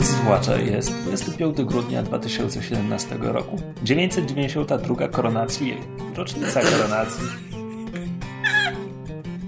Myszmasz. 0.00 0.20
Zwłaszcza 0.20 0.56
jest 0.56 0.92
25 1.02 1.62
grudnia 1.62 2.02
2017 2.02 3.16
roku. 3.20 3.56
992 3.82 5.08
koronacji, 5.08 5.76
rocznica 6.16 6.60
koronacji. 6.60 7.24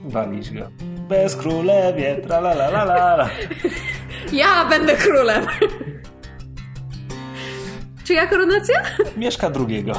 Walić 0.04 0.50
go. 0.50 0.68
Bez 1.08 1.36
królewie, 1.36 2.16
tra 2.16 2.38
la 2.38 2.52
la 2.52 2.66
la 2.68 3.14
la. 3.14 3.28
Ja 4.32 4.64
będę 4.70 4.96
królem. 4.96 5.46
Czy 8.04 8.14
ja 8.14 8.26
koronacja? 8.26 8.82
Mieszka 9.16 9.50
drugiego. 9.50 9.92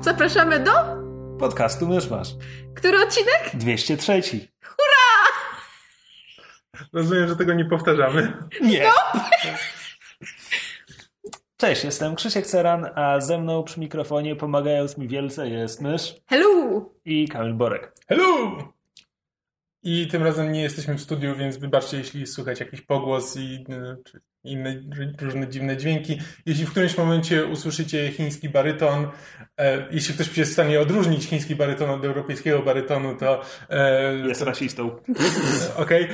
Zapraszamy 0.00 0.60
do... 0.60 0.72
Podcastu 1.38 1.88
Myszmasz. 1.88 2.28
Który 2.74 3.02
odcinek? 3.02 3.50
203. 3.54 4.22
Rozumiem, 6.92 7.28
że 7.28 7.36
tego 7.36 7.54
nie 7.54 7.64
powtarzamy. 7.64 8.32
Nie. 8.62 8.90
Cześć, 11.56 11.84
jestem 11.84 12.14
Krzysiek 12.14 12.46
Ceran, 12.46 12.86
a 12.94 13.20
ze 13.20 13.38
mną 13.38 13.62
przy 13.62 13.80
mikrofonie 13.80 14.36
pomagając 14.36 14.98
mi 14.98 15.08
wielce 15.08 15.48
jest 15.48 15.80
Mysz 15.82 16.14
Hello! 16.26 16.90
i 17.04 17.28
Kamil 17.28 17.54
Borek. 17.54 17.92
Hello! 18.08 18.58
I 19.88 20.06
tym 20.08 20.22
razem 20.22 20.52
nie 20.52 20.62
jesteśmy 20.62 20.94
w 20.94 21.00
studiu, 21.00 21.36
więc 21.36 21.56
wybaczcie, 21.56 21.96
jeśli 21.96 22.26
słychać 22.26 22.60
jakiś 22.60 22.80
pogłos 22.80 23.36
i 23.36 23.64
y, 23.70 24.02
czy 24.04 24.20
inne 24.44 24.82
różne 25.20 25.48
dziwne 25.48 25.76
dźwięki. 25.76 26.18
Jeśli 26.46 26.66
w 26.66 26.70
którymś 26.70 26.98
momencie 26.98 27.46
usłyszycie 27.46 28.12
chiński 28.12 28.48
baryton, 28.48 29.08
e, 29.58 29.86
jeśli 29.90 30.14
ktoś 30.14 30.38
jest 30.38 30.50
w 30.50 30.54
stanie 30.54 30.80
odróżnić 30.80 31.24
chiński 31.24 31.56
baryton 31.56 31.90
od 31.90 32.04
europejskiego 32.04 32.62
barytonu, 32.62 33.16
to... 33.16 33.42
E, 33.70 34.14
Jest 34.28 34.42
rasistą. 34.42 34.90
Okej. 35.76 36.08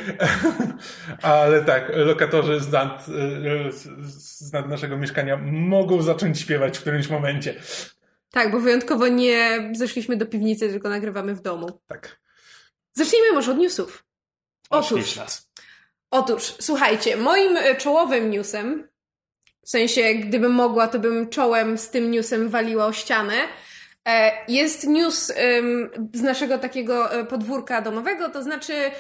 Ale 1.23 1.65
tak, 1.65 1.93
lokatorzy 1.95 2.61
z 2.61 2.73
nad, 2.73 3.07
z- 3.71 3.89
z 4.39 4.53
nad 4.53 4.69
naszego 4.69 4.97
mieszkania 4.97 5.37
mogą 5.53 6.03
zacząć 6.03 6.41
śpiewać 6.41 6.79
w 6.79 6.81
którymś 6.81 7.09
momencie. 7.09 7.55
Tak, 8.31 8.51
bo 8.53 8.61
wyjątkowo 8.61 9.09
nie 9.09 9.71
zeszliśmy 9.75 10.17
do 10.17 10.27
piwnicy, 10.27 10.69
tylko 10.69 10.89
nagrywamy 10.89 11.35
w 11.35 11.43
domu. 11.43 11.81
Tak. 11.87 12.22
Zacznijmy 12.95 13.33
może 13.33 13.53
od 13.53 13.59
newsów. 13.59 14.05
Otóż. 14.71 15.19
Otóż, 16.11 16.55
słuchajcie, 16.61 17.17
moim 17.17 17.57
e, 17.57 17.77
czołowym 17.77 18.31
newsem, 18.31 18.89
w 19.65 19.69
sensie 19.71 20.15
gdybym 20.15 20.53
mogła, 20.53 20.89
to 20.89 20.99
bym 20.99 21.29
czołem 21.29 21.79
z 21.79 21.91
tym 21.91 22.11
newsem 22.11 22.49
waliła 22.49 22.87
o 22.87 22.93
ścianę, 22.93 23.35
e, 24.09 24.33
jest 24.49 24.87
news 24.87 25.33
z 26.15 26.23
naszego 26.23 26.59
takiego 26.59 27.13
e, 27.13 27.25
podwórka 27.25 27.83
domowego, 27.83 28.29
to 28.29 28.43
znaczy 28.43 28.91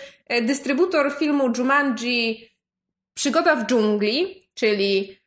dystrybutor 0.42 1.18
filmu 1.18 1.52
Jumanji 1.58 2.52
Przygoda 3.14 3.56
w 3.56 3.66
dżungli, 3.66 4.48
czyli 4.54 5.18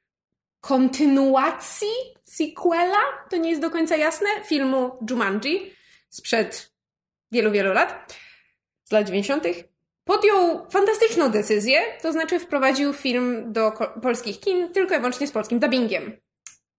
kontynuacji, 0.61 1.87
sequela, 2.23 3.01
to 3.29 3.37
nie 3.37 3.49
jest 3.49 3.61
do 3.61 3.69
końca 3.69 3.95
jasne, 3.95 4.27
filmu 4.45 4.97
Jumanji 5.09 5.75
sprzed 6.09 6.73
wielu, 7.31 7.51
wielu 7.51 7.73
lat, 7.73 8.15
z 8.85 8.91
lat 8.91 9.07
90., 9.07 9.43
podjął 10.03 10.69
fantastyczną 10.69 11.29
decyzję, 11.29 11.79
to 12.01 12.11
znaczy 12.11 12.39
wprowadził 12.39 12.93
film 12.93 13.53
do 13.53 13.71
polskich 14.01 14.39
kin 14.39 14.73
tylko 14.73 14.95
i 14.95 14.97
wyłącznie 14.97 15.27
z 15.27 15.31
polskim 15.31 15.59
dubbingiem. 15.59 16.17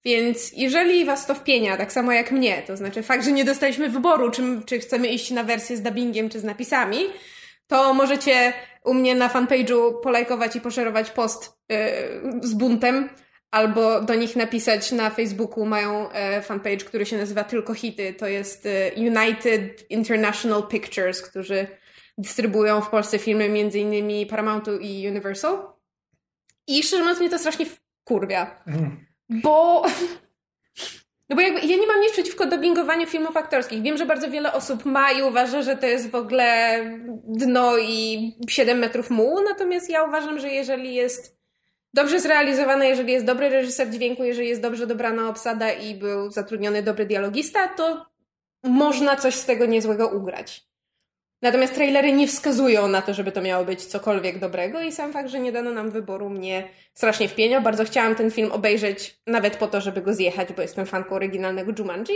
Więc 0.05 0.53
jeżeli 0.53 1.05
was 1.05 1.27
to 1.27 1.35
wpienia, 1.35 1.77
tak 1.77 1.93
samo 1.93 2.13
jak 2.13 2.31
mnie, 2.31 2.63
to 2.67 2.77
znaczy 2.77 3.03
fakt, 3.03 3.25
że 3.25 3.33
nie 3.33 3.45
dostaliśmy 3.45 3.89
wyboru, 3.89 4.31
czy, 4.31 4.43
czy 4.67 4.79
chcemy 4.79 5.09
iść 5.09 5.31
na 5.31 5.45
wersję 5.45 5.77
z 5.77 5.83
dubbingiem, 5.83 6.29
czy 6.29 6.41
z 6.41 6.45
napisami, 6.45 6.99
to 7.67 7.95
możecie 7.95 8.53
u 8.85 8.95
mnie 8.95 9.15
na 9.15 9.29
fanpage'u 9.29 10.01
polajkować 10.03 10.57
i 10.57 10.61
poszerować 10.61 11.11
post 11.11 11.59
yy, 11.69 11.77
z 12.43 12.55
buntem, 12.55 13.09
albo 13.51 14.01
do 14.01 14.15
nich 14.15 14.37
napisać 14.37 14.93
na 14.93 15.11
Facebooku. 15.11 15.67
Mają 15.67 16.11
e, 16.11 16.43
fanpage, 16.43 16.85
który 16.85 17.07
się 17.07 17.17
nazywa 17.17 17.45
Tylko 17.45 17.75
Hity. 17.75 18.15
To 18.15 18.27
jest 18.27 18.67
e, 18.67 18.91
United 18.97 19.91
International 19.91 20.69
Pictures, 20.69 21.23
którzy 21.23 21.67
dystrybuują 22.19 22.81
w 22.81 22.91
Polsce 22.91 23.19
filmy 23.19 23.45
m.in. 23.45 24.29
Paramountu 24.29 24.79
i 24.79 25.09
Universal. 25.09 25.59
I 26.67 26.83
szczerze 26.83 27.03
mówiąc 27.03 27.21
mnie 27.21 27.31
to 27.31 27.39
strasznie 27.39 27.67
wkurwia. 27.67 28.65
Bo... 29.29 29.83
No 31.29 31.37
bo 31.37 31.43
jakby 31.43 31.61
ja 31.61 31.77
nie 31.77 31.87
mam 31.87 32.01
nic 32.01 32.13
przeciwko 32.13 32.47
dubbingowaniu 32.47 33.07
filmów 33.07 33.37
aktorskich. 33.37 33.83
Wiem, 33.83 33.97
że 33.97 34.07
bardzo 34.07 34.31
wiele 34.31 34.53
osób 34.53 34.85
ma 34.85 35.13
i 35.13 35.23
uważa, 35.23 35.63
że 35.63 35.77
to 35.77 35.87
jest 35.87 36.11
w 36.11 36.15
ogóle 36.15 36.81
dno 37.25 37.79
i 37.79 38.33
7 38.49 38.79
metrów 38.79 39.11
mułu, 39.11 39.43
natomiast 39.43 39.91
ja 39.91 40.05
uważam, 40.05 40.39
że 40.39 40.49
jeżeli 40.49 40.95
jest 40.95 41.37
dobrze 41.95 42.21
zrealizowane, 42.21 42.89
jeżeli 42.89 43.13
jest 43.13 43.27
dobry 43.27 43.49
reżyser 43.49 43.91
dźwięku, 43.91 44.25
jeżeli 44.25 44.49
jest 44.49 44.61
dobrze 44.61 44.87
dobrana 44.87 45.29
obsada 45.29 45.73
i 45.73 45.95
był 45.95 46.31
zatrudniony 46.31 46.83
dobry 46.83 47.07
dialogista, 47.07 47.69
to 47.69 48.07
można 48.65 49.17
coś 49.17 49.35
z 49.35 49.45
tego 49.45 49.67
niezłego 49.67 50.09
ugrać. 50.09 50.67
Natomiast 51.43 51.75
trailery 51.75 52.13
nie 52.13 52.27
wskazują 52.27 52.89
na 52.89 53.03
to, 53.03 53.15
żeby 53.15 53.33
to 53.33 53.43
miało 53.43 53.65
być 53.65 53.85
cokolwiek 53.85 54.39
dobrego 54.39 54.81
i 54.81 54.93
sam 54.93 55.13
fakt, 55.13 55.29
że 55.29 55.41
nie 55.41 55.53
dano 55.53 55.71
nam 55.71 55.91
wyboru 55.91 56.31
mnie 56.31 56.69
strasznie 56.95 57.29
wpienia. 57.29 57.61
Bardzo 57.61 57.85
chciałam 57.85 58.15
ten 58.15 58.31
film 58.31 58.53
obejrzeć 58.53 59.21
nawet 59.27 59.57
po 59.57 59.67
to, 59.67 59.81
żeby 59.81 60.03
go 60.03 60.15
zjechać, 60.15 60.53
bo 60.53 60.63
jestem 60.63 60.87
fanką 60.87 61.15
oryginalnego 61.15 61.73
Jumanji. 61.79 62.15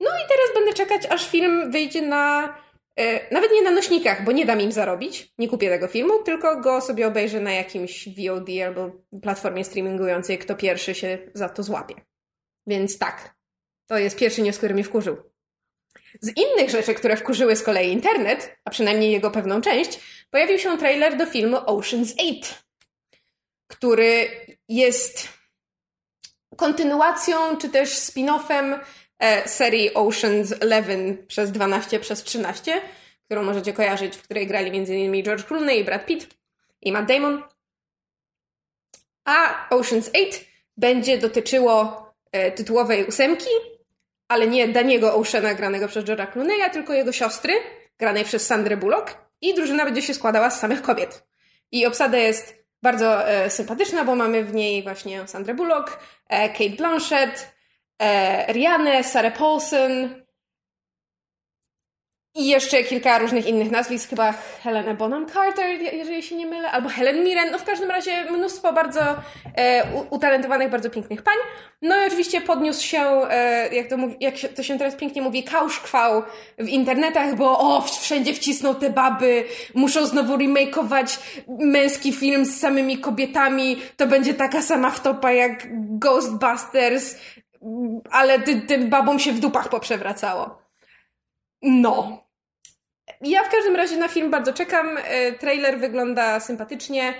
No 0.00 0.10
i 0.10 0.28
teraz 0.28 0.54
będę 0.54 0.72
czekać, 0.72 1.06
aż 1.06 1.30
film 1.30 1.70
wyjdzie 1.70 2.02
na... 2.02 2.54
E, 2.96 3.34
nawet 3.34 3.50
nie 3.52 3.62
na 3.62 3.70
nośnikach, 3.70 4.24
bo 4.24 4.32
nie 4.32 4.46
dam 4.46 4.60
im 4.60 4.72
zarobić. 4.72 5.34
Nie 5.38 5.48
kupię 5.48 5.70
tego 5.70 5.88
filmu, 5.88 6.22
tylko 6.22 6.60
go 6.60 6.80
sobie 6.80 7.06
obejrzę 7.06 7.40
na 7.40 7.52
jakimś 7.52 8.08
VOD 8.08 8.48
albo 8.66 8.90
platformie 9.22 9.64
streamingującej, 9.64 10.38
kto 10.38 10.54
pierwszy 10.54 10.94
się 10.94 11.18
za 11.34 11.48
to 11.48 11.62
złapie. 11.62 11.94
Więc 12.66 12.98
tak, 12.98 13.34
to 13.86 13.98
jest 13.98 14.18
pierwszy 14.18 14.42
news, 14.42 14.58
który 14.58 14.74
mnie 14.74 14.84
wkurzył. 14.84 15.33
Z 16.20 16.32
innych 16.36 16.70
rzeczy, 16.70 16.94
które 16.94 17.16
wkurzyły 17.16 17.56
z 17.56 17.62
kolei 17.62 17.92
internet, 17.92 18.56
a 18.64 18.70
przynajmniej 18.70 19.12
jego 19.12 19.30
pewną 19.30 19.60
część, 19.60 20.00
pojawił 20.30 20.58
się 20.58 20.78
trailer 20.78 21.16
do 21.16 21.26
filmu 21.26 21.56
Ocean's 21.56 22.14
8, 22.18 22.34
który 23.66 24.30
jest 24.68 25.28
kontynuacją 26.56 27.56
czy 27.56 27.68
też 27.68 27.88
spin-offem 27.90 28.80
e, 29.18 29.48
serii 29.48 29.94
Ocean's 29.94 30.52
11 30.62 31.26
przez 31.26 31.52
12 31.52 32.00
przez 32.00 32.22
13, 32.22 32.80
którą 33.24 33.42
możecie 33.42 33.72
kojarzyć, 33.72 34.16
w 34.16 34.22
której 34.22 34.46
grali 34.46 34.78
m.in. 34.78 35.24
George 35.24 35.44
Clooney, 35.44 35.84
Brad 35.84 36.06
Pitt 36.06 36.28
i 36.82 36.92
Matt 36.92 37.08
Damon. 37.08 37.42
A 39.24 39.68
Ocean's 39.70 40.10
8 40.10 40.44
będzie 40.76 41.18
dotyczyło 41.18 42.04
e, 42.32 42.52
tytułowej 42.52 43.06
ósemki, 43.06 43.50
ale 44.28 44.46
nie 44.46 44.68
Daniego 44.68 45.14
Oceana 45.14 45.54
granego 45.54 45.88
przez 45.88 46.04
George'a 46.04 46.26
Clooney'a, 46.32 46.70
tylko 46.70 46.92
jego 46.92 47.12
siostry, 47.12 47.52
granej 47.98 48.24
przez 48.24 48.46
Sandrę 48.46 48.76
Bullock 48.76 49.18
i 49.40 49.54
drużyna 49.54 49.84
będzie 49.84 50.02
się 50.02 50.14
składała 50.14 50.50
z 50.50 50.60
samych 50.60 50.82
kobiet. 50.82 51.26
I 51.72 51.86
obsada 51.86 52.18
jest 52.18 52.64
bardzo 52.82 53.28
e, 53.28 53.50
sympatyczna, 53.50 54.04
bo 54.04 54.14
mamy 54.14 54.44
w 54.44 54.54
niej 54.54 54.82
właśnie 54.82 55.28
Sandrę 55.28 55.54
Bullock, 55.54 55.98
e, 56.28 56.48
Kate 56.48 56.76
Blanchett, 56.76 57.54
e, 57.98 58.52
Rihanę, 58.52 59.04
Sarah 59.04 59.38
Paulson 59.38 60.23
i 62.36 62.46
jeszcze 62.46 62.82
kilka 62.84 63.18
różnych 63.18 63.46
innych 63.46 63.70
nazwisk, 63.70 64.10
chyba 64.10 64.34
Helena 64.62 64.94
Bonham 64.94 65.26
Carter, 65.26 65.70
je- 65.70 65.90
jeżeli 65.90 66.22
się 66.22 66.36
nie 66.36 66.46
mylę, 66.46 66.70
albo 66.70 66.88
Helen 66.88 67.24
Mirren, 67.24 67.50
no 67.50 67.58
w 67.58 67.64
każdym 67.64 67.90
razie 67.90 68.24
mnóstwo 68.30 68.72
bardzo 68.72 69.00
e, 69.56 69.84
utalentowanych, 70.10 70.70
bardzo 70.70 70.90
pięknych 70.90 71.22
pań. 71.22 71.34
No 71.82 71.96
i 72.02 72.06
oczywiście 72.06 72.40
podniósł 72.40 72.84
się, 72.86 73.00
e, 73.30 73.74
jak, 73.74 73.88
to, 73.88 73.96
jak 74.20 74.36
się, 74.36 74.48
to 74.48 74.62
się 74.62 74.78
teraz 74.78 74.94
pięknie 74.94 75.22
mówi, 75.22 75.44
kałszkwał 75.44 76.22
w 76.58 76.68
internetach, 76.68 77.34
bo 77.36 77.58
o, 77.58 77.80
wszędzie 77.82 78.34
wcisną 78.34 78.74
te 78.74 78.90
baby, 78.90 79.44
muszą 79.74 80.06
znowu 80.06 80.36
remakeować 80.36 81.18
męski 81.48 82.12
film 82.12 82.44
z 82.44 82.60
samymi 82.60 82.98
kobietami, 82.98 83.76
to 83.96 84.06
będzie 84.06 84.34
taka 84.34 84.62
sama 84.62 84.90
wtopa 84.90 85.32
jak 85.32 85.66
Ghostbusters, 85.98 87.16
ale 88.10 88.38
ty, 88.38 88.60
tym 88.60 88.90
babom 88.90 89.18
się 89.18 89.32
w 89.32 89.40
dupach 89.40 89.68
poprzewracało. 89.68 90.58
No. 91.62 92.23
Ja 93.24 93.44
w 93.44 93.50
każdym 93.50 93.76
razie 93.76 93.96
na 93.96 94.08
film 94.08 94.30
bardzo 94.30 94.52
czekam. 94.52 94.98
E, 95.04 95.32
Trailer 95.32 95.78
wygląda 95.78 96.40
sympatycznie. 96.40 97.14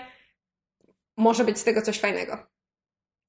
Może 1.17 1.45
być 1.45 1.59
z 1.59 1.65
tego 1.65 1.83
coś 1.83 2.01
fajnego. 2.01 2.47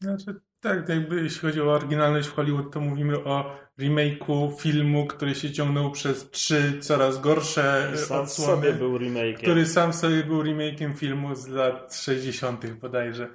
Znaczy, 0.01 0.41
tak, 0.59 0.89
jakby 0.89 1.23
jeśli 1.23 1.39
chodzi 1.41 1.61
o 1.61 1.71
oryginalność 1.71 2.27
w 2.27 2.33
Hollywood, 2.33 2.73
to 2.73 2.79
mówimy 2.79 3.23
o 3.23 3.55
remake'u 3.79 4.59
filmu, 4.59 5.07
który 5.07 5.35
się 5.35 5.51
ciągnął 5.51 5.91
przez 5.91 6.29
trzy 6.29 6.79
coraz 6.81 7.21
gorsze 7.21 7.91
Sam 7.95 8.21
odsłony. 8.21 8.55
sobie 8.55 8.73
był 8.73 8.97
remake'iem. 8.97 9.37
Który 9.37 9.65
sam 9.65 9.93
sobie 9.93 10.23
był 10.23 10.43
remake'iem 10.43 10.93
filmu 10.95 11.35
z 11.35 11.47
lat 11.47 11.95
60. 11.95 12.65
bodajże. 12.73 13.27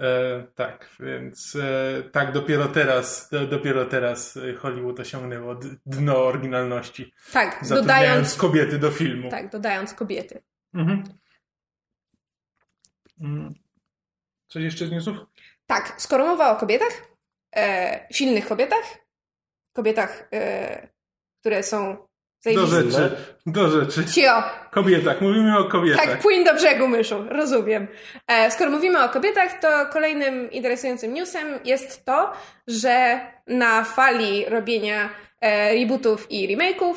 E, 0.00 0.42
tak, 0.54 0.90
więc 1.00 1.56
e, 1.56 2.02
tak, 2.12 2.32
dopiero 2.32 2.68
teraz, 2.68 3.28
do, 3.30 3.46
dopiero 3.46 3.86
teraz 3.86 4.38
Hollywood 4.58 5.00
osiągnęło 5.00 5.54
dno 5.86 6.24
oryginalności. 6.24 7.14
Tak, 7.32 7.60
dodając, 7.68 8.34
kobiety 8.34 8.78
do 8.78 8.90
filmu. 8.90 9.30
tak, 9.30 9.50
dodając 9.50 9.94
kobiety. 9.94 10.42
Mhm. 10.74 11.04
Mm. 13.20 13.54
Coś 14.48 14.62
jeszcze 14.62 14.86
z 14.86 14.90
newsów? 14.90 15.16
Tak, 15.66 15.94
skoro 15.98 16.26
mowa 16.26 16.56
o 16.56 16.60
kobietach, 16.60 16.92
e, 17.56 18.06
silnych 18.12 18.46
kobietach, 18.46 18.98
kobietach, 19.72 20.28
e, 20.32 20.88
które 21.40 21.62
są 21.62 22.08
Do 22.44 22.66
rzeczy, 22.66 23.16
do 23.46 23.70
rzeczy. 23.70 24.04
Cio, 24.04 24.42
Kobietach, 24.70 25.20
mówimy 25.20 25.58
o 25.58 25.64
kobietach. 25.64 26.06
tak, 26.06 26.18
płyń 26.18 26.44
do 26.44 26.54
brzegu, 26.54 26.88
myszu, 26.88 27.24
rozumiem. 27.28 27.86
E, 28.26 28.50
skoro 28.50 28.70
mówimy 28.70 29.04
o 29.04 29.08
kobietach, 29.08 29.60
to 29.60 29.68
kolejnym 29.92 30.50
interesującym 30.50 31.14
newsem 31.14 31.46
jest 31.64 32.04
to, 32.04 32.32
że 32.66 33.20
na 33.46 33.84
fali 33.84 34.44
robienia 34.44 35.10
e, 35.40 35.74
rebootów 35.74 36.30
i 36.30 36.56
remake'ów 36.56 36.94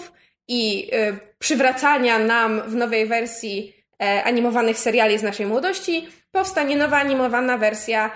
i 0.48 0.90
e, 0.92 1.18
przywracania 1.40 2.20
nam 2.20 2.62
w 2.62 2.76
nowej 2.76 3.06
wersji 3.06 3.84
animowanych 4.24 4.78
seriali 4.78 5.20
z 5.20 5.24
naszej 5.24 5.46
młodości, 5.46 6.10
powstanie 6.32 6.78
nowa 6.78 6.98
animowana 6.98 7.58
wersja 7.58 8.12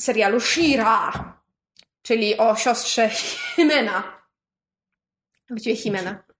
serialu 0.00 0.40
Shira, 0.40 1.12
czyli 2.02 2.36
o 2.36 2.56
siostrze 2.56 3.08
Himena. 3.08 4.02
Właściwie 5.48 5.76
Himena. 5.76 6.31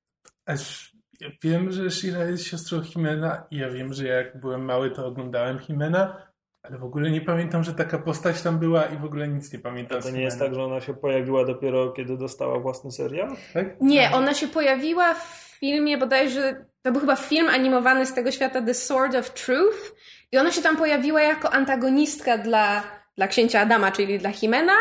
Aż 0.46 0.92
ja 1.20 1.28
wiem, 1.42 1.72
że 1.72 1.90
Shira 1.90 2.24
jest 2.24 2.46
siostrą 2.46 2.82
Himena 2.82 3.46
i 3.50 3.56
ja 3.56 3.70
wiem, 3.70 3.94
że 3.94 4.06
jak 4.06 4.40
byłem 4.40 4.64
mały, 4.64 4.90
to 4.90 5.06
oglądałem 5.06 5.58
Himena, 5.58 6.32
ale 6.62 6.78
w 6.78 6.84
ogóle 6.84 7.10
nie 7.10 7.20
pamiętam, 7.20 7.64
że 7.64 7.74
taka 7.74 7.98
postać 7.98 8.42
tam 8.42 8.58
była 8.58 8.84
i 8.84 8.96
w 8.96 9.04
ogóle 9.04 9.28
nic 9.28 9.52
nie 9.52 9.58
pamiętam. 9.58 9.98
A 9.98 10.02
to 10.02 10.10
nie 10.10 10.22
jest 10.22 10.38
tak, 10.38 10.54
że 10.54 10.64
ona 10.64 10.80
się 10.80 10.94
pojawiła 10.94 11.44
dopiero 11.44 11.92
kiedy 11.92 12.16
dostała 12.16 12.58
własny 12.58 12.92
serial? 12.92 13.36
Tak? 13.54 13.80
Nie, 13.80 14.10
ona 14.12 14.34
się 14.34 14.48
pojawiła 14.48 15.14
w 15.14 15.56
filmie 15.60 15.98
bodajże, 15.98 16.64
to 16.82 16.92
był 16.92 17.00
chyba 17.00 17.16
film 17.16 17.48
animowany 17.48 18.06
z 18.06 18.14
tego 18.14 18.32
świata 18.32 18.62
The 18.62 18.74
Sword 18.74 19.14
of 19.14 19.30
Truth 19.30 19.94
i 20.32 20.38
ona 20.38 20.52
się 20.52 20.62
tam 20.62 20.76
pojawiła 20.76 21.22
jako 21.22 21.52
antagonistka 21.52 22.38
dla, 22.38 22.82
dla 23.16 23.28
księcia 23.28 23.60
Adama, 23.60 23.92
czyli 23.92 24.18
dla 24.18 24.30
Himena, 24.30 24.76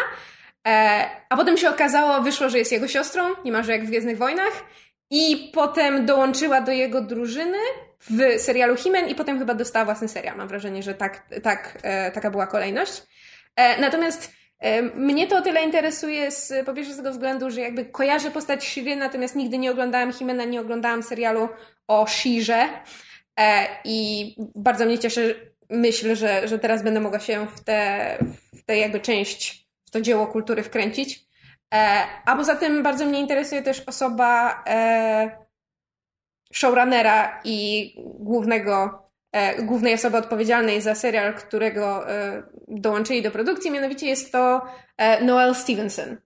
e, 0.68 1.06
a 1.30 1.38
potem 1.38 1.58
się 1.58 1.70
okazało, 1.70 2.22
wyszło, 2.22 2.50
że 2.50 2.58
jest 2.58 2.72
jego 2.72 2.88
siostrą, 2.88 3.24
niemalże 3.46 3.72
jak 3.72 3.84
w 3.84 3.88
Gwiezdnych 3.88 4.18
Wojnach 4.18 4.64
i 5.12 5.52
potem 5.54 6.06
dołączyła 6.06 6.62
do 6.62 6.72
jego 6.72 7.02
drużyny 7.02 7.58
w 8.10 8.42
serialu 8.42 8.76
Himen 8.76 9.10
i 9.10 9.16
potem 9.16 9.40
chyba 9.40 9.54
dostała 9.54 9.86
własny 9.86 10.08
serial. 10.08 10.38
Mam 10.38 10.48
wrażenie, 10.48 10.84
że 10.84 10.94
tak, 10.94 11.24
tak, 11.44 11.78
e, 11.84 12.12
taka 12.12 12.32
była 12.32 12.48
kolejność. 12.48 13.04
E, 13.56 13.82
natomiast 13.82 14.32
e, 14.60 14.82
mnie 14.82 15.28
to 15.28 15.38
o 15.38 15.42
tyle 15.42 15.64
interesuje 15.64 16.32
z, 16.32 16.66
po 16.66 16.74
pierwsze 16.74 16.94
z 16.94 16.98
tego 16.98 17.12
względu, 17.12 17.50
że 17.50 17.62
jakby 17.62 17.86
kojarzę 17.86 18.32
postać 18.32 18.64
Shiry, 18.64 18.96
natomiast 18.96 19.36
nigdy 19.36 19.58
nie 19.58 19.72
oglądałam 19.72 20.14
Himena, 20.14 20.44
nie 20.44 20.62
oglądałam 20.62 21.04
serialu 21.04 21.50
o 21.88 22.08
Shirze 22.08 22.70
e, 23.40 23.68
i 23.86 24.36
bardzo 24.56 24.86
mnie 24.86 25.00
cieszy 25.00 25.52
myśl, 25.70 26.16
że, 26.16 26.48
że 26.48 26.60
teraz 26.60 26.84
będę 26.84 27.00
mogła 27.00 27.20
się 27.20 27.48
w 27.56 27.64
tę 27.64 28.18
w 28.54 28.64
tę 28.64 28.78
jakby 28.78 29.00
część, 29.00 29.68
w 29.86 29.92
to 29.92 30.02
dzieło 30.02 30.28
kultury 30.28 30.64
wkręcić. 30.64 31.31
E, 31.74 32.08
a 32.26 32.36
poza 32.36 32.56
tym 32.56 32.84
bardzo 32.84 33.06
mnie 33.06 33.20
interesuje 33.20 33.62
też 33.62 33.84
osoba 33.88 34.64
e, 34.68 35.32
showrunnera 36.54 37.42
i 37.44 37.94
głównego, 38.20 39.10
e, 39.32 39.64
głównej 39.64 39.94
osoby 39.94 40.18
odpowiedzialnej 40.18 40.82
za 40.82 40.96
serial, 40.96 41.34
którego 41.34 42.06
dołączyli 42.68 43.22
do 43.22 43.32
produkcji, 43.32 43.72
mianowicie 43.72 44.08
jest 44.08 44.32
to 44.32 44.62
Noelle 45.22 45.56
Stevenson. 45.56 46.18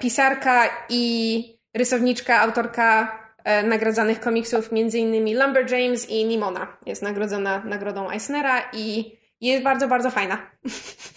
Pisarka 0.00 0.86
i 0.88 1.44
rysowniczka, 1.74 2.40
autorka 2.40 3.18
nagradzanych 3.64 4.20
komiksów, 4.20 4.68
m.in. 4.72 5.38
Lumberjanes 5.38 6.10
i 6.10 6.24
Nimona. 6.24 6.76
Jest 6.86 7.02
nagrodzona 7.02 7.62
nagrodą 7.64 8.10
Eisnera 8.10 8.62
i 8.72 9.16
jest 9.40 9.64
bardzo, 9.64 9.88
bardzo 9.88 10.10
fajna. 10.10 10.38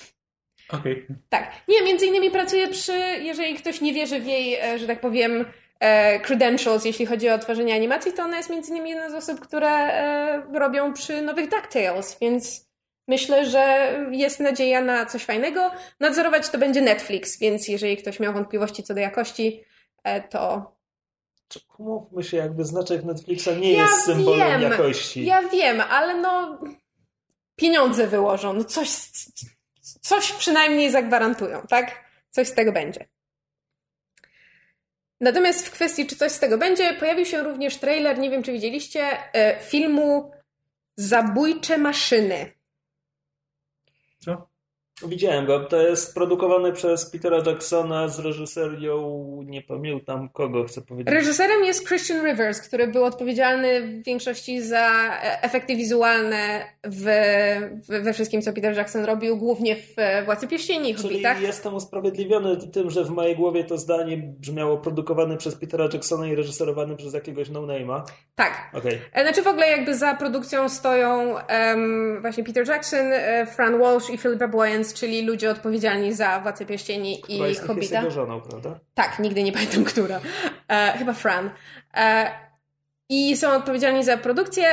Okej. 0.72 1.08
Tak. 1.30 1.52
Nie, 1.68 1.82
między 1.82 2.06
innymi 2.06 2.32
pracuje 2.32 2.68
przy, 2.68 2.98
jeżeli 3.22 3.56
ktoś 3.56 3.82
nie 3.82 3.94
wierzy 3.94 4.20
w 4.20 4.26
jej, 4.26 4.56
e, 4.56 4.80
że 4.80 4.88
tak 4.88 5.02
powiem, 5.02 5.46
e, 5.80 6.20
credentials, 6.20 6.86
jeśli 6.86 7.06
chodzi 7.06 7.30
o 7.30 7.40
tworzenie 7.40 7.76
animacji, 7.76 8.14
to 8.14 8.24
ona 8.24 8.38
jest 8.38 8.50
między 8.50 8.72
innymi 8.72 8.90
jedna 8.90 9.10
z 9.10 9.14
osób, 9.14 9.40
które 9.40 9.70
e, 9.70 10.44
robią 10.60 10.94
przy 10.94 11.22
nowych 11.22 11.50
DuckTales, 11.50 12.18
więc 12.22 12.70
myślę, 13.08 13.46
że 13.46 13.94
jest 14.12 14.40
nadzieja 14.40 14.82
na 14.82 15.06
coś 15.06 15.26
fajnego. 15.26 15.72
Nadzorować 16.00 16.50
to 16.50 16.58
będzie 16.58 16.82
Netflix, 16.82 17.40
więc 17.40 17.68
jeżeli 17.68 17.98
ktoś 17.98 18.20
miał 18.20 18.34
wątpliwości 18.34 18.84
co 18.84 18.94
do 18.94 19.00
jakości, 19.00 19.64
to 20.30 20.72
Czy 21.48 21.60
Umówmy 21.78 22.24
się, 22.24 22.38
jakby 22.38 22.66
znaczek 22.66 23.04
Netflixa 23.04 23.50
nie 23.60 23.74
Ja 23.74 23.82
jest 23.82 24.06
symbolem 24.06 24.62
wiem. 24.62 24.72
jakości. 24.72 25.26
ja 25.26 25.42
wiem, 25.50 25.82
ale 25.90 26.16
no 26.16 26.60
pieniądze 27.56 28.08
wyłożą, 28.08 28.54
no 28.54 28.64
coś, 28.64 28.90
coś 30.02 30.32
przynajmniej 30.32 30.92
zagwarantują, 30.92 31.62
tak? 31.70 32.04
Coś 32.30 32.48
z 32.48 32.54
tego 32.54 32.72
będzie. 32.72 33.08
Natomiast 35.22 35.68
w 35.68 35.72
kwestii, 35.72 36.08
czy 36.08 36.16
coś 36.16 36.32
z 36.32 36.40
tego 36.40 36.58
będzie, 36.58 36.94
pojawił 36.94 37.26
się 37.26 37.44
również 37.44 37.78
trailer, 37.78 38.20
nie 38.20 38.30
wiem 38.30 38.44
czy 38.44 38.52
widzieliście, 38.52 39.34
e, 39.34 39.60
filmu 39.60 40.32
Zabójcze 40.96 41.78
maszyny. 41.78 42.52
Co? 44.20 44.49
Widziałem 45.08 45.46
go. 45.46 45.60
To 45.60 45.82
jest 45.82 46.14
produkowany 46.14 46.74
przez 46.74 47.10
Petera 47.12 47.38
Jacksona 47.46 48.08
z 48.08 48.20
reżyserią, 48.20 49.20
nie 49.46 49.62
pamiętam 49.62 50.30
kogo 50.30 50.64
chcę 50.64 50.82
powiedzieć. 50.82 51.14
Reżyserem 51.14 51.66
jest 51.66 51.88
Christian 51.88 52.26
Rivers, 52.26 52.62
który 52.62 52.88
był 52.88 53.04
odpowiedzialny 53.04 53.82
w 53.82 54.04
większości 54.04 54.62
za 54.62 54.90
e, 55.24 55.44
efekty 55.44 55.76
wizualne 55.76 56.66
w, 56.84 57.04
w, 57.88 58.04
we 58.04 58.14
wszystkim, 58.14 58.42
co 58.42 58.54
Peter 58.54 58.78
Jackson 58.78 59.06
robił, 59.06 59.38
głównie 59.38 59.76
w 59.76 59.94
e, 59.98 60.24
Władcy 60.26 60.48
Pierścieni 60.48 60.90
i 60.90 60.94
Hobbitach. 60.94 61.42
jestem 61.42 61.76
usprawiedliwiony 61.76 62.58
tym, 62.58 62.90
że 62.90 63.04
w 63.04 63.10
mojej 63.10 63.36
głowie 63.36 63.64
to 63.64 63.78
zdanie 63.78 64.18
brzmiało 64.18 64.78
produkowany 64.78 65.38
przez 65.38 65.56
Petera 65.56 65.90
Jacksona 65.94 66.28
i 66.28 66.36
reżyserowany 66.36 66.96
przez 66.96 67.14
jakiegoś 67.14 67.50
no-name'a. 67.50 68.02
Tak. 68.36 68.70
Okej. 68.74 69.00
E, 69.14 69.24
Znaczy 69.24 69.42
w 69.42 69.48
ogóle 69.48 69.68
jakby 69.70 69.96
za 69.96 70.16
produkcją 70.16 70.70
stoją 70.70 71.38
em, 71.38 72.18
właśnie 72.22 72.44
Peter 72.44 72.68
Jackson, 72.68 73.06
Fran 73.56 73.80
Walsh 73.80 74.10
i 74.10 74.18
Philippa 74.18 74.48
Boyens, 74.48 74.89
czyli 74.94 75.22
ludzie 75.26 75.52
odpowiedzialni 75.52 76.14
za 76.14 76.40
Władcę 76.40 76.66
Pierścieni 76.66 77.22
Która 77.22 77.38
i 77.38 77.40
jest, 77.50 77.50
jest 77.50 77.68
Hobbita. 77.68 77.98
jego 77.98 78.12
żoną, 78.12 78.42
prawda? 78.42 78.80
Tak, 78.94 79.20
nigdy 79.20 79.44
nie 79.44 79.52
pamiętam, 79.52 79.84
która. 79.94 80.20
E, 80.68 80.94
chyba 80.98 81.14
Fran. 81.14 81.50
E, 81.98 82.32
I 83.10 83.38
są 83.38 83.52
odpowiedzialni 83.52 84.04
za 84.04 84.18
produkcję 84.18 84.66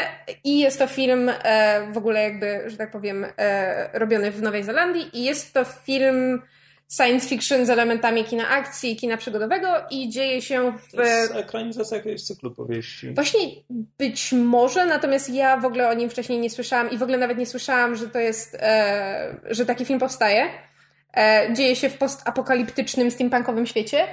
i 0.45 0.59
jest 0.59 0.79
to 0.79 0.87
film 0.87 1.31
e, 1.43 1.93
w 1.93 1.97
ogóle 1.97 2.23
jakby, 2.23 2.71
że 2.71 2.77
tak 2.77 2.91
powiem, 2.91 3.27
e, 3.39 3.99
robiony 3.99 4.31
w 4.31 4.43
Nowej 4.43 4.65
Zelandii 4.65 5.19
i 5.19 5.25
jest 5.25 5.55
to 5.55 5.65
film 5.65 6.43
science 6.89 7.29
fiction 7.29 7.67
z 7.67 7.71
elementami 7.71 8.25
kina 8.25 8.49
akcji, 8.49 8.97
kina 8.97 9.17
przygodowego 9.17 9.69
i 9.91 10.09
dzieje 10.09 10.43
się 10.43 10.73
w... 10.73 10.93
To 10.93 11.03
jest 11.03 11.35
ekranizacja 11.35 11.97
jakiegoś 11.97 12.23
cyklu 12.23 12.51
powieści. 12.51 13.15
Właśnie 13.15 13.41
być 13.99 14.33
może, 14.33 14.87
natomiast 14.87 15.31
ja 15.31 15.57
w 15.57 15.65
ogóle 15.65 15.89
o 15.89 15.95
nim 15.95 16.11
wcześniej 16.11 16.39
nie 16.39 16.51
słyszałam 16.51 16.91
i 16.91 16.99
w 16.99 17.03
ogóle 17.03 17.19
nawet 17.19 17.39
nie 17.39 17.47
słyszałam, 17.47 17.97
że 17.97 18.09
to 18.09 18.19
jest, 18.19 18.55
e, 18.61 19.37
że 19.51 19.67
taki 19.67 19.85
film 19.85 19.99
powstaje. 19.99 20.49
E, 21.17 21.55
dzieje 21.55 21.77
się 21.77 21.91
w 21.91 21.99
postapokaliptycznym, 21.99 23.11
steampunkowym 23.11 23.67
świecie 23.67 24.07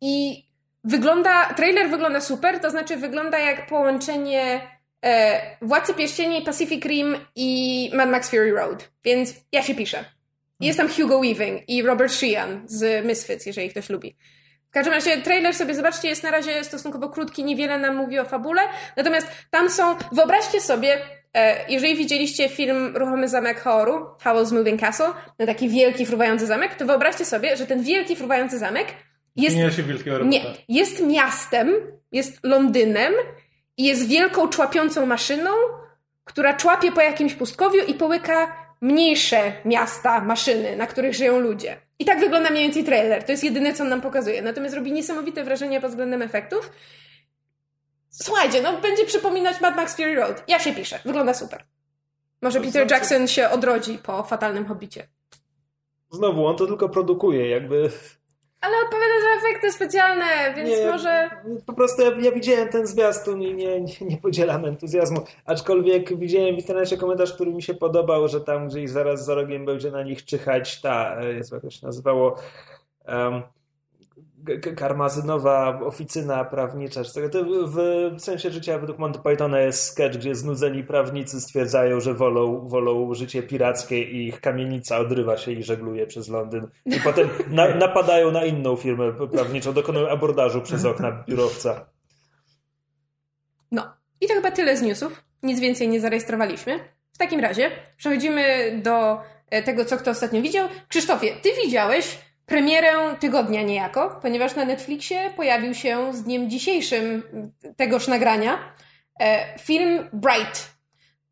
i 0.00 0.44
wygląda, 0.84 1.54
trailer 1.54 1.90
wygląda 1.90 2.20
super, 2.20 2.60
to 2.60 2.70
znaczy 2.70 2.96
wygląda 2.96 3.38
jak 3.38 3.66
połączenie 3.66 4.60
e, 5.04 5.40
Władcy 5.62 5.94
Pierścieni, 5.94 6.42
Pacific 6.42 6.84
Rim 6.84 7.16
i 7.36 7.90
Mad 7.94 8.10
Max 8.10 8.30
Fury 8.30 8.52
Road, 8.52 8.90
więc 9.04 9.34
ja 9.52 9.62
się 9.62 9.74
piszę. 9.74 10.15
Jest 10.60 10.78
tam 10.78 10.88
Hugo 10.88 11.20
Weaving 11.20 11.68
i 11.68 11.82
Robert 11.82 12.12
Sheehan 12.12 12.62
z 12.66 13.06
Misfits, 13.06 13.46
jeżeli 13.46 13.70
ktoś 13.70 13.90
lubi. 13.90 14.16
W 14.68 14.70
każdym 14.70 14.94
razie 14.94 15.22
trailer 15.22 15.54
sobie 15.54 15.74
zobaczcie, 15.74 16.08
jest 16.08 16.22
na 16.22 16.30
razie 16.30 16.64
stosunkowo 16.64 17.08
krótki, 17.08 17.44
niewiele 17.44 17.78
nam 17.78 17.96
mówi 17.96 18.18
o 18.18 18.24
fabule. 18.24 18.62
Natomiast 18.96 19.28
tam 19.50 19.70
są, 19.70 19.96
wyobraźcie 20.12 20.60
sobie, 20.60 20.98
e, 21.34 21.72
jeżeli 21.72 21.96
widzieliście 21.96 22.48
film 22.48 22.96
Ruchomy 22.96 23.28
Zamek 23.28 23.60
Horroru, 23.60 24.06
Howl's 24.24 24.52
Moving 24.52 24.80
Castle, 24.80 25.12
na 25.38 25.46
taki 25.46 25.68
wielki, 25.68 26.06
fruwający 26.06 26.46
zamek, 26.46 26.74
to 26.74 26.86
wyobraźcie 26.86 27.24
sobie, 27.24 27.56
że 27.56 27.66
ten 27.66 27.82
wielki, 27.82 28.16
fruwający 28.16 28.58
zamek 28.58 28.86
jest, 29.36 29.56
Nie 29.56 29.62
nie, 30.24 30.44
jest 30.68 31.06
miastem, 31.06 31.72
jest 32.12 32.38
Londynem 32.42 33.12
i 33.76 33.84
jest 33.84 34.08
wielką, 34.08 34.48
człapiącą 34.48 35.06
maszyną, 35.06 35.50
która 36.24 36.54
człapie 36.54 36.92
po 36.92 37.00
jakimś 37.00 37.34
pustkowiu 37.34 37.84
i 37.88 37.94
połyka 37.94 38.65
mniejsze 38.80 39.52
miasta, 39.64 40.20
maszyny, 40.20 40.76
na 40.76 40.86
których 40.86 41.14
żyją 41.14 41.40
ludzie. 41.40 41.76
I 41.98 42.04
tak 42.04 42.20
wygląda 42.20 42.50
mniej 42.50 42.62
więcej 42.62 42.84
trailer. 42.84 43.24
To 43.24 43.32
jest 43.32 43.44
jedyne, 43.44 43.72
co 43.74 43.82
on 43.82 43.88
nam 43.88 44.00
pokazuje. 44.00 44.42
Natomiast 44.42 44.74
robi 44.74 44.92
niesamowite 44.92 45.44
wrażenie 45.44 45.80
pod 45.80 45.90
względem 45.90 46.22
efektów. 46.22 46.70
Słuchajcie, 48.10 48.62
no 48.62 48.78
będzie 48.80 49.04
przypominać 49.04 49.60
Mad 49.60 49.76
Max 49.76 49.96
Fury 49.96 50.14
Road. 50.14 50.44
Ja 50.48 50.58
się 50.58 50.72
piszę. 50.74 50.98
Wygląda 51.04 51.34
super. 51.34 51.64
Może 52.42 52.60
Peter 52.60 52.72
znaczy- 52.72 52.94
Jackson 52.94 53.28
się 53.28 53.48
odrodzi 53.50 53.98
po 53.98 54.22
fatalnym 54.22 54.66
hobbicie. 54.66 55.08
Znowu, 56.10 56.46
on 56.46 56.56
to 56.56 56.66
tylko 56.66 56.88
produkuje, 56.88 57.48
jakby. 57.50 57.90
Ale 58.66 58.76
odpowiada 58.84 59.14
za 59.22 59.46
efekty 59.46 59.72
specjalne, 59.72 60.54
więc 60.56 60.70
Nie, 60.70 60.90
może. 60.90 61.30
Po 61.66 61.72
prostu 61.72 62.02
ja, 62.02 62.10
ja 62.20 62.32
widziałem 62.32 62.68
ten 62.68 62.86
zwiastun 62.86 63.42
i 63.42 63.54
nie, 63.54 63.80
nie, 63.80 63.94
nie 64.00 64.16
podzielam 64.16 64.64
entuzjazmu. 64.64 65.20
Aczkolwiek 65.44 66.18
widziałem 66.18 66.54
w 66.54 66.58
internecie 66.58 66.96
komentarz, 66.96 67.32
który 67.32 67.54
mi 67.54 67.62
się 67.62 67.74
podobał, 67.74 68.28
że 68.28 68.40
tam 68.40 68.68
gdzieś 68.68 68.90
zaraz 68.90 69.24
za 69.24 69.34
rogiem 69.34 69.64
będzie 69.64 69.90
na 69.90 70.02
nich 70.02 70.24
czyhać 70.24 70.80
ta, 70.80 71.20
e, 71.20 71.32
jest 71.32 71.52
jak 71.52 71.62
to 71.62 71.70
się 71.70 71.86
nazywało, 71.86 72.36
um, 73.08 73.42
karmazynowa 74.76 75.80
oficyna 75.80 76.44
prawnicza. 76.44 77.02
To 77.32 77.44
w, 77.44 77.76
w 78.16 78.20
sensie 78.20 78.50
życia 78.50 78.78
według 78.78 78.98
Monty 78.98 79.18
Pythona 79.18 79.60
jest 79.60 79.82
sketch, 79.82 80.16
gdzie 80.18 80.34
znudzeni 80.34 80.84
prawnicy 80.84 81.40
stwierdzają, 81.40 82.00
że 82.00 82.14
wolą, 82.14 82.68
wolą 82.68 83.14
życie 83.14 83.42
pirackie 83.42 84.02
i 84.02 84.28
ich 84.28 84.40
kamienica 84.40 84.98
odrywa 84.98 85.36
się 85.36 85.52
i 85.52 85.62
żegluje 85.62 86.06
przez 86.06 86.28
Londyn. 86.28 86.68
I 86.86 87.00
potem 87.00 87.28
na, 87.50 87.74
napadają 87.86 88.30
na 88.30 88.44
inną 88.44 88.76
firmę 88.76 89.12
prawniczą, 89.32 89.72
dokonują 89.72 90.08
abordażu 90.08 90.60
przez 90.60 90.84
okna 90.90 91.24
biurowca. 91.28 91.86
No. 93.72 93.96
I 94.20 94.26
to 94.26 94.34
chyba 94.34 94.50
tyle 94.50 94.76
z 94.76 94.82
newsów. 94.82 95.24
Nic 95.42 95.60
więcej 95.60 95.88
nie 95.88 96.00
zarejestrowaliśmy. 96.00 96.78
W 97.12 97.18
takim 97.18 97.40
razie 97.40 97.70
przechodzimy 97.96 98.72
do 98.82 99.20
e, 99.50 99.62
tego, 99.62 99.84
co 99.84 99.96
kto 99.96 100.10
ostatnio 100.10 100.42
widział. 100.42 100.68
Krzysztofie, 100.88 101.36
ty 101.42 101.48
widziałeś 101.64 102.18
premierę 102.46 103.16
tygodnia 103.20 103.62
niejako, 103.62 104.18
ponieważ 104.22 104.56
na 104.56 104.64
Netflixie 104.64 105.30
pojawił 105.36 105.74
się 105.74 106.14
z 106.14 106.22
dniem 106.22 106.50
dzisiejszym 106.50 107.22
tegoż 107.76 108.08
nagrania 108.08 108.72
e, 109.20 109.58
film 109.58 110.08
Bright, 110.12 110.76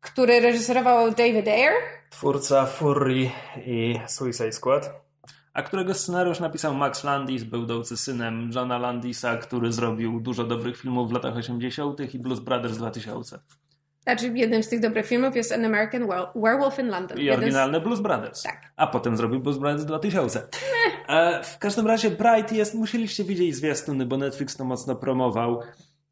który 0.01 0.39
reżyserował 0.39 1.11
David 1.11 1.47
Ayer. 1.47 1.73
Twórca 2.09 2.65
Fury 2.65 3.29
i 3.65 3.99
Suicide 4.07 4.51
Squad. 4.51 5.05
a 5.53 5.63
którego 5.63 5.93
scenariusz 5.93 6.39
napisał 6.39 6.75
Max 6.75 7.03
Landis, 7.03 7.43
będący 7.43 7.97
synem 7.97 8.51
Johna 8.55 8.77
Landisa, 8.77 9.37
który 9.37 9.71
zrobił 9.71 10.19
dużo 10.19 10.43
dobrych 10.43 10.77
filmów 10.77 11.09
w 11.09 11.13
latach 11.13 11.35
80. 11.35 12.13
i 12.13 12.19
Blues 12.19 12.39
Brothers 12.39 12.77
2000. 12.77 13.39
Znaczy, 14.05 14.31
jednym 14.35 14.63
z 14.63 14.69
tych 14.69 14.79
dobrych 14.79 15.05
filmów 15.05 15.35
jest 15.35 15.51
An 15.51 15.65
American 15.65 16.07
Were- 16.07 16.27
Werewolf 16.35 16.79
in 16.79 16.87
London. 16.87 17.17
I 17.17 17.23
Jeden 17.25 17.39
z- 17.39 17.43
oryginalne 17.43 17.81
Blues 17.81 17.99
Brothers. 17.99 18.43
Tak. 18.43 18.61
A 18.75 18.87
potem 18.87 19.17
zrobił 19.17 19.39
Blues 19.39 19.57
Brothers 19.57 19.85
2000. 19.85 20.47
E, 21.07 21.43
w 21.43 21.57
każdym 21.57 21.87
razie 21.87 22.09
Bright 22.11 22.51
jest, 22.51 22.73
musieliście 22.73 23.23
widzieć 23.23 23.55
zwiastuny, 23.55 24.05
bo 24.05 24.17
Netflix 24.17 24.57
to 24.57 24.65
mocno 24.65 24.95
promował. 24.95 25.61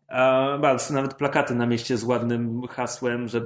E, 0.10 0.60
nawet 0.90 1.14
plakaty 1.14 1.56
na 1.56 1.66
mieście 1.66 1.98
z 1.98 2.04
ładnym 2.04 2.68
hasłem, 2.68 3.28
że 3.28 3.42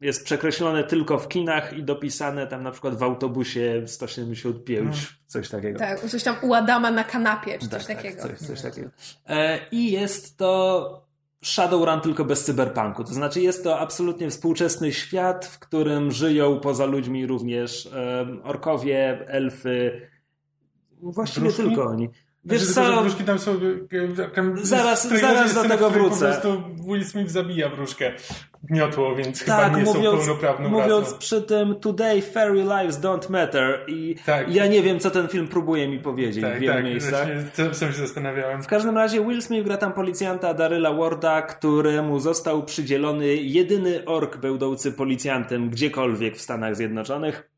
jest 0.00 0.24
przekreślone 0.24 0.84
tylko 0.84 1.18
w 1.18 1.28
kinach 1.28 1.72
i 1.72 1.82
dopisane 1.84 2.46
tam 2.46 2.62
na 2.62 2.70
przykład 2.70 2.94
w 2.94 3.02
autobusie 3.02 3.82
175, 3.86 5.16
coś 5.26 5.48
takiego. 5.48 5.78
Tak, 5.78 6.00
coś 6.00 6.22
tam 6.22 6.36
u 6.42 6.54
Adama 6.54 6.90
na 6.90 7.04
kanapie, 7.04 7.58
czy 7.58 7.68
coś 7.68 7.86
Tak, 7.86 7.96
takiego. 7.96 8.22
Tak, 8.22 8.38
coś, 8.38 8.48
coś 8.48 8.62
takiego. 8.62 8.90
E, 9.28 9.58
I 9.70 9.92
jest 9.92 10.36
to 10.36 11.01
Shadowrun 11.44 12.00
tylko 12.00 12.24
bez 12.24 12.44
cyberpunku. 12.44 13.04
To 13.04 13.14
znaczy 13.14 13.40
jest 13.40 13.64
to 13.64 13.78
absolutnie 13.78 14.30
współczesny 14.30 14.92
świat, 14.92 15.46
w 15.46 15.58
którym 15.58 16.10
żyją 16.10 16.60
poza 16.60 16.84
ludźmi 16.84 17.26
również 17.26 17.88
orkowie, 18.44 19.26
elfy. 19.28 20.08
Właściwie 21.02 21.52
tylko 21.52 21.84
oni. 21.84 22.08
Wiesz 22.44 22.62
Znaczy, 22.62 22.88
że 22.90 22.94
co? 22.96 23.02
wróżki 23.02 23.24
tam 23.24 23.38
są... 23.38 23.52
e, 23.52 24.30
Tam 24.34 24.56
Zaraz- 24.62 25.06
w 25.12 25.20
zaraz 25.20 25.54
do 25.54 25.62
tego 25.62 25.90
w 25.90 25.92
wrócę. 25.92 26.14
Po 26.14 26.40
prostu 26.40 26.62
Will 26.88 27.04
Smith 27.04 27.30
zabija 27.30 27.68
wróżkę 27.68 28.12
miotło, 28.70 29.16
więc 29.16 29.44
Tak, 29.44 29.64
chyba 29.66 29.78
nie 29.78 29.86
są 29.86 29.94
mówiąc, 29.94 30.18
pełnoprawną 30.24 30.68
mówiąc 30.68 31.04
rasą. 31.06 31.18
przy 31.18 31.42
tym 31.42 31.74
Today 31.80 32.22
fairy 32.22 32.62
lives 32.62 33.00
don't 33.00 33.30
matter 33.30 33.84
i 33.88 34.16
Tak. 34.26 34.54
ja 34.54 34.66
nie 34.66 34.82
wiem, 34.82 34.98
co 35.00 35.10
ten 35.10 35.28
film 35.28 35.48
próbuje 35.48 35.88
mi 35.88 35.98
powiedzieć 35.98 36.44
w 36.44 36.48
Tak, 36.48 36.60
wielu 36.60 36.74
tak, 36.74 36.84
miejscach. 36.84 37.26
właśnie 37.56 37.74
sam 37.74 37.92
się 37.92 37.98
zastanawiałem. 37.98 38.62
W 38.62 38.66
każdym 38.66 38.96
razie 38.96 39.20
Will 39.26 39.42
Smith 39.42 39.64
gra 39.64 39.76
tam 39.76 39.92
policjanta 39.92 40.54
Daryla 40.54 40.92
Warda, 40.94 41.42
któremu 41.42 42.18
został 42.20 42.62
przydzielony 42.64 43.26
jedyny 43.36 44.04
ork 44.04 44.36
będący 44.36 44.92
policjantem 44.92 45.70
gdziekolwiek 45.70 46.36
w 46.36 46.40
Stanach 46.40 46.76
Zjednoczonych. 46.76 47.50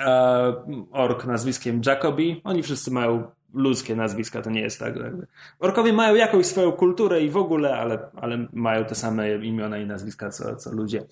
E, 0.00 0.54
ork 0.92 1.24
nazwiskiem 1.24 1.80
Jacobi. 1.86 2.40
Oni 2.44 2.62
wszyscy 2.62 2.90
mają 2.90 3.22
ludzkie 3.54 3.96
nazwiska, 3.96 4.42
to 4.42 4.50
nie 4.50 4.60
jest 4.60 4.78
tak. 4.78 4.96
Jakby. 4.96 5.26
Orkowie 5.58 5.92
mają 5.92 6.14
jakąś 6.14 6.46
swoją 6.46 6.72
kulturę 6.72 7.22
i 7.22 7.30
w 7.30 7.36
ogóle, 7.36 7.76
ale, 7.76 7.98
ale 8.16 8.46
mają 8.52 8.84
te 8.84 8.94
same 8.94 9.36
imiona 9.36 9.78
i 9.78 9.86
nazwiska 9.86 10.30
co, 10.30 10.56
co 10.56 10.72
ludzie. 10.72 11.02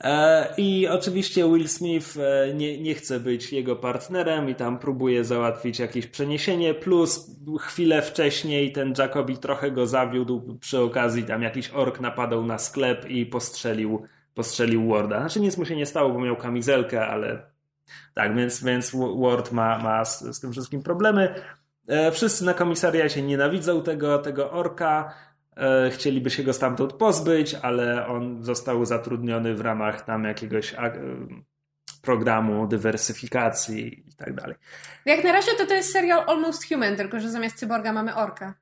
E, 0.00 0.54
I 0.56 0.88
oczywiście 0.88 1.44
Will 1.44 1.68
Smith 1.68 2.16
e, 2.16 2.54
nie, 2.54 2.82
nie 2.82 2.94
chce 2.94 3.20
być 3.20 3.52
jego 3.52 3.76
partnerem 3.76 4.50
i 4.50 4.54
tam 4.54 4.78
próbuje 4.78 5.24
załatwić 5.24 5.78
jakieś 5.78 6.06
przeniesienie, 6.06 6.74
plus 6.74 7.30
chwilę 7.60 8.02
wcześniej 8.02 8.72
ten 8.72 8.94
Jacobi 8.98 9.38
trochę 9.38 9.70
go 9.70 9.86
zawiódł, 9.86 10.58
przy 10.60 10.80
okazji 10.80 11.24
tam 11.24 11.42
jakiś 11.42 11.70
ork 11.70 12.00
napadał 12.00 12.46
na 12.46 12.58
sklep 12.58 13.10
i 13.10 13.26
postrzelił, 13.26 14.02
postrzelił 14.34 14.88
Warda. 14.88 15.20
Znaczy 15.20 15.40
nic 15.40 15.58
mu 15.58 15.64
się 15.64 15.76
nie 15.76 15.86
stało, 15.86 16.10
bo 16.10 16.20
miał 16.20 16.36
kamizelkę, 16.36 17.06
ale 17.06 17.42
tak, 18.14 18.36
więc, 18.36 18.64
więc 18.64 18.92
Ward 19.22 19.52
ma, 19.52 19.78
ma 19.78 20.04
z, 20.04 20.20
z 20.20 20.40
tym 20.40 20.52
wszystkim 20.52 20.82
problemy. 20.82 21.34
E, 21.88 22.12
Wszyscy 22.12 22.44
na 22.44 22.54
komisariacie 22.54 23.22
nienawidzą 23.22 23.82
tego, 23.82 24.18
tego 24.18 24.50
orka. 24.50 25.14
E, 25.56 25.90
Chcieliby 25.90 26.30
się 26.30 26.42
go 26.42 26.52
stamtąd 26.52 26.92
pozbyć, 26.92 27.54
ale 27.54 28.06
on 28.06 28.44
został 28.44 28.84
zatrudniony 28.84 29.54
w 29.54 29.60
ramach 29.60 30.04
tam 30.04 30.24
jakiegoś 30.24 30.74
e, 30.74 30.92
programu 32.02 32.66
dywersyfikacji 32.66 34.08
i 34.08 34.14
tak 34.14 34.34
dalej. 34.34 34.56
Jak 35.04 35.24
na 35.24 35.32
razie 35.32 35.52
to 35.58 35.66
to 35.66 35.74
jest 35.74 35.92
serial 35.92 36.24
Almost 36.26 36.68
Human, 36.68 36.96
tylko 36.96 37.20
że 37.20 37.30
zamiast 37.30 37.56
cyborga 37.56 37.92
mamy 37.92 38.14
orka. 38.14 38.54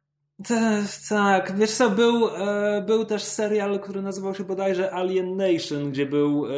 Ta- 0.45 0.83
Tak, 1.09 1.57
wiesz 1.57 1.71
co, 1.71 1.90
był, 1.90 2.28
e, 2.37 2.83
był 2.87 3.05
też 3.05 3.23
serial, 3.23 3.81
który 3.81 4.02
nazywał 4.02 4.35
się 4.35 4.45
bodajże 4.45 4.95
Alien 4.95 5.37
Nation, 5.37 5.90
gdzie 5.90 6.07
był 6.07 6.47
e, 6.47 6.50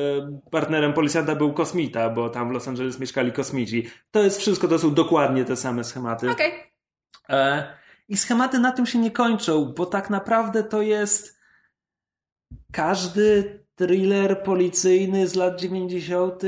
partnerem 0.51 0.93
policjanta 0.93 1.35
był 1.35 1.53
kosmita, 1.53 2.11
bo 2.11 2.31
tam 2.31 2.49
w 2.49 2.53
Los 2.53 2.69
Angeles 2.69 3.01
mieszkali 3.01 3.33
kosmici. 3.33 3.87
To 4.11 4.23
jest 4.23 4.39
wszystko, 4.41 4.69
to 4.69 4.79
są 4.79 4.95
dokładnie 4.95 5.45
te 5.45 5.57
same 5.57 5.85
schematy. 5.85 6.31
Okej. 6.31 6.53
E, 7.29 7.67
I 8.09 8.17
schematy 8.17 8.59
na 8.59 8.73
tym 8.73 8.87
się 8.87 8.99
nie 8.99 9.11
kończą, 9.11 9.73
bo 9.77 9.87
tak 9.87 10.11
naprawdę 10.11 10.65
to 10.65 10.83
jest 10.83 11.39
każdy 12.73 13.59
thriller 13.75 14.43
policyjny 14.43 15.29
z 15.29 15.35
lat 15.35 15.61
90. 15.61 16.43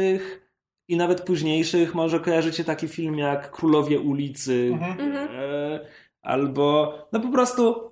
i 0.88 0.96
nawet 0.96 1.20
późniejszych. 1.20 1.94
Może 1.94 2.20
kojarzycie 2.20 2.64
taki 2.64 2.88
film 2.88 3.18
jak 3.18 3.50
Królowie 3.50 4.00
ulicy. 4.00 4.70
Mhm. 4.72 5.28
E, 5.30 5.80
albo 6.22 6.94
no 7.12 7.20
po 7.20 7.28
prostu 7.28 7.90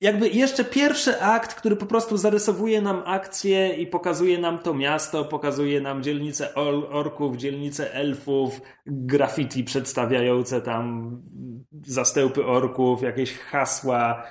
jakby 0.00 0.28
jeszcze 0.28 0.64
pierwszy 0.64 1.20
akt, 1.20 1.54
który 1.54 1.76
po 1.76 1.86
prostu 1.86 2.16
zarysowuje 2.16 2.82
nam 2.82 3.02
akcję 3.06 3.74
i 3.76 3.86
pokazuje 3.86 4.38
nam 4.38 4.58
to 4.58 4.74
miasto, 4.74 5.24
pokazuje 5.24 5.80
nam 5.80 6.02
dzielnicę 6.02 6.54
or- 6.54 6.88
orków, 6.92 7.36
dzielnicę 7.36 7.94
elfów, 7.94 8.60
graffiti 8.86 9.64
przedstawiające 9.64 10.60
tam 10.60 11.16
zastępy 11.86 12.46
orków, 12.46 13.02
jakieś 13.02 13.38
hasła. 13.38 14.26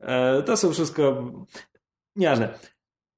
E, 0.00 0.42
To 0.42 0.56
są 0.56 0.72
wszystko 0.72 1.32
nieważne. 2.16 2.48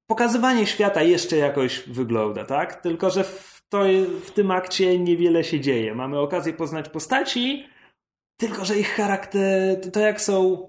Pokazywanie 0.07 0.67
świata 0.67 1.01
jeszcze 1.03 1.37
jakoś 1.37 1.83
wygląda, 1.89 2.45
tak? 2.45 2.81
Tylko, 2.81 3.09
że 3.09 3.23
w, 3.23 3.63
to, 3.69 3.83
w 4.25 4.31
tym 4.31 4.51
akcie 4.51 4.99
niewiele 4.99 5.43
się 5.43 5.59
dzieje. 5.59 5.95
Mamy 5.95 6.19
okazję 6.19 6.53
poznać 6.53 6.89
postaci, 6.89 7.65
tylko, 8.47 8.65
że 8.65 8.77
ich 8.79 8.89
charakter, 8.95 9.91
to 9.91 9.99
jak 9.99 10.21
są, 10.21 10.67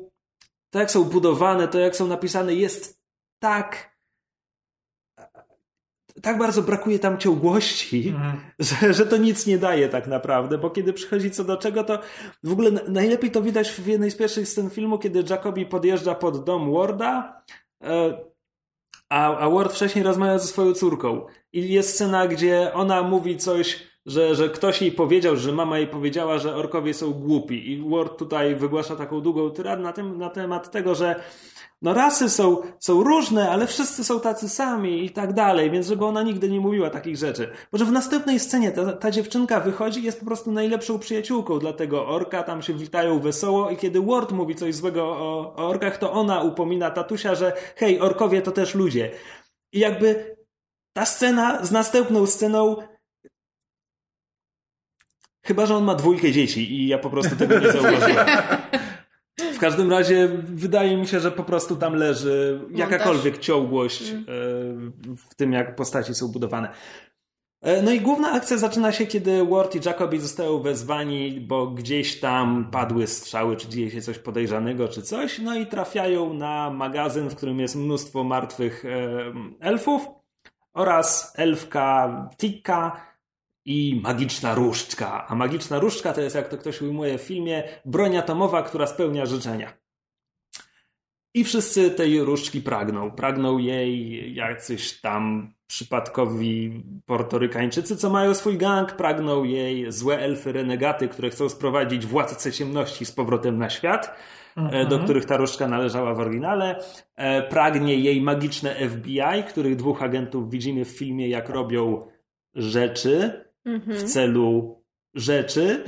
to 0.70 0.78
jak 0.78 0.90
są 0.90 1.04
budowane, 1.04 1.68
to 1.68 1.78
jak 1.78 1.96
są 1.96 2.06
napisane, 2.06 2.54
jest 2.54 3.00
tak. 3.42 3.94
Tak 6.22 6.38
bardzo 6.38 6.62
brakuje 6.62 6.98
tam 6.98 7.18
ciągłości, 7.18 8.08
Mhm. 8.08 8.40
że, 8.58 8.94
że 8.94 9.06
to 9.06 9.16
nic 9.16 9.46
nie 9.46 9.58
daje 9.58 9.88
tak 9.88 10.06
naprawdę, 10.06 10.58
bo 10.58 10.70
kiedy 10.70 10.92
przychodzi 10.92 11.30
co 11.30 11.44
do 11.44 11.56
czego, 11.56 11.84
to 11.84 11.98
w 12.42 12.52
ogóle 12.52 12.70
na- 12.70 12.82
najlepiej 12.88 13.30
to 13.30 13.42
widać 13.42 13.70
w 13.70 13.86
jednej 13.86 14.10
z 14.10 14.16
pierwszych 14.16 14.48
scen 14.48 14.70
filmu, 14.70 14.98
kiedy 14.98 15.24
Jacobi 15.30 15.66
podjeżdża 15.66 16.14
pod 16.14 16.44
dom 16.44 16.72
Warda, 16.72 17.42
e, 17.84 18.18
a, 19.08 19.36
a 19.38 19.50
Ward 19.50 19.72
wcześniej 19.72 20.04
rozmawia 20.04 20.38
ze 20.38 20.48
swoją 20.48 20.72
córką. 20.72 21.26
I 21.52 21.72
jest 21.72 21.94
scena, 21.94 22.26
gdzie 22.28 22.72
ona 22.74 23.02
mówi 23.02 23.36
coś 23.36 23.93
że, 24.06 24.34
że 24.34 24.48
ktoś 24.48 24.82
jej 24.82 24.92
powiedział, 24.92 25.36
że 25.36 25.52
mama 25.52 25.78
jej 25.78 25.86
powiedziała, 25.86 26.38
że 26.38 26.56
orkowie 26.56 26.94
są 26.94 27.12
głupi. 27.12 27.72
I 27.72 27.90
Ward 27.90 28.18
tutaj 28.18 28.56
wygłasza 28.56 28.96
taką 28.96 29.20
długą 29.20 29.50
tyradę 29.50 29.82
na, 29.82 29.92
na 30.02 30.30
temat 30.30 30.70
tego, 30.70 30.94
że 30.94 31.20
no 31.82 31.94
rasy 31.94 32.30
są, 32.30 32.56
są 32.78 33.04
różne, 33.04 33.50
ale 33.50 33.66
wszyscy 33.66 34.04
są 34.04 34.20
tacy 34.20 34.48
sami 34.48 35.04
i 35.04 35.10
tak 35.10 35.32
dalej, 35.32 35.70
więc 35.70 35.86
żeby 35.86 36.04
ona 36.04 36.22
nigdy 36.22 36.50
nie 36.50 36.60
mówiła 36.60 36.90
takich 36.90 37.16
rzeczy. 37.16 37.50
Może 37.72 37.84
w 37.84 37.92
następnej 37.92 38.40
scenie 38.40 38.72
ta, 38.72 38.92
ta 38.92 39.10
dziewczynka 39.10 39.60
wychodzi 39.60 40.00
i 40.00 40.02
jest 40.02 40.20
po 40.20 40.26
prostu 40.26 40.52
najlepszą 40.52 40.98
przyjaciółką 40.98 41.58
dla 41.58 41.72
tego 41.72 42.06
orka, 42.06 42.42
tam 42.42 42.62
się 42.62 42.74
witają 42.74 43.20
wesoło 43.20 43.70
i 43.70 43.76
kiedy 43.76 44.00
Ward 44.00 44.32
mówi 44.32 44.54
coś 44.54 44.74
złego 44.74 45.04
o, 45.04 45.54
o 45.56 45.68
orkach, 45.68 45.98
to 45.98 46.12
ona 46.12 46.42
upomina 46.42 46.90
tatusia, 46.90 47.34
że 47.34 47.52
hej, 47.76 48.00
orkowie 48.00 48.42
to 48.42 48.52
też 48.52 48.74
ludzie. 48.74 49.10
I 49.72 49.78
jakby 49.78 50.36
ta 50.92 51.04
scena 51.04 51.64
z 51.64 51.72
następną 51.72 52.26
sceną 52.26 52.76
Chyba, 55.44 55.66
że 55.66 55.76
on 55.76 55.84
ma 55.84 55.94
dwójkę 55.94 56.32
dzieci 56.32 56.74
i 56.74 56.88
ja 56.88 56.98
po 56.98 57.10
prostu 57.10 57.36
tego 57.36 57.58
nie 57.58 57.72
zauważyłem. 57.72 58.26
W 59.54 59.58
każdym 59.58 59.90
razie 59.90 60.28
wydaje 60.44 60.96
mi 60.96 61.06
się, 61.06 61.20
że 61.20 61.30
po 61.30 61.44
prostu 61.44 61.76
tam 61.76 61.94
leży 61.94 62.60
jakakolwiek 62.70 63.38
ciągłość 63.38 64.10
mm. 64.10 64.22
e, 64.22 65.16
w 65.16 65.34
tym, 65.36 65.52
jak 65.52 65.76
postaci 65.76 66.14
są 66.14 66.28
budowane. 66.28 66.68
E, 67.62 67.82
no 67.82 67.92
i 67.92 68.00
główna 68.00 68.32
akcja 68.32 68.58
zaczyna 68.58 68.92
się, 68.92 69.06
kiedy 69.06 69.44
Ward 69.44 69.74
i 69.74 69.80
Jacobi 69.86 70.20
zostają 70.20 70.58
wezwani, 70.58 71.40
bo 71.40 71.66
gdzieś 71.66 72.20
tam 72.20 72.68
padły 72.70 73.06
strzały, 73.06 73.56
czy 73.56 73.68
dzieje 73.68 73.90
się 73.90 74.02
coś 74.02 74.18
podejrzanego, 74.18 74.88
czy 74.88 75.02
coś. 75.02 75.38
No 75.38 75.56
i 75.56 75.66
trafiają 75.66 76.34
na 76.34 76.70
magazyn, 76.70 77.28
w 77.28 77.36
którym 77.36 77.60
jest 77.60 77.76
mnóstwo 77.76 78.24
martwych 78.24 78.84
e, 78.84 79.32
elfów 79.60 80.06
oraz 80.74 81.32
elfka 81.36 82.28
Tikka, 82.38 83.13
i 83.64 84.00
magiczna 84.02 84.54
różdżka. 84.54 85.26
A 85.28 85.34
magiczna 85.34 85.78
różdżka 85.78 86.12
to 86.12 86.20
jest, 86.20 86.36
jak 86.36 86.48
to 86.48 86.58
ktoś 86.58 86.82
ujmuje 86.82 87.18
w 87.18 87.22
filmie, 87.22 87.62
broń 87.84 88.16
atomowa, 88.16 88.62
która 88.62 88.86
spełnia 88.86 89.26
życzenia. 89.26 89.72
I 91.34 91.44
wszyscy 91.44 91.90
tej 91.90 92.20
różdżki 92.20 92.60
pragną. 92.60 93.10
Pragną 93.10 93.58
jej 93.58 94.34
jacyś 94.34 95.00
tam 95.00 95.52
przypadkowi 95.66 96.82
portorykańczycy, 97.06 97.96
co 97.96 98.10
mają 98.10 98.34
swój 98.34 98.58
gang, 98.58 98.92
pragną 98.92 99.44
jej 99.44 99.92
złe 99.92 100.18
elfy 100.18 100.52
renegaty, 100.52 101.08
które 101.08 101.30
chcą 101.30 101.48
sprowadzić 101.48 102.06
władcę 102.06 102.52
ciemności 102.52 103.06
z 103.06 103.12
powrotem 103.12 103.58
na 103.58 103.70
świat, 103.70 104.16
mhm. 104.56 104.88
do 104.88 104.98
których 104.98 105.24
ta 105.24 105.36
różdżka 105.36 105.68
należała 105.68 106.14
w 106.14 106.20
oryginale. 106.20 106.80
E, 107.16 107.42
pragnie 107.42 107.94
jej 107.94 108.22
magiczne 108.22 108.74
FBI, 108.88 109.42
których 109.48 109.76
dwóch 109.76 110.02
agentów 110.02 110.50
widzimy 110.50 110.84
w 110.84 110.88
filmie, 110.88 111.28
jak 111.28 111.48
robią 111.48 112.06
rzeczy, 112.54 113.44
w 113.86 114.02
celu 114.02 114.82
rzeczy. 115.14 115.84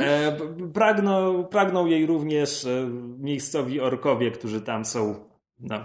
E, 0.00 0.36
pragną, 0.74 1.44
pragną 1.44 1.86
jej 1.86 2.06
również 2.06 2.64
e, 2.64 2.90
miejscowi 3.18 3.80
orkowie, 3.80 4.30
którzy 4.30 4.60
tam 4.60 4.84
są 4.84 5.14
no, 5.60 5.80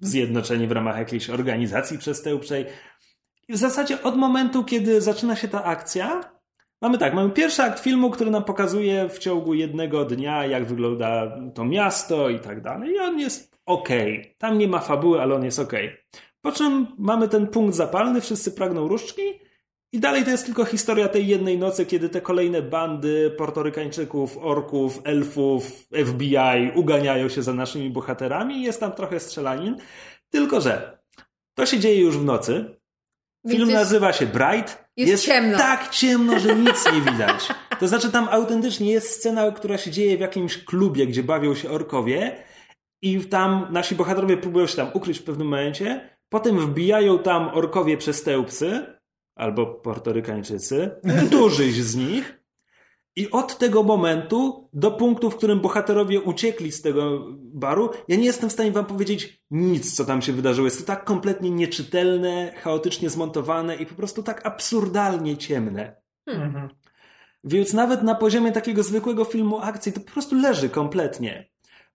zjednoczeni 0.00 0.66
w 0.66 0.72
ramach 0.72 0.98
jakiejś 0.98 1.30
organizacji 1.30 1.98
przestępczej. 1.98 2.66
I 3.48 3.52
w 3.52 3.56
zasadzie 3.56 4.02
od 4.02 4.16
momentu, 4.16 4.64
kiedy 4.64 5.00
zaczyna 5.00 5.36
się 5.36 5.48
ta 5.48 5.64
akcja, 5.64 6.20
mamy 6.82 6.98
tak, 6.98 7.14
mamy 7.14 7.30
pierwszy 7.30 7.62
akt 7.62 7.80
filmu, 7.80 8.10
który 8.10 8.30
nam 8.30 8.44
pokazuje 8.44 9.08
w 9.08 9.18
ciągu 9.18 9.54
jednego 9.54 10.04
dnia, 10.04 10.46
jak 10.46 10.66
wygląda 10.66 11.38
to 11.54 11.64
miasto 11.64 12.28
i 12.28 12.40
tak 12.40 12.60
dalej. 12.60 12.90
I 12.90 12.98
on 12.98 13.18
jest 13.18 13.58
ok. 13.66 13.88
Tam 14.38 14.58
nie 14.58 14.68
ma 14.68 14.78
fabuły, 14.78 15.22
ale 15.22 15.34
on 15.34 15.44
jest 15.44 15.58
ok. 15.58 15.72
Po 16.40 16.52
czym 16.52 16.86
mamy 16.98 17.28
ten 17.28 17.46
punkt 17.46 17.76
zapalny, 17.76 18.20
wszyscy 18.20 18.52
pragną 18.52 18.88
różdżki 18.88 19.22
i 19.92 20.00
dalej 20.00 20.24
to 20.24 20.30
jest 20.30 20.46
tylko 20.46 20.64
historia 20.64 21.08
tej 21.08 21.26
jednej 21.26 21.58
nocy, 21.58 21.86
kiedy 21.86 22.08
te 22.08 22.20
kolejne 22.20 22.62
bandy 22.62 23.30
portorykańczyków, 23.30 24.38
orków, 24.38 25.00
elfów, 25.04 25.88
FBI 26.06 26.70
uganiają 26.74 27.28
się 27.28 27.42
za 27.42 27.52
naszymi 27.52 27.90
bohaterami 27.90 28.56
i 28.56 28.62
jest 28.62 28.80
tam 28.80 28.92
trochę 28.92 29.20
strzelanin. 29.20 29.76
Tylko, 30.30 30.60
że 30.60 30.98
to 31.54 31.66
się 31.66 31.78
dzieje 31.78 32.00
już 32.00 32.18
w 32.18 32.24
nocy. 32.24 32.78
Film 33.48 33.68
jest, 33.68 33.72
nazywa 33.72 34.12
się 34.12 34.26
Bright. 34.26 34.84
Jest, 34.96 35.10
jest 35.10 35.26
ciemno. 35.26 35.58
tak 35.58 35.90
ciemno, 35.90 36.38
że 36.38 36.56
nic 36.56 36.92
nie 36.92 37.12
widać. 37.12 37.48
To 37.80 37.88
znaczy 37.88 38.12
tam 38.12 38.28
autentycznie 38.30 38.92
jest 38.92 39.10
scena, 39.10 39.52
która 39.52 39.78
się 39.78 39.90
dzieje 39.90 40.16
w 40.16 40.20
jakimś 40.20 40.64
klubie, 40.64 41.06
gdzie 41.06 41.22
bawią 41.22 41.54
się 41.54 41.70
orkowie 41.70 42.44
i 43.02 43.20
tam 43.20 43.66
nasi 43.70 43.94
bohaterowie 43.94 44.36
próbują 44.36 44.66
się 44.66 44.76
tam 44.76 44.90
ukryć 44.94 45.18
w 45.18 45.22
pewnym 45.22 45.46
momencie. 45.46 46.10
Potem 46.28 46.58
wbijają 46.58 47.18
tam 47.18 47.48
orkowie 47.48 47.96
przestępcy 47.96 48.97
albo 49.38 49.66
portorykańczycy, 49.66 50.90
któryś 51.26 51.82
z 51.82 51.96
nich. 51.96 52.38
I 53.16 53.30
od 53.30 53.58
tego 53.58 53.82
momentu 53.82 54.68
do 54.72 54.90
punktu, 54.90 55.30
w 55.30 55.36
którym 55.36 55.60
bohaterowie 55.60 56.20
uciekli 56.20 56.72
z 56.72 56.82
tego 56.82 57.26
baru, 57.38 57.90
ja 58.08 58.16
nie 58.16 58.24
jestem 58.24 58.50
w 58.50 58.52
stanie 58.52 58.72
wam 58.72 58.86
powiedzieć 58.86 59.42
nic, 59.50 59.94
co 59.94 60.04
tam 60.04 60.22
się 60.22 60.32
wydarzyło. 60.32 60.66
Jest 60.66 60.80
to 60.80 60.86
tak 60.86 61.04
kompletnie 61.04 61.50
nieczytelne, 61.50 62.52
chaotycznie 62.56 63.10
zmontowane 63.10 63.76
i 63.76 63.86
po 63.86 63.94
prostu 63.94 64.22
tak 64.22 64.46
absurdalnie 64.46 65.36
ciemne. 65.36 65.96
Hmm. 66.28 66.68
Więc 67.44 67.72
nawet 67.72 68.02
na 68.02 68.14
poziomie 68.14 68.52
takiego 68.52 68.82
zwykłego 68.82 69.24
filmu 69.24 69.58
akcji 69.58 69.92
to 69.92 70.00
po 70.00 70.10
prostu 70.12 70.34
leży 70.36 70.68
kompletnie. 70.68 71.48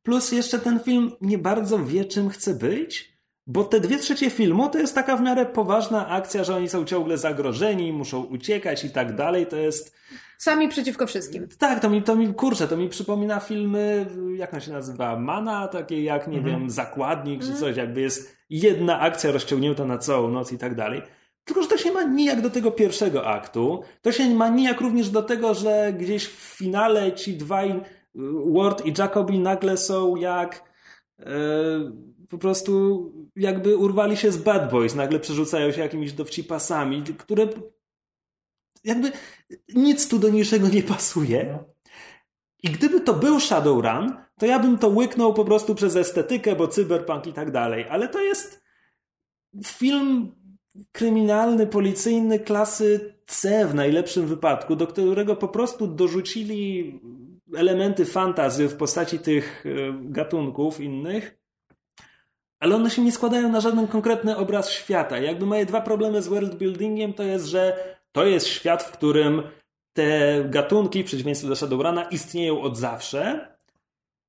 Plus 0.03 0.32
jeszcze 0.32 0.60
ten 0.60 0.79
film 0.79 1.12
nie 1.21 1.38
bardzo 1.38 1.79
wie, 1.79 2.06
czym 2.06 2.29
chce 2.29 2.53
być. 2.53 3.12
Bo 3.47 3.63
te 3.63 3.79
dwie 3.79 3.97
trzecie 3.97 4.29
filmu 4.29 4.69
to 4.69 4.77
jest 4.77 4.95
taka 4.95 5.17
w 5.17 5.21
miarę 5.21 5.45
poważna 5.45 6.08
akcja, 6.08 6.43
że 6.43 6.56
oni 6.56 6.69
są 6.69 6.86
ciągle 6.86 7.17
zagrożeni, 7.17 7.93
muszą 7.93 8.23
uciekać 8.23 8.84
i 8.84 8.89
tak 8.89 9.15
dalej. 9.15 9.47
To 9.47 9.56
jest. 9.56 9.95
Sami 10.38 10.69
przeciwko 10.69 11.08
wszystkim. 11.08 11.47
Tak, 11.58 11.79
to 11.79 11.89
mi, 11.89 12.03
to 12.03 12.15
mi 12.15 12.34
kurczę, 12.34 12.67
to 12.67 12.77
mi 12.77 12.89
przypomina 12.89 13.39
filmy, 13.39 14.06
jak 14.36 14.53
on 14.53 14.62
się 14.62 14.71
nazywa? 14.71 15.19
Mana, 15.19 15.67
takie 15.67 16.03
jak, 16.03 16.27
nie 16.27 16.38
mhm. 16.38 16.60
wiem, 16.60 16.69
zakładnik 16.69 17.41
czy 17.41 17.51
mhm. 17.51 17.60
coś, 17.60 17.77
jakby 17.77 18.01
jest 18.01 18.38
jedna 18.49 18.99
akcja 18.99 19.32
rozciągnięta 19.32 19.86
na 19.86 19.97
całą 19.97 20.29
noc 20.29 20.51
i 20.51 20.58
tak 20.58 20.75
dalej. 20.75 21.01
Tylko, 21.43 21.63
że 21.63 21.67
to 21.67 21.77
się 21.77 21.91
ma 21.91 22.03
nijak 22.03 22.41
do 22.41 22.49
tego 22.49 22.71
pierwszego 22.71 23.27
aktu. 23.27 23.82
To 24.01 24.12
się 24.12 24.36
ma 24.36 24.49
nijak 24.49 24.82
również 24.82 25.10
do 25.10 25.23
tego, 25.23 25.53
że 25.53 25.93
gdzieś 25.97 26.27
w 26.27 26.58
finale 26.58 27.13
ci 27.13 27.38
dwaj, 27.38 27.82
Ward 28.56 28.86
i 28.86 28.93
Jacobi 28.97 29.39
nagle 29.39 29.77
są 29.77 30.15
jak. 30.15 30.73
Yy, 31.19 31.25
po 32.34 32.39
prostu 32.39 33.12
jakby 33.36 33.78
urwali 33.78 34.17
się 34.17 34.32
z 34.32 34.38
Bad 34.38 34.72
Boys, 34.72 34.96
nagle 34.96 35.19
przerzucają 35.19 35.72
się 35.72 35.82
jakimiś 35.82 36.13
dowcipasami, 36.13 37.04
które 37.04 37.48
jakby 38.84 39.12
nic 39.76 40.08
tu 40.08 40.19
do 40.19 40.30
niczego 40.30 40.67
nie 40.67 40.84
pasuje. 40.84 41.60
I 42.63 42.69
gdyby 42.69 43.02
to 43.02 43.13
był 43.13 43.39
Shadowrun, 43.39 44.15
to 44.39 44.46
ja 44.46 44.60
bym 44.60 44.78
to 44.78 44.88
łyknął 44.88 45.34
po 45.34 45.46
prostu 45.46 45.76
przez 45.76 45.96
estetykę, 45.96 46.56
bo 46.56 46.67
cyberpunk 46.67 47.28
i 47.28 47.34
tak 47.34 47.52
dalej. 47.52 47.86
Ale 47.89 48.08
to 48.08 48.22
jest 48.22 48.63
film 49.65 50.36
kryminalny, 50.91 51.67
policyjny 51.67 52.39
klasy 52.39 53.15
C 53.28 53.67
w 53.67 53.76
najlepszym 53.76 54.28
wypadku, 54.28 54.76
do 54.76 54.88
którego 54.88 55.36
po 55.36 55.48
prostu 55.48 55.88
dorzucili 55.88 57.00
elementy 57.56 58.06
fantazy 58.06 58.67
w 58.67 58.76
postaci 58.76 59.19
tych 59.19 59.65
e, 59.65 59.69
gatunków 60.02 60.80
innych 60.80 61.42
ale 62.63 62.76
one 62.76 62.89
się 62.89 63.02
nie 63.02 63.12
składają 63.12 63.49
na 63.49 63.62
żaden 63.62 63.88
konkretny 63.88 64.38
obraz 64.38 64.71
świata. 64.71 65.17
Jakby 65.17 65.45
moje 65.45 65.65
dwa 65.65 65.82
problemy 65.82 66.21
z 66.21 66.28
world 66.28 66.56
buildingiem 66.56 67.13
to 67.13 67.23
jest, 67.23 67.45
że 67.45 67.95
to 68.12 68.26
jest 68.26 68.47
świat, 68.47 68.84
w 68.84 68.91
którym 68.91 69.43
te 69.93 70.43
gatunki, 70.49 71.04
w 71.04 71.06
przeciwieństwie 71.06 71.47
do 71.47 71.56
Shadowruna, 71.56 72.04
istnieją 72.04 72.62
od 72.62 72.78
zawsze, 72.78 73.47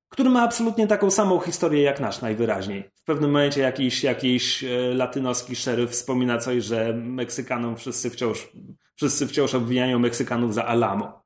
który 0.09 0.29
ma 0.29 0.41
absolutnie 0.41 0.87
taką 0.87 1.11
samą 1.11 1.39
historię 1.39 1.81
jak 1.81 1.99
nasz 1.99 2.21
najwyraźniej. 2.21 2.83
W 2.95 3.03
pewnym 3.03 3.31
momencie 3.31 3.61
jakiś, 3.61 4.03
jakiś 4.03 4.63
e, 4.63 4.93
latynoski 4.93 5.55
szeryf 5.55 5.91
wspomina 5.91 6.37
coś, 6.37 6.63
że 6.63 6.93
Meksykanom 6.93 7.77
wszyscy 7.77 8.09
wciąż, 8.09 8.51
wszyscy 8.95 9.27
wciąż 9.27 9.55
obwiniają 9.55 9.99
Meksykanów 9.99 10.53
za 10.53 10.65
Alamo. 10.65 11.23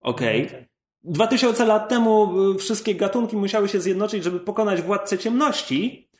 Okej. 0.00 0.46
Okay. 0.46 0.71
2000 1.04 1.64
lat 1.64 1.88
temu 1.88 2.40
y, 2.50 2.58
wszystkie 2.58 2.94
gatunki 2.94 3.36
musiały 3.36 3.68
się 3.68 3.80
zjednoczyć, 3.80 4.24
żeby 4.24 4.40
pokonać 4.40 4.82
władcę 4.82 5.18
ciemności. 5.18 6.10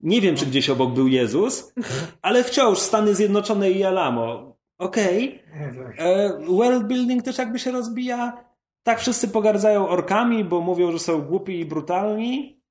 Nie 0.00 0.20
wiem, 0.20 0.36
czy 0.36 0.46
gdzieś 0.46 0.70
obok 0.70 0.94
był 0.94 1.08
Jezus, 1.08 1.74
ale 2.22 2.44
wciąż 2.44 2.78
Stany 2.78 3.14
Zjednoczone 3.14 3.70
i 3.70 3.84
Alamo. 3.84 4.56
Okej. 4.78 5.42
Okay. 5.54 5.94
E, 5.98 6.38
world 6.48 6.86
building 6.86 7.22
też 7.22 7.38
jakby 7.38 7.58
się 7.58 7.72
rozbija. 7.72 8.44
Tak, 8.82 9.00
wszyscy 9.00 9.28
pogardzają 9.28 9.88
orkami, 9.88 10.44
bo 10.44 10.60
mówią, 10.60 10.92
że 10.92 10.98
są 10.98 11.22
głupi 11.22 11.60
i 11.60 11.64
brutalni. 11.64 12.62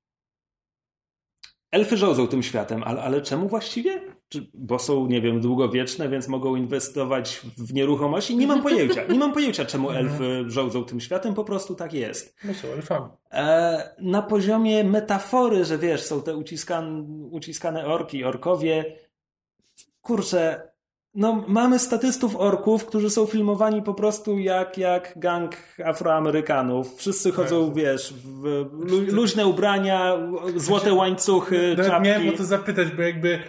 Elfy 1.71 1.97
rządzą 1.97 2.27
tym 2.27 2.43
światem, 2.43 2.83
ale, 2.83 3.01
ale 3.01 3.21
czemu 3.21 3.47
właściwie? 3.47 4.14
Bo 4.53 4.79
są, 4.79 5.07
nie 5.07 5.21
wiem, 5.21 5.41
długowieczne, 5.41 6.09
więc 6.09 6.27
mogą 6.27 6.55
inwestować 6.55 7.41
w 7.57 7.73
nieruchomości. 7.73 8.37
Nie 8.37 8.47
mam 8.47 8.63
pojęcia. 8.63 9.05
Nie 9.07 9.19
mam 9.19 9.33
pojęcia, 9.33 9.65
czemu 9.65 9.89
mhm. 9.89 10.07
elfy 10.07 10.43
rządzą 10.47 10.83
tym 10.83 10.99
światem, 10.99 11.33
po 11.33 11.43
prostu 11.43 11.75
tak 11.75 11.93
jest. 11.93 12.35
No 12.43 12.53
są 12.53 12.67
elfami. 12.67 13.05
E, 13.31 13.95
na 13.99 14.21
poziomie 14.21 14.83
metafory, 14.83 15.65
że 15.65 15.77
wiesz, 15.77 16.03
są 16.03 16.21
te 16.21 16.35
uciskan, 16.35 17.05
uciskane 17.31 17.85
orki, 17.85 18.23
orkowie. 18.23 18.95
Kurczę, 20.01 20.61
no, 21.15 21.43
mamy 21.47 21.79
statystów 21.79 22.35
orków, 22.35 22.85
którzy 22.85 23.09
są 23.09 23.25
filmowani 23.25 23.81
po 23.81 23.93
prostu 23.93 24.39
jak, 24.39 24.77
jak 24.77 25.13
gang 25.15 25.55
Afroamerykanów. 25.85 26.95
Wszyscy 26.95 27.31
chodzą, 27.31 27.65
Tak. 27.65 27.75
wiesz, 27.75 28.13
w 28.13 28.43
lu, 28.71 29.01
luźne 29.07 29.47
ubrania, 29.47 30.17
złote 30.55 30.93
łańcuchy, 30.93 31.69
Nawet 31.69 31.91
czapki. 31.91 32.09
miałem 32.09 32.29
o 32.29 32.31
to 32.31 32.43
zapytać, 32.43 32.87
bo 32.91 33.01
jakby, 33.01 33.39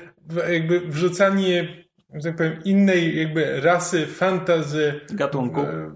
jakby 0.50 0.80
wrzucanie, 0.80 1.84
że 2.14 2.22
tak 2.28 2.36
powiem, 2.36 2.58
innej 2.64 3.18
jakby 3.18 3.60
rasy, 3.60 4.06
fantazy. 4.06 5.00
Gatunku. 5.10 5.60
e, 5.60 5.94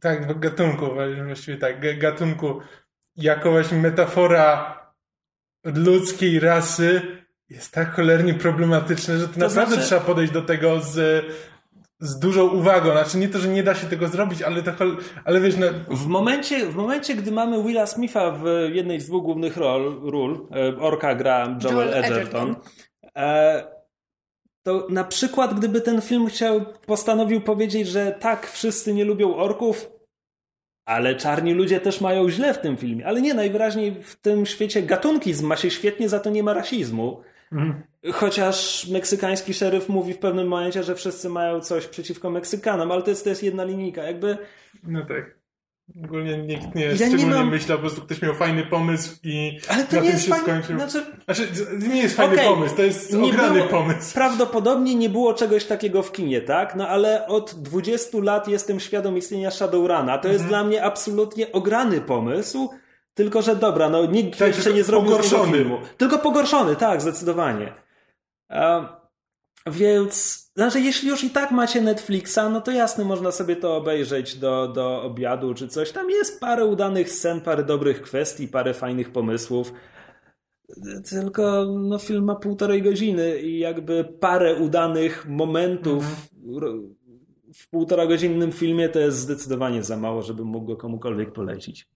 Tak, 0.00 0.38
gatunku, 0.40 0.86
właściwie 1.26 1.56
tak, 1.58 1.80
ga- 1.80 1.98
gatunku, 1.98 2.60
jako 3.16 3.50
właśnie 3.50 3.78
metafora 3.78 4.78
ludzkiej 5.64 6.40
rasy 6.40 7.02
jest 7.48 7.72
tak 7.74 7.92
cholernie 7.94 8.34
problematyczne, 8.34 9.18
że 9.18 9.28
to, 9.28 9.40
naprawdę 9.40 9.72
znaczy- 9.74 9.86
trzeba 9.88 10.00
podejść 10.00 10.32
do 10.32 10.42
tego 10.42 10.80
z, 10.80 11.24
z 12.00 12.18
dużą 12.18 12.48
uwagą. 12.48 12.90
Znaczy 12.90 13.18
nie 13.18 13.28
to, 13.28 13.38
że 13.38 13.48
nie 13.48 13.62
da 13.62 13.74
się 13.74 13.86
tego 13.86 14.08
zrobić, 14.08 14.42
ale 14.42 14.62
to, 14.62 14.70
chol- 14.72 14.96
ale 15.24 15.40
wiesz, 15.40 15.56
no, 15.56 15.66
W 15.96 16.06
momencie, 16.06 16.66
w 16.66 16.74
momencie, 16.74 17.14
gdy 17.14 17.32
mamy 17.32 17.62
Willa 17.64 17.86
Smitha 17.86 18.30
w 18.30 18.44
jednej 18.72 19.00
z 19.00 19.06
dwóch 19.06 19.22
głównych 19.24 19.56
ról, 19.56 20.00
ról 20.10 20.46
e, 20.52 20.76
Orka 20.80 21.14
gra 21.14 21.58
Joel, 21.64 21.74
Joel 21.74 21.88
Edgerton, 21.88 22.14
Edgerton. 22.50 22.56
E, 23.18 23.78
to 24.62 24.86
na 24.90 25.04
przykład 25.04 25.58
gdyby 25.58 25.80
ten 25.80 26.00
film 26.00 26.26
chciał, 26.26 26.64
postanowił 26.86 27.40
powiedzieć, 27.40 27.88
że 27.88 28.12
tak, 28.12 28.46
wszyscy 28.46 28.94
nie 28.94 29.04
lubią 29.04 29.36
orków, 29.36 29.90
ale 30.84 31.14
czarni 31.14 31.54
ludzie 31.54 31.80
też 31.80 32.00
mają 32.00 32.30
źle 32.30 32.54
w 32.54 32.58
tym 32.58 32.76
filmie. 32.76 33.06
Ale 33.06 33.20
nie, 33.20 33.34
najwyraźniej 33.34 34.02
w 34.02 34.16
tym 34.16 34.46
świecie 34.46 34.82
gatunki 34.82 35.34
ma 35.42 35.56
się 35.56 35.70
świetnie, 35.70 36.08
za 36.08 36.20
to 36.20 36.30
nie 36.30 36.42
ma 36.42 36.54
rasizmu. 36.54 37.22
Chociaż 38.12 38.88
meksykański 38.88 39.54
szeryf 39.54 39.88
mówi 39.88 40.14
w 40.14 40.18
pewnym 40.18 40.48
momencie, 40.48 40.82
że 40.82 40.94
wszyscy 40.94 41.28
mają 41.28 41.60
coś 41.60 41.86
przeciwko 41.86 42.30
Meksykanom, 42.30 42.92
ale 42.92 43.02
to 43.02 43.10
jest, 43.10 43.24
to 43.24 43.30
jest 43.30 43.42
jedna 43.42 43.64
linijka. 43.64 44.02
Jakby 44.02 44.38
no 44.82 45.06
tak. 45.06 45.37
Ogólnie 46.04 46.38
nikt 46.38 46.74
nie 46.74 46.84
Ja 46.84 47.08
nie 47.08 47.26
mam- 47.26 47.48
myślał, 47.50 47.78
po 47.78 47.82
prostu 47.82 48.00
ktoś 48.02 48.22
miał 48.22 48.34
fajny 48.34 48.66
pomysł 48.66 49.16
i 49.24 49.58
Ale 49.68 49.84
to 49.84 49.96
na 49.96 50.02
nie 50.02 50.06
tym 50.08 50.16
jest 50.16 50.24
się 50.24 50.30
fajny, 50.30 50.44
skończył. 50.44 50.76
znaczy, 50.78 51.06
Znaczy, 51.24 51.48
nie 51.88 52.02
jest 52.02 52.16
fajny 52.16 52.34
Okej, 52.34 52.48
pomysł, 52.48 52.76
to 52.76 52.82
jest 52.82 53.12
nie 53.12 53.28
ograny 53.28 53.58
było- 53.58 53.70
pomysł. 53.70 54.14
Prawdopodobnie 54.14 54.94
nie 54.94 55.08
było 55.08 55.34
czegoś 55.34 55.64
takiego 55.64 56.02
w 56.02 56.12
kinie, 56.12 56.40
tak? 56.40 56.74
No 56.76 56.88
ale 56.88 57.26
od 57.26 57.54
20 57.54 58.18
lat 58.22 58.48
jestem 58.48 58.80
świadom 58.80 59.16
istnienia 59.18 59.50
Shadowruna. 59.50 60.18
To 60.18 60.28
jest 60.28 60.44
Mhm. 60.44 60.48
dla 60.48 60.64
mnie 60.64 60.84
absolutnie 60.84 61.52
ograny 61.52 62.00
pomysł, 62.00 62.70
tylko 63.14 63.42
że 63.42 63.56
dobra, 63.56 63.88
no 63.88 64.06
nikt 64.06 64.38
Tak, 64.38 64.48
jeszcze 64.48 64.72
nie 64.72 64.84
zrobił 64.84 65.10
pogorszony. 65.10 65.52
filmu. 65.52 65.78
Tylko 65.96 66.18
pogorszony, 66.18 66.76
tak, 66.76 67.00
zdecydowanie. 67.02 67.72
A, 68.48 68.98
więc, 69.70 70.44
znaczy 70.56 70.80
jeśli 70.80 71.08
już 71.08 71.24
i 71.24 71.30
tak 71.30 71.50
macie 71.50 71.80
Netflixa, 71.80 72.38
no 72.52 72.60
to 72.60 72.70
jasne, 72.70 73.04
można 73.04 73.32
sobie 73.32 73.56
to 73.56 73.76
obejrzeć 73.76 74.36
do, 74.36 74.68
do 74.68 75.02
obiadu 75.02 75.54
czy 75.54 75.68
coś. 75.68 75.92
Tam 75.92 76.10
jest 76.10 76.40
parę 76.40 76.64
udanych 76.64 77.10
scen, 77.10 77.40
parę 77.40 77.64
dobrych 77.64 78.02
kwestii, 78.02 78.48
parę 78.48 78.74
fajnych 78.74 79.12
pomysłów. 79.12 79.72
Tylko 81.10 81.64
no, 81.64 81.98
film 81.98 82.24
ma 82.24 82.36
półtorej 82.36 82.82
godziny 82.82 83.40
i 83.40 83.58
jakby 83.58 84.04
parę 84.04 84.54
udanych 84.56 85.28
momentów 85.28 86.04
ro- 86.54 86.74
w 87.54 87.68
półtora 87.70 88.06
godzinnym 88.06 88.52
filmie 88.52 88.88
to 88.88 88.98
jest 88.98 89.18
zdecydowanie 89.18 89.82
za 89.82 89.96
mało, 89.96 90.22
żebym 90.22 90.46
mógł 90.46 90.66
go 90.66 90.76
komukolwiek 90.76 91.32
polecić. 91.32 91.88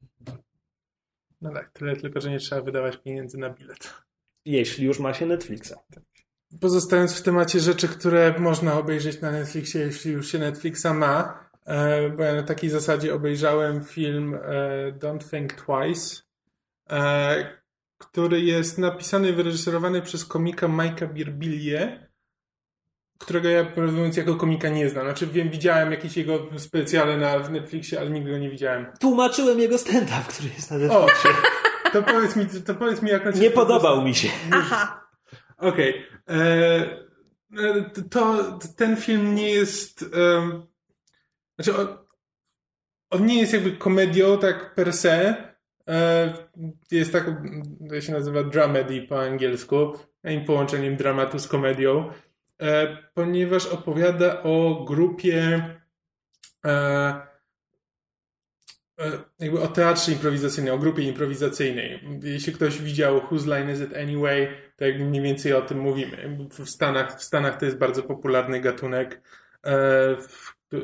No 1.41 1.53
tak, 1.53 1.71
tyle 1.71 1.97
tylko, 1.97 2.21
że 2.21 2.31
nie 2.31 2.39
trzeba 2.39 2.63
wydawać 2.63 2.97
pieniędzy 2.97 3.39
na 3.39 3.51
bilet. 3.51 3.95
Jeśli 4.45 4.87
już 4.87 4.99
ma 4.99 5.15
się 5.15 5.27
Netflixa. 5.27 5.75
Pozostając 6.61 7.19
w 7.19 7.23
temacie 7.23 7.61
rzeczy, 7.61 7.89
które 7.89 8.35
można 8.39 8.79
obejrzeć 8.79 9.21
na 9.21 9.31
Netflixie, 9.31 9.81
jeśli 9.81 10.13
już 10.13 10.33
się 10.33 10.39
Netflixa 10.39 10.87
ma, 10.95 11.49
e, 11.67 12.11
bo 12.11 12.23
ja 12.23 12.35
na 12.35 12.43
takiej 12.43 12.71
zasadzie 12.71 13.15
obejrzałem 13.15 13.85
film 13.85 14.35
e, 14.35 14.39
Don't 14.93 15.31
Think 15.31 15.53
Twice, 15.53 16.23
e, 16.91 17.63
który 17.99 18.41
jest 18.41 18.79
napisany 18.79 19.29
i 19.29 19.33
wyreżyserowany 19.33 20.03
przez 20.03 20.25
komika 20.25 20.67
Mike'a 20.69 21.13
Birbilie, 21.13 22.09
którego 23.19 23.49
ja, 23.49 23.65
prawdę 23.65 23.93
mówiąc, 23.93 24.17
jako 24.17 24.35
komika 24.35 24.69
nie 24.69 24.89
znam. 24.89 25.05
Znaczy 25.05 25.27
wiem, 25.27 25.51
widziałem 25.51 25.91
jakieś 25.91 26.17
jego 26.17 26.59
specjale 26.59 27.17
na 27.17 27.39
w 27.39 27.51
Netflixie, 27.51 28.01
ale 28.01 28.11
nigdy 28.11 28.31
go 28.31 28.39
nie 28.39 28.51
widziałem. 28.51 28.87
Tłumaczyłem 29.01 29.61
jego 29.61 29.79
stand-up, 29.79 30.25
który 30.29 30.49
jest 30.49 30.71
na 30.71 30.77
O, 30.77 30.81
Netflixie. 30.81 31.31
to 31.93 32.03
powiedz 32.03 32.37
mi, 32.37 32.47
to 32.67 32.75
powiedz 32.75 33.03
mi 33.03 33.11
jak 33.11 33.35
Nie 33.35 33.51
podobał 33.51 34.03
mi 34.03 34.15
się. 34.15 34.29
Aha. 34.51 35.03
Okej. 35.59 35.99
E, 35.99 36.12
To 38.11 38.59
ten 38.77 38.97
film 38.97 39.35
nie 39.35 39.51
jest. 39.51 40.05
Znaczy, 41.59 41.89
on, 43.11 43.27
nie 43.27 43.41
jest 43.41 43.53
jakby 43.53 43.73
komedią 43.73 44.39
tak 44.39 44.75
per 44.75 44.93
se. 44.93 45.37
E, 45.89 46.33
Jest 46.91 47.13
tak, 47.13 47.31
to 47.89 48.01
się 48.01 48.13
nazywa 48.13 48.43
dramedy 48.43 49.03
po 49.03 49.21
angielsku, 49.21 49.93
połączeniem 50.47 50.97
dramatu 50.97 51.39
z 51.39 51.49
komedią, 51.49 52.13
e, 52.63 52.97
ponieważ 53.15 53.67
opowiada 53.67 54.43
o 54.43 54.85
grupie 54.85 55.65
e, 56.65 56.71
e, 56.71 57.32
jakby 59.39 59.61
o 59.61 59.69
teatrze 59.69 60.13
improwizacyjnym, 60.13 60.75
o 60.75 60.79
grupie 60.79 61.03
improwizacyjnej. 61.03 62.01
Jeśli 62.23 62.53
ktoś 62.53 62.79
widział 62.79 63.21
Whose 63.31 63.47
Line 63.47 63.73
Is 63.73 63.81
It 63.81 63.97
Anyway, 63.97 64.49
to 64.77 64.85
jakby 64.85 65.05
mniej 65.05 65.23
więcej 65.23 65.53
o 65.53 65.63
tym 65.63 65.81
mówimy. 65.81 66.39
W 66.51 66.71
Stanach, 66.71 67.21
w 67.21 67.23
Stanach 67.23 67.59
to 67.59 67.65
jest 67.65 67.79
bardzo 67.79 68.03
popularny 68.03 68.61
gatunek, 68.61 69.23
e, 69.63 70.17
w, 70.17 70.55
e, 70.75 70.79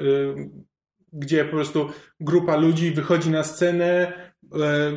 gdzie 1.12 1.44
po 1.44 1.51
prostu 1.51 1.90
grupa 2.21 2.57
ludzi 2.57 2.90
wychodzi 2.90 3.31
na 3.31 3.44
scenę, 3.44 4.12
e, 4.55 4.92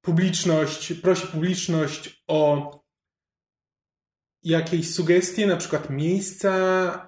publiczność, 0.00 0.92
prosi 0.92 1.26
publiczność 1.26 2.24
o 2.26 2.77
jakieś 4.42 4.94
sugestie, 4.94 5.46
na 5.46 5.56
przykład 5.56 5.90
miejsca 5.90 6.52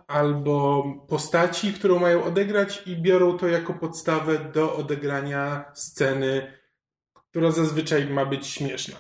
albo 0.07 0.85
postaci, 1.09 1.73
którą 1.73 1.99
mają 1.99 2.25
odegrać 2.25 2.83
i 2.87 2.97
biorą 2.97 3.39
to 3.39 3.49
jako 3.49 3.75
podstawę 3.75 4.39
do 4.55 4.77
odegrania 4.77 5.65
sceny, 5.75 6.53
która 7.31 7.51
zazwyczaj 7.51 8.07
ma 8.07 8.27
być 8.27 8.47
śmieszna. 8.47 8.97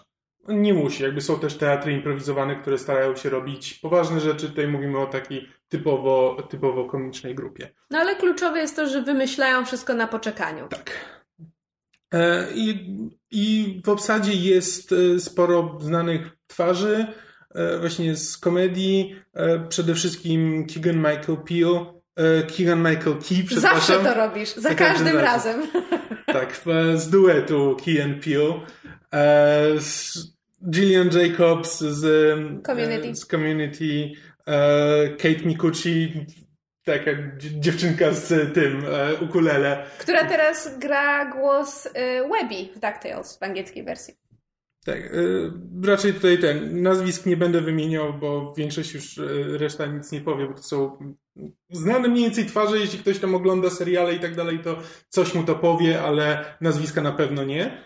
Nie 0.49 0.75
musi, 0.75 1.03
jakby 1.03 1.21
są 1.21 1.39
też 1.39 1.57
teatry 1.57 1.93
improwizowane, 1.93 2.57
które 2.57 2.79
starają 2.79 3.17
się 3.17 3.31
robić 3.31 3.75
poważne 3.75 4.21
rzeczy. 4.21 4.49
Tutaj 4.49 4.69
mówimy 4.69 4.99
o 4.99 5.07
takiej 5.07 5.49
typowo, 5.69 6.43
typowo 6.51 6.85
komicznej 6.85 7.35
grupie. 7.35 7.69
No 7.91 7.99
ale 7.99 8.17
kluczowe 8.17 8.59
jest 8.59 8.77
to, 8.77 8.87
że 8.87 9.03
wymyślają 9.03 9.65
wszystko 9.65 9.95
na 9.95 10.07
poczekaniu. 10.07 10.69
Tak. 10.69 10.91
E, 12.15 12.47
I, 12.55 12.97
I 13.31 13.81
w 13.85 13.89
obsadzie 13.89 14.35
jest 14.35 14.93
e, 14.93 15.21
sporo 15.21 15.79
znanych 15.81 16.37
twarzy, 16.47 17.07
właśnie 17.81 18.17
z 18.17 18.39
komedii. 18.39 19.17
e, 19.35 19.59
Przede 19.69 19.95
wszystkim 19.95 20.67
Keegan 20.75 20.97
Michael 20.97 21.39
Peel. 21.49 21.87
e, 22.17 22.43
Keegan 22.43 22.79
Michael 22.79 23.17
Key, 23.29 23.45
przepraszam. 23.47 23.61
Zawsze 23.81 23.99
to 24.05 24.15
robisz, 24.15 24.55
za 24.55 24.61
Za 24.61 24.75
każdym 24.75 25.07
każdym 25.07 25.17
razem. 25.21 25.63
Tak, 26.27 26.61
z 26.95 27.11
duetu 27.11 27.77
Key 27.85 28.03
and 28.03 28.25
Peel. 28.25 28.53
E, 29.15 29.81
z 29.81 30.13
Gillian 30.71 31.11
Jacobs 31.13 31.79
z 31.81 32.05
Community. 32.67 33.09
e, 33.09 33.15
z 33.15 33.27
community 33.27 34.11
e, 34.47 35.09
Kate 35.09 35.45
Mikuchi, 35.45 36.27
taka 36.85 37.11
dzi- 37.11 37.61
dziewczynka 37.61 38.13
z 38.13 38.55
tym 38.55 38.85
e, 38.93 39.15
ukulele. 39.25 39.85
Która 39.99 40.25
teraz 40.25 40.79
gra 40.79 41.25
głos 41.33 41.89
Webby 42.31 42.69
w 42.77 42.79
DuckTales 42.81 43.39
w 43.39 43.43
angielskiej 43.43 43.85
wersji. 43.85 44.15
Tak, 44.85 45.15
y, 45.15 45.51
raczej 45.85 46.15
tutaj 46.15 46.39
ten 46.39 46.83
nazwisk 46.83 47.27
nie 47.27 47.37
będę 47.37 47.61
wymieniał, 47.61 48.15
bo 48.15 48.55
większość 48.57 48.95
już 48.95 49.19
y, 49.19 49.59
reszta 49.59 49.87
nic 49.87 50.13
nie 50.13 50.21
powie, 50.21 50.47
bo 50.47 50.55
to 50.55 50.63
są 50.63 50.99
znane 51.71 52.09
mniej 52.09 52.25
więcej 52.25 52.47
twarze, 52.47 52.79
jeśli 52.79 52.99
ktoś 52.99 53.19
tam 53.19 53.35
ogląda 53.35 53.71
seriale 53.71 54.15
i 54.15 54.21
tak 54.21 54.35
dalej, 54.35 54.59
to 54.59 54.79
coś 55.09 55.35
mu 55.35 55.45
to 55.45 55.55
powie, 55.55 56.03
ale 56.03 56.45
nazwiska 56.61 57.03
na 57.03 57.13
pewno 57.13 57.45
nie. 57.45 57.83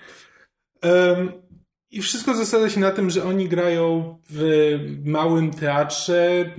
I 1.90 2.02
wszystko 2.02 2.34
zasadza 2.34 2.70
się 2.70 2.80
na 2.80 2.90
tym, 2.90 3.10
że 3.10 3.24
oni 3.24 3.48
grają 3.48 4.18
w 4.30 4.78
małym 5.04 5.50
teatrze, 5.50 6.50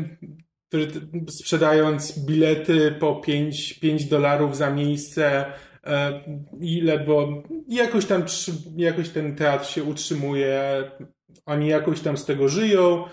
sprzedając 1.30 2.20
bilety 2.20 2.96
po 3.00 3.16
5, 3.16 3.74
5 3.74 4.06
dolarów 4.06 4.58
za 4.58 4.72
miejsce 4.72 5.46
i 6.60 6.82
ledwo 6.82 7.44
jakoś 7.68 8.06
tam 8.06 8.24
jakoś 8.78 9.10
ten 9.10 9.36
teatr 9.36 9.66
się 9.66 9.84
utrzymuje, 9.84 10.84
oni 11.46 11.68
jakoś 11.68 12.02
tam 12.02 12.18
z 12.18 12.26
tego 12.26 12.48
żyją, 12.50 13.04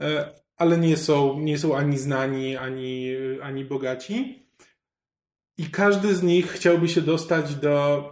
e, 0.00 0.32
ale 0.56 0.78
nie 0.78 0.96
są, 0.96 1.40
nie 1.40 1.58
są 1.58 1.76
ani 1.76 1.98
znani, 1.98 2.56
ani, 2.56 3.16
ani 3.42 3.64
bogaci. 3.64 4.48
I 5.58 5.64
każdy 5.70 6.14
z 6.14 6.22
nich 6.22 6.46
chciałby 6.46 6.88
się 6.88 7.00
dostać 7.00 7.54
do. 7.54 8.04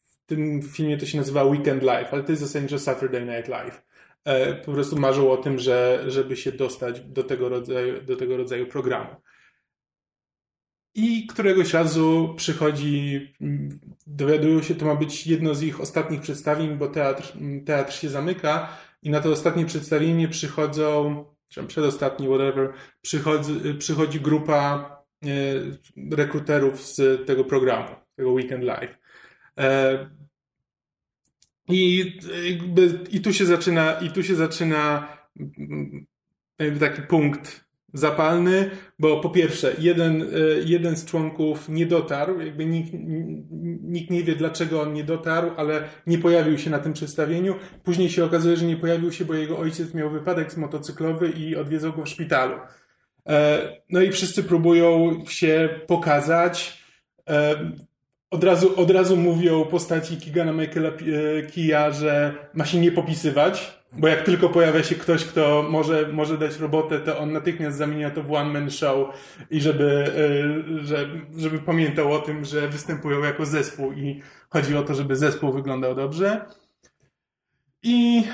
W 0.00 0.26
tym 0.26 0.62
filmie 0.62 0.98
to 0.98 1.06
się 1.06 1.18
nazywa 1.18 1.44
Weekend 1.44 1.82
Live, 1.82 2.14
ale 2.14 2.22
to 2.22 2.32
jest 2.32 2.42
zasadniczo 2.42 2.78
Saturday 2.78 3.26
Night 3.26 3.48
Live. 3.48 3.82
E, 4.24 4.54
Po 4.54 4.72
prostu 4.72 4.96
marzą 4.96 5.30
o 5.30 5.36
tym, 5.36 5.58
że, 5.58 6.04
żeby 6.06 6.36
się 6.36 6.52
dostać 6.52 7.00
do 7.00 7.24
tego 7.24 7.48
rodzaju, 7.48 8.02
do 8.02 8.16
tego 8.16 8.36
rodzaju 8.36 8.66
programu. 8.66 9.10
I 10.94 11.26
któregoś 11.26 11.72
razu 11.72 12.34
przychodzi, 12.36 13.34
mm, 13.40 13.80
dowiadują 14.06 14.62
się, 14.62 14.74
to 14.74 14.86
ma 14.86 14.94
być 14.94 15.26
jedno 15.26 15.54
z 15.54 15.62
ich 15.62 15.80
ostatnich 15.80 16.20
przedstawień, 16.20 16.76
bo 16.76 16.88
teatr, 16.88 17.32
mm, 17.36 17.64
teatr 17.64 17.92
się 17.94 18.08
zamyka 18.08 18.68
i 19.02 19.10
na 19.10 19.20
to 19.20 19.30
ostatnie 19.30 19.66
przedstawienie 19.66 20.28
przychodzą, 20.28 21.24
czy 21.48 21.64
przedostatni, 21.64 22.26
whatever, 22.26 22.72
przychodzi, 23.02 23.52
przychodzi 23.78 24.20
grupa 24.20 24.96
e, 25.24 26.16
rekruterów 26.16 26.80
z 26.80 27.26
tego 27.26 27.44
programu, 27.44 27.94
tego 28.16 28.32
Weekend 28.32 28.64
Live. 28.64 28.98
E, 29.58 30.10
I, 31.68 32.12
jakby, 32.50 32.98
i 33.10 33.20
tu 33.20 33.32
się 33.32 33.46
zaczyna, 33.46 33.92
i 33.92 34.10
tu 34.10 34.22
się 34.22 34.34
zaczyna 34.34 35.08
mm, 35.38 36.06
taki 36.80 37.02
punkt 37.02 37.64
zapalny, 37.92 38.70
bo 38.98 39.20
po 39.20 39.30
pierwsze, 39.30 39.72
jeden, 39.78 40.22
e, 40.22 40.26
jeden 40.64 40.96
z 40.96 41.04
członków 41.04 41.68
nie 41.68 41.86
dotarł, 41.86 42.40
jakby 42.40 42.66
nikt, 42.66 42.92
nikt 43.82 44.10
nie 44.10 44.22
wie 44.22 44.36
dlaczego 44.36 44.82
on 44.82 44.92
nie 44.92 45.04
dotarł, 45.04 45.50
ale 45.56 45.84
nie 46.06 46.18
pojawił 46.18 46.58
się 46.58 46.70
na 46.70 46.78
tym 46.78 46.92
przedstawieniu. 46.92 47.54
Później 47.84 48.10
się 48.10 48.24
okazuje, 48.24 48.56
że 48.56 48.66
nie 48.66 48.76
pojawił 48.76 49.12
się, 49.12 49.24
bo 49.24 49.34
jego 49.34 49.58
ojciec 49.58 49.94
miał 49.94 50.10
wypadek 50.10 50.56
motocyklowy 50.56 51.28
i 51.28 51.56
odwiedzał 51.56 51.92
go 51.92 52.02
w 52.02 52.08
szpitalu. 52.08 52.56
E, 53.28 53.68
no 53.88 54.00
i 54.00 54.12
wszyscy 54.12 54.42
próbują 54.42 55.20
się 55.28 55.68
pokazać. 55.86 56.82
E, 57.30 57.72
od 58.30 58.44
razu, 58.44 58.80
od 58.80 58.90
razu 58.90 59.16
mówią 59.16 59.64
postaci 59.64 60.16
Kigana 60.16 60.52
Michaela 60.52 60.90
Kija, 61.50 61.90
że 61.90 62.34
ma 62.54 62.64
się 62.64 62.78
nie 62.78 62.92
popisywać, 62.92 63.81
bo 63.98 64.08
jak 64.08 64.22
tylko 64.22 64.48
pojawia 64.48 64.82
się 64.82 64.94
ktoś, 64.94 65.24
kto 65.24 65.62
może, 65.70 66.08
może 66.12 66.38
dać 66.38 66.58
robotę, 66.58 67.00
to 67.00 67.18
on 67.18 67.32
natychmiast 67.32 67.78
zamienia 67.78 68.10
to 68.10 68.22
w 68.22 68.32
one-man 68.32 68.70
show 68.70 69.08
i 69.50 69.60
żeby, 69.60 70.12
y, 71.36 71.40
żeby, 71.40 71.58
pamiętał 71.58 72.12
o 72.12 72.18
tym, 72.18 72.44
że 72.44 72.68
występują 72.68 73.20
jako 73.20 73.46
zespół 73.46 73.92
i 73.92 74.22
chodzi 74.50 74.76
o 74.76 74.82
to, 74.82 74.94
żeby 74.94 75.16
zespół 75.16 75.52
wyglądał 75.52 75.94
dobrze. 75.94 76.44
I, 77.82 78.24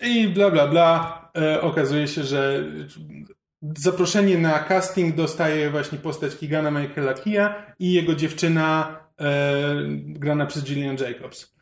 i 0.00 0.28
bla, 0.28 0.50
bla, 0.50 0.68
bla. 0.68 1.30
E, 1.36 1.60
okazuje 1.60 2.08
się, 2.08 2.22
że 2.22 2.64
zaproszenie 3.62 4.38
na 4.38 4.58
casting 4.58 5.14
dostaje 5.14 5.70
właśnie 5.70 5.98
postać 5.98 6.36
Kigana 6.36 6.70
Michaela 6.70 7.14
Kia 7.14 7.74
i 7.78 7.92
jego 7.92 8.14
dziewczyna 8.14 8.98
e, 9.20 9.74
grana 9.98 10.46
przez 10.46 10.64
Gillian 10.64 10.96
Jacobs. 10.96 11.54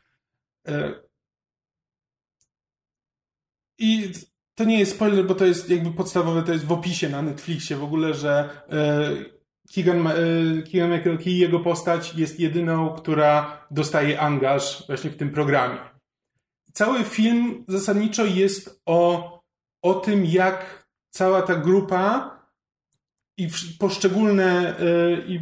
I 3.79 4.13
to 4.55 4.65
nie 4.65 4.79
jest 4.79 4.93
spoiler, 4.93 5.27
bo 5.27 5.35
to 5.35 5.45
jest 5.47 5.71
jakby 5.71 5.91
podstawowe, 5.91 6.43
to 6.43 6.53
jest 6.53 6.65
w 6.65 6.73
opisie 6.73 7.09
na 7.09 7.23
Netflixie 7.23 7.77
w 7.77 7.85
ogóle, 7.85 8.15
że 8.15 8.51
e, 8.71 9.11
Keegan, 9.75 10.07
e, 10.07 10.13
Keegan 10.63 10.91
Michael 10.91 11.19
Key, 11.19 11.33
jego 11.33 11.61
postać 11.61 12.15
jest 12.15 12.41
jedyną, 12.41 12.91
która 12.91 13.67
dostaje 13.71 14.21
angaż 14.21 14.87
właśnie 14.87 15.11
w 15.11 15.17
tym 15.17 15.31
programie. 15.31 15.79
Cały 16.73 17.05
film 17.05 17.65
zasadniczo 17.69 18.25
jest 18.25 18.83
o, 18.87 19.39
o 19.83 19.95
tym, 19.95 20.25
jak 20.27 20.89
cała 21.11 21.43
ta 21.43 21.55
grupa 21.55 22.39
i 23.37 23.49
poszczególne 23.79 24.79
e, 24.79 25.21
i 25.27 25.41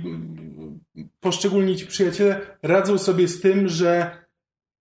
poszczególni 1.20 1.76
ci 1.76 1.86
przyjaciele 1.86 2.58
radzą 2.62 2.98
sobie 2.98 3.28
z 3.28 3.40
tym, 3.40 3.68
że 3.68 4.24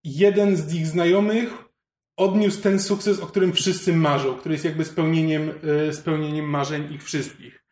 jeden 0.04 0.58
z 0.58 0.74
ich 0.74 0.88
znajomych 0.88 1.65
odniósł 2.18 2.62
ten 2.62 2.80
sukces, 2.80 3.20
o 3.20 3.28
którym 3.28 3.54
wszyscy 3.54 3.96
marzą, 3.96 4.36
który 4.36 4.56
jest 4.56 4.66
jakby 4.66 4.86
spełnieniem, 4.86 5.60
e, 5.90 5.94
spełnieniem 5.94 6.46
marzeń 6.46 6.94
ich 6.94 7.04
wszystkich. 7.04 7.66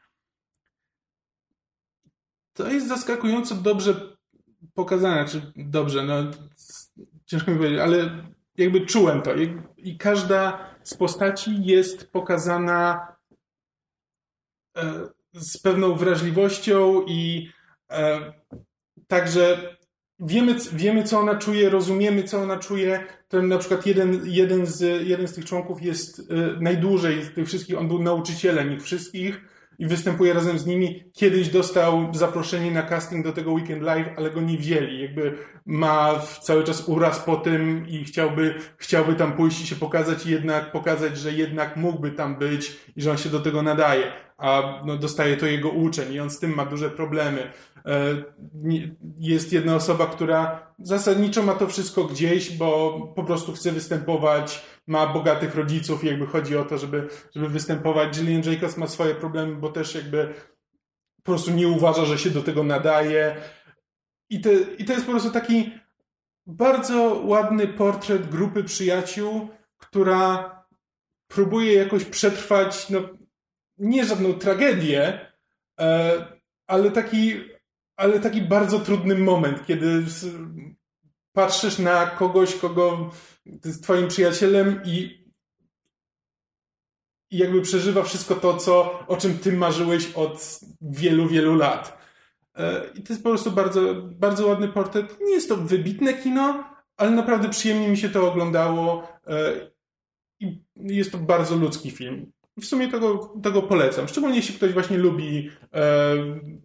To 2.53 2.67
jest 2.67 2.87
zaskakująco 2.87 3.55
dobrze 3.55 4.17
pokazane, 4.73 5.25
czy 5.25 5.51
dobrze, 5.55 6.03
no 6.03 6.31
ciężko 7.25 7.51
mi 7.51 7.57
powiedzieć, 7.57 7.79
ale 7.79 8.23
jakby 8.57 8.85
czułem 8.85 9.21
to 9.21 9.31
i 9.77 9.97
każda 9.97 10.69
z 10.83 10.93
postaci 10.93 11.65
jest 11.65 12.11
pokazana 12.11 13.07
e, 14.77 15.07
z 15.33 15.57
pewną 15.57 15.95
wrażliwością 15.95 17.05
i 17.07 17.51
e, 17.91 18.33
także 19.07 19.75
wiemy, 20.23 20.55
wiemy, 20.73 21.03
co 21.03 21.19
ona 21.19 21.35
czuje, 21.35 21.69
rozumiemy, 21.69 22.23
co 22.23 22.41
ona 22.41 22.57
czuje. 22.57 23.03
Ten 23.27 23.47
na 23.47 23.57
przykład 23.57 23.85
jeden, 23.85 24.21
jeden, 24.25 24.65
z, 24.65 25.07
jeden 25.07 25.27
z 25.27 25.33
tych 25.33 25.45
członków 25.45 25.81
jest 25.81 26.19
y, 26.19 26.23
najdłużej 26.59 27.23
z 27.23 27.33
tych 27.33 27.47
wszystkich, 27.47 27.77
on 27.77 27.87
był 27.87 28.03
nauczycielem 28.03 28.73
ich 28.73 28.83
wszystkich 28.83 29.41
i 29.79 29.85
występuje 29.85 30.33
razem 30.33 30.59
z 30.59 30.65
nimi. 30.65 31.03
Kiedyś 31.13 31.49
dostał 31.49 32.13
zaproszenie 32.13 32.71
na 32.71 32.83
casting 32.83 33.25
do 33.25 33.33
tego 33.33 33.51
Weekend 33.51 33.81
Live, 33.81 34.07
ale 34.17 34.31
go 34.31 34.41
nie 34.41 34.57
wzięli. 34.57 35.01
Jakby 35.01 35.37
ma 35.65 36.19
cały 36.41 36.63
czas 36.63 36.89
uraz 36.89 37.19
po 37.19 37.35
tym 37.35 37.87
i 37.87 38.03
chciałby, 38.03 38.55
chciałby 38.77 39.15
tam 39.15 39.33
pójść 39.33 39.61
i 39.61 39.67
się 39.67 39.75
pokazać 39.75 40.25
i 40.25 40.31
jednak 40.31 40.71
pokazać, 40.71 41.17
że 41.17 41.33
jednak 41.33 41.75
mógłby 41.75 42.11
tam 42.11 42.35
być 42.35 42.77
i 42.95 43.01
że 43.01 43.11
on 43.11 43.17
się 43.17 43.29
do 43.29 43.39
tego 43.39 43.61
nadaje. 43.61 44.11
A 44.43 44.81
no, 44.85 44.97
dostaje 44.97 45.37
to 45.37 45.45
jego 45.45 45.69
uczeń 45.69 46.13
i 46.13 46.19
on 46.19 46.29
z 46.29 46.39
tym 46.39 46.55
ma 46.55 46.65
duże 46.65 46.89
problemy. 46.89 47.51
E, 47.85 48.23
jest 49.17 49.53
jedna 49.53 49.75
osoba, 49.75 50.05
która 50.05 50.67
zasadniczo 50.79 51.43
ma 51.43 51.53
to 51.53 51.67
wszystko 51.67 52.03
gdzieś, 52.03 52.57
bo 52.57 52.99
po 53.15 53.23
prostu 53.23 53.53
chce 53.53 53.71
występować, 53.71 54.65
ma 54.87 55.07
bogatych 55.07 55.55
rodziców 55.55 56.03
i 56.03 56.07
jakby 56.07 56.25
chodzi 56.25 56.57
o 56.57 56.65
to, 56.65 56.77
żeby, 56.77 57.07
żeby 57.35 57.49
występować. 57.49 58.19
Gillian 58.19 58.53
Jacobs 58.53 58.77
ma 58.77 58.87
swoje 58.87 59.15
problemy, 59.15 59.55
bo 59.55 59.69
też 59.69 59.95
jakby 59.95 60.33
po 61.17 61.23
prostu 61.23 61.51
nie 61.51 61.67
uważa, 61.67 62.05
że 62.05 62.17
się 62.17 62.29
do 62.29 62.41
tego 62.41 62.63
nadaje. 62.63 63.35
I, 64.29 64.41
te, 64.41 64.53
i 64.53 64.85
to 64.85 64.93
jest 64.93 65.05
po 65.05 65.11
prostu 65.11 65.31
taki 65.31 65.71
bardzo 66.45 67.21
ładny 67.25 67.67
portret 67.67 68.29
grupy 68.29 68.63
przyjaciół, 68.63 69.49
która 69.77 70.51
próbuje 71.27 71.73
jakoś 71.73 72.05
przetrwać, 72.05 72.89
no, 72.89 72.99
nie 73.77 74.05
żadną 74.05 74.33
tragedię, 74.33 75.19
e, 75.79 76.25
ale 76.67 76.91
taki 76.91 77.53
ale 77.95 78.19
taki 78.19 78.41
bardzo 78.41 78.79
trudny 78.79 79.15
moment, 79.15 79.65
kiedy 79.65 80.03
patrzysz 81.33 81.79
na 81.79 82.05
kogoś, 82.05 82.55
kogo 82.55 83.11
jest 83.65 83.83
twoim 83.83 84.07
przyjacielem 84.07 84.81
i, 84.85 85.25
i 87.31 87.37
jakby 87.37 87.61
przeżywa 87.61 88.03
wszystko 88.03 88.35
to, 88.35 88.57
co, 88.57 89.05
o 89.07 89.17
czym 89.17 89.37
ty 89.37 89.53
marzyłeś 89.53 90.11
od 90.13 90.59
wielu, 90.81 91.27
wielu 91.27 91.55
lat. 91.55 91.97
E, 92.55 92.85
I 92.95 93.03
to 93.03 93.13
jest 93.13 93.23
po 93.23 93.29
prostu 93.29 93.51
bardzo, 93.51 93.93
bardzo 93.95 94.47
ładny 94.47 94.67
portret. 94.67 95.17
Nie 95.21 95.33
jest 95.33 95.49
to 95.49 95.57
wybitne 95.57 96.13
kino, 96.13 96.63
ale 96.97 97.11
naprawdę 97.11 97.49
przyjemnie 97.49 97.87
mi 97.87 97.97
się 97.97 98.09
to 98.09 98.31
oglądało. 98.31 99.07
E, 99.27 99.53
I 100.39 100.63
jest 100.75 101.11
to 101.11 101.17
bardzo 101.17 101.55
ludzki 101.55 101.91
film 101.91 102.31
w 102.61 102.65
sumie 102.65 102.87
tego, 102.87 103.33
tego 103.43 103.61
polecam. 103.61 104.07
Szczególnie 104.07 104.35
jeśli 104.35 104.55
ktoś 104.55 104.73
właśnie 104.73 104.97
lubi 104.97 105.49
e, 105.73 106.15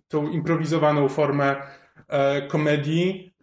tą 0.09 0.31
improwizowaną 0.31 1.09
formę 1.09 1.57
e, 2.09 2.42
komedii, 2.42 3.35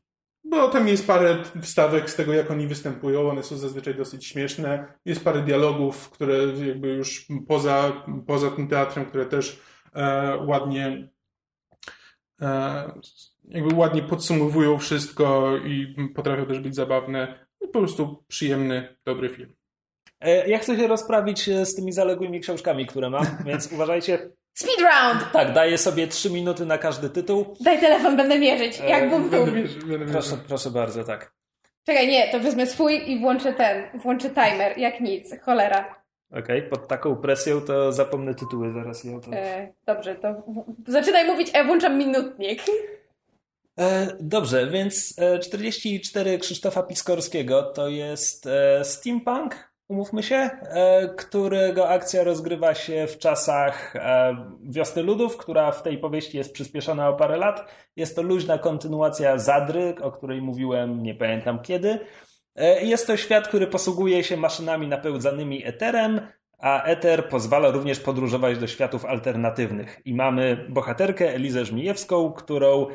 bo 0.43 0.67
tam 0.67 0.87
jest 0.87 1.07
parę 1.07 1.43
wstawek 1.61 2.09
z 2.09 2.15
tego, 2.15 2.33
jak 2.33 2.51
oni 2.51 2.67
występują. 2.67 3.29
One 3.29 3.43
są 3.43 3.57
zazwyczaj 3.57 3.95
dosyć 3.95 4.25
śmieszne. 4.25 4.93
Jest 5.05 5.23
parę 5.23 5.41
dialogów, 5.41 6.09
które 6.09 6.37
jakby 6.67 6.87
już 6.87 7.27
poza, 7.47 8.03
poza 8.27 8.51
tym 8.51 8.67
teatrem, 8.67 9.05
które 9.05 9.25
też 9.25 9.61
e, 9.93 10.37
ładnie 10.45 11.09
e, 12.41 12.91
jakby 13.47 13.75
ładnie 13.75 14.01
podsumowują 14.01 14.77
wszystko 14.77 15.57
i 15.57 15.95
potrafią 16.15 16.45
też 16.45 16.59
być 16.59 16.75
zabawne. 16.75 17.45
Po 17.59 17.67
prostu 17.67 18.23
przyjemny, 18.27 18.97
dobry 19.05 19.29
film. 19.29 19.55
E, 20.21 20.47
ja 20.47 20.57
chcę 20.59 20.77
się 20.77 20.87
rozprawić 20.87 21.49
e, 21.49 21.65
z 21.65 21.75
tymi 21.75 21.91
zaległymi 21.91 22.39
książkami, 22.39 22.85
które 22.85 23.09
mam, 23.09 23.25
więc 23.45 23.71
uważajcie. 23.73 24.29
Speed 24.53 24.83
round! 24.83 25.31
Tak, 25.33 25.53
daję 25.53 25.77
sobie 25.77 26.07
trzy 26.07 26.29
minuty 26.29 26.65
na 26.65 26.77
każdy 26.77 27.09
tytuł. 27.09 27.55
Daj 27.59 27.79
telefon, 27.79 28.17
będę 28.17 28.39
mierzyć, 28.39 28.79
jak 28.79 29.03
e, 29.03 29.09
bum 29.09 29.29
bum. 29.29 29.51
Proszę, 30.11 30.37
proszę 30.47 30.69
bardzo, 30.71 31.03
tak. 31.03 31.33
Czekaj, 31.85 32.07
nie, 32.07 32.31
to 32.31 32.39
wezmę 32.39 32.67
swój 32.67 33.11
i 33.11 33.19
włączę 33.19 33.53
ten, 33.53 33.99
włączę 33.99 34.29
timer, 34.29 34.77
jak 34.77 34.99
nic, 34.99 35.41
cholera. 35.41 36.05
Okej, 36.31 36.59
okay, 36.59 36.61
pod 36.61 36.87
taką 36.87 37.15
presją 37.15 37.61
to 37.61 37.91
zapomnę 37.91 38.35
tytuły 38.35 38.71
zaraz. 38.71 39.03
Ja 39.03 39.19
to... 39.19 39.31
E, 39.33 39.73
dobrze, 39.85 40.15
to 40.15 40.33
w... 40.33 40.91
zaczynaj 40.91 41.25
mówić, 41.25 41.49
a 41.53 41.57
ja 41.57 41.63
włączam 41.63 41.97
minutnik. 41.97 42.63
E, 43.79 44.07
dobrze, 44.19 44.67
więc 44.67 45.15
44 45.43 46.39
Krzysztofa 46.39 46.83
Piskorskiego 46.83 47.63
to 47.63 47.89
jest 47.89 48.47
e, 48.47 48.83
steampunk, 48.83 49.74
umówmy 49.87 50.23
się, 50.23 50.35
e, 50.35 51.09
którego 51.17 51.89
akcja 51.89 52.23
rozgrywa 52.23 52.73
się 52.75 53.07
w 53.07 53.17
czasach 53.17 53.95
e, 53.95 54.35
Wiosny 54.63 55.03
Ludów, 55.03 55.37
która 55.37 55.71
w 55.71 55.83
tej 55.83 55.97
powieści 55.97 56.37
jest 56.37 56.53
przyspieszona 56.53 57.09
o 57.09 57.13
parę 57.13 57.37
lat. 57.37 57.71
Jest 57.95 58.15
to 58.15 58.21
luźna 58.21 58.57
kontynuacja 58.57 59.37
Zadry, 59.37 59.95
o 60.01 60.11
której 60.11 60.41
mówiłem 60.41 61.03
nie 61.03 61.15
pamiętam 61.15 61.61
kiedy. 61.61 61.99
E, 62.55 62.85
jest 62.85 63.07
to 63.07 63.17
świat, 63.17 63.47
który 63.47 63.67
posługuje 63.67 64.23
się 64.23 64.37
maszynami 64.37 64.87
napełdzanymi 64.87 65.65
eterem, 65.65 66.21
a 66.59 66.83
Eter 66.83 67.29
pozwala 67.29 67.71
również 67.71 67.99
podróżować 67.99 68.57
do 68.57 68.67
światów 68.67 69.05
alternatywnych. 69.05 70.01
I 70.05 70.13
mamy 70.13 70.65
bohaterkę 70.69 71.33
Elizę 71.33 71.65
Żmijewską, 71.65 72.33
którą 72.33 72.87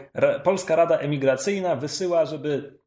Polska 0.45 0.77
Rada 0.77 0.99
Emigracyjna 0.99 1.77
wysyła, 1.77 2.27
żeby 2.27 2.81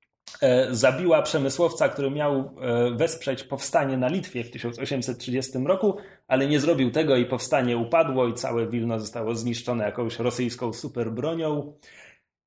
zabiła 0.71 1.21
przemysłowca, 1.21 1.89
który 1.89 2.11
miał 2.11 2.35
e, 2.39 2.91
wesprzeć 2.91 3.43
powstanie 3.43 3.97
na 3.97 4.07
Litwie 4.07 4.43
w 4.43 4.51
1830 4.51 5.51
roku, 5.65 5.97
ale 6.27 6.47
nie 6.47 6.59
zrobił 6.59 6.91
tego 6.91 7.15
i 7.15 7.25
powstanie 7.25 7.77
upadło 7.77 8.27
i 8.27 8.33
całe 8.33 8.67
Wilno 8.67 8.99
zostało 8.99 9.35
zniszczone 9.35 9.85
jakąś 9.85 10.19
rosyjską 10.19 10.73
superbronią. 10.73 11.73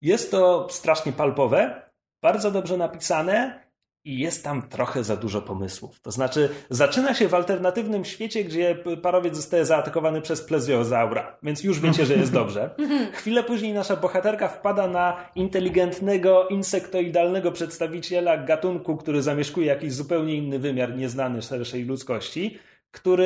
Jest 0.03 0.31
to 0.31 0.67
strasznie 0.71 1.13
palpowe, 1.13 1.91
bardzo 2.23 2.51
dobrze 2.51 2.77
napisane 2.77 3.66
i 4.07 4.19
jest 4.19 4.45
tam 4.45 4.69
trochę 4.69 5.05
za 5.05 5.17
dużo 5.17 5.43
pomysłów. 5.43 6.01
To 6.01 6.11
znaczy, 6.11 6.49
zaczyna 6.71 7.15
się 7.15 7.29
w 7.29 7.35
alternatywnym 7.35 8.05
świecie, 8.05 8.45
gdzie 8.45 8.79
parowiec 9.03 9.37
zostaje 9.37 9.65
zaatakowany 9.67 10.21
przez 10.21 10.43
plezjozaura, 10.43 11.39
więc 11.43 11.65
już 11.65 11.81
wiecie, 11.81 12.07
że 12.07 12.15
jest 12.15 12.33
dobrze. 12.33 12.71
Chwilę 13.19 13.43
później 13.43 13.73
nasza 13.73 13.97
bohaterka 13.97 14.49
wpada 14.49 14.89
na 14.89 15.31
inteligentnego, 15.35 16.49
insektoidalnego 16.49 17.53
przedstawiciela 17.53 18.37
gatunku, 18.37 18.97
który 18.97 19.23
zamieszkuje 19.23 19.67
jakiś 19.67 19.93
zupełnie 19.93 20.35
inny 20.35 20.59
wymiar, 20.59 20.97
nieznany 20.97 21.43
szerszej 21.43 21.85
ludzkości 21.85 22.59
który 22.91 23.25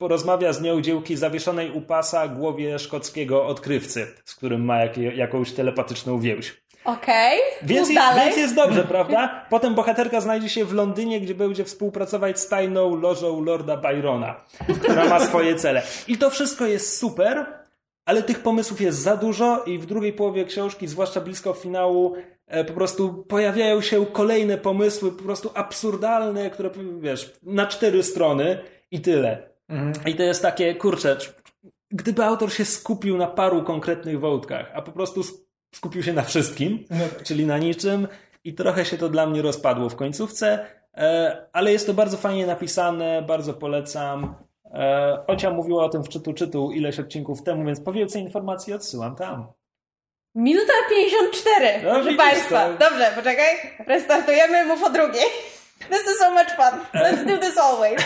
y, 0.00 0.08
rozmawia 0.08 0.52
z 0.52 0.62
nią 0.62 0.80
dziełki 0.80 1.16
zawieszonej 1.16 1.70
u 1.70 1.80
pasa 1.80 2.28
głowie 2.28 2.78
szkockiego 2.78 3.46
odkrywcy, 3.46 4.06
z 4.24 4.34
którym 4.34 4.64
ma 4.64 4.78
jak, 4.78 4.96
jakąś 4.96 5.52
telepatyczną 5.52 6.20
więź. 6.20 6.62
Okej, 6.84 7.40
okay. 7.40 7.68
więc, 7.68 7.94
dalej. 7.94 8.24
więc 8.24 8.36
jest 8.36 8.54
dobrze, 8.54 8.84
prawda? 8.84 9.46
Potem 9.50 9.74
bohaterka 9.74 10.20
znajdzie 10.20 10.48
się 10.48 10.64
w 10.64 10.72
Londynie, 10.72 11.20
gdzie 11.20 11.34
będzie 11.34 11.64
współpracować 11.64 12.40
z 12.40 12.48
tajną 12.48 12.96
lożą 12.96 13.44
Lorda 13.44 13.76
Byrona, 13.76 14.44
która 14.82 15.04
ma 15.04 15.20
swoje 15.20 15.54
cele. 15.54 15.82
I 16.08 16.18
to 16.18 16.30
wszystko 16.30 16.66
jest 16.66 16.98
super, 16.98 17.46
ale 18.04 18.22
tych 18.22 18.42
pomysłów 18.42 18.80
jest 18.80 18.98
za 18.98 19.16
dużo 19.16 19.64
i 19.64 19.78
w 19.78 19.86
drugiej 19.86 20.12
połowie 20.12 20.44
książki, 20.44 20.88
zwłaszcza 20.88 21.20
blisko 21.20 21.52
finału, 21.52 22.14
e, 22.46 22.64
po 22.64 22.72
prostu 22.72 23.24
pojawiają 23.28 23.80
się 23.80 24.06
kolejne 24.06 24.58
pomysły, 24.58 25.12
po 25.12 25.22
prostu 25.22 25.50
absurdalne, 25.54 26.50
które, 26.50 26.70
wiesz, 27.00 27.32
na 27.42 27.66
cztery 27.66 28.02
strony 28.02 28.58
i 28.90 29.00
tyle. 29.00 29.48
Mhm. 29.68 29.92
I 30.06 30.14
to 30.14 30.22
jest 30.22 30.42
takie, 30.42 30.74
kurczę, 30.74 31.16
gdyby 31.90 32.24
autor 32.24 32.52
się 32.52 32.64
skupił 32.64 33.16
na 33.16 33.26
paru 33.26 33.62
konkretnych 33.62 34.20
wątkach, 34.20 34.70
a 34.74 34.82
po 34.82 34.92
prostu 34.92 35.22
skupił 35.74 36.02
się 36.02 36.12
na 36.12 36.22
wszystkim, 36.22 36.84
no 36.90 37.04
tak. 37.08 37.22
czyli 37.22 37.46
na 37.46 37.58
niczym 37.58 38.08
i 38.44 38.54
trochę 38.54 38.84
się 38.84 38.98
to 38.98 39.08
dla 39.08 39.26
mnie 39.26 39.42
rozpadło 39.42 39.88
w 39.88 39.96
końcówce, 39.96 40.66
e, 40.94 41.46
ale 41.52 41.72
jest 41.72 41.86
to 41.86 41.94
bardzo 41.94 42.16
fajnie 42.16 42.46
napisane, 42.46 43.22
bardzo 43.22 43.54
polecam. 43.54 44.34
E, 44.74 45.24
Ocia 45.26 45.50
mówiła 45.50 45.84
o 45.84 45.88
tym 45.88 46.02
w 46.02 46.08
czytu 46.08 46.32
czytu 46.32 46.72
ileś 46.72 47.00
odcinków 47.00 47.42
temu, 47.42 47.64
więc 47.64 47.80
po 47.80 47.92
więcej 47.92 48.22
informacji 48.22 48.72
odsyłam 48.72 49.16
tam. 49.16 49.46
Minuta 50.34 50.72
54, 50.90 51.82
no, 51.84 51.94
proszę 51.94 52.16
Państwa. 52.16 52.68
To... 52.68 52.78
Dobrze, 52.78 53.12
poczekaj. 53.16 53.46
Restartujemy, 53.86 54.64
mów 54.64 54.82
o 54.82 54.90
drugiej. 54.90 55.24
This 55.90 56.02
is 56.02 56.18
so 56.18 56.30
much 56.30 56.50
fun. 56.56 57.00
Let's 57.00 57.24
do 57.26 57.38
this 57.38 57.58
always. 57.58 58.02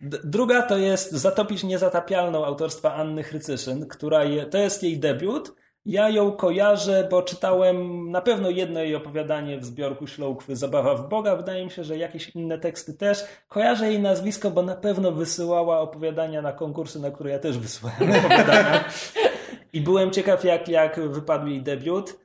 Druga 0.24 0.62
to 0.62 0.78
jest 0.78 1.12
Zatopić 1.12 1.64
niezatapialną 1.64 2.44
autorstwa 2.44 2.94
Anny 2.94 3.22
Chrycyszyn, 3.22 3.88
która 3.88 4.24
je, 4.24 4.46
to 4.46 4.58
jest 4.58 4.82
jej 4.82 4.98
debiut. 4.98 5.52
Ja 5.86 6.08
ją 6.10 6.32
kojarzę, 6.32 7.08
bo 7.10 7.22
czytałem 7.22 8.10
na 8.10 8.20
pewno 8.20 8.50
jedno 8.50 8.80
jej 8.80 8.94
opowiadanie 8.94 9.58
w 9.58 9.64
zbiorku 9.64 10.06
Śloukwy 10.06 10.56
Zabawa 10.56 10.94
w 10.94 11.08
Boga. 11.08 11.36
Wydaje 11.36 11.64
mi 11.64 11.70
się, 11.70 11.84
że 11.84 11.98
jakieś 11.98 12.28
inne 12.28 12.58
teksty 12.58 12.94
też. 12.94 13.24
Kojarzę 13.48 13.88
jej 13.88 14.00
nazwisko, 14.00 14.50
bo 14.50 14.62
na 14.62 14.74
pewno 14.74 15.12
wysyłała 15.12 15.80
opowiadania 15.80 16.42
na 16.42 16.52
konkursy, 16.52 17.00
na 17.00 17.10
które 17.10 17.30
ja 17.30 17.38
też 17.38 17.58
wysyłałem 17.58 18.10
opowiadania. 18.18 18.84
I 19.72 19.80
byłem 19.80 20.10
ciekaw, 20.10 20.44
jak, 20.44 20.68
jak 20.68 21.00
wypadł 21.00 21.46
jej 21.46 21.62
debiut. 21.62 22.18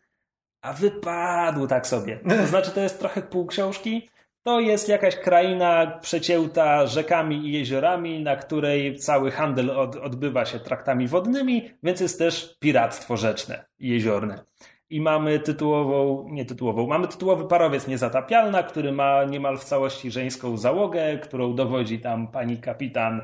A 0.62 0.74
wypadł 0.74 1.68
tak 1.68 1.88
sobie. 1.88 2.20
To 2.40 2.48
znaczy, 2.48 2.72
to 2.72 2.80
jest 2.80 3.00
trochę 3.00 3.22
pół 3.22 3.46
książki. 3.46 4.10
To 4.44 4.60
jest 4.60 4.90
jakaś 4.90 5.16
kraina 5.16 6.00
przecięta 6.02 6.88
rzekami 6.88 7.48
i 7.48 7.52
jeziorami, 7.52 8.24
na 8.24 8.36
której 8.36 8.96
cały 8.96 9.32
handel 9.32 9.70
od, 9.70 9.96
odbywa 9.96 10.46
się 10.46 10.60
traktami 10.60 11.08
wodnymi, 11.08 11.70
więc 11.84 12.00
jest 12.00 12.20
też 12.20 12.58
piractwo 12.60 13.18
rzeczne 13.18 13.66
i 13.80 13.90
jeziorne. 13.90 14.44
I 14.90 15.02
mamy 15.02 15.40
tytułową, 15.40 16.28
nie 16.30 16.46
tytułową, 16.46 16.88
mamy 16.88 17.08
tytułowy 17.08 17.48
parowiec 17.48 17.88
Niezatapialna, 17.88 18.64
który 18.64 18.92
ma 18.92 19.24
niemal 19.24 19.58
w 19.58 19.64
całości 19.64 20.12
żeńską 20.12 20.58
załogę, 20.58 21.18
którą 21.18 21.56
dowodzi 21.56 22.00
tam 22.00 22.28
pani 22.28 22.58
kapitan, 22.58 23.22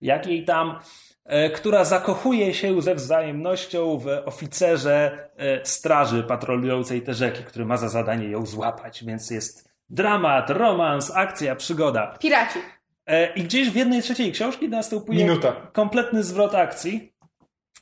jakiej 0.00 0.44
tam, 0.44 0.78
e, 1.24 1.50
która 1.50 1.84
zakochuje 1.84 2.54
się 2.54 2.82
ze 2.82 2.94
wzajemnością 2.94 3.98
w 3.98 4.06
oficerze 4.24 5.28
e, 5.36 5.64
straży 5.66 6.22
patrolującej 6.22 7.02
te 7.02 7.14
rzeki, 7.14 7.44
który 7.44 7.64
ma 7.64 7.76
za 7.76 7.88
zadanie 7.88 8.28
ją 8.28 8.46
złapać, 8.46 9.04
więc 9.04 9.30
jest 9.30 9.67
Dramat, 9.90 10.50
romans, 10.50 11.12
akcja, 11.14 11.56
przygoda. 11.56 12.06
Piraci. 12.20 12.58
E, 13.06 13.32
I 13.34 13.42
gdzieś 13.42 13.70
w 13.70 13.76
jednej 13.76 14.02
trzeciej 14.02 14.32
książki 14.32 14.68
następuje 14.68 15.18
Minuta. 15.18 15.52
kompletny 15.72 16.22
zwrot 16.22 16.54
akcji. 16.54 17.12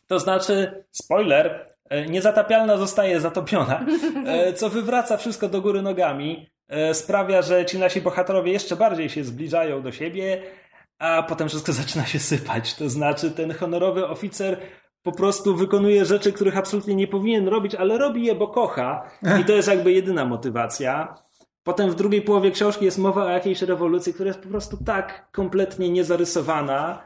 To 0.07 0.19
znaczy, 0.19 0.85
spoiler, 0.91 1.67
e, 1.89 2.07
niezatapialna 2.07 2.77
zostaje 2.77 3.21
zatopiona, 3.21 3.87
e, 4.27 4.53
co 4.53 4.71
wywraca 4.71 5.17
wszystko 5.17 5.49
do 5.49 5.61
góry 5.61 5.83
nogami. 5.83 6.47
Sprawia, 6.93 7.43
że 7.43 7.65
ci 7.65 7.79
nasi 7.79 8.01
bohaterowie 8.01 8.53
jeszcze 8.53 8.77
bardziej 8.77 9.09
się 9.09 9.25
zbliżają 9.25 9.83
do 9.83 9.93
siebie, 9.93 10.43
a 10.99 11.23
potem 11.23 11.49
wszystko 11.49 11.73
zaczyna 11.83 12.07
się 12.07 12.19
sypać. 12.19 12.75
To 12.75 12.89
znaczy, 12.89 13.31
ten 13.31 13.55
honorowy 13.55 14.09
oficer 14.09 14.59
po 15.03 15.13
prostu 15.13 15.57
wykonuje 15.57 16.05
rzeczy, 16.05 16.33
których 16.33 16.57
absolutnie 16.57 16.95
nie 16.95 17.07
powinien 17.07 17.49
robić, 17.49 17.75
ale 17.75 17.99
robi 17.99 18.25
je, 18.25 18.35
bo 18.35 18.49
kocha. 18.49 19.11
I 19.41 19.45
to 19.45 19.53
jest 19.53 19.69
jakby 19.69 19.93
jedyna 19.93 20.25
motywacja. 20.25 21.15
Potem 21.67 21.91
w 21.91 21.95
drugiej 21.95 22.23
połowie 22.23 22.51
książki 22.51 22.85
jest 22.85 22.99
mowa 22.99 23.25
o 23.25 23.29
jakiejś 23.29 23.63
rewolucji, 23.63 24.15
która 24.15 24.29
jest 24.29 24.41
po 24.41 24.49
prostu 24.49 24.85
tak 24.85 25.29
kompletnie 25.33 25.91
niezarysowana, 25.91 27.03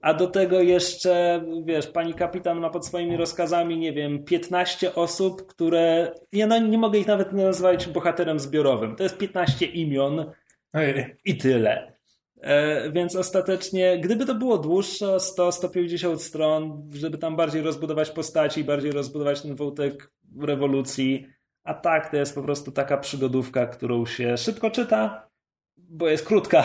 a 0.00 0.14
do 0.14 0.26
tego 0.26 0.60
jeszcze, 0.60 1.44
wiesz, 1.64 1.86
pani 1.86 2.14
kapitan 2.14 2.60
ma 2.60 2.70
pod 2.70 2.86
swoimi 2.86 3.16
rozkazami, 3.16 3.78
nie 3.78 3.92
wiem, 3.92 4.24
15 4.24 4.94
osób, 4.94 5.46
które. 5.46 6.12
Ja 6.32 6.46
no, 6.46 6.58
nie 6.58 6.78
mogę 6.78 6.98
ich 6.98 7.06
nawet 7.06 7.32
nazwać 7.32 7.88
bohaterem 7.88 8.40
zbiorowym. 8.40 8.96
To 8.96 9.02
jest 9.02 9.18
15 9.18 9.66
imion 9.66 10.32
Ojej. 10.72 11.16
i 11.24 11.36
tyle. 11.36 11.92
E, 12.40 12.90
więc 12.90 13.16
ostatecznie, 13.16 13.98
gdyby 13.98 14.26
to 14.26 14.34
było 14.34 14.58
dłuższe, 14.58 15.06
100-150 15.06 16.18
stron, 16.18 16.90
żeby 16.94 17.18
tam 17.18 17.36
bardziej 17.36 17.62
rozbudować 17.62 18.10
postaci, 18.10 18.64
bardziej 18.64 18.92
rozbudować 18.92 19.42
ten 19.42 19.54
wątek 19.54 20.12
rewolucji, 20.40 21.26
a 21.64 21.74
tak, 21.74 22.10
to 22.10 22.16
jest 22.16 22.34
po 22.34 22.42
prostu 22.42 22.72
taka 22.72 22.96
przygodówka, 22.96 23.66
którą 23.66 24.06
się 24.06 24.36
szybko 24.36 24.70
czyta, 24.70 25.28
bo 25.76 26.08
jest 26.08 26.26
krótka 26.26 26.64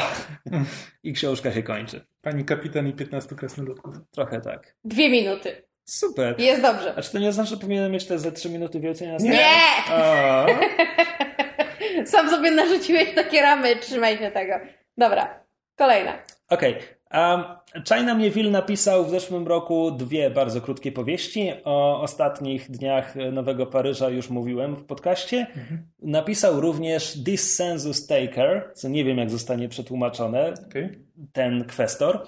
i 1.03 1.13
książka 1.13 1.51
się 1.51 1.63
kończy. 1.63 2.05
Pani 2.21 2.45
kapitan 2.45 2.87
i 2.87 2.93
15 2.93 3.35
krasnoludków. 3.35 3.95
Trochę 4.11 4.41
tak. 4.41 4.75
Dwie 4.83 5.09
minuty. 5.09 5.67
Super. 5.85 6.39
Jest 6.39 6.61
dobrze. 6.61 6.93
A 6.97 7.01
czy 7.01 7.11
to 7.11 7.19
nie 7.19 7.29
oznacza, 7.29 7.49
że 7.49 7.57
powinienem 7.57 7.91
mieć 7.91 8.05
te 8.05 8.19
ze 8.19 8.31
trzy 8.31 8.49
minuty 8.49 8.79
więcej 8.79 9.07
na 9.07 9.17
Nie! 9.17 9.53
Sam 12.11 12.29
sobie 12.29 12.51
narzuciłeś 12.51 13.15
takie 13.15 13.41
ramy, 13.41 13.75
trzymaj 13.75 14.17
się 14.17 14.31
tego. 14.31 14.53
Dobra, 14.97 15.43
kolejna. 15.75 16.13
Okej. 16.49 16.73
Okay. 16.73 16.96
China 17.87 18.15
Mieville 18.15 18.51
napisał 18.51 19.05
w 19.05 19.09
zeszłym 19.09 19.47
roku 19.47 19.91
dwie 19.91 20.29
bardzo 20.29 20.61
krótkie 20.61 20.91
powieści. 20.91 21.51
O 21.63 22.01
ostatnich 22.01 22.71
dniach 22.71 23.15
Nowego 23.31 23.65
Paryża 23.65 24.09
już 24.09 24.29
mówiłem 24.29 24.75
w 24.75 24.85
podcaście. 24.85 25.37
Mhm. 25.37 25.87
Napisał 26.01 26.61
również 26.61 27.23
This 27.25 27.55
Census 27.55 28.07
Taker, 28.07 28.71
co 28.73 28.89
nie 28.89 29.05
wiem 29.05 29.17
jak 29.17 29.29
zostanie 29.29 29.69
przetłumaczone, 29.69 30.53
okay. 30.69 30.99
ten 31.33 31.65
kwestor. 31.65 32.27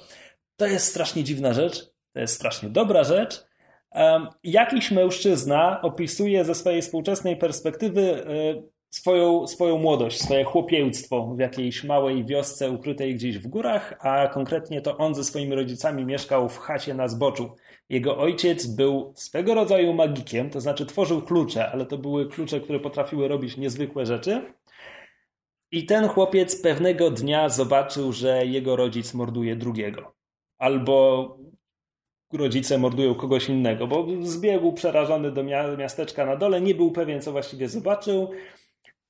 To 0.57 0.65
jest 0.65 0.85
strasznie 0.85 1.23
dziwna 1.23 1.53
rzecz, 1.53 1.85
to 2.13 2.19
jest 2.19 2.35
strasznie 2.35 2.69
dobra 2.69 3.03
rzecz. 3.03 3.45
Um, 3.91 4.27
jakiś 4.43 4.91
mężczyzna 4.91 5.81
opisuje 5.81 6.45
ze 6.45 6.55
swojej 6.55 6.81
współczesnej 6.81 7.37
perspektywy 7.37 8.01
y, 8.01 8.63
swoją, 8.89 9.47
swoją 9.47 9.77
młodość, 9.77 10.21
swoje 10.21 10.43
chłopięctwo 10.43 11.27
w 11.35 11.39
jakiejś 11.39 11.83
małej 11.83 12.25
wiosce 12.25 12.71
ukrytej 12.71 13.15
gdzieś 13.15 13.37
w 13.37 13.47
górach, 13.47 13.93
a 13.99 14.27
konkretnie 14.27 14.81
to 14.81 14.97
on 14.97 15.15
ze 15.15 15.23
swoimi 15.23 15.55
rodzicami 15.55 16.05
mieszkał 16.05 16.49
w 16.49 16.57
chacie 16.57 16.93
na 16.93 17.07
zboczu. 17.07 17.55
Jego 17.89 18.17
ojciec 18.17 18.67
był 18.67 19.13
swego 19.15 19.53
rodzaju 19.53 19.93
magikiem, 19.93 20.49
to 20.49 20.61
znaczy 20.61 20.85
tworzył 20.85 21.21
klucze, 21.21 21.71
ale 21.71 21.85
to 21.85 21.97
były 21.97 22.29
klucze, 22.29 22.59
które 22.59 22.79
potrafiły 22.79 23.27
robić 23.27 23.57
niezwykłe 23.57 24.05
rzeczy. 24.05 24.53
I 25.71 25.85
ten 25.85 26.07
chłopiec 26.07 26.61
pewnego 26.61 27.11
dnia 27.11 27.49
zobaczył, 27.49 28.11
że 28.11 28.45
jego 28.45 28.75
rodzic 28.75 29.13
morduje 29.13 29.55
drugiego. 29.55 30.13
Albo 30.57 31.37
rodzice 32.33 32.77
mordują 32.77 33.15
kogoś 33.15 33.49
innego, 33.49 33.87
bo 33.87 34.07
zbiegł 34.21 34.73
przerażony 34.73 35.31
do 35.31 35.43
miasteczka 35.77 36.25
na 36.25 36.35
dole, 36.35 36.61
nie 36.61 36.75
był 36.75 36.91
pewien, 36.91 37.21
co 37.21 37.31
właściwie 37.31 37.69
zobaczył. 37.69 38.29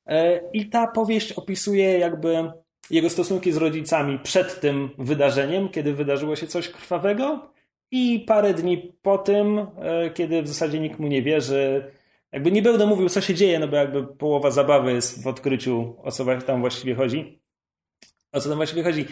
E, 0.10 0.42
I 0.54 0.70
ta 0.70 0.88
powieść 0.88 1.32
opisuje 1.32 2.00
jakby 2.00 2.52
jego 2.90 3.10
stosunki 3.10 3.52
z 3.52 3.58
rodzicami 3.58 4.20
przed 4.20 4.60
tym 4.60 4.90
wydarzeniem, 4.98 5.70
kiedy 5.70 5.94
wydarzyło 5.94 6.36
się 6.36 6.48
coś 6.48 6.70
krwawego 6.70 7.54
i 7.92 8.20
parę 8.28 8.54
dni 8.54 8.94
po 9.02 9.18
tym, 9.18 9.60
e, 9.60 10.10
kiedy 10.10 10.42
w 10.42 10.48
zasadzie 10.48 10.80
nikt 10.80 11.00
mu 11.00 11.08
nie 11.08 11.22
wierzy. 11.22 11.92
Jakby 12.32 12.52
nie 12.52 12.62
będę 12.62 12.86
mówił, 12.86 13.10
co 13.10 13.22
się 13.22 13.34
dzieje, 13.34 13.60
no 13.60 13.68
bo 13.68 13.76
jakby 13.76 14.08
połowa 14.08 14.52
zabawy 14.52 14.94
jest 14.94 15.24
w 15.24 15.28
odkryciu, 15.28 15.96
o 16.04 16.12
co 16.12 16.26
tam 16.46 16.62
właściwie 16.62 16.96
chodzi. 16.96 17.42
O 18.32 18.42
co 18.42 18.50
tam 18.50 18.58
właściwie 18.58 18.84
chodzi. 18.84 19.06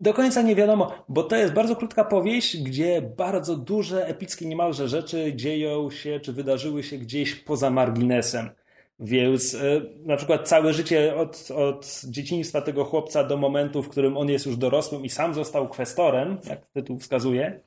Do 0.00 0.14
końca 0.14 0.42
nie 0.42 0.54
wiadomo, 0.54 1.04
bo 1.08 1.22
to 1.22 1.36
jest 1.36 1.52
bardzo 1.52 1.76
krótka 1.76 2.04
powieść, 2.04 2.62
gdzie 2.62 3.02
bardzo 3.02 3.56
duże, 3.56 4.06
epickie 4.06 4.46
niemalże 4.46 4.88
rzeczy 4.88 5.32
dzieją 5.34 5.90
się, 5.90 6.20
czy 6.20 6.32
wydarzyły 6.32 6.82
się 6.82 6.98
gdzieś 6.98 7.34
poza 7.34 7.70
marginesem. 7.70 8.50
Więc 8.98 9.54
e, 9.54 9.80
na 10.06 10.16
przykład 10.16 10.48
całe 10.48 10.72
życie 10.72 11.16
od, 11.16 11.48
od 11.50 12.02
dzieciństwa 12.04 12.60
tego 12.60 12.84
chłopca 12.84 13.24
do 13.24 13.36
momentu, 13.36 13.82
w 13.82 13.88
którym 13.88 14.16
on 14.16 14.28
jest 14.28 14.46
już 14.46 14.56
dorosłym 14.56 15.04
i 15.04 15.08
sam 15.08 15.34
został 15.34 15.68
kwestorem, 15.68 16.38
jak 16.48 16.66
tytuł 16.66 16.98
wskazuje, 16.98 17.60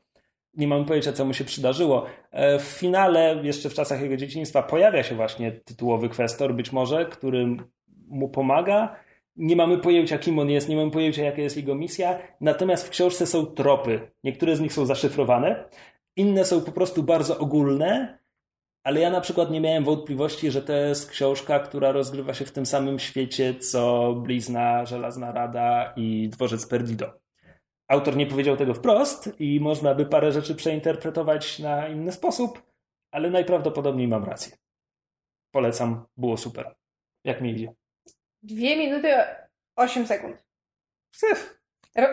nie 0.57 0.67
mam 0.67 0.85
pojęcia, 0.85 1.13
co 1.13 1.25
mu 1.25 1.33
się 1.33 1.43
przydarzyło. 1.43 2.05
E, 2.31 2.59
w 2.59 2.63
finale, 2.63 3.39
jeszcze 3.43 3.69
w 3.69 3.73
czasach 3.73 4.01
jego 4.01 4.17
dzieciństwa, 4.17 4.63
pojawia 4.63 5.03
się 5.03 5.15
właśnie 5.15 5.51
tytułowy 5.51 6.09
kwestor, 6.09 6.53
być 6.53 6.71
może, 6.71 7.05
który 7.05 7.57
mu 8.07 8.29
pomaga. 8.29 8.95
Nie 9.35 9.55
mamy 9.55 9.77
pojęcia, 9.77 10.17
kim 10.17 10.39
on 10.39 10.49
jest, 10.49 10.69
nie 10.69 10.75
mamy 10.75 10.91
pojęcia, 10.91 11.23
jaka 11.23 11.41
jest 11.41 11.57
jego 11.57 11.75
misja. 11.75 12.19
Natomiast 12.41 12.87
w 12.87 12.89
książce 12.89 13.25
są 13.25 13.45
tropy. 13.45 14.11
Niektóre 14.23 14.55
z 14.55 14.61
nich 14.61 14.73
są 14.73 14.85
zaszyfrowane, 14.85 15.63
inne 16.15 16.45
są 16.45 16.61
po 16.61 16.71
prostu 16.71 17.03
bardzo 17.03 17.37
ogólne 17.37 18.17
ale 18.85 18.99
ja 18.99 19.09
na 19.09 19.21
przykład 19.21 19.51
nie 19.51 19.61
miałem 19.61 19.83
wątpliwości, 19.83 20.51
że 20.51 20.61
to 20.61 20.73
jest 20.73 21.09
książka, 21.09 21.59
która 21.59 21.91
rozgrywa 21.91 22.33
się 22.33 22.45
w 22.45 22.51
tym 22.51 22.65
samym 22.65 22.99
świecie, 22.99 23.55
co 23.55 24.13
Blizna, 24.13 24.85
Żelazna 24.85 25.31
Rada 25.31 25.93
i 25.95 26.29
Dworzec 26.29 26.67
Perdido. 26.67 27.13
Autor 27.87 28.15
nie 28.17 28.27
powiedział 28.27 28.57
tego 28.57 28.73
wprost 28.73 29.29
i 29.39 29.59
można 29.59 29.95
by 29.95 30.05
parę 30.05 30.31
rzeczy 30.31 30.55
przeinterpretować 30.55 31.59
na 31.59 31.87
inny 31.87 32.11
sposób, 32.11 32.63
ale 33.11 33.29
najprawdopodobniej 33.29 34.07
mam 34.07 34.23
rację. 34.23 34.57
Polecam, 35.51 36.05
było 36.17 36.37
super. 36.37 36.75
Jak 37.23 37.41
mi 37.41 37.51
idzie? 37.51 37.73
Dwie 38.43 38.77
minuty, 38.77 39.13
osiem 39.75 40.07
sekund. 40.07 40.37
Syf. 41.15 41.59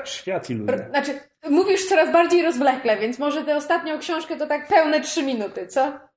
Świat 0.05 0.51
i 0.51 0.55
ludzie. 0.55 0.87
Znaczy, 0.91 1.21
mówisz 1.51 1.89
coraz 1.89 2.13
bardziej 2.13 2.43
rozwlekle, 2.43 2.97
więc 2.97 3.19
może 3.19 3.45
tę 3.45 3.57
ostatnią 3.57 3.99
książkę 3.99 4.37
to 4.37 4.47
tak 4.47 4.69
pełne 4.69 5.01
trzy 5.01 5.23
minuty, 5.23 5.67
co? 5.67 6.12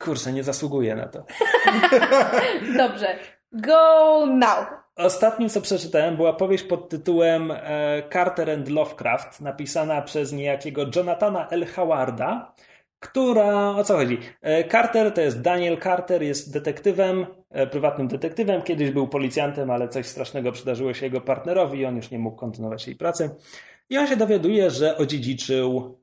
Kurczę, 0.00 0.32
nie 0.32 0.42
zasługuję 0.42 0.96
na 0.96 1.08
to. 1.08 1.24
Dobrze. 2.78 3.18
Go 3.52 4.26
now. 4.26 4.66
Ostatnim, 4.96 5.48
co 5.48 5.60
przeczytałem, 5.60 6.16
była 6.16 6.32
powieść 6.32 6.64
pod 6.64 6.88
tytułem 6.88 7.50
e, 7.50 8.02
Carter 8.12 8.50
and 8.50 8.68
Lovecraft, 8.68 9.40
napisana 9.40 10.02
przez 10.02 10.32
niejakiego 10.32 10.86
Jonathana 10.96 11.48
L. 11.48 11.66
Howarda, 11.66 12.54
która, 12.98 13.70
o 13.70 13.84
co 13.84 13.96
chodzi? 13.96 14.18
E, 14.42 14.68
Carter 14.68 15.14
to 15.14 15.20
jest 15.20 15.40
Daniel 15.40 15.78
Carter, 15.80 16.22
jest 16.22 16.52
detektywem, 16.52 17.26
e, 17.50 17.66
prywatnym 17.66 18.08
detektywem, 18.08 18.62
kiedyś 18.62 18.90
był 18.90 19.08
policjantem, 19.08 19.70
ale 19.70 19.88
coś 19.88 20.06
strasznego 20.06 20.52
przydarzyło 20.52 20.94
się 20.94 21.06
jego 21.06 21.20
partnerowi 21.20 21.78
i 21.78 21.86
on 21.86 21.96
już 21.96 22.10
nie 22.10 22.18
mógł 22.18 22.36
kontynuować 22.36 22.86
jej 22.86 22.96
pracy. 22.96 23.30
I 23.90 23.98
on 23.98 24.06
się 24.06 24.16
dowiaduje, 24.16 24.70
że 24.70 24.96
odziedziczył 24.96 25.98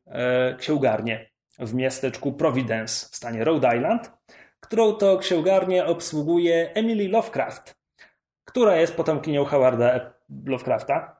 księgarnię 0.57 1.36
w 1.59 1.73
miasteczku 1.73 2.31
Providence 2.31 3.07
w 3.11 3.15
stanie 3.15 3.43
Rhode 3.43 3.77
Island, 3.77 4.11
którą 4.59 4.93
to 4.93 5.17
księgarnię 5.17 5.85
obsługuje 5.85 6.71
Emily 6.73 7.09
Lovecraft, 7.09 7.75
która 8.45 8.77
jest 8.77 8.95
potomkinią 8.95 9.45
Howarda 9.45 10.13
Lovecrafta. 10.45 11.17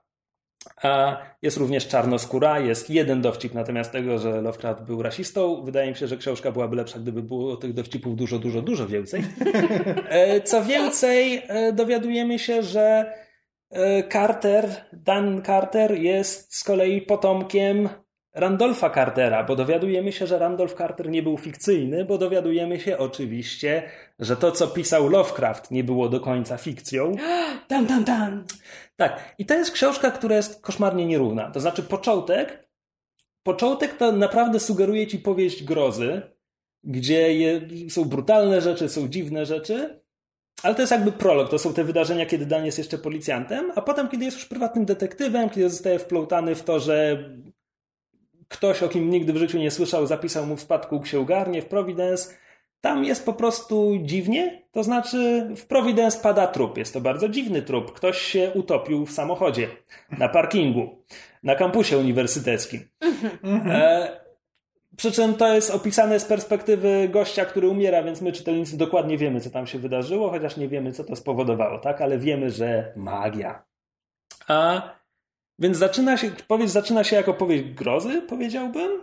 A 0.84 1.22
jest 1.42 1.58
również 1.58 1.88
czarnoskóra, 1.88 2.60
jest 2.60 2.90
jeden 2.90 3.22
dowcip 3.22 3.54
natomiast 3.54 3.92
tego, 3.92 4.20
że 4.20 4.42
Lovecraft 4.42 4.84
był 4.84 5.02
rasistą. 5.02 5.64
Wydaje 5.64 5.90
mi 5.90 5.96
się, 5.96 6.08
że 6.08 6.18
książka 6.18 6.52
byłaby 6.52 6.76
lepsza, 6.76 7.00
gdyby 7.00 7.24
było 7.24 7.58
tych 7.58 7.74
dowcipów 7.74 8.16
dużo, 8.16 8.40
dużo, 8.40 8.62
dużo 8.62 8.88
więcej. 8.88 9.24
E, 10.10 10.42
co 10.42 10.64
więcej, 10.64 11.44
e, 11.48 11.74
dowiadujemy 11.74 12.40
się, 12.40 12.64
że 12.64 13.14
e, 13.72 14.10
Carter, 14.10 14.70
Dan 14.94 15.42
Carter 15.46 15.98
jest 15.98 16.56
z 16.56 16.64
kolei 16.64 17.02
potomkiem 17.02 17.90
Randolpha 18.38 18.90
Cartera, 18.90 19.44
bo 19.44 19.56
dowiadujemy 19.56 20.12
się, 20.12 20.28
że 20.28 20.40
Randolph 20.40 20.74
Carter 20.78 21.10
nie 21.10 21.24
był 21.24 21.38
fikcyjny, 21.38 22.06
bo 22.06 22.18
dowiadujemy 22.18 22.80
się 22.80 22.98
oczywiście, 22.98 23.84
że 24.20 24.38
to, 24.38 24.52
co 24.52 24.68
pisał 24.68 25.10
Lovecraft, 25.10 25.72
nie 25.72 25.84
było 25.84 26.10
do 26.10 26.20
końca 26.20 26.58
fikcją. 26.58 27.16
Tam, 27.68 27.88
tam, 27.88 28.06
tam. 28.06 28.44
Tak, 28.96 29.36
i 29.38 29.46
to 29.46 29.54
jest 29.54 29.72
książka, 29.72 30.12
która 30.12 30.36
jest 30.36 30.62
koszmarnie 30.62 31.06
nierówna. 31.06 31.52
To 31.52 31.60
znaczy, 31.60 31.84
początek, 31.84 32.70
początek 33.44 33.98
to 33.98 34.12
naprawdę 34.12 34.60
sugeruje 34.60 35.08
ci 35.08 35.20
powieść 35.20 35.64
grozy, 35.64 36.22
gdzie 36.84 37.34
je, 37.34 37.62
są 37.90 38.06
brutalne 38.06 38.62
rzeczy, 38.62 38.90
są 38.90 39.08
dziwne 39.08 39.46
rzeczy, 39.46 40.02
ale 40.64 40.76
to 40.76 40.82
jest 40.82 40.92
jakby 40.92 41.12
prolog, 41.12 41.50
to 41.50 41.60
są 41.60 41.74
te 41.74 41.84
wydarzenia, 41.84 42.26
kiedy 42.26 42.46
Dan 42.46 42.66
jest 42.66 42.78
jeszcze 42.78 42.98
policjantem, 42.98 43.72
a 43.76 43.82
potem, 43.82 44.08
kiedy 44.08 44.26
jest 44.26 44.38
już 44.38 44.46
prywatnym 44.46 44.86
detektywem, 44.86 45.50
kiedy 45.50 45.70
zostaje 45.70 46.00
wplątany 46.00 46.56
w 46.56 46.64
to, 46.64 46.80
że 46.80 47.24
ktoś, 48.48 48.84
o 48.84 48.90
kim 48.90 49.10
nigdy 49.10 49.34
w 49.34 49.38
życiu 49.38 49.58
nie 49.58 49.72
słyszał, 49.72 50.08
zapisał 50.08 50.46
mu 50.46 50.56
w 50.56 50.62
spadku 50.62 51.00
księgarnię 51.00 51.62
w 51.62 51.66
Providence. 51.66 52.34
Tam 52.82 53.06
jest 53.06 53.26
po 53.26 53.34
prostu 53.34 53.94
dziwnie, 54.02 54.64
to 54.72 54.84
znaczy 54.84 55.50
w 55.58 55.66
Providence 55.66 56.20
pada 56.20 56.48
trup. 56.48 56.78
Jest 56.78 56.94
to 56.94 57.02
bardzo 57.02 57.30
dziwny 57.30 57.62
trup. 57.62 57.92
Ktoś 57.92 58.18
się 58.18 58.52
utopił 58.56 59.06
w 59.06 59.12
samochodzie, 59.12 59.68
na 60.18 60.30
parkingu, 60.30 61.04
na 61.44 61.56
kampusie 61.56 61.98
uniwersyteckim. 61.98 62.88
E, 63.66 64.28
przy 64.98 65.12
czym 65.12 65.34
to 65.34 65.54
jest 65.54 65.72
opisane 65.72 66.20
z 66.20 66.26
perspektywy 66.26 67.10
gościa, 67.10 67.46
który 67.46 67.68
umiera, 67.68 68.04
więc 68.04 68.22
my 68.22 68.32
czytelnicy 68.32 68.78
dokładnie 68.78 69.18
wiemy, 69.18 69.42
co 69.42 69.50
tam 69.50 69.68
się 69.68 69.80
wydarzyło, 69.80 70.30
chociaż 70.30 70.58
nie 70.58 70.68
wiemy, 70.68 70.92
co 70.92 71.04
to 71.04 71.16
spowodowało, 71.16 71.80
tak? 71.80 72.02
Ale 72.02 72.18
wiemy, 72.18 72.50
że 72.50 72.94
magia. 72.96 73.64
A 74.48 74.90
więc 75.60 75.78
zaczyna 75.78 76.18
się, 76.18 76.32
powieść 76.48 76.74
zaczyna 76.74 77.04
się 77.04 77.16
jako 77.16 77.34
powieść 77.34 77.64
grozy, 77.64 78.22
powiedziałbym. 78.22 79.02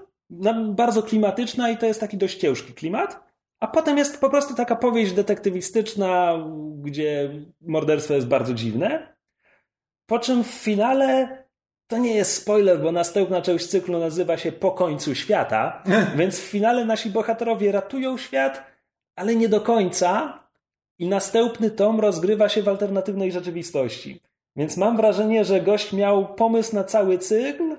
Bardzo 0.68 1.02
klimatyczna 1.02 1.70
i 1.70 1.78
to 1.78 1.86
jest 1.86 2.00
taki 2.00 2.16
dość 2.16 2.38
ciężki 2.38 2.72
klimat. 2.72 3.24
A 3.60 3.66
potem 3.66 3.98
jest 3.98 4.20
po 4.20 4.30
prostu 4.30 4.54
taka 4.54 4.76
powieść 4.76 5.12
detektywistyczna, 5.12 6.38
gdzie 6.82 7.30
morderstwo 7.60 8.14
jest 8.14 8.26
bardzo 8.26 8.54
dziwne. 8.54 9.14
Po 10.06 10.18
czym 10.18 10.44
w 10.44 10.50
finale 10.50 11.44
to 11.86 11.98
nie 11.98 12.14
jest 12.14 12.34
spoiler, 12.34 12.80
bo 12.80 12.92
następna 12.92 13.42
część 13.42 13.66
cyklu 13.66 13.98
nazywa 13.98 14.36
się 14.36 14.52
Po 14.52 14.70
końcu 14.70 15.14
świata, 15.14 15.82
więc 16.18 16.40
w 16.40 16.42
finale 16.42 16.84
nasi 16.84 17.10
bohaterowie 17.10 17.72
ratują 17.72 18.18
świat, 18.18 18.64
ale 19.16 19.36
nie 19.36 19.48
do 19.48 19.60
końca. 19.60 20.40
I 20.98 21.08
następny 21.08 21.70
tom 21.70 22.00
rozgrywa 22.00 22.48
się 22.48 22.62
w 22.62 22.68
alternatywnej 22.68 23.32
rzeczywistości. 23.32 24.20
Więc 24.56 24.76
mam 24.76 24.96
wrażenie, 24.96 25.44
że 25.44 25.60
gość 25.60 25.92
miał 25.92 26.34
pomysł 26.34 26.74
na 26.74 26.84
cały 26.84 27.18
cykl 27.18 27.76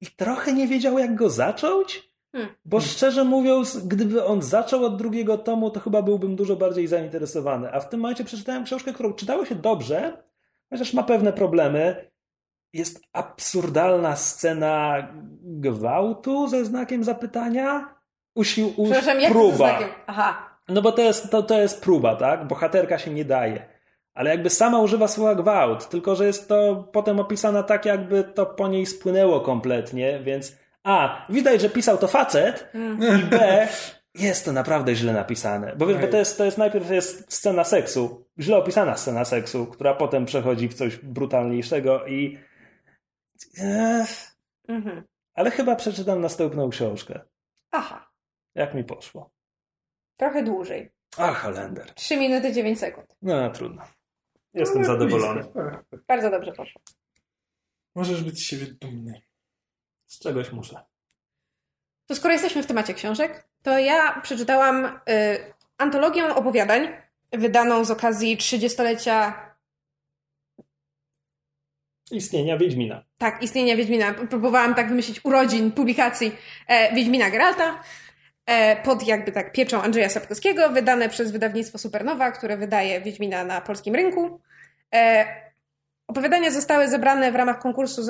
i 0.00 0.06
trochę 0.06 0.52
nie 0.52 0.68
wiedział, 0.68 0.98
jak 0.98 1.14
go 1.14 1.30
zacząć. 1.30 2.10
Hmm. 2.32 2.54
Bo 2.64 2.80
szczerze 2.80 3.24
mówiąc, 3.24 3.86
gdyby 3.86 4.24
on 4.24 4.42
zaczął 4.42 4.84
od 4.84 4.96
drugiego 4.96 5.38
tomu, 5.38 5.70
to 5.70 5.80
chyba 5.80 6.02
byłbym 6.02 6.36
dużo 6.36 6.56
bardziej 6.56 6.86
zainteresowany. 6.86 7.72
A 7.72 7.80
w 7.80 7.88
tym 7.88 8.00
momencie 8.00 8.24
przeczytałem 8.24 8.64
książkę, 8.64 8.92
którą 8.92 9.12
czytało 9.12 9.44
się 9.44 9.54
dobrze, 9.54 10.22
chociaż 10.70 10.94
ma 10.94 11.02
pewne 11.02 11.32
problemy. 11.32 12.10
Jest 12.72 13.02
absurdalna 13.12 14.16
scena 14.16 15.08
gwałtu 15.42 16.48
ze 16.48 16.64
znakiem 16.64 17.04
zapytania. 17.04 17.94
Usił, 18.34 18.72
uś, 18.76 18.90
Przepraszam, 18.90 19.20
jak 19.20 19.32
próba. 19.32 19.56
Znakiem? 19.56 19.88
Aha. 20.06 20.58
No 20.68 20.82
bo 20.82 20.92
to 20.92 21.02
jest, 21.02 21.30
to, 21.30 21.42
to 21.42 21.60
jest 21.60 21.82
próba, 21.82 22.16
tak? 22.16 22.46
Bohaterka 22.46 22.98
się 22.98 23.10
nie 23.10 23.24
daje 23.24 23.79
ale 24.14 24.30
jakby 24.30 24.50
sama 24.50 24.80
używa 24.80 25.08
słowa 25.08 25.34
gwałt, 25.34 25.88
tylko 25.88 26.16
że 26.16 26.26
jest 26.26 26.48
to 26.48 26.88
potem 26.92 27.20
opisane 27.20 27.64
tak, 27.64 27.84
jakby 27.84 28.24
to 28.24 28.46
po 28.46 28.68
niej 28.68 28.86
spłynęło 28.86 29.40
kompletnie, 29.40 30.20
więc 30.22 30.56
A, 30.82 31.26
widać, 31.28 31.60
że 31.60 31.70
pisał 31.70 31.98
to 31.98 32.08
facet 32.08 32.70
i 33.18 33.24
B, 33.24 33.68
jest 34.14 34.44
to 34.44 34.52
naprawdę 34.52 34.94
źle 34.94 35.12
napisane. 35.12 35.76
Bo, 35.76 35.86
bo 35.86 36.08
to, 36.08 36.16
jest, 36.16 36.38
to 36.38 36.44
jest 36.44 36.58
najpierw 36.58 36.90
jest 36.90 37.32
scena 37.32 37.64
seksu, 37.64 38.26
źle 38.38 38.56
opisana 38.56 38.96
scena 38.96 39.24
seksu, 39.24 39.66
która 39.66 39.94
potem 39.94 40.24
przechodzi 40.24 40.68
w 40.68 40.74
coś 40.74 40.96
brutalniejszego 40.96 42.06
i 42.06 42.38
mhm. 44.68 45.02
ale 45.34 45.50
chyba 45.50 45.76
przeczytam 45.76 46.20
następną 46.20 46.70
książkę. 46.70 47.20
Aha. 47.70 48.10
Jak 48.54 48.74
mi 48.74 48.84
poszło? 48.84 49.30
Trochę 50.16 50.42
dłużej. 50.42 50.90
Ach, 51.18 51.42
Holender. 51.42 51.94
3 51.94 52.16
minuty 52.16 52.52
9 52.52 52.78
sekund. 52.78 53.16
No, 53.22 53.50
trudno. 53.50 53.82
Jestem 54.54 54.82
no, 54.82 54.86
zadowolony. 54.86 55.44
Bardzo 56.08 56.30
dobrze 56.30 56.52
poszło. 56.52 56.80
Możesz 57.94 58.24
być 58.24 58.38
z 58.38 58.42
siebie 58.42 58.66
dumny. 58.66 59.22
Z 60.06 60.18
czegoś 60.18 60.52
muszę. 60.52 60.80
To 62.06 62.14
skoro 62.14 62.32
jesteśmy 62.32 62.62
w 62.62 62.66
temacie 62.66 62.94
książek, 62.94 63.48
to 63.62 63.78
ja 63.78 64.20
przeczytałam 64.20 64.84
y, 64.84 64.90
antologię 65.78 66.34
opowiadań 66.34 66.88
wydaną 67.32 67.84
z 67.84 67.90
okazji 67.90 68.36
30-lecia 68.36 69.50
Istnienia 72.10 72.58
Wiedźmina. 72.58 73.04
Tak, 73.18 73.42
istnienia 73.42 73.76
Wiedźmina. 73.76 74.14
Próbowałam 74.14 74.74
tak 74.74 74.88
wymyślić 74.88 75.20
urodzin 75.24 75.72
publikacji 75.72 76.32
e, 76.66 76.94
Wiedźmina 76.94 77.30
Geralta 77.30 77.82
pod 78.84 79.06
jakby 79.06 79.32
tak 79.32 79.52
pieczą 79.52 79.82
Andrzeja 79.82 80.08
Sapkowskiego, 80.08 80.68
wydane 80.70 81.08
przez 81.08 81.30
wydawnictwo 81.30 81.78
Supernowa, 81.78 82.30
które 82.30 82.56
wydaje 82.56 83.00
Wiedźmina 83.00 83.44
na 83.44 83.60
polskim 83.60 83.94
rynku. 83.94 84.40
E, 84.94 85.26
opowiadania 86.06 86.50
zostały 86.50 86.88
zebrane 86.88 87.32
w 87.32 87.34
ramach 87.34 87.58
konkursu 87.58 88.02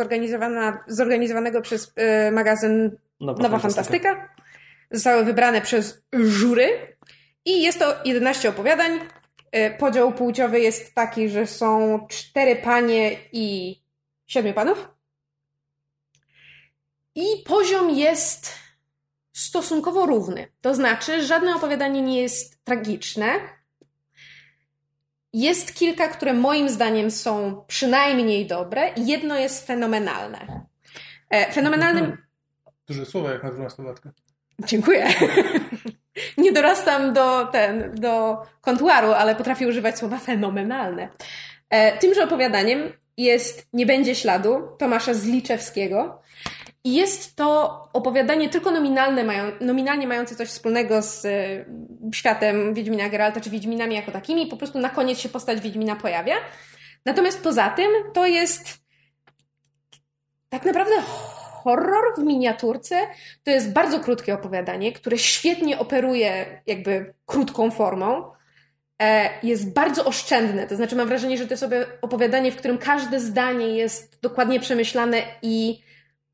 zorganizowanego 0.87 1.61
przez 1.63 1.93
e, 1.97 2.31
magazyn 2.31 2.97
Nowa, 3.21 3.43
Nowa 3.43 3.59
Fantastyka. 3.59 4.15
Fantastyka. 4.15 4.45
Zostały 4.91 5.25
wybrane 5.25 5.61
przez 5.61 6.03
jury 6.13 6.97
i 7.45 7.63
jest 7.63 7.79
to 7.79 7.95
11 8.05 8.49
opowiadań. 8.49 9.01
E, 9.53 9.71
Podział 9.71 10.13
płciowy 10.13 10.61
jest 10.61 10.95
taki, 10.95 11.29
że 11.29 11.47
są 11.47 12.01
cztery 12.09 12.57
panie 12.57 13.17
i 13.33 13.77
siedmiu 14.27 14.55
panów. 14.55 14.89
I 17.15 17.25
poziom 17.47 17.91
jest 17.91 18.55
stosunkowo 19.33 20.07
równy. 20.07 20.49
To 20.61 20.75
znaczy, 20.75 21.27
żadne 21.27 21.55
opowiadanie 21.55 22.03
nie 22.03 22.23
jest 22.23 22.65
tragiczne. 22.65 23.33
Jest 25.33 25.75
kilka, 25.75 26.09
które 26.09 26.33
moim 26.33 26.69
zdaniem 26.69 27.11
są 27.11 27.65
przynajmniej 27.67 28.47
dobre, 28.47 28.89
i 28.97 29.07
jedno 29.07 29.39
jest 29.39 29.67
fenomenalne. 29.67 30.67
E, 31.31 31.53
Fenomenalnym 31.53 32.17
Duże 32.91 33.07
słowa 33.07 33.33
jak 33.33 33.43
na 33.43 33.51
dwunastolatkę. 33.51 34.11
Dziękuję. 34.67 35.09
Nie 36.39 36.53
dorastam 36.53 37.13
do, 37.13 37.47
ten, 37.47 37.95
do 37.95 38.43
kontuaru, 38.61 39.13
ale 39.13 39.37
potrafię 39.37 39.69
używać 39.69 39.99
słowa 39.99 40.19
fenomenalne. 40.19 41.09
E, 41.71 41.99
tymże 41.99 42.25
opowiadaniem 42.25 42.93
jest 43.17 43.67
Nie 43.73 43.87
będzie 43.87 44.15
śladu 44.15 44.69
Tomasza 44.79 45.15
Zliczewskiego. 45.15 46.23
I 46.85 46.95
jest 46.95 47.37
to 47.37 47.79
opowiadanie 47.93 48.49
tylko 48.49 48.71
nominalne, 48.71 49.25
mają, 49.25 49.53
nominalnie 49.61 50.07
mające 50.07 50.37
coś 50.37 50.49
wspólnego 50.49 51.03
z 51.03 51.25
e, 51.25 51.31
światem 52.15 52.75
Wiedźmina 52.75 53.09
Geralta, 53.09 53.41
czy 53.41 53.51
Wiedźminami 53.51 53.95
jako 53.95 54.13
takimi. 54.13 54.47
Po 54.47 54.57
prostu 54.57 54.79
na 54.79 54.89
koniec 54.89 55.19
się 55.19 55.29
postać 55.29 55.61
Wiedźmina 55.61 55.97
pojawia. 55.97 56.35
Natomiast 57.07 57.43
poza 57.43 57.71
tym 57.71 57.91
to 58.15 58.27
jest 58.27 58.79
tak 60.49 60.65
naprawdę 60.65 60.95
horror 61.63 62.05
w 62.19 62.23
miniaturce. 62.23 63.01
To 63.45 63.51
jest 63.51 63.73
bardzo 63.73 64.01
krótkie 64.01 64.35
opowiadanie, 64.35 64.93
które 64.93 65.19
świetnie 65.19 65.79
operuje 65.79 66.63
jakby 66.67 67.15
krótką 67.27 67.71
formą. 67.71 68.33
E, 69.03 69.31
Jest 69.43 69.73
bardzo 69.73 70.05
oszczędne, 70.05 70.67
to 70.67 70.77
znaczy 70.77 70.97
mam 70.97 71.09
wrażenie, 71.09 71.39
że 71.39 71.47
to 71.47 71.55
jest 71.55 71.67
opowiadanie, 72.03 72.53
w 72.53 72.57
którym 72.57 72.79
każde 72.79 73.21
zdanie 73.21 73.77
jest 73.77 74.21
dokładnie 74.21 74.61
przemyślane 74.61 75.23
i 75.43 75.90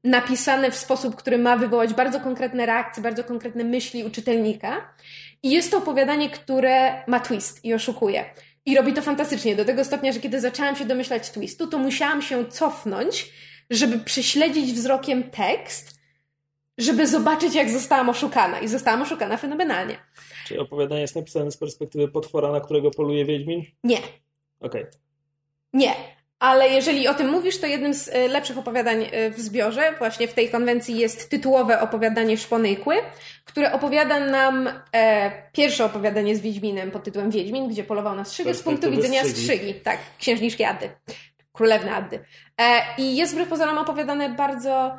napisane 0.07 0.71
w 0.71 0.77
sposób, 0.77 1.17
który 1.17 1.39
ma 1.39 1.57
wywołać 1.57 1.95
bardzo 1.95 2.21
konkretne 2.21 2.67
reakcje, 2.67 3.03
bardzo 3.03 3.25
konkretne 3.25 3.65
myśli 3.65 4.05
u 4.05 4.11
czytelnika. 4.11 4.95
I 5.43 5.51
jest 5.51 5.71
to 5.71 5.79
opowiadanie, 5.79 6.31
które 6.31 7.05
ma 7.07 7.21
twist 7.21 7.65
i 7.65 7.75
oszukuje. 7.75 8.25
I 8.67 8.77
robi 8.77 8.93
to 8.93 9.03
fantastycznie, 9.03 9.57
do 9.57 9.65
tego 9.65 9.85
stopnia, 9.85 10.13
że 10.13 10.21
kiedy 10.21 10.41
zaczęłam 10.41 10.77
się 10.77 10.85
domyślać 10.85 11.31
twistu, 11.31 11.67
to 11.67 11.79
musiałam 11.79 12.23
się 12.23 12.47
cofnąć, 12.47 13.33
żeby 13.71 13.99
prześledzić 13.99 14.73
wzrokiem 14.73 15.31
tekst, 15.31 16.01
żeby 16.79 17.07
zobaczyć, 17.07 17.55
jak 17.55 17.71
zostałam 17.71 18.09
oszukana. 18.09 18.61
I 18.61 18.69
zostałam 18.69 19.03
oszukana 19.03 19.37
fenomenalnie. 19.37 19.99
Czy 20.47 20.61
opowiadanie 20.61 21.01
jest 21.01 21.17
napisane 21.17 21.51
z 21.51 21.57
perspektywy 21.57 22.09
potwora, 22.09 22.53
na 22.53 22.61
którego 22.61 22.91
poluje 22.91 23.25
Wiedźmin? 23.25 23.65
Nie, 23.85 23.99
Okej. 24.61 24.87
nie. 25.73 26.16
Ale 26.39 26.68
jeżeli 26.68 27.09
o 27.09 27.14
tym 27.14 27.28
mówisz, 27.28 27.61
to 27.61 27.66
jednym 27.66 27.95
z 27.95 28.09
e, 28.09 28.28
lepszych 28.28 28.59
opowiadań 28.59 29.07
e, 29.12 29.30
w 29.30 29.41
zbiorze, 29.41 29.95
właśnie 29.99 30.28
w 30.28 30.34
tej 30.34 30.51
konwencji, 30.51 30.99
jest 30.99 31.30
tytułowe 31.30 31.80
opowiadanie 31.80 32.37
Szpony 32.37 32.70
i 32.70 32.76
Kły, 32.76 32.97
które 33.45 33.72
opowiada 33.72 34.20
nam 34.20 34.70
e, 34.93 35.32
pierwsze 35.53 35.84
opowiadanie 35.84 36.37
z 36.37 36.41
Wiedźminem 36.41 36.91
pod 36.91 37.05
tytułem 37.05 37.30
Wiedźmin, 37.30 37.68
gdzie 37.68 37.84
polował 37.84 38.16
na 38.16 38.24
strzygę 38.24 38.55
z 38.55 38.62
punktu 38.62 38.91
widzenia 38.91 39.20
strzygi. 39.20 39.43
strzygi. 39.43 39.74
Tak, 39.74 39.99
księżniczki 40.18 40.64
Addy. 40.64 40.91
Królewny 41.53 41.95
Addy. 41.95 42.24
E, 42.61 42.82
I 42.99 43.16
jest 43.16 43.32
wbrew 43.32 43.49
pozorom 43.49 43.78
opowiadane 43.78 44.28
bardzo 44.28 44.99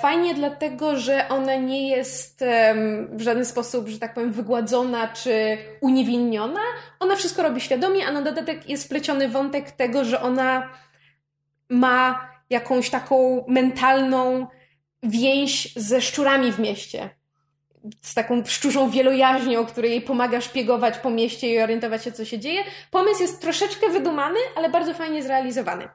fajnie, 0.00 0.34
dlatego 0.34 0.96
że 0.96 1.28
ona 1.28 1.56
nie 1.56 1.88
jest 1.88 2.44
w 3.10 3.20
żaden 3.20 3.44
sposób, 3.44 3.88
że 3.88 3.98
tak 3.98 4.14
powiem, 4.14 4.32
wygładzona 4.32 5.08
czy 5.08 5.58
uniewinniona. 5.80 6.60
Ona 7.00 7.16
wszystko 7.16 7.42
robi 7.42 7.60
świadomie, 7.60 8.06
a 8.06 8.12
na 8.12 8.22
dodatek 8.22 8.68
jest 8.68 8.84
wpleciony 8.84 9.28
wątek 9.28 9.70
tego, 9.70 10.04
że 10.04 10.20
ona 10.20 10.70
ma 11.68 12.28
jakąś 12.50 12.90
taką 12.90 13.44
mentalną 13.48 14.46
więź 15.02 15.74
ze 15.76 16.00
szczurami 16.00 16.52
w 16.52 16.58
mieście. 16.58 17.10
Z 18.02 18.14
taką 18.14 18.44
szczurzą 18.44 18.90
wielojaźnią, 18.90 19.66
która 19.66 19.86
jej 19.86 20.00
pomaga 20.00 20.40
szpiegować 20.40 20.98
po 20.98 21.10
mieście 21.10 21.48
i 21.48 21.60
orientować 21.60 22.04
się, 22.04 22.12
co 22.12 22.24
się 22.24 22.38
dzieje. 22.38 22.64
Pomysł 22.90 23.22
jest 23.22 23.40
troszeczkę 23.40 23.88
wydumany, 23.88 24.38
ale 24.56 24.68
bardzo 24.70 24.94
fajnie 24.94 25.22
zrealizowany. 25.22 25.88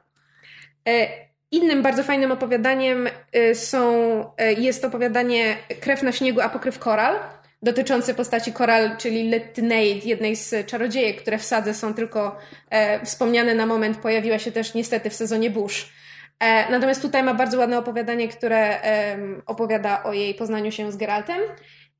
E, 1.54 1.56
Innym 1.56 1.82
bardzo 1.82 2.02
fajnym 2.02 2.32
opowiadaniem 2.32 3.08
e, 3.32 3.54
są, 3.54 3.90
e, 4.36 4.52
jest 4.52 4.84
opowiadanie 4.84 5.56
Krew 5.80 6.02
na 6.02 6.12
śniegu, 6.12 6.40
apokryf 6.40 6.78
koral, 6.78 7.16
dotyczące 7.62 8.14
postaci 8.14 8.52
koral, 8.52 8.96
czyli 8.96 9.30
Lettyneid, 9.30 10.06
jednej 10.06 10.36
z 10.36 10.66
czarodziejek, 10.66 11.22
które 11.22 11.38
w 11.38 11.44
sadze 11.44 11.74
są 11.74 11.94
tylko 11.94 12.36
e, 12.70 13.06
wspomniane 13.06 13.54
na 13.54 13.66
moment, 13.66 13.98
pojawiła 13.98 14.38
się 14.38 14.52
też 14.52 14.74
niestety 14.74 15.10
w 15.10 15.14
sezonie 15.14 15.50
burz. 15.50 15.92
E, 16.40 16.70
natomiast 16.70 17.02
tutaj 17.02 17.22
ma 17.22 17.34
bardzo 17.34 17.58
ładne 17.58 17.78
opowiadanie, 17.78 18.28
które 18.28 18.80
em, 18.80 19.42
opowiada 19.46 20.02
o 20.02 20.12
jej 20.12 20.34
poznaniu 20.34 20.72
się 20.72 20.92
z 20.92 20.96
Geraltem 20.96 21.40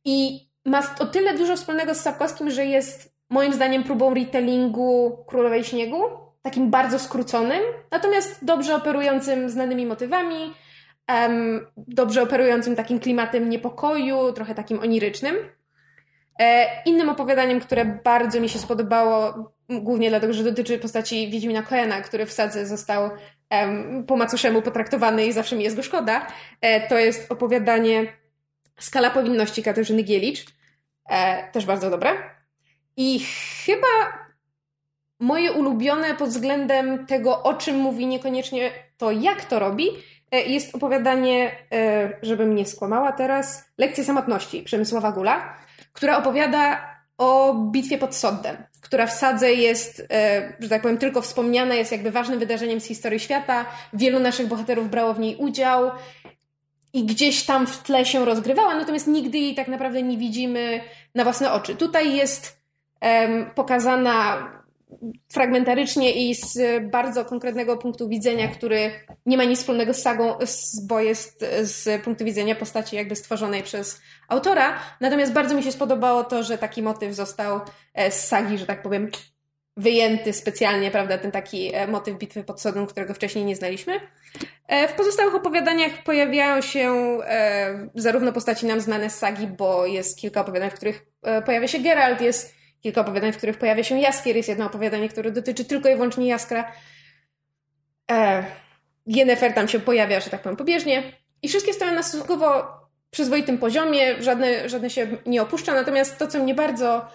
i 0.05 0.40
ma 0.66 0.94
o 0.98 1.07
tyle 1.07 1.34
dużo 1.38 1.57
wspólnego 1.57 1.94
z 1.94 2.00
Sapkowskim, 2.00 2.50
że 2.50 2.66
jest 2.66 3.14
moim 3.30 3.52
zdaniem 3.52 3.84
próbą 3.84 4.14
retellingu 4.14 5.24
Królowej 5.26 5.64
Śniegu, 5.64 6.23
takim 6.45 6.70
bardzo 6.70 6.99
skróconym, 6.99 7.62
natomiast 7.90 8.45
dobrze 8.45 8.76
operującym 8.76 9.51
znanymi 9.51 9.86
motywami, 9.86 10.55
em, 11.07 11.66
dobrze 11.76 12.22
operującym 12.22 12.76
takim 12.76 13.01
klimatem 13.01 13.51
niepokoju, 13.51 14.32
trochę 14.32 14.55
takim 14.55 14.78
onirycznym. 14.78 15.36
E, 16.40 16.66
innym 16.86 17.09
opowiadaniem, 17.09 17.61
które 17.61 17.84
bardzo 17.84 18.40
mi 18.40 18.49
się 18.49 18.59
spodobało, 18.59 19.34
głównie 19.68 20.11
dlatego, 20.11 20.32
że 20.32 20.45
dotyczy 20.45 20.78
postaci 20.78 21.30
Wiedźmina 21.30 21.62
Coena, 21.62 22.01
który 22.01 22.26
w 22.26 22.32
sadze 22.32 22.66
został 22.66 23.11
em, 23.51 24.05
po 24.07 24.16
macoszemu 24.16 24.62
potraktowany 24.62 25.26
i 25.26 25.32
zawsze 25.32 25.57
mi 25.57 25.64
jest 25.64 25.76
go 25.76 25.82
szkoda, 25.82 26.26
e, 26.61 26.88
to 26.88 26.99
jest 26.99 27.32
opowiadanie 27.32 28.07
Skala 28.78 29.11
powinności 29.11 29.62
Katarzyny 29.62 30.03
Gielicz. 30.03 30.47
E, 31.09 31.51
też 31.53 31.66
bardzo 31.66 31.90
dobre. 31.90 32.11
I 32.97 33.20
chyba 33.64 34.23
moje 35.24 35.52
ulubione 35.52 36.14
pod 36.14 36.28
względem 36.28 37.06
tego, 37.06 37.42
o 37.42 37.54
czym 37.54 37.76
mówi, 37.76 38.06
niekoniecznie 38.06 38.70
to, 38.98 39.10
jak 39.10 39.44
to 39.44 39.58
robi, 39.58 39.88
e, 40.30 40.42
jest 40.42 40.74
opowiadanie, 40.74 41.50
e, 41.72 42.12
żebym 42.22 42.54
nie 42.54 42.66
skłamała 42.66 43.12
teraz, 43.12 43.64
Lekcje 43.78 44.04
samotności 44.04 44.62
Przemysława 44.62 45.12
Gula, 45.12 45.56
która 45.92 46.18
opowiada 46.18 46.94
o 47.18 47.54
bitwie 47.54 47.98
pod 47.98 48.14
Soddem, 48.14 48.56
która 48.80 49.06
w 49.06 49.12
Sadze 49.12 49.52
jest, 49.52 50.06
e, 50.10 50.52
że 50.60 50.68
tak 50.68 50.82
powiem, 50.82 50.98
tylko 50.98 51.22
wspomniana, 51.22 51.74
jest 51.74 51.92
jakby 51.92 52.10
ważnym 52.10 52.38
wydarzeniem 52.38 52.80
z 52.80 52.86
historii 52.86 53.20
świata. 53.20 53.64
Wielu 53.92 54.20
naszych 54.20 54.46
bohaterów 54.46 54.90
brało 54.90 55.14
w 55.14 55.18
niej 55.18 55.36
udział 55.36 55.90
i 56.92 57.04
gdzieś 57.04 57.44
tam 57.44 57.66
w 57.66 57.82
tle 57.82 58.04
się 58.04 58.24
rozgrywała, 58.24 58.74
natomiast 58.74 59.06
nigdy 59.06 59.38
jej 59.38 59.54
tak 59.54 59.68
naprawdę 59.68 60.02
nie 60.02 60.18
widzimy 60.18 60.80
na 61.14 61.24
własne 61.24 61.52
oczy. 61.52 61.76
Tutaj 61.76 62.16
jest 62.16 62.64
pokazana 63.54 64.48
fragmentarycznie 65.32 66.12
i 66.12 66.34
z 66.34 66.59
bardzo 66.90 67.24
konkretnego 67.24 67.76
punktu 67.76 68.09
widzenia, 68.09 68.49
który 68.49 68.90
nie 69.26 69.36
ma 69.36 69.45
nic 69.45 69.59
wspólnego 69.59 69.95
z 69.95 70.03
sagą, 70.03 70.34
bo 70.88 71.01
jest 71.01 71.45
z 71.62 72.03
punktu 72.03 72.24
widzenia 72.24 72.55
postaci 72.55 72.97
jakby 72.97 73.16
stworzonej 73.16 73.62
przez 73.62 74.01
autora. 74.28 74.78
Natomiast 75.01 75.32
bardzo 75.32 75.55
mi 75.55 75.62
się 75.62 75.72
spodobało 75.72 76.24
to, 76.24 76.42
że 76.42 76.59
taki 76.59 76.82
motyw 76.82 77.14
został 77.14 77.61
e, 77.95 78.11
z 78.11 78.28
sagi, 78.28 78.59
że 78.59 78.66
tak 78.66 78.82
powiem, 78.82 79.11
wyjęty 79.76 80.32
specjalnie, 80.32 80.90
prawda, 80.90 81.18
ten 81.18 81.30
taki 81.30 81.74
e, 81.74 81.86
motyw 81.86 82.18
bitwy 82.18 82.45
pod 82.45 82.61
Sodem, 82.61 82.86
którego 82.86 83.14
wcześniej 83.14 83.45
nie 83.45 83.57
znaliśmy. 83.57 84.01
E, 84.68 84.88
W 84.88 84.92
pozostałych 84.92 85.34
opowiadaniach 85.34 86.03
pojawiają 86.05 86.61
się 86.61 87.18
zarówno 87.95 88.32
postaci 88.32 88.66
nam 88.66 88.80
znane 88.80 89.11
z 89.11 89.18
sagi, 89.18 89.47
bo 89.47 89.86
jest 89.86 90.18
kilka 90.18 90.40
opowiadań, 90.40 90.70
w 90.70 90.74
których 90.74 91.07
pojawia 91.47 91.68
się 91.68 91.78
Geralt, 91.78 92.20
jest 92.20 92.63
kilka 92.85 93.01
opowiadań, 93.01 93.32
w 93.32 93.37
których 93.37 93.59
pojawia 93.59 93.85
się 93.85 93.99
Jaskier, 93.99 94.37
jest 94.37 94.49
jedno 94.49 94.66
opowiadanie, 94.66 95.09
które 95.09 95.30
dotyczy 95.30 95.64
tylko 95.64 95.89
i 95.89 95.95
wyłącznie 95.95 96.26
Jaskra. 96.26 96.72
E, 98.11 98.45
tam 99.55 99.68
się 99.68 99.80
pojawia, 99.80 100.20
że 100.20 100.30
tak 100.30 100.43
powiem, 100.43 100.57
pobieżnie. 100.57 101.03
I 101.43 101.49
wszystkie 101.49 101.72
stoją 101.72 101.95
na 101.95 102.03
stosunkowo 102.03 102.66
przyzwoitym 103.11 103.59
poziomie, 103.59 104.22
żadne, 104.22 104.68
żadne 104.68 104.91
się 104.91 105.07
nie 105.26 105.43
opuszcza. 105.43 105.74
Natomiast 105.74 106.18
to, 106.18 106.26
co 106.26 106.39
mnie 106.39 106.55
bardzo 106.55 107.07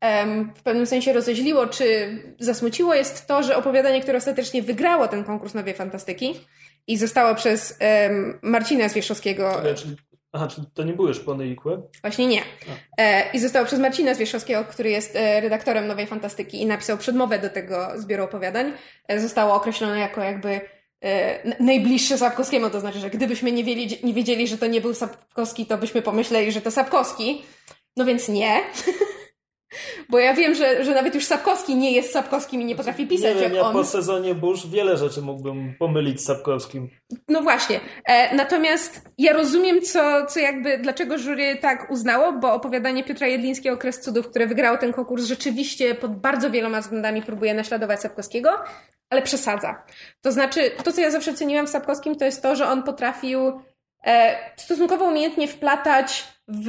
em, 0.00 0.52
w 0.56 0.62
pewnym 0.62 0.86
sensie 0.86 1.12
rozeźliło, 1.12 1.66
czy 1.66 2.18
zasmuciło, 2.38 2.94
jest 2.94 3.26
to, 3.26 3.42
że 3.42 3.56
opowiadanie, 3.56 4.00
które 4.00 4.18
ostatecznie 4.18 4.62
wygrało 4.62 5.08
ten 5.08 5.24
konkurs 5.24 5.54
Nowej 5.54 5.74
Fantastyki 5.74 6.34
i 6.86 6.96
zostało 6.96 7.34
przez 7.34 7.76
em, 7.78 8.38
Marcina 8.42 8.88
Zwierzchowskiego 8.88 9.62
aha, 10.38 10.48
czyli 10.48 10.66
to 10.74 10.82
nie 10.82 10.92
były 10.92 11.14
szpony 11.14 11.48
i 11.48 11.56
kły? 11.56 11.82
Właśnie 12.02 12.26
nie. 12.26 12.42
E, 12.98 13.30
I 13.32 13.38
zostało 13.38 13.66
przez 13.66 13.78
Marcina 13.78 14.14
Zwierzchowskiego, 14.14 14.64
który 14.64 14.90
jest 14.90 15.16
e, 15.16 15.40
redaktorem 15.40 15.86
Nowej 15.86 16.06
Fantastyki 16.06 16.62
i 16.62 16.66
napisał 16.66 16.98
przedmowę 16.98 17.38
do 17.38 17.50
tego 17.50 17.88
zbioru 17.96 18.24
opowiadań. 18.24 18.72
E, 19.08 19.20
zostało 19.20 19.54
określone 19.54 19.98
jako 19.98 20.20
jakby 20.20 20.60
e, 21.04 21.62
najbliższe 21.62 22.18
Sapkowskiemu, 22.18 22.70
to 22.70 22.80
znaczy, 22.80 22.98
że 22.98 23.10
gdybyśmy 23.10 23.52
nie, 23.52 23.64
wiedzieli, 23.64 24.06
nie 24.06 24.14
wiedzieli, 24.14 24.48
że 24.48 24.58
to 24.58 24.66
nie 24.66 24.80
był 24.80 24.94
Sapkowski, 24.94 25.66
to 25.66 25.78
byśmy 25.78 26.02
pomyśleli, 26.02 26.52
że 26.52 26.60
to 26.60 26.70
Sapkowski. 26.70 27.42
No 27.96 28.04
więc 28.04 28.28
nie. 28.28 28.60
Bo 30.08 30.18
ja 30.18 30.34
wiem, 30.34 30.54
że, 30.54 30.84
że 30.84 30.94
nawet 30.94 31.14
już 31.14 31.24
Sapkowski 31.24 31.76
nie 31.76 31.92
jest 31.92 32.12
Sapkowskim 32.12 32.60
i 32.60 32.64
nie 32.64 32.76
potrafi 32.76 33.06
pisać 33.06 33.34
nie 33.34 33.40
wiem, 33.40 33.42
jak 33.42 33.52
ja 33.52 33.62
on. 33.62 33.72
po 33.72 33.84
sezonie 33.84 34.34
Bush 34.34 34.66
wiele 34.66 34.96
rzeczy 34.96 35.22
mógłbym 35.22 35.74
pomylić 35.78 36.20
z 36.20 36.24
Sapkowskim. 36.24 36.88
No 37.28 37.42
właśnie. 37.42 37.80
E, 38.04 38.36
natomiast 38.36 39.02
ja 39.18 39.32
rozumiem, 39.32 39.82
co, 39.82 40.26
co 40.26 40.40
jakby, 40.40 40.78
dlaczego 40.78 41.18
jury 41.18 41.56
tak 41.56 41.90
uznało, 41.90 42.32
bo 42.32 42.52
opowiadanie 42.52 43.04
Piotra 43.04 43.26
Jedlińskiego 43.26 43.76
Kres 43.76 44.00
Cudów, 44.00 44.28
które 44.28 44.46
wygrało 44.46 44.78
ten 44.78 44.92
konkurs, 44.92 45.24
rzeczywiście 45.24 45.94
pod 45.94 46.16
bardzo 46.16 46.50
wieloma 46.50 46.80
względami 46.80 47.22
próbuje 47.22 47.54
naśladować 47.54 48.00
Sapkowskiego, 48.00 48.50
ale 49.10 49.22
przesadza. 49.22 49.82
To 50.20 50.32
znaczy, 50.32 50.70
to 50.84 50.92
co 50.92 51.00
ja 51.00 51.10
zawsze 51.10 51.34
ceniłam 51.34 51.66
w 51.66 51.70
Sapkowskim, 51.70 52.16
to 52.16 52.24
jest 52.24 52.42
to, 52.42 52.56
że 52.56 52.68
on 52.68 52.82
potrafił 52.82 53.60
e, 54.06 54.36
stosunkowo 54.56 55.04
umiejętnie 55.04 55.48
wplatać 55.48 56.24
w 56.48 56.68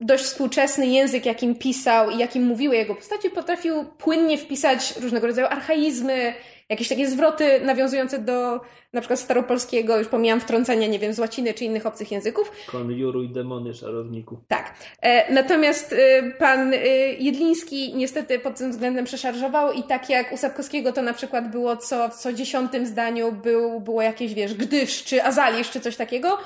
dość 0.00 0.24
współczesny 0.24 0.86
język, 0.86 1.26
jakim 1.26 1.54
pisał 1.54 2.10
i 2.10 2.18
jakim 2.18 2.42
mówiły 2.42 2.76
jego 2.76 2.94
postacie, 2.94 3.30
potrafił 3.30 3.84
płynnie 3.84 4.38
wpisać 4.38 4.96
różnego 4.96 5.26
rodzaju 5.26 5.46
archaizmy, 5.50 6.34
jakieś 6.68 6.88
takie 6.88 7.08
zwroty 7.08 7.60
nawiązujące 7.60 8.18
do 8.18 8.60
na 8.92 9.00
przykład 9.00 9.20
staropolskiego, 9.20 9.98
już 9.98 10.08
pomijam 10.08 10.40
wtrącenia, 10.40 10.86
nie 10.86 10.98
wiem, 10.98 11.12
z 11.12 11.18
łaciny 11.18 11.54
czy 11.54 11.64
innych 11.64 11.86
obcych 11.86 12.12
języków. 12.12 12.52
Konjuruj 12.66 13.28
demony, 13.28 13.74
czarowniku. 13.74 14.38
Tak. 14.48 14.74
E, 15.02 15.32
natomiast 15.32 15.92
e, 15.92 16.22
pan 16.30 16.74
e, 16.74 16.76
Jedliński 17.12 17.94
niestety 17.94 18.38
pod 18.38 18.56
tym 18.56 18.70
względem 18.70 19.04
przeszarżował 19.04 19.72
i 19.72 19.82
tak 19.82 20.10
jak 20.10 20.32
u 20.32 20.36
Sapkowskiego 20.36 20.92
to 20.92 21.02
na 21.02 21.12
przykład 21.12 21.50
było 21.50 21.76
co, 21.76 22.08
w 22.08 22.14
co 22.14 22.32
dziesiątym 22.32 22.86
zdaniu 22.86 23.32
był, 23.32 23.80
było 23.80 24.02
jakieś, 24.02 24.34
wiesz, 24.34 24.54
gdyż, 24.54 25.04
czy 25.04 25.24
azalisz, 25.24 25.70
czy 25.70 25.80
coś 25.80 25.96
takiego, 25.96 26.38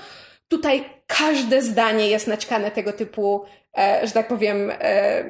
tutaj 0.48 0.84
każde 1.06 1.62
zdanie 1.62 2.08
jest 2.08 2.26
naćkane 2.26 2.70
tego 2.70 2.92
typu, 2.92 3.44
e, 3.78 4.00
że 4.06 4.12
tak 4.12 4.28
powiem, 4.28 4.72
e, 4.80 5.24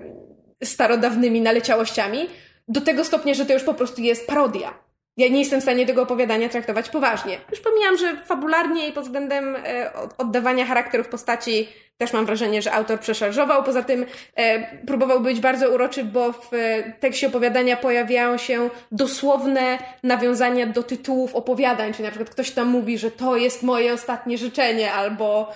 starodawnymi 0.64 1.40
naleciałościami, 1.40 2.28
do 2.68 2.80
tego 2.80 3.04
stopnia, 3.04 3.34
że 3.34 3.46
to 3.46 3.52
już 3.52 3.62
po 3.62 3.74
prostu 3.74 4.02
jest 4.02 4.26
parodia. 4.26 4.83
Ja 5.16 5.28
nie 5.28 5.38
jestem 5.38 5.60
w 5.60 5.62
stanie 5.62 5.86
tego 5.86 6.02
opowiadania 6.02 6.48
traktować 6.48 6.88
poważnie. 6.90 7.38
Już 7.50 7.60
pomijam, 7.60 7.96
że 7.98 8.16
fabularnie 8.16 8.88
i 8.88 8.92
pod 8.92 9.04
względem 9.04 9.56
e, 9.56 9.92
od- 9.92 10.14
oddawania 10.18 10.66
charakterów 10.66 11.08
postaci 11.08 11.68
też 11.98 12.12
mam 12.12 12.26
wrażenie, 12.26 12.62
że 12.62 12.72
autor 12.72 13.00
przeszarżował. 13.00 13.62
Poza 13.64 13.82
tym 13.82 14.06
e, 14.36 14.76
próbował 14.86 15.20
być 15.20 15.40
bardzo 15.40 15.70
uroczy, 15.70 16.04
bo 16.04 16.32
w 16.32 16.54
e, 16.54 16.92
tekście 17.00 17.26
opowiadania 17.26 17.76
pojawiają 17.76 18.38
się 18.38 18.70
dosłowne 18.92 19.78
nawiązania 20.02 20.66
do 20.66 20.82
tytułów 20.82 21.34
opowiadań. 21.34 21.92
Czyli 21.92 22.04
na 22.04 22.10
przykład 22.10 22.30
ktoś 22.30 22.50
tam 22.50 22.68
mówi, 22.68 22.98
że 22.98 23.10
to 23.10 23.36
jest 23.36 23.62
moje 23.62 23.92
ostatnie 23.92 24.38
życzenie, 24.38 24.92
albo 24.92 25.52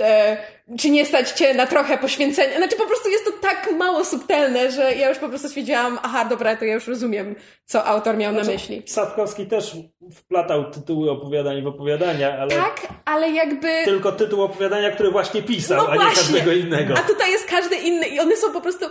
e, 0.00 0.36
czy 0.78 0.90
nie 0.90 1.06
stać 1.06 1.30
cię 1.30 1.54
na 1.54 1.66
trochę 1.66 1.98
poświęcenia. 1.98 2.56
Znaczy 2.56 2.76
po 2.76 2.86
prostu 2.86 3.08
jest 3.08 3.24
to 3.24 3.30
tak 3.32 3.68
mało 3.78 4.04
subtelne, 4.04 4.70
że 4.72 4.94
ja 4.94 5.08
już 5.08 5.18
po 5.18 5.28
prostu 5.28 5.48
stwierdziłam, 5.48 5.98
aha, 6.02 6.24
dobra, 6.24 6.56
to 6.56 6.64
ja 6.64 6.74
już 6.74 6.86
rozumiem, 6.86 7.34
co 7.66 7.84
autor 7.84 8.16
miał 8.16 8.32
na 8.32 8.44
myśli. 8.44 8.82
Sapkowski 8.86 9.46
też 9.46 9.76
wplatał 10.14 10.70
tytuły 10.70 11.10
opowiadań 11.10 11.62
w 11.62 11.66
opowiadania, 11.66 12.38
ale 12.38 12.50
Tak, 12.54 12.80
ale 13.04 13.30
jakby... 13.30 13.68
tylko 13.84 14.12
tytuł 14.12 14.42
opowiadania, 14.42 14.90
który 14.90 15.10
właśnie 15.10 15.42
pisał, 15.42 15.76
No 15.76 15.88
a 15.88 15.96
nie 15.96 16.00
właśnie. 16.02 16.22
każdego 16.22 16.52
innego. 16.52 16.94
A 16.98 17.02
tutaj 17.02 17.30
jest 17.32 17.46
każdy 17.46 17.76
inny 17.76 18.06
i 18.08 18.20
one 18.20 18.36
są 18.36 18.52
po 18.52 18.60
prostu. 18.60 18.86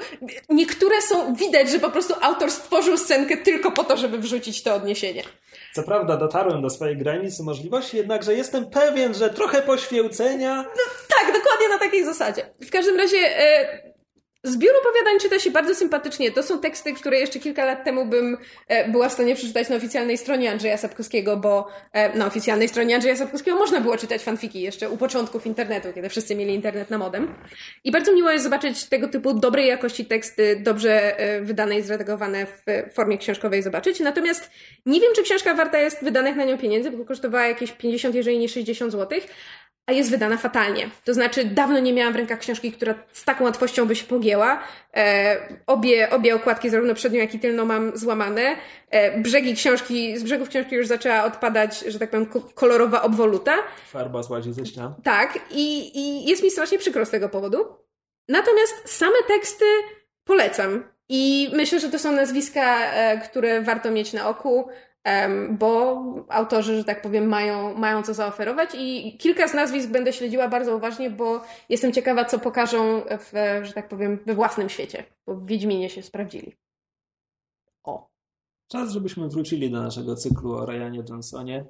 Niektóre 0.50 1.02
są 1.02 1.36
widać, 1.36 1.70
że 1.70 1.80
po 1.80 1.90
prostu 1.90 2.14
autor 2.22 2.52
stworzył 2.52 2.98
scenkę 2.98 3.38
tylko 3.38 3.72
po 3.72 3.84
to, 3.84 3.98
żeby 3.98 4.18
wrzucić 4.18 4.64
to 4.64 4.76
odniesienie. 4.76 5.24
Co 5.74 5.84
prawda 5.84 6.18
dotarłem 6.18 6.62
do 6.62 6.70
swojej 6.70 6.98
granicy 6.98 7.44
możliwości, 7.44 7.98
jednakże 7.98 8.34
jestem 8.34 8.66
pewien, 8.66 9.14
że 9.14 9.30
trochę 9.30 9.62
poświęcenia... 9.62 10.66
Tak, 11.10 11.34
dokładnie 11.34 11.70
na 11.70 11.80
takiej 11.80 12.06
zasadzie. 12.06 12.50
W 12.62 12.72
każdym 12.72 12.98
razie. 12.98 13.18
E, 13.18 13.92
Zbiór 14.44 14.72
opowiadań 14.82 15.20
czyta 15.20 15.40
się 15.40 15.52
bardzo 15.52 15.76
sympatycznie. 15.76 16.32
To 16.32 16.44
są 16.44 16.60
teksty, 16.60 16.94
które 16.94 17.20
jeszcze 17.20 17.40
kilka 17.40 17.66
lat 17.66 17.84
temu 17.84 18.06
bym 18.06 18.38
e, 18.68 18.90
była 18.90 19.10
w 19.10 19.14
stanie 19.14 19.36
przeczytać 19.36 19.70
na 19.70 19.76
oficjalnej 19.76 20.18
stronie 20.18 20.52
Andrzeja 20.52 20.78
Sapkowskiego, 20.78 21.38
bo 21.38 21.68
e, 21.94 22.18
na 22.18 22.26
oficjalnej 22.28 22.68
stronie 22.68 22.96
Andrzeja 22.96 23.16
Sapkowskiego 23.16 23.58
można 23.58 23.82
było 23.82 23.98
czytać 23.98 24.22
fanfiki 24.24 24.62
jeszcze 24.62 24.90
u 24.90 24.98
początków 24.98 25.46
internetu, 25.46 25.88
kiedy 25.96 26.10
wszyscy 26.10 26.36
mieli 26.36 26.54
internet 26.54 26.90
na 26.90 26.98
modem. 26.98 27.34
I 27.84 27.92
bardzo 27.92 28.14
miło 28.14 28.32
jest 28.32 28.44
zobaczyć 28.44 28.86
tego 28.86 29.08
typu 29.08 29.34
dobrej 29.34 29.68
jakości 29.68 30.06
teksty, 30.06 30.62
dobrze 30.64 31.20
e, 31.20 31.42
wydane 31.42 31.80
i 31.80 31.82
zredagowane 31.82 32.46
w 32.46 32.94
formie 32.94 33.18
książkowej 33.18 33.64
zobaczyć. 33.64 34.00
Natomiast 34.00 34.52
nie 34.86 35.02
wiem, 35.02 35.14
czy 35.16 35.24
książka 35.24 35.54
warta 35.54 35.80
jest 35.80 36.04
wydanych 36.04 36.36
na 36.36 36.46
nią 36.46 36.58
pieniędzy, 36.58 36.92
bo 36.92 37.06
kosztowała 37.06 37.48
jakieś 37.48 37.72
50, 37.72 38.16
jeżeli 38.16 38.40
nie 38.40 38.50
60 38.50 38.92
złotych 38.92 39.28
a 39.86 39.92
jest 39.92 40.10
wydana 40.12 40.38
fatalnie. 40.38 40.90
To 41.06 41.14
znaczy, 41.14 41.46
dawno 41.46 41.80
nie 41.80 41.94
miałam 41.94 42.14
w 42.14 42.16
rękach 42.16 42.40
książki, 42.40 42.72
która 42.72 42.94
z 43.12 43.24
taką 43.26 43.44
łatwością 43.44 43.86
by 43.88 43.96
się 43.96 44.06
pogięła. 44.06 44.64
E, 44.96 45.38
obie, 45.68 46.10
obie 46.10 46.36
okładki, 46.36 46.70
zarówno 46.70 46.94
przednią, 46.96 47.20
jak 47.20 47.36
i 47.36 47.40
tylną, 47.40 47.66
mam 47.66 47.98
złamane. 47.98 48.56
E, 48.90 49.20
brzegi 49.20 49.56
książki, 49.56 50.18
z 50.18 50.24
brzegów 50.24 50.50
książki 50.50 50.76
już 50.76 50.88
zaczęła 50.88 51.24
odpadać, 51.24 51.80
że 51.80 52.00
tak 52.00 52.10
powiem, 52.10 52.26
ko- 52.26 52.42
kolorowa 52.42 53.02
obwoluta. 53.02 53.56
Farba 53.88 54.24
złazi 54.24 54.54
ze 54.54 54.66
ścian. 54.66 54.94
Tak, 55.04 55.40
i, 55.52 55.98
i 56.00 56.30
jest 56.30 56.44
mi 56.44 56.52
strasznie 56.52 56.78
przykro 56.78 57.06
z 57.06 57.10
tego 57.10 57.30
powodu. 57.30 57.58
Natomiast 58.30 58.82
same 58.86 59.18
teksty 59.28 59.66
polecam. 60.24 60.84
I 61.10 61.50
myślę, 61.54 61.80
że 61.80 61.90
to 61.90 62.00
są 62.00 62.12
nazwiska, 62.12 62.92
e, 62.94 63.18
które 63.18 63.62
warto 63.62 63.92
mieć 63.92 64.14
na 64.14 64.30
oku, 64.30 64.68
bo 65.50 66.04
autorzy, 66.30 66.78
że 66.78 66.84
tak 66.84 67.02
powiem, 67.02 67.28
mają, 67.28 67.78
mają 67.78 68.04
co 68.04 68.14
zaoferować. 68.14 68.70
I 68.78 69.18
kilka 69.18 69.48
z 69.48 69.54
nazwisk 69.54 69.90
będę 69.90 70.14
śledziła 70.14 70.48
bardzo 70.48 70.76
uważnie, 70.76 71.10
bo 71.10 71.42
jestem 71.70 71.94
ciekawa, 71.94 72.26
co 72.26 72.40
pokażą, 72.40 73.02
w, 73.10 73.32
że 73.66 73.74
tak 73.74 73.88
powiem, 73.90 74.20
we 74.26 74.36
własnym 74.36 74.70
świecie. 74.70 75.04
Bo 75.26 75.36
w 75.36 75.46
Wiedźminie 75.46 75.90
się 75.90 76.02
sprawdzili. 76.02 76.56
O. 77.84 78.10
Czas, 78.68 78.92
żebyśmy 78.92 79.30
wrócili 79.30 79.72
do 79.72 79.82
naszego 79.82 80.16
cyklu 80.16 80.54
o 80.54 80.66
Ryanie 80.66 81.04
Johnsonie 81.10 81.66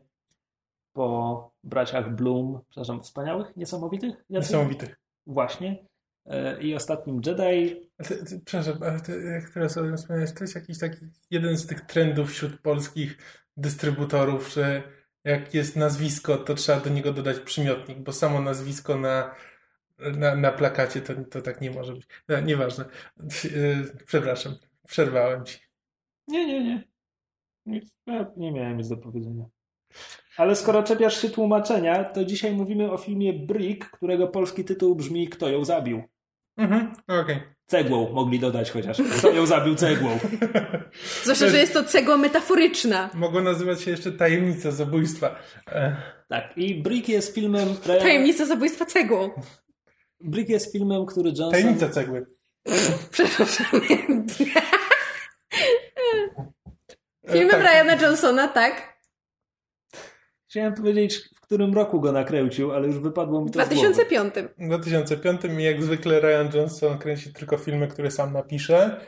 po 0.94 1.52
braciach 1.64 2.16
Bloom, 2.16 2.60
przepraszam, 2.70 3.02
wspaniałych, 3.02 3.58
niesamowitych? 3.58 4.10
Jacy? 4.10 4.26
Niesamowitych. 4.30 5.00
Właśnie. 5.28 5.86
E, 6.26 6.62
I 6.62 6.76
ostatnim 6.76 7.22
Jedi. 7.26 7.90
A 7.98 8.04
Ty, 8.04 8.26
ty, 8.26 8.42
przepraszam, 8.46 8.84
ale 8.84 9.00
ty, 9.00 9.24
jak 9.24 9.50
teraz 9.50 9.78
o 9.78 9.82
tym 9.82 9.98
wspomniałeś, 9.98 10.34
to 10.34 10.44
jest 10.44 10.56
jakiś 10.56 10.80
taki 10.80 11.06
jeden 11.32 11.58
z 11.58 11.68
tych 11.68 11.82
trendów 11.82 12.32
wśród 12.32 12.60
polskich 12.60 13.18
dystrybutorów, 13.58 14.54
że 14.54 14.84
jak 15.24 15.54
jest 15.54 15.76
nazwisko, 15.76 16.38
to 16.38 16.54
trzeba 16.56 16.80
do 16.80 16.90
niego 16.90 17.14
dodać 17.14 17.40
przymiotnik, 17.40 18.00
bo 18.00 18.12
samo 18.12 18.42
nazwisko 18.42 18.98
na, 18.98 19.36
na, 20.00 20.36
na 20.36 20.52
plakacie 20.52 21.02
to, 21.02 21.14
to 21.32 21.42
tak 21.42 21.62
nie 21.62 21.72
może 21.72 21.94
być. 21.94 22.08
No, 22.28 22.40
nieważne. 22.40 22.86
Yy, 23.44 24.06
Przepraszam, 24.06 24.56
przerwałem 24.88 25.46
ci. 25.46 25.60
Nie, 26.28 26.46
nie, 26.46 26.64
nie. 27.66 27.82
Ja 28.08 28.32
nie 28.38 28.52
miałem 28.52 28.78
nic 28.78 28.90
do 28.90 28.98
powiedzenia. 28.98 29.46
Ale 30.38 30.56
skoro 30.56 30.84
czepiasz 30.84 31.22
się 31.22 31.30
tłumaczenia, 31.30 32.04
to 32.04 32.26
dzisiaj 32.26 32.56
mówimy 32.56 32.92
o 32.92 32.98
filmie 32.98 33.34
Brick, 33.34 33.90
którego 33.90 34.28
polski 34.28 34.66
tytuł 34.66 34.96
brzmi 34.96 35.28
Kto 35.28 35.50
ją 35.50 35.66
zabił? 35.66 36.04
Mhm, 36.58 36.94
okej. 37.08 37.42
Cegłą 37.66 38.14
mogli 38.14 38.40
dodać 38.40 38.72
chociaż. 38.72 38.98
Kto 39.18 39.32
ją 39.32 39.46
zabił 39.46 39.76
cegłą? 39.76 40.20
Zwłaszcza, 41.24 41.48
że 41.48 41.58
jest 41.58 41.74
to 41.74 41.84
cegła 41.84 42.18
metaforyczna. 42.18 43.10
Mogło 43.14 43.42
nazywać 43.42 43.82
się 43.82 43.92
jeszcze 43.92 44.12
Tajemnica 44.12 44.72
zabójstwa. 44.72 45.36
E, 45.68 45.96
Tak, 46.30 46.58
i 46.58 46.76
Brick 46.82 47.10
jest 47.10 47.36
filmem... 47.36 47.68
Ryana- 47.86 48.02
Tajemnica 48.02 48.46
zabójstwa 48.46 48.86
cegłą. 48.86 49.30
Brick 50.20 50.50
jest 50.50 50.72
filmem, 50.72 51.06
który 51.06 51.30
Johnson... 51.30 51.52
Tajemnica 51.52 51.90
cegły. 51.90 52.26
Przepraszam. 53.12 53.82
E, 57.28 57.32
Filmem 57.32 57.50
tak. 57.52 57.62
Ryana 57.62 57.96
Johnsona, 58.02 58.48
tak? 58.48 58.91
Chciałem 60.52 60.74
powiedzieć, 60.74 61.20
w 61.36 61.42
którym 61.42 61.74
roku 61.74 62.02
go 62.02 62.12
nakręcił, 62.12 62.72
ale 62.72 62.88
już 62.88 63.00
wypadło 63.00 63.42
mi 63.42 63.48
W 63.50 63.52
to 63.52 63.66
z 63.66 63.70
głowy. 63.70 63.82
2005. 63.94 64.34
W 64.58 64.68
2005 64.68 65.42
i 65.60 65.64
jak 65.64 65.84
zwykle 65.84 66.20
Ryan 66.20 66.58
Johnson 66.58 66.98
kręci 66.98 67.34
tylko 67.34 67.58
filmy, 67.58 67.88
które 67.88 68.12
sam 68.12 68.34
napisze, 68.34 69.00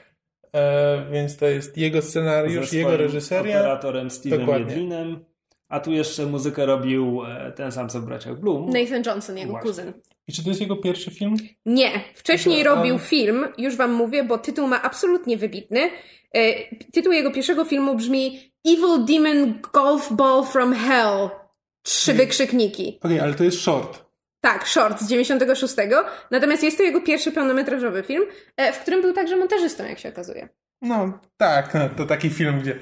e, 0.56 1.06
więc 1.12 1.38
to 1.38 1.46
jest 1.46 1.78
jego 1.78 2.02
scenariusz, 2.02 2.70
Ze 2.70 2.78
jego 2.78 2.98
reżyseria. 2.98 3.58
operatorem 3.60 4.08
Dokładnie. 4.26 4.66
Jedlinem. 4.72 5.26
A 5.70 5.80
tu 5.80 5.92
jeszcze 5.92 6.26
muzykę 6.26 6.66
robił 6.66 7.22
e, 7.26 7.52
ten 7.52 7.72
sam 7.72 7.90
co 7.90 8.00
w 8.02 8.06
Braciach 8.06 8.40
Bloom. 8.40 8.70
Nathan 8.70 9.04
Johnson, 9.06 9.38
jego 9.38 9.52
Właśnie. 9.52 9.70
kuzyn. 9.70 9.94
I 10.28 10.34
czy 10.34 10.44
to 10.44 10.50
jest 10.50 10.62
jego 10.62 10.76
pierwszy 10.76 11.12
film? 11.12 11.36
Nie, 11.66 11.90
wcześniej 12.16 12.64
Dobra, 12.64 12.76
robił 12.76 12.96
a- 12.96 13.00
film, 13.00 13.48
już 13.58 13.76
wam 13.76 13.92
mówię, 13.94 14.24
bo 14.24 14.38
tytuł 14.38 14.68
ma 14.68 14.82
absolutnie 14.82 15.38
wybitny. 15.38 15.90
E, 16.36 16.54
Tytuł 16.94 17.14
jego 17.14 17.32
pierwszego 17.32 17.66
filmu 17.66 17.96
brzmi 17.96 18.53
Evil 18.66 19.06
Demon 19.06 19.60
Golf 19.74 20.12
Ball 20.12 20.46
from 20.46 20.74
Hell. 20.74 21.30
Trzy 21.84 22.14
wykrzykniki. 22.14 23.00
Okej, 23.04 23.20
ale 23.20 23.34
to 23.34 23.44
jest 23.44 23.62
short. 23.62 24.06
Tak, 24.42 24.68
short 24.68 25.02
z 25.02 25.08
96. 25.10 25.76
Natomiast 26.32 26.64
jest 26.64 26.78
to 26.78 26.84
jego 26.84 27.02
pierwszy 27.02 27.32
pełnometrażowy 27.32 28.04
film, 28.04 28.24
e, 28.58 28.74
w 28.74 28.80
którym 28.80 29.02
był 29.02 29.14
także 29.14 29.36
montażystą, 29.36 29.86
jak 29.86 30.00
się 30.00 30.10
okazuje. 30.10 30.50
No 30.82 31.20
tak, 31.38 31.74
no, 31.74 31.90
to 31.98 32.06
taki 32.06 32.30
film, 32.30 32.60
gdzie... 32.60 32.80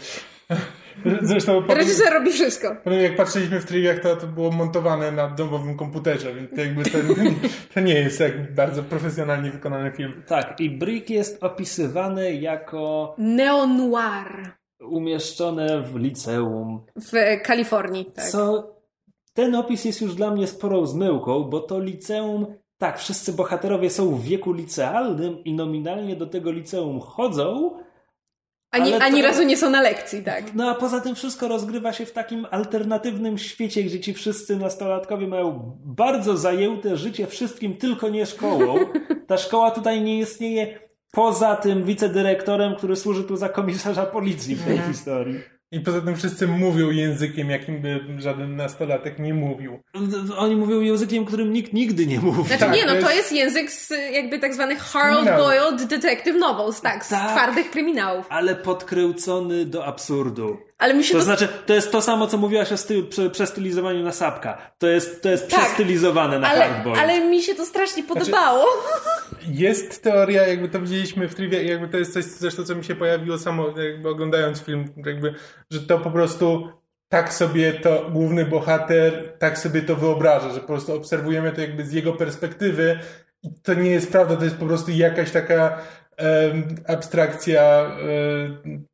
Zresztą 1.22 1.62
potem, 1.62 1.78
Reżyser 1.78 2.14
robi 2.14 2.32
wszystko. 2.32 2.76
potem 2.84 3.00
jak 3.00 3.16
patrzyliśmy 3.16 3.60
w 3.60 3.66
triwiach, 3.66 4.00
to 4.00 4.16
to 4.16 4.28
było 4.28 4.52
montowane 4.52 5.12
na 5.12 5.28
domowym 5.28 5.78
komputerze, 5.78 6.34
więc 6.34 6.50
to 6.50 6.62
jakby 6.62 6.84
to, 6.84 6.98
to 7.74 7.80
nie 7.80 7.94
jest 7.94 8.18
tak 8.18 8.54
bardzo 8.56 8.84
profesjonalnie 8.84 9.52
wykonany 9.52 9.92
film. 9.92 10.24
Tak, 10.28 10.60
i 10.60 10.70
Brick 10.70 11.10
jest 11.10 11.44
opisywany 11.44 12.34
jako 12.34 13.16
Neo-noir 13.18 14.61
umieszczone 14.90 15.82
w 15.82 15.96
liceum. 15.96 16.86
w 16.96 17.12
Kalifornii. 17.44 18.06
Tak. 18.06 18.26
Co 18.30 18.72
ten 19.34 19.56
opis 19.56 19.86
jest 19.86 20.02
już 20.02 20.16
dla 20.16 20.32
mnie 20.32 20.48
sporą 20.48 20.86
zmyłką, 20.86 21.44
bo 21.44 21.60
to 21.60 21.80
liceum, 21.80 22.46
tak, 22.78 23.00
wszyscy 23.00 23.34
bohaterowie 23.34 23.90
są 23.90 24.16
w 24.16 24.24
wieku 24.24 24.54
licealnym 24.54 25.44
i 25.44 25.54
nominalnie 25.54 26.16
do 26.16 26.26
tego 26.28 26.52
liceum 26.52 27.00
chodzą, 27.00 27.78
Ani, 28.72 28.92
to- 28.92 28.98
ani 29.04 29.22
razu 29.22 29.44
nie 29.44 29.58
są 29.58 29.70
na 29.70 29.82
lekcji, 29.82 30.24
tak. 30.24 30.54
no 30.54 30.70
a 30.70 30.76
poza 30.76 31.00
tym 31.02 31.16
wszystko 31.16 31.48
rozgrywa 31.48 31.94
się 31.94 32.06
w 32.06 32.12
takim 32.12 32.48
alternatywnym 32.52 33.38
świecie, 33.38 33.84
gdzie 33.84 34.00
ci 34.00 34.14
wszyscy 34.14 34.56
nastolatkowie 34.58 35.28
mają 35.28 35.78
bardzo 35.86 36.38
zajęte 36.38 36.98
życie 36.98 37.28
wszystkim, 37.28 37.78
tylko 37.78 38.10
nie 38.10 38.26
szkołą. 38.26 38.76
Ta 39.28 39.38
szkoła 39.38 39.72
tutaj 39.72 40.02
nie 40.02 40.20
istnieje 40.20 40.80
poza 41.12 41.56
tym 41.56 41.84
wicedyrektorem, 41.84 42.76
który 42.76 42.96
służy 42.96 43.24
tu 43.24 43.38
za 43.38 43.50
komisarza 43.50 44.06
policji 44.06 44.56
w 44.56 44.66
tej 44.66 44.78
historii. 44.80 45.40
I 45.74 45.80
poza 45.80 46.02
tym 46.02 46.16
wszyscy 46.16 46.48
mówią 46.48 46.90
językiem, 46.90 47.50
jakim 47.50 47.82
by 47.82 48.00
żaden 48.18 48.56
nastolatek 48.56 49.20
nie 49.20 49.34
mówił. 49.34 49.80
Oni 50.38 50.56
mówią 50.56 50.82
językiem, 50.82 51.26
którym 51.26 51.54
nikt 51.54 51.74
nigdy 51.74 52.06
nie 52.08 52.20
mówi. 52.20 52.44
Znaczy 52.44 52.60
Tak, 52.60 52.74
nie, 52.76 52.86
no 52.86 52.96
to 52.96 53.02
to 53.02 53.12
jest- 53.12 53.32
język 53.32 53.72
z 53.72 53.90
jakby 54.14 54.40
tak 54.40 54.54
zwanych 54.54 54.80
hard 54.80 55.16
Kryminał. 55.16 55.44
boiled 55.44 55.86
detective 55.90 56.36
novels, 56.40 56.82
tak, 56.82 57.06
z 57.06 57.10
Tak. 57.10 57.32
twardych 57.32 57.72
kryminałów. 57.72 58.26
Ale 58.30 58.56
podkręcony 58.56 59.66
do 59.66 59.86
absurdu. 59.86 60.58
Ale 60.82 60.94
mi 60.94 61.04
się 61.04 61.14
To 61.14 61.20
to... 61.20 61.26
znaczy, 61.26 61.48
to 61.66 61.74
jest 61.74 61.92
to 61.92 62.02
samo, 62.02 62.28
co 62.28 62.38
mówiłaś 62.38 62.72
o 62.72 62.78
styl, 62.78 63.08
prze, 63.08 63.30
przestylizowaniu 63.30 64.04
na 64.04 64.12
sapka. 64.12 64.58
To 64.78 64.88
jest, 64.88 65.22
to 65.24 65.30
jest 65.30 65.50
Tak, 65.50 65.60
przestylizowane 65.60 66.40
na 66.40 66.48
ale, 66.50 66.66
hardboy. 66.66 66.98
ale 67.00 67.26
mi 67.26 67.42
się 67.42 67.56
to 67.56 67.66
strasznie 67.66 68.04
podobało. 68.04 68.66
Jest 69.48 70.04
teoria, 70.04 70.48
jakby 70.48 70.70
to 70.70 70.80
widzieliśmy 70.80 71.28
w 71.28 71.36
trivia, 71.36 71.62
jakby 71.62 71.88
to 71.88 71.98
jest 71.98 72.14
coś 72.14 72.24
zresztą, 72.26 72.64
co 72.64 72.76
mi 72.76 72.84
się 72.84 72.96
pojawiło 72.96 73.38
samo, 73.38 73.80
jakby 73.80 74.10
oglądając 74.10 74.62
film, 74.62 74.86
jakby, 75.06 75.34
że 75.72 75.80
to 75.80 76.00
po 76.00 76.12
prostu 76.12 76.70
tak 77.10 77.34
sobie 77.34 77.74
to 77.74 78.10
główny 78.12 78.46
bohater, 78.46 79.34
tak 79.40 79.58
sobie 79.60 79.82
to 79.82 79.96
wyobraża, 79.96 80.50
że 80.54 80.60
po 80.60 80.68
prostu 80.68 80.94
obserwujemy 80.96 81.52
to 81.52 81.62
jakby 81.62 81.86
z 81.86 81.94
jego 81.94 82.14
perspektywy 82.14 83.00
i 83.44 83.48
to 83.64 83.74
nie 83.74 83.90
jest 83.90 84.12
prawda, 84.12 84.36
to 84.36 84.44
jest 84.44 84.58
po 84.58 84.66
prostu 84.66 84.92
jakaś 84.92 85.32
taka 85.32 85.78
em, 86.18 86.76
abstrakcja 86.88 87.62
em, 88.64 88.86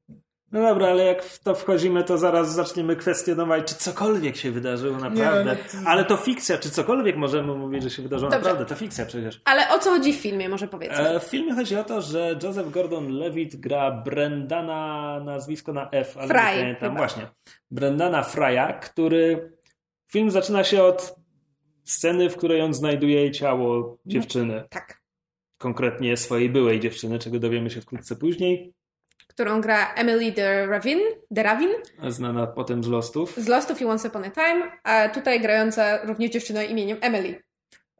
No 0.51 0.61
dobra, 0.61 0.87
ale 0.87 1.03
jak 1.05 1.23
w 1.23 1.39
to 1.39 1.55
wchodzimy, 1.55 2.03
to 2.03 2.17
zaraz 2.17 2.53
zaczniemy 2.53 2.95
kwestionować, 2.95 3.67
czy 3.67 3.75
cokolwiek 3.75 4.35
się 4.37 4.51
wydarzyło 4.51 4.97
naprawdę. 4.97 5.43
no 5.73 5.81
to- 5.81 5.89
Ale 5.89 6.05
to 6.05 6.17
fikcja, 6.17 6.57
czy 6.57 6.69
cokolwiek 6.69 7.15
możemy 7.17 7.55
mówić, 7.55 7.83
że 7.83 7.89
się 7.89 8.01
wydarzyło 8.01 8.31
Dobrze. 8.31 8.49
naprawdę. 8.49 8.65
To 8.75 8.79
fikcja 8.79 9.05
przecież. 9.05 9.41
Ale 9.45 9.69
o 9.75 9.79
co 9.79 9.89
chodzi 9.89 10.13
w 10.13 10.15
filmie, 10.15 10.49
może 10.49 10.67
powiedzmy? 10.67 11.09
E, 11.09 11.19
w 11.19 11.23
filmie 11.23 11.53
chodzi 11.55 11.75
o 11.75 11.83
to, 11.83 12.01
że 12.01 12.39
Joseph 12.43 12.69
Gordon-Levitt 12.69 13.55
gra 13.55 13.91
Brendana, 13.91 15.19
nazwisko 15.25 15.73
na 15.73 15.89
F, 15.91 16.17
ale 16.17 16.27
Fry, 16.27 16.37
nie 16.37 16.43
pamiętam. 16.61 16.89
chyba. 16.89 16.97
Właśnie. 16.97 17.27
Brendana 17.71 18.23
Frya, 18.23 18.79
który... 18.81 19.51
Film 20.11 20.31
zaczyna 20.31 20.63
się 20.63 20.83
od 20.83 21.15
sceny, 21.83 22.29
w 22.29 22.37
której 22.37 22.61
on 22.61 22.73
znajduje 22.73 23.31
ciało 23.31 23.97
dziewczyny. 24.05 24.63
Tak. 24.69 25.01
Konkretnie 25.57 26.17
swojej 26.17 26.49
byłej 26.49 26.79
dziewczyny, 26.79 27.19
czego 27.19 27.39
dowiemy 27.39 27.69
się 27.69 27.81
wkrótce 27.81 28.15
później. 28.15 28.73
Którą 29.37 29.61
gra 29.61 29.93
Emily 29.93 30.31
de 30.31 30.65
Ravin, 30.65 30.99
de 31.31 31.43
Ravin 31.43 31.69
Znana 32.09 32.47
potem 32.47 32.83
z 32.83 32.87
Lostów. 32.87 33.35
z 33.37 33.47
Lost 33.47 33.71
of 33.71 33.81
You 33.81 33.89
Once 33.89 34.07
Upon 34.07 34.23
a 34.23 34.29
Time, 34.29 34.71
a 34.83 35.09
tutaj 35.09 35.41
grająca 35.41 36.05
również 36.05 36.31
dziewczynę 36.31 36.65
imieniem 36.65 36.97
Emily. 37.01 37.41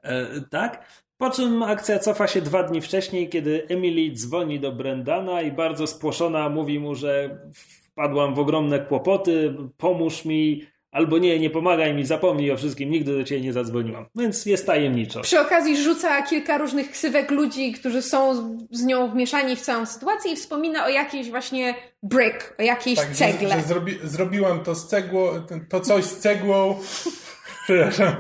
E, 0.03 0.25
tak? 0.51 0.85
Po 1.17 1.29
czym 1.29 1.63
akcja 1.63 1.99
cofa 1.99 2.27
się 2.27 2.41
dwa 2.41 2.63
dni 2.63 2.81
wcześniej, 2.81 3.29
kiedy 3.29 3.67
Emily 3.69 4.11
dzwoni 4.11 4.59
do 4.59 4.71
Brendana 4.71 5.41
i 5.41 5.51
bardzo 5.51 5.88
spłoszona 5.88 6.49
mówi 6.49 6.79
mu, 6.79 6.95
że 6.95 7.39
wpadłam 7.53 8.35
w 8.35 8.39
ogromne 8.39 8.79
kłopoty, 8.79 9.55
pomóż 9.77 10.25
mi, 10.25 10.67
albo 10.91 11.17
nie, 11.17 11.39
nie 11.39 11.49
pomagaj 11.49 11.93
mi, 11.93 12.05
zapomnij 12.05 12.51
o 12.51 12.57
wszystkim, 12.57 12.89
nigdy 12.89 13.17
do 13.17 13.23
ciebie 13.23 13.41
nie 13.41 13.53
zadzwoniłam. 13.53 14.05
Więc 14.15 14.45
jest 14.45 14.65
tajemniczo. 14.65 15.21
Przy 15.21 15.39
okazji 15.39 15.83
rzuca 15.83 16.21
kilka 16.21 16.57
różnych 16.57 16.91
ksywek 16.91 17.31
ludzi, 17.31 17.71
którzy 17.71 18.01
są 18.01 18.35
z 18.71 18.83
nią 18.83 19.09
wmieszani 19.09 19.55
w 19.55 19.61
całą 19.61 19.85
sytuację 19.85 20.31
i 20.31 20.35
wspomina 20.35 20.85
o 20.85 20.89
jakiejś 20.89 21.29
właśnie 21.29 21.75
brick, 22.03 22.55
o 22.59 22.61
jakiejś 22.61 22.99
tak, 22.99 23.09
że, 23.09 23.15
cegle. 23.15 23.49
że 23.49 23.61
zrobi, 23.61 23.99
zrobiłam 24.03 24.63
to 24.63 24.75
z 24.75 24.88
cegłą, 24.88 25.27
to 25.69 25.79
coś 25.79 26.05
z 26.05 26.17
cegłą, 26.17 26.79
przepraszam. 27.63 28.15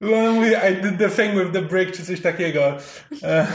No, 0.00 0.16
ona 0.16 0.32
mówi, 0.32 0.50
I 0.50 0.82
did 0.82 0.98
the 0.98 1.22
thing 1.22 1.34
with 1.38 1.52
the 1.52 1.62
brick, 1.62 1.96
czy 1.96 2.04
coś 2.04 2.20
takiego. 2.20 2.76
E, 3.22 3.46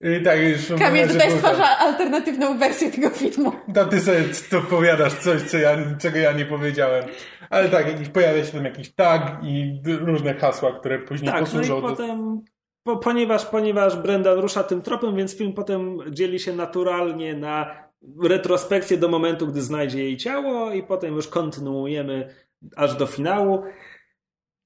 I 0.00 0.22
tak 0.22 0.40
już 0.40 0.78
Kamil 0.78 1.08
tutaj 1.08 1.30
stwarza 1.30 1.78
alternatywną 1.78 2.58
wersję 2.58 2.90
tego 2.90 3.10
filmu. 3.10 3.52
To 3.74 3.84
ty 3.84 4.00
sobie 4.00 4.24
to 4.50 4.60
powiadasz 4.60 5.14
coś, 5.14 5.42
co 5.42 5.58
ja, 5.58 5.76
czego 5.98 6.18
ja 6.18 6.32
nie 6.32 6.46
powiedziałem. 6.46 7.04
Ale 7.50 7.68
tak, 7.68 7.86
jakiś, 7.86 8.08
pojawia 8.08 8.44
się 8.44 8.52
tam 8.52 8.64
jakiś 8.64 8.94
tag 8.94 9.40
i 9.42 9.80
różne 10.00 10.34
hasła, 10.34 10.78
które 10.78 10.98
później 10.98 11.30
Tak, 11.30 11.40
no 11.40 11.46
posłużą 11.46 11.78
i 11.78 11.82
do... 11.82 11.88
potem, 11.88 12.44
po, 12.82 12.96
ponieważ, 12.96 13.46
ponieważ 13.46 13.96
Brendan 13.96 14.38
rusza 14.38 14.64
tym 14.64 14.82
tropem, 14.82 15.16
więc 15.16 15.36
film 15.36 15.52
potem 15.52 15.98
dzieli 16.10 16.40
się 16.40 16.52
naturalnie 16.52 17.34
na 17.34 17.86
retrospekcję 18.22 18.96
do 18.96 19.08
momentu, 19.08 19.46
gdy 19.46 19.62
znajdzie 19.62 20.04
jej 20.04 20.16
ciało 20.16 20.72
i 20.72 20.82
potem 20.82 21.14
już 21.14 21.28
kontynuujemy 21.28 22.34
aż 22.76 22.94
do 22.94 23.06
finału. 23.06 23.62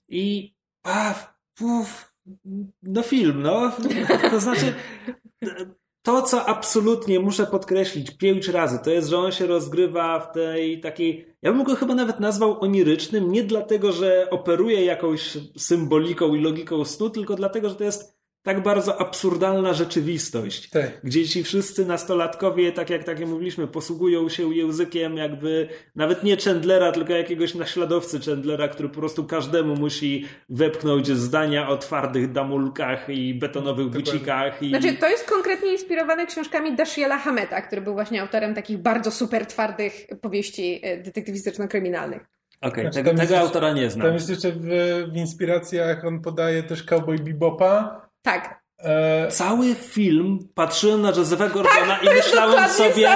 I 0.08 0.54
a, 0.82 1.14
uf, 1.60 2.10
no 2.82 3.02
film, 3.02 3.42
no. 3.42 3.72
To 4.30 4.40
znaczy 4.40 4.74
to, 6.02 6.22
co 6.22 6.46
absolutnie 6.46 7.20
muszę 7.20 7.46
podkreślić 7.46 8.10
pięć 8.10 8.48
razy, 8.48 8.78
to 8.84 8.90
jest, 8.90 9.08
że 9.08 9.18
on 9.18 9.32
się 9.32 9.46
rozgrywa 9.46 10.20
w 10.20 10.32
tej 10.32 10.80
takiej, 10.80 11.36
ja 11.42 11.52
bym 11.52 11.64
go 11.64 11.76
chyba 11.76 11.94
nawet 11.94 12.20
nazwał 12.20 12.60
onirycznym, 12.60 13.32
nie 13.32 13.44
dlatego, 13.44 13.92
że 13.92 14.30
operuje 14.30 14.84
jakąś 14.84 15.38
symboliką 15.56 16.34
i 16.34 16.40
logiką 16.40 16.84
snu, 16.84 17.10
tylko 17.10 17.36
dlatego, 17.36 17.68
że 17.68 17.74
to 17.74 17.84
jest 17.84 18.19
tak 18.42 18.62
bardzo 18.62 19.00
absurdalna 19.00 19.72
rzeczywistość, 19.72 20.70
Tak. 20.70 20.90
gdzie 21.04 21.28
ci 21.28 21.44
wszyscy 21.44 21.86
nastolatkowie, 21.86 22.72
tak 22.72 22.90
jak, 22.90 23.04
tak 23.04 23.20
jak 23.20 23.28
mówiliśmy, 23.28 23.66
posługują 23.68 24.28
się 24.28 24.54
językiem 24.54 25.16
jakby 25.16 25.68
nawet 25.96 26.22
nie 26.22 26.36
Chandlera, 26.36 26.92
tylko 26.92 27.12
jakiegoś 27.12 27.54
naśladowcy 27.54 28.20
Chandlera, 28.20 28.68
który 28.68 28.88
po 28.88 28.94
prostu 28.94 29.24
każdemu 29.24 29.74
musi 29.76 30.26
wepchnąć 30.48 31.06
zdania 31.08 31.68
o 31.68 31.76
twardych 31.76 32.32
damulkach 32.32 33.08
i 33.08 33.34
betonowych 33.34 33.86
Dokładnie. 33.86 34.12
bucikach. 34.12 34.62
I... 34.62 34.68
Znaczy, 34.68 34.92
to 34.96 35.08
jest 35.08 35.24
konkretnie 35.30 35.72
inspirowane 35.72 36.26
książkami 36.26 36.76
Dashiela 36.76 37.18
Hameta, 37.18 37.62
który 37.62 37.80
był 37.82 37.94
właśnie 37.94 38.22
autorem 38.22 38.54
takich 38.54 38.78
bardzo 38.78 39.10
super 39.10 39.46
twardych 39.46 40.06
powieści 40.20 40.80
e, 40.82 41.02
detektywistyczno-kryminalnych. 41.02 42.20
Okej, 42.60 42.82
Znaczy, 42.84 42.94
tego, 42.96 43.10
tam 43.10 43.18
jest 43.18 43.28
tego 43.30 43.40
jeszcze- 43.42 43.54
autora 43.56 43.72
nie 43.72 43.82
Tam 43.82 43.90
znam. 43.90 44.14
jest 44.14 44.30
jeszcze 44.30 44.52
w, 44.52 44.64
w 45.12 45.16
inspiracjach, 45.16 46.04
on 46.04 46.20
podaje 46.22 46.62
też 46.62 46.82
Cowboy 46.82 47.18
Bebopa. 47.18 48.09
Tak, 48.22 48.60
E, 48.84 49.28
Cały 49.30 49.74
film 49.74 50.38
patrzyłem 50.54 51.02
na 51.02 51.08
Josepha 51.08 51.48
Gordona 51.48 51.98
i 52.02 52.06
to 52.06 52.12
jest 52.12 52.28
myślałem 52.28 52.68
sobie... 52.68 53.08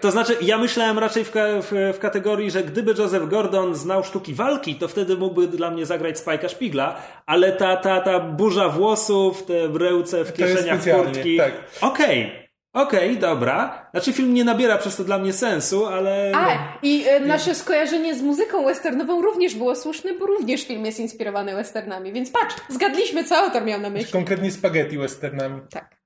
To 0.00 0.10
znaczy, 0.10 0.36
ja 0.40 0.58
myślałem 0.58 0.98
raczej 0.98 1.24
w, 1.24 1.32
w, 1.34 1.92
w 1.96 1.98
kategorii, 1.98 2.50
że 2.50 2.62
gdyby 2.62 2.94
Joseph 2.98 3.28
Gordon 3.28 3.74
znał 3.74 4.04
sztuki 4.04 4.34
walki, 4.34 4.74
to 4.74 4.88
wtedy 4.88 5.16
mógłby 5.16 5.48
dla 5.48 5.70
mnie 5.70 5.86
zagrać 5.86 6.16
Spike'a 6.16 6.48
Szpigla, 6.48 7.02
ale 7.26 7.52
ta, 7.52 7.76
ta, 7.76 8.00
ta 8.00 8.20
burza 8.20 8.68
włosów, 8.68 9.46
te 9.46 9.68
brełce 9.68 10.24
w 10.24 10.32
kieszeniach 10.32 10.80
kurtki... 10.84 11.36
tak. 11.36 11.52
Okej, 11.80 12.45
okej, 12.82 13.18
dobra. 13.18 13.88
Znaczy, 13.90 14.12
film 14.12 14.34
nie 14.34 14.44
nabiera 14.44 14.78
przez 14.78 14.96
to 14.96 15.04
dla 15.04 15.18
mnie 15.18 15.32
sensu, 15.32 15.86
ale... 15.86 16.32
A, 16.34 16.78
i 16.82 17.04
e, 17.08 17.20
nasze 17.20 17.54
skojarzenie 17.54 18.14
z 18.14 18.22
muzyką 18.22 18.64
westernową 18.64 19.22
również 19.22 19.54
było 19.54 19.76
słuszne, 19.76 20.14
bo 20.14 20.26
również 20.26 20.66
film 20.66 20.86
jest 20.86 21.00
inspirowany 21.00 21.54
westernami. 21.54 22.12
Więc 22.12 22.30
patrz, 22.30 22.56
zgadliśmy, 22.68 23.24
co 23.24 23.36
autor 23.36 23.64
miał 23.64 23.80
na 23.80 23.90
myśli. 23.90 24.12
konkretnie 24.12 24.50
spaghetti 24.50 24.98
westernami. 24.98 25.60
Tak. 25.70 25.96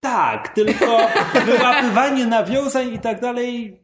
Tak, 0.00 0.48
tylko 0.48 0.86
wyłapywanie 1.46 2.26
nawiązań 2.26 2.94
i 2.94 2.98
tak 2.98 3.20
dalej. 3.20 3.80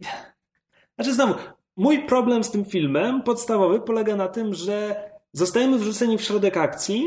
Znaczy, 0.94 1.14
znowu, 1.14 1.34
mój 1.76 2.06
problem 2.06 2.44
z 2.44 2.50
tym 2.50 2.64
filmem 2.64 3.22
podstawowy 3.22 3.80
polega 3.80 4.16
na 4.16 4.28
tym, 4.28 4.54
że 4.54 5.02
zostajemy 5.32 5.78
wrzuceni 5.78 6.18
w 6.18 6.22
środek 6.22 6.56
akcji 6.56 7.04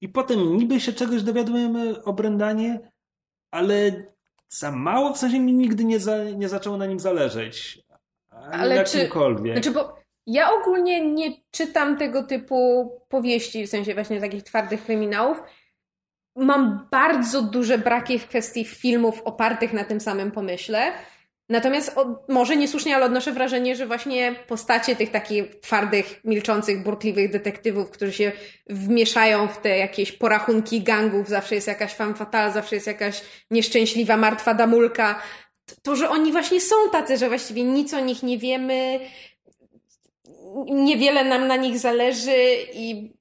i 0.00 0.08
potem 0.08 0.56
niby 0.56 0.80
się 0.80 0.92
czegoś 0.92 1.22
dowiadujemy 1.22 2.04
o 2.04 2.12
Brendanie, 2.12 2.90
ale 3.50 3.92
za 4.48 4.70
mało, 4.72 5.12
w 5.12 5.18
sensie 5.18 5.40
mi 5.40 5.52
nigdy 5.52 5.84
nie, 5.84 6.00
za, 6.00 6.24
nie 6.24 6.48
zaczęło 6.48 6.76
na 6.76 6.86
nim 6.86 7.00
zależeć. 7.00 7.78
Ani 8.30 8.62
Ale 8.62 8.74
na 8.76 8.84
czy- 8.84 9.00
kimkolwiek. 9.00 9.54
Znaczy, 9.54 9.70
bo 9.70 9.96
ja 10.26 10.50
ogólnie 10.52 11.10
nie 11.14 11.32
czytam 11.50 11.96
tego 11.96 12.22
typu 12.22 12.90
powieści, 13.08 13.66
w 13.66 13.70
sensie 13.70 13.94
właśnie 13.94 14.20
takich 14.20 14.42
twardych 14.42 14.84
kryminałów. 14.84 15.42
Mam 16.36 16.88
bardzo 16.90 17.42
duże 17.42 17.78
braki 17.78 18.18
w 18.18 18.28
kwestii 18.28 18.64
filmów 18.64 19.22
opartych 19.24 19.72
na 19.72 19.84
tym 19.84 20.00
samym 20.00 20.30
pomyśle. 20.30 20.92
Natomiast 21.48 21.98
od, 21.98 22.28
może 22.28 22.56
niesłusznie, 22.56 22.96
ale 22.96 23.06
odnoszę 23.06 23.32
wrażenie, 23.32 23.76
że 23.76 23.86
właśnie 23.86 24.34
postacie 24.48 24.96
tych 24.96 25.10
takich 25.10 25.60
twardych, 25.60 26.20
milczących, 26.24 26.82
burtliwych 26.82 27.30
detektywów, 27.30 27.90
którzy 27.90 28.12
się 28.12 28.32
wmieszają 28.66 29.48
w 29.48 29.58
te 29.58 29.78
jakieś 29.78 30.12
porachunki 30.12 30.82
gangów, 30.82 31.28
zawsze 31.28 31.54
jest 31.54 31.66
jakaś 31.66 31.94
femme 31.94 32.14
fatale, 32.14 32.52
zawsze 32.52 32.74
jest 32.74 32.86
jakaś 32.86 33.22
nieszczęśliwa, 33.50 34.16
martwa 34.16 34.54
damulka. 34.54 35.22
To, 35.82 35.96
że 35.96 36.10
oni 36.10 36.32
właśnie 36.32 36.60
są 36.60 36.76
tacy, 36.92 37.16
że 37.16 37.28
właściwie 37.28 37.64
nic 37.64 37.94
o 37.94 38.00
nich 38.00 38.22
nie 38.22 38.38
wiemy, 38.38 39.00
niewiele 40.66 41.24
nam 41.24 41.46
na 41.46 41.56
nich 41.56 41.78
zależy 41.78 42.36
i 42.72 43.12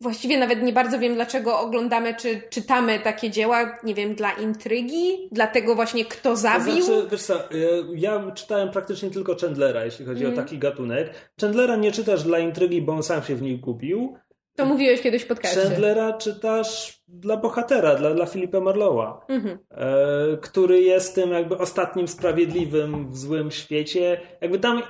właściwie 0.00 0.38
nawet 0.38 0.62
nie 0.62 0.72
bardzo 0.72 0.98
wiem, 0.98 1.14
dlaczego 1.14 1.60
oglądamy 1.60 2.14
czy 2.14 2.42
czytamy 2.50 2.98
takie 3.00 3.30
dzieła. 3.30 3.78
Nie 3.84 3.94
wiem, 3.94 4.14
dla 4.14 4.32
intrygi, 4.32 5.28
dla 5.32 5.46
tego 5.46 5.74
właśnie, 5.74 6.04
kto 6.04 6.30
To 6.30 6.36
zabił. 6.36 6.82
znaczy, 6.82 7.06
wiesz 7.10 7.22
co, 7.22 7.50
y, 7.52 7.84
ja 7.94 8.30
czytałem 8.34 8.70
praktycznie 8.70 9.10
tylko 9.10 9.36
Chandlera, 9.40 9.84
jeśli 9.84 10.04
chodzi 10.06 10.24
Mhm. 10.24 10.38
o 10.38 10.42
taki 10.42 10.58
gatunek. 10.58 11.32
Chandlera 11.40 11.76
nie 11.76 11.92
czytasz 11.92 12.22
dla 12.22 12.38
intrygi, 12.38 12.82
bo 12.82 12.92
on 12.92 13.02
sam 13.02 13.22
się 13.22 13.36
w 13.36 13.42
niej 13.42 13.60
kupił. 13.60 14.16
To 14.56 14.64
mówiłeś 14.66 15.00
kiedyś 15.00 15.22
w 15.22 15.26
podcaście. 15.26 15.60
Chandlera 15.60 16.12
czytasz 16.12 17.00
dla 17.08 17.36
bohatera, 17.36 17.94
dla, 17.94 18.14
dla 18.14 18.26
Filipa 18.26 18.60
Marlowa, 18.60 19.24
Mhm. 19.28 19.58
e, 19.70 20.36
który 20.42 20.80
jest 20.80 21.14
tym 21.14 21.30
jakby 21.30 21.58
ostatnim 21.58 22.08
sprawiedliwym 22.08 23.12
w 23.12 23.18
złym 23.18 23.50
świecie. 23.50 24.20
Jakby 24.40 24.58
tam 24.58 24.82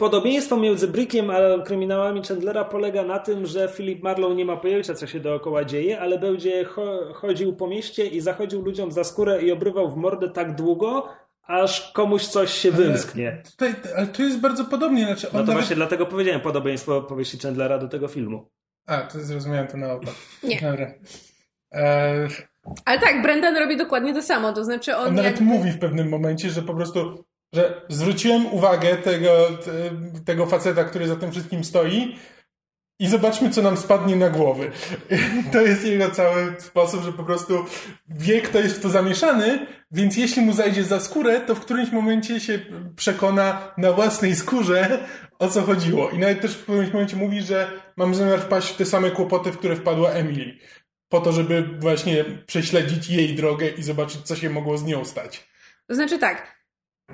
podobieństwo 0.00 0.56
między 0.56 0.88
Brickiem 0.88 1.30
a 1.30 1.36
kryminałami 1.64 2.22
Chandlera 2.22 2.64
polega 2.64 3.02
na 3.02 3.18
tym, 3.18 3.46
że 3.46 3.68
Philip 3.68 4.02
Marlowe 4.02 4.34
nie 4.34 4.44
ma 4.44 4.56
pojęcia, 4.56 4.94
co 4.94 5.06
się 5.06 5.20
dookoła 5.20 5.64
dzieje, 5.64 6.00
ale 6.00 6.18
będzie 6.18 6.64
cho- 6.64 7.12
chodził 7.14 7.56
po 7.56 7.66
mieście 7.68 8.06
i 8.06 8.20
zachodził 8.20 8.62
ludziom 8.62 8.92
za 8.92 9.04
skórę 9.04 9.42
i 9.42 9.52
obrywał 9.52 9.90
w 9.90 9.96
mordę 9.96 10.28
tak 10.30 10.54
długo, 10.54 11.08
aż 11.42 11.92
komuś 11.92 12.26
coś 12.26 12.50
się 12.50 12.70
wymsknie. 12.70 13.42
Tutaj, 13.50 13.74
ale 13.96 14.06
tu 14.06 14.22
jest 14.22 14.40
bardzo 14.40 14.64
podobnie. 14.64 15.04
Znaczy 15.06 15.26
on 15.26 15.32
No 15.32 15.38
to 15.40 15.46
nawet... 15.46 15.54
właśnie 15.54 15.76
dlatego 15.76 16.06
powiedziałem 16.06 16.40
podobieństwo 16.40 17.02
powieści 17.02 17.38
Chandlera 17.38 17.78
do 17.78 17.88
tego 17.88 18.08
filmu. 18.08 18.50
A, 18.86 18.98
to 19.00 19.20
zrozumiałem 19.20 19.66
to 19.66 19.76
na 19.76 19.92
opak. 19.92 20.14
Nie. 20.42 20.60
Dobra. 20.60 20.94
E, 21.74 22.28
Ale 22.84 23.00
tak, 23.00 23.22
Brendan 23.22 23.56
robi 23.56 23.76
dokładnie 23.76 24.14
to 24.14 24.22
samo, 24.22 24.52
to 24.52 24.64
znaczy 24.64 24.96
on, 24.96 25.08
on 25.08 25.14
nawet 25.14 25.30
jakby... 25.40 25.44
mówi 25.44 25.70
w 25.70 25.78
pewnym 25.78 26.08
momencie, 26.08 26.50
że 26.50 26.62
po 26.62 26.74
prostu, 26.74 27.24
że 27.54 27.82
zwróciłem 27.88 28.46
uwagę 28.46 28.96
tego, 28.96 29.48
te, 29.64 29.72
tego 30.24 30.46
faceta, 30.46 30.84
który 30.84 31.08
za 31.08 31.16
tym 31.16 31.30
wszystkim 31.30 31.64
stoi 31.64 32.16
i 33.00 33.08
zobaczmy, 33.08 33.50
co 33.50 33.62
nam 33.62 33.76
spadnie 33.76 34.16
na 34.16 34.30
głowy. 34.30 34.70
To 35.52 35.60
jest 35.60 35.84
jego 35.84 36.10
cały 36.10 36.54
sposób, 36.58 37.04
że 37.04 37.12
po 37.12 37.24
prostu 37.24 37.64
wie, 38.08 38.40
kto 38.40 38.58
jest 38.58 38.76
w 38.78 38.82
to 38.82 38.88
zamieszany, 38.88 39.66
więc 39.90 40.16
jeśli 40.16 40.42
mu 40.42 40.52
zajdzie 40.52 40.84
za 40.84 41.00
skórę, 41.00 41.40
to 41.40 41.54
w 41.54 41.60
którymś 41.60 41.92
momencie 41.92 42.40
się 42.40 42.58
przekona 42.96 43.74
na 43.78 43.92
własnej 43.92 44.36
skórze, 44.36 45.06
o 45.38 45.48
co 45.48 45.62
chodziło. 45.62 46.10
I 46.10 46.18
nawet 46.18 46.40
też 46.40 46.54
w 46.56 46.62
którymś 46.62 46.92
momencie 46.92 47.16
mówi, 47.16 47.42
że 47.42 47.70
mam 47.96 48.14
zamiar 48.14 48.40
wpaść 48.40 48.68
w 48.68 48.76
te 48.76 48.84
same 48.84 49.10
kłopoty, 49.10 49.52
w 49.52 49.58
które 49.58 49.76
wpadła 49.76 50.10
Emily. 50.10 50.58
Po 51.08 51.20
to, 51.20 51.32
żeby 51.32 51.62
właśnie 51.78 52.24
prześledzić 52.46 53.10
jej 53.10 53.34
drogę 53.34 53.68
i 53.68 53.82
zobaczyć, 53.82 54.22
co 54.22 54.36
się 54.36 54.50
mogło 54.50 54.78
z 54.78 54.84
nią 54.84 55.04
stać. 55.04 55.48
To 55.86 55.94
znaczy 55.94 56.18
tak, 56.18 56.59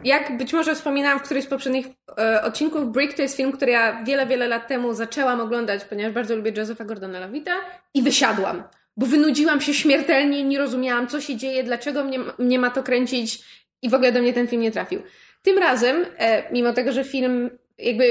jak 0.05 0.37
być 0.37 0.53
może 0.53 0.75
wspominałam 0.75 1.19
w 1.19 1.23
którymś 1.23 1.47
z 1.47 1.49
poprzednich 1.49 1.87
e, 2.19 2.43
odcinków, 2.43 2.93
Brick 2.93 3.15
to 3.17 3.23
jest 3.23 3.37
film, 3.37 3.53
który 3.53 3.73
ja 3.73 4.05
wiele, 4.05 4.27
wiele 4.27 4.49
lat 4.49 4.69
temu 4.69 4.95
zaczęłam 4.95 5.41
oglądać, 5.41 5.85
ponieważ 5.85 6.13
bardzo 6.13 6.37
lubię 6.37 6.53
Josepha 6.57 6.85
Gordona 6.85 7.21
Levita 7.21 7.53
i 7.95 8.03
wysiadłam, 8.03 8.63
bo 8.97 9.07
wynudziłam 9.07 9.61
się 9.61 9.75
śmiertelnie, 9.75 10.45
nie 10.45 10.59
rozumiałam, 10.59 11.09
co 11.09 11.21
się 11.21 11.37
dzieje, 11.37 11.65
dlaczego 11.65 12.05
mnie, 12.05 12.19
mnie 12.39 12.59
ma 12.59 12.71
to 12.71 12.83
kręcić 12.83 13.45
i 13.83 13.91
w 13.91 13.95
ogóle 13.95 14.13
do 14.13 14.23
mnie 14.23 14.33
ten 14.33 14.49
film 14.49 14.63
nie 14.63 14.73
trafił. 14.73 15.03
Tym 15.43 15.59
razem, 15.59 16.07
e, 16.19 16.53
mimo 16.53 16.73
tego, 16.73 16.93
że 16.93 17.05
film 17.05 17.51
jakby 17.79 18.05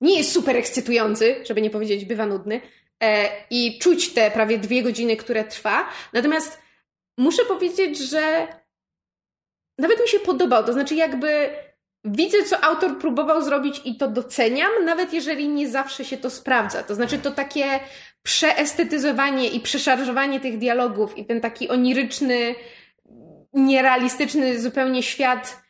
nie 0.00 0.18
jest 0.18 0.32
super 0.32 0.56
ekscytujący, 0.56 1.36
żeby 1.44 1.62
nie 1.62 1.70
powiedzieć 1.70 2.04
bywa 2.04 2.26
nudny, 2.26 2.60
e, 3.02 3.28
i 3.50 3.78
czuć 3.78 4.12
te 4.12 4.30
prawie 4.30 4.58
dwie 4.58 4.82
godziny, 4.82 5.16
które 5.16 5.44
trwa, 5.44 5.88
natomiast 6.12 6.62
muszę 7.18 7.44
powiedzieć, 7.44 7.98
że 7.98 8.48
nawet 9.82 10.00
mi 10.00 10.08
się 10.08 10.20
podobał. 10.20 10.64
To 10.64 10.72
znaczy, 10.72 10.94
jakby 10.94 11.50
widzę, 12.04 12.44
co 12.44 12.64
autor 12.64 12.98
próbował 12.98 13.42
zrobić 13.42 13.80
i 13.84 13.96
to 13.96 14.08
doceniam, 14.08 14.70
nawet 14.84 15.12
jeżeli 15.12 15.48
nie 15.48 15.68
zawsze 15.68 16.04
się 16.04 16.16
to 16.16 16.30
sprawdza. 16.30 16.82
To 16.82 16.94
znaczy, 16.94 17.18
to 17.18 17.30
takie 17.30 17.80
przeestetyzowanie 18.22 19.48
i 19.48 19.60
przeszarżowanie 19.60 20.40
tych 20.40 20.58
dialogów 20.58 21.18
i 21.18 21.24
ten 21.24 21.40
taki 21.40 21.68
oniryczny, 21.68 22.54
nierealistyczny 23.52 24.60
zupełnie 24.60 25.02
świat 25.02 25.62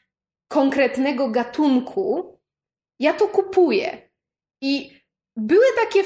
konkretnego 0.48 1.28
gatunku, 1.28 2.38
ja 3.00 3.12
to 3.12 3.28
kupuję. 3.28 4.10
I 4.62 5.00
były 5.36 5.64
takie 5.84 6.02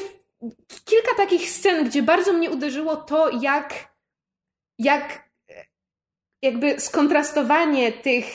kilka 0.85 1.15
takich 1.17 1.51
scen, 1.51 1.85
gdzie 1.85 2.03
bardzo 2.03 2.33
mnie 2.33 2.51
uderzyło 2.51 2.97
to, 2.97 3.31
jak, 3.31 3.95
jak 4.79 5.26
jakby 6.43 6.81
skontrastowanie 6.81 7.93
tych 7.93 8.27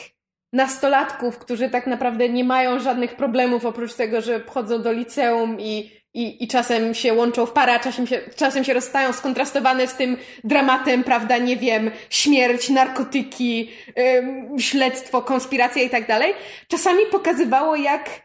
nastolatków, 0.52 1.38
którzy 1.38 1.70
tak 1.70 1.86
naprawdę 1.86 2.28
nie 2.28 2.44
mają 2.44 2.80
żadnych 2.80 3.16
problemów 3.16 3.66
oprócz 3.66 3.94
tego, 3.94 4.20
że 4.20 4.40
chodzą 4.40 4.82
do 4.82 4.92
liceum 4.92 5.60
i, 5.60 5.90
i, 6.14 6.44
i 6.44 6.48
czasem 6.48 6.94
się 6.94 7.14
łączą 7.14 7.46
w 7.46 7.52
parę, 7.52 7.74
a 7.74 7.78
czasem 7.78 8.06
się, 8.06 8.20
czasem 8.36 8.64
się 8.64 8.74
rozstają, 8.74 9.12
skontrastowane 9.12 9.86
z 9.86 9.94
tym 9.94 10.16
dramatem, 10.44 11.04
prawda, 11.04 11.38
nie 11.38 11.56
wiem, 11.56 11.90
śmierć, 12.10 12.68
narkotyki, 12.68 13.70
ym, 14.18 14.60
śledztwo, 14.60 15.22
konspiracja 15.22 15.82
i 15.82 15.90
tak 15.90 16.06
dalej, 16.06 16.34
czasami 16.68 17.06
pokazywało 17.10 17.76
jak 17.76 18.22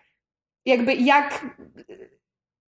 jakby 0.66 0.94
jak 0.94 1.46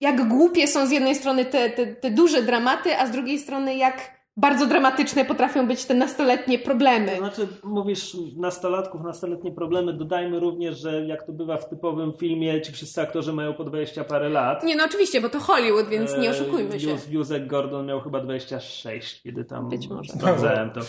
jak 0.01 0.27
głupie 0.27 0.67
są 0.67 0.85
z 0.85 0.91
jednej 0.91 1.15
strony 1.15 1.45
te, 1.45 1.69
te, 1.69 1.87
te 1.87 2.11
duże 2.11 2.41
dramaty, 2.41 2.97
a 2.97 3.07
z 3.07 3.11
drugiej 3.11 3.39
strony 3.39 3.75
jak 3.75 4.18
bardzo 4.37 4.67
dramatyczne 4.67 5.25
potrafią 5.25 5.67
być 5.67 5.85
te 5.85 5.93
nastoletnie 5.93 6.59
problemy. 6.59 7.11
To 7.11 7.17
znaczy, 7.17 7.47
mówisz 7.63 8.17
nastolatków, 8.37 9.01
nastoletnie 9.01 9.51
problemy. 9.51 9.93
Dodajmy 9.93 10.39
również, 10.39 10.79
że 10.79 11.05
jak 11.05 11.23
to 11.23 11.31
bywa 11.33 11.57
w 11.57 11.69
typowym 11.69 12.13
filmie, 12.13 12.61
ci 12.61 12.71
wszyscy 12.71 13.01
aktorzy 13.01 13.33
mają 13.33 13.53
po 13.53 13.63
20 13.63 14.03
parę 14.03 14.29
lat. 14.29 14.63
Nie, 14.63 14.75
no 14.75 14.85
oczywiście, 14.85 15.21
bo 15.21 15.29
to 15.29 15.39
Hollywood, 15.39 15.87
więc 15.87 16.17
nie 16.17 16.27
E, 16.27 16.31
oszukujmy 16.31 16.79
się. 16.79 16.97
Józek 17.09 17.47
Gordon 17.47 17.85
miał 17.85 18.01
chyba 18.01 18.19
26, 18.21 19.21
kiedy 19.21 19.45
tam 19.45 19.69
Być 19.69 19.87
może. 19.87 20.13
sprawdzałem 20.13 20.71
to. 20.71 20.81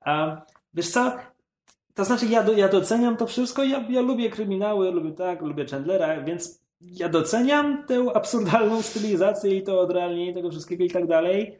A 0.00 0.42
wiesz 0.74 0.88
co? 0.88 1.12
To 1.94 2.04
znaczy, 2.04 2.26
ja, 2.26 2.42
do, 2.42 2.52
ja 2.52 2.68
doceniam 2.68 3.16
to 3.16 3.26
wszystko. 3.26 3.64
Ja, 3.64 3.84
ja 3.90 4.00
lubię 4.00 4.30
kryminały, 4.30 4.90
lubię 4.90 5.12
tak, 5.12 5.42
lubię 5.42 5.66
Chandlera, 5.66 6.20
więc 6.22 6.64
ja 6.80 7.08
doceniam 7.08 7.84
tę 7.86 8.06
absurdalną 8.14 8.82
stylizację 8.82 9.54
i 9.56 9.62
to 9.62 9.80
odrealnienie 9.80 10.34
tego 10.34 10.50
wszystkiego 10.50 10.84
i 10.84 10.90
tak 10.90 11.06
dalej. 11.06 11.58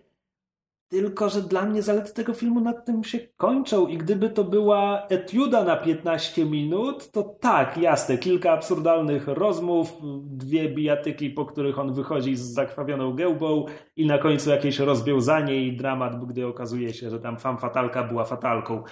Tylko, 0.88 1.28
że 1.28 1.42
dla 1.42 1.62
mnie 1.62 1.82
zalety 1.82 2.12
tego 2.12 2.34
filmu 2.34 2.60
nad 2.60 2.86
tym 2.86 3.04
się 3.04 3.18
kończą 3.36 3.86
i 3.86 3.98
gdyby 3.98 4.30
to 4.30 4.44
była 4.44 5.06
etiuda 5.08 5.64
na 5.64 5.76
15 5.76 6.44
minut, 6.44 7.10
to 7.10 7.22
tak, 7.22 7.78
jasne, 7.78 8.18
kilka 8.18 8.52
absurdalnych 8.52 9.28
rozmów, 9.28 9.92
dwie 10.24 10.68
bijatyki, 10.68 11.30
po 11.30 11.46
których 11.46 11.78
on 11.78 11.92
wychodzi 11.92 12.36
z 12.36 12.40
zakrwawioną 12.40 13.14
gębą 13.14 13.66
i 13.96 14.06
na 14.06 14.18
końcu 14.18 14.50
jakieś 14.50 14.78
rozwiązanie 14.78 15.66
i 15.66 15.76
dramat, 15.76 16.24
gdy 16.24 16.46
okazuje 16.46 16.94
się, 16.94 17.10
że 17.10 17.20
tam 17.20 17.38
fam 17.38 17.58
fatalka 17.58 18.04
była 18.04 18.24
fatalką. 18.24 18.82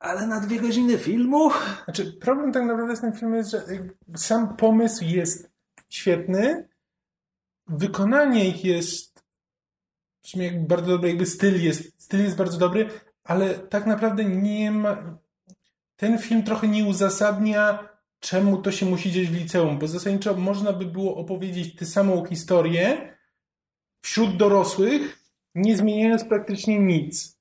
Ale 0.00 0.26
na 0.26 0.40
dwie 0.40 0.60
godziny 0.60 0.98
filmu? 0.98 1.50
Znaczy, 1.84 2.12
problem 2.20 2.52
tak 2.52 2.64
naprawdę 2.64 2.96
z 2.96 3.00
tym 3.00 3.12
filmem 3.12 3.36
jest, 3.36 3.50
że 3.50 3.62
sam 4.16 4.56
pomysł 4.56 5.04
jest 5.04 5.50
świetny, 5.88 6.68
wykonanie 7.68 8.48
ich 8.48 8.64
jest 8.64 9.13
w 10.24 10.28
sumie 10.28 10.52
bardzo 10.52 10.86
dobre, 10.86 11.08
jakby 11.08 11.26
styl 11.26 11.62
jest, 11.62 12.02
styl 12.02 12.22
jest 12.22 12.36
bardzo 12.36 12.58
dobry, 12.58 12.88
ale 13.24 13.54
tak 13.54 13.86
naprawdę 13.86 14.24
nie 14.24 14.70
ma... 14.70 15.18
Ten 15.96 16.18
film 16.18 16.42
trochę 16.42 16.68
nie 16.68 16.84
uzasadnia, 16.84 17.88
czemu 18.20 18.62
to 18.62 18.72
się 18.72 18.86
musi 18.86 19.12
dziać 19.12 19.26
w 19.26 19.34
liceum, 19.34 19.78
bo 19.78 19.88
zasadniczo 19.88 20.34
można 20.34 20.72
by 20.72 20.86
było 20.86 21.16
opowiedzieć 21.16 21.76
tę 21.76 21.86
samą 21.86 22.24
historię 22.24 23.16
wśród 24.00 24.36
dorosłych, 24.36 25.18
nie 25.54 25.76
zmieniając 25.76 26.24
praktycznie 26.24 26.78
nic. 26.78 27.38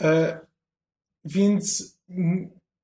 E, 0.00 0.40
więc 1.24 1.96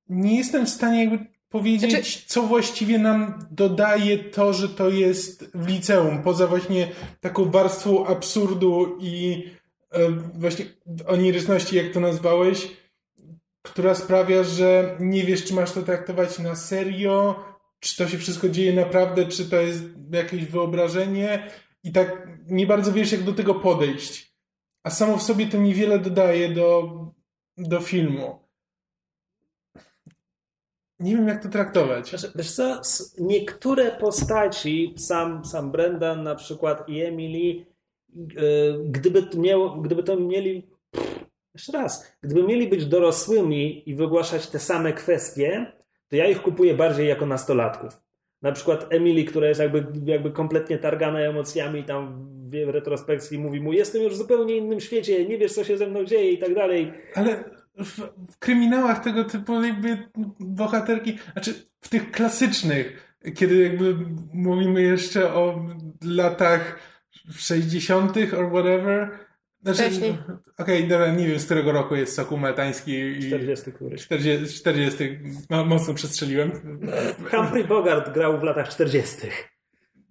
nie 0.09 0.37
jestem 0.37 0.67
w 0.67 0.71
stanie 0.71 1.05
jakby 1.05 1.38
powiedzieć, 1.49 1.91
Znaczy- 1.91 2.23
co 2.27 2.43
właściwie 2.43 2.99
nam 2.99 3.47
dodaje 3.51 4.19
to, 4.19 4.53
że 4.53 4.69
to 4.69 4.89
jest 4.89 5.51
w 5.55 5.69
liceum, 5.69 6.23
poza 6.23 6.47
właśnie 6.47 6.89
taką 7.21 7.51
warstwą 7.51 8.07
absurdu 8.07 8.99
i 9.01 9.45
e, 9.91 10.11
właśnie 10.35 10.65
oniryczności, 11.07 11.77
jak 11.77 11.93
to 11.93 12.01
nazwałeś, 12.01 12.69
która 13.63 13.95
sprawia, 13.95 14.45
że 14.45 14.97
nie 15.01 15.25
wiesz, 15.25 15.45
czy 15.45 15.55
masz 15.55 15.73
to 15.73 15.83
traktować 15.83 16.39
na 16.39 16.57
serio, 16.57 17.45
czy 17.81 17.97
to 17.97 18.09
się 18.09 18.19
wszystko 18.19 18.49
dzieje 18.49 18.73
naprawdę, 18.73 19.27
czy 19.27 19.45
to 19.51 19.57
jest 19.57 19.85
jakieś 20.13 20.45
wyobrażenie 20.45 21.51
i 21.85 21.93
tak 21.93 22.29
nie 22.47 22.67
bardzo 22.67 22.93
wiesz, 22.93 23.13
jak 23.13 23.23
do 23.23 23.33
tego 23.33 23.55
podejść. 23.55 24.35
A 24.85 24.91
samo 24.91 25.17
w 25.17 25.23
sobie 25.23 25.47
to 25.47 25.59
niewiele 25.59 25.99
dodaje 25.99 26.49
do, 26.49 26.91
do 27.57 27.81
filmu. 27.81 28.48
Nie 31.01 31.17
wiem, 31.17 31.29
jak 31.29 31.43
to 31.43 31.49
traktować. 31.49 32.13
Wiesz, 32.13 32.27
wiesz 32.35 32.53
co, 32.53 32.81
niektóre 33.19 33.91
postaci, 33.91 34.95
sam, 34.97 35.45
sam 35.45 35.71
Brendan 35.71 36.23
na 36.23 36.35
przykład 36.35 36.89
i 36.89 37.01
Emily, 37.01 37.67
yy, 38.17 38.85
gdyby, 38.85 39.23
to 39.23 39.39
miało, 39.39 39.71
gdyby 39.71 40.03
to 40.03 40.17
mieli, 40.17 40.69
pff, 40.91 41.25
jeszcze 41.55 41.73
raz, 41.73 42.13
gdyby 42.23 42.43
mieli 42.43 42.69
być 42.69 42.87
dorosłymi 42.87 43.91
i 43.91 43.95
wygłaszać 43.95 44.47
te 44.47 44.59
same 44.59 44.93
kwestie, 44.93 45.73
to 46.09 46.17
ja 46.17 46.29
ich 46.29 46.43
kupuję 46.43 46.75
bardziej 46.75 47.09
jako 47.09 47.27
nastolatków. 47.27 47.93
Na 48.43 48.53
przykład 48.53 48.87
Emily, 48.91 49.25
która 49.25 49.49
jest 49.49 49.61
jakby, 49.61 49.87
jakby 50.05 50.31
kompletnie 50.31 50.79
targana 50.79 51.21
emocjami, 51.21 51.85
tam 51.85 52.29
w 52.51 52.69
retrospekcji 52.69 53.39
mówi 53.39 53.61
mu, 53.61 53.73
jestem 53.73 54.03
już 54.03 54.13
w 54.15 54.17
zupełnie 54.17 54.57
innym 54.57 54.81
świecie, 54.81 55.25
nie 55.27 55.39
wiesz, 55.39 55.53
co 55.53 55.65
się 55.65 55.79
ze 55.79 55.87
mną 55.87 56.05
dzieje 56.05 56.31
i 56.31 56.39
tak 56.39 56.55
dalej. 56.55 56.93
Ale 57.15 57.45
w, 57.79 57.99
w 58.33 58.39
kryminałach 58.39 59.05
tego 59.05 59.25
typu 59.25 59.63
jakby 59.63 59.99
bohaterki, 60.41 61.19
znaczy 61.33 61.55
w 61.81 61.89
tych 61.89 62.11
klasycznych, 62.11 63.15
kiedy 63.35 63.57
jakby 63.57 63.97
mówimy 64.33 64.83
jeszcze 64.83 65.35
o 65.35 65.67
latach 66.05 66.79
60. 67.37 68.17
or 68.17 68.49
whatever. 68.51 69.11
Znaczy, 69.63 69.83
Wcześniej. 69.83 70.19
Okej, 70.59 70.89
dobra, 70.89 71.11
nie 71.13 71.27
wiem 71.29 71.39
z 71.39 71.45
którego 71.45 71.73
roku 71.73 71.97
jest 71.97 72.15
Sokół 72.17 72.39
Maltański. 72.39 72.93
I 72.93 73.27
40 73.27 73.73
któryś. 73.73 74.03
40, 74.03 74.59
40 74.59 75.19
no, 75.51 75.65
mocno 75.65 75.95
przestrzeliłem. 75.95 76.51
Humphrey 77.31 77.65
Bogart 77.65 78.15
grał 78.15 78.41
w 78.41 78.43
latach 78.43 78.69
40. 78.69 79.17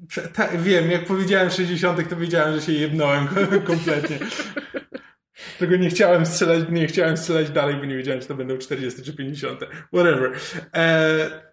Prze- 0.08 0.28
Tak, 0.28 0.62
wiem, 0.62 0.92
jak 0.92 1.06
powiedziałem 1.06 1.50
60, 1.50 2.10
to 2.10 2.18
wiedziałem, 2.18 2.56
że 2.56 2.62
się 2.62 2.72
jebnąłem 2.72 3.28
kompletnie. 3.68 4.18
Tego 5.60 5.76
nie 5.76 5.90
chciałem 5.90 6.26
strzelać, 6.26 6.70
nie 6.70 6.88
chciałem 6.88 7.18
strzelać 7.18 7.50
dalej, 7.50 7.76
bo 7.76 7.86
nie 7.86 7.98
wiedziałem, 7.98 8.22
czy 8.22 8.28
to 8.28 8.36
będą 8.36 8.58
40 8.58 9.04
czy 9.04 9.16
50. 9.16 9.60
Whatever. 9.94 10.32
E... 10.76 11.48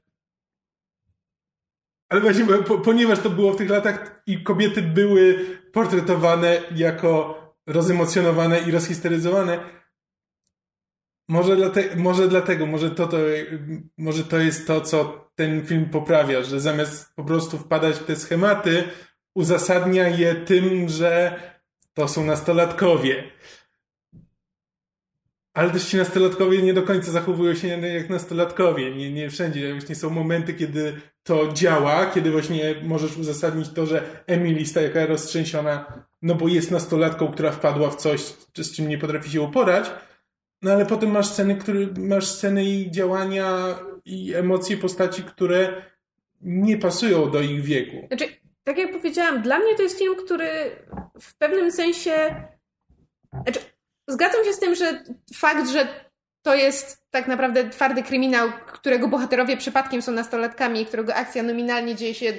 Ale 2.09 2.21
właśnie, 2.21 2.47
ponieważ 2.85 3.19
to 3.19 3.31
było 3.31 3.53
w 3.53 3.57
tych 3.57 3.71
latach 3.71 4.23
i 4.27 4.43
kobiety 4.43 4.83
były 4.83 5.39
portretowane 5.73 6.61
jako 6.75 7.45
rozemocjonowane 7.67 8.61
i 8.61 8.71
rozhisteryzowane, 8.71 9.59
może, 11.29 11.57
dlate, 11.57 11.97
może 11.97 12.29
dlatego, 12.29 12.67
może 12.67 12.91
to, 12.91 13.07
to, 13.07 13.17
może 13.99 14.25
to 14.25 14.39
jest 14.39 14.67
to, 14.67 14.81
co 14.81 15.31
ten 15.35 15.67
film 15.67 15.91
poprawia, 15.91 16.43
że 16.43 16.61
zamiast 16.61 17.15
po 17.15 17.25
prostu 17.25 17.59
wpadać 17.59 17.97
w 17.97 18.05
te 18.05 18.17
schematy, 18.17 18.85
uzasadnia 19.35 20.09
je 20.09 20.35
tym, 20.35 20.89
że 20.89 21.41
to 21.95 22.09
są 22.09 22.25
nastolatkowie. 22.25 23.25
Ale 25.55 25.71
też 25.71 25.85
ci 25.85 25.97
nastolatkowie 25.97 26.63
nie 26.63 26.75
do 26.75 26.83
końca 26.83 27.11
zachowują 27.11 27.55
się 27.55 27.69
jak 27.69 28.11
nastolatkowie. 28.11 28.95
Nie, 28.95 29.13
nie 29.13 29.31
wszędzie. 29.31 29.73
Właśnie 29.73 29.95
są 29.95 30.11
momenty, 30.11 30.55
kiedy 30.55 31.01
to 31.23 31.53
działa, 31.53 32.07
kiedy 32.07 32.31
właśnie 32.31 32.75
możesz 32.83 33.17
uzasadnić 33.17 33.69
to, 33.69 33.87
że 33.87 34.23
Emily 34.27 34.61
jest 34.61 34.75
taka 34.75 35.07
roztrzęsiona, 35.07 36.05
no 36.23 36.35
bo 36.35 36.49
jest 36.49 36.71
nastolatką, 36.71 37.33
która 37.33 37.53
wpadła 37.53 37.91
w 37.91 37.97
coś, 37.97 38.21
z 38.57 38.77
czym 38.77 38.89
nie 38.89 38.99
potrafi 38.99 39.31
się 39.31 39.43
uporać. 39.43 39.91
No 40.63 40.73
ale 40.73 40.87
potem 40.87 41.11
masz 41.11 41.27
sceny, 41.27 41.57
które, 41.57 41.81
masz 41.99 42.27
sceny 42.27 42.65
i 42.65 42.91
działania 42.91 43.79
i 44.05 44.35
emocje 44.35 44.77
postaci, 44.77 45.23
które 45.23 45.83
nie 46.41 46.79
pasują 46.79 47.31
do 47.31 47.41
ich 47.41 47.63
wieku. 47.63 48.07
Znaczy, 48.07 48.25
tak 48.65 48.79
jak 48.79 48.93
powiedziałam, 48.93 49.43
dla 49.43 49.59
mnie 49.59 49.75
to 49.77 49.83
jest 49.83 49.99
film, 49.99 50.17
który 50.25 50.47
w 51.21 51.35
pewnym 51.35 51.73
sensie. 51.73 52.35
Znaczy, 53.43 53.61
zgadzam 54.09 54.45
się 54.45 54.53
z 54.53 54.59
tym, 54.59 54.75
że 54.75 55.03
fakt, 55.35 55.69
że 55.69 55.89
to 56.43 56.55
jest 56.55 57.05
tak 57.11 57.29
naprawdę 57.29 57.71
twardy 57.71 58.03
kryminał, 58.03 58.49
którego 58.67 59.09
bohaterowie 59.09 59.57
przypadkiem 59.57 60.03
są 60.03 60.13
nastolatkami 60.13 60.81
i 60.81 60.87
którego 60.87 61.15
akcja 61.15 61.43
nominalnie 61.43 61.95
dzieje 61.95 62.15
się 62.15 62.33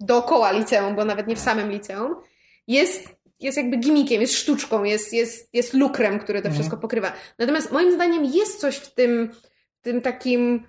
dookoła 0.00 0.52
liceum, 0.52 0.96
bo 0.96 1.04
nawet 1.04 1.26
nie 1.26 1.36
w 1.36 1.40
samym 1.40 1.70
liceum, 1.70 2.14
jest, 2.66 3.08
jest 3.40 3.56
jakby 3.56 3.76
gimikiem, 3.76 4.20
jest 4.20 4.34
sztuczką, 4.34 4.84
jest, 4.84 5.12
jest, 5.12 5.48
jest 5.52 5.74
lukrem, 5.74 6.18
który 6.18 6.38
to 6.42 6.48
Mhm. 6.48 6.54
wszystko 6.54 6.76
pokrywa. 6.76 7.12
Natomiast 7.38 7.72
moim 7.72 7.92
zdaniem 7.92 8.24
jest 8.24 8.60
coś 8.60 8.76
w 8.76 8.94
tym, 8.94 9.32
w 9.78 9.82
tym 9.82 10.00
takim 10.00 10.66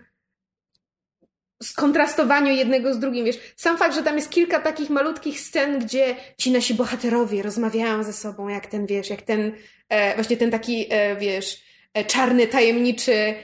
skontrastowaniu 1.63 2.53
jednego 2.53 2.93
z 2.93 2.99
drugim, 2.99 3.25
wiesz, 3.25 3.39
sam 3.55 3.77
fakt, 3.77 3.95
że 3.95 4.03
tam 4.03 4.15
jest 4.15 4.29
kilka 4.29 4.59
takich 4.59 4.89
malutkich 4.89 5.39
scen, 5.39 5.79
gdzie 5.79 6.15
ci 6.37 6.51
nasi 6.51 6.73
bohaterowie 6.73 7.43
rozmawiają 7.43 8.03
ze 8.03 8.13
sobą, 8.13 8.47
jak 8.47 8.67
ten, 8.67 8.85
wiesz, 8.85 9.09
jak 9.09 9.21
ten, 9.21 9.51
e, 9.89 10.15
właśnie 10.15 10.37
ten 10.37 10.51
taki, 10.51 10.87
e, 10.89 11.15
wiesz, 11.15 11.61
e, 11.93 12.05
czarny, 12.05 12.47
tajemniczy 12.47 13.35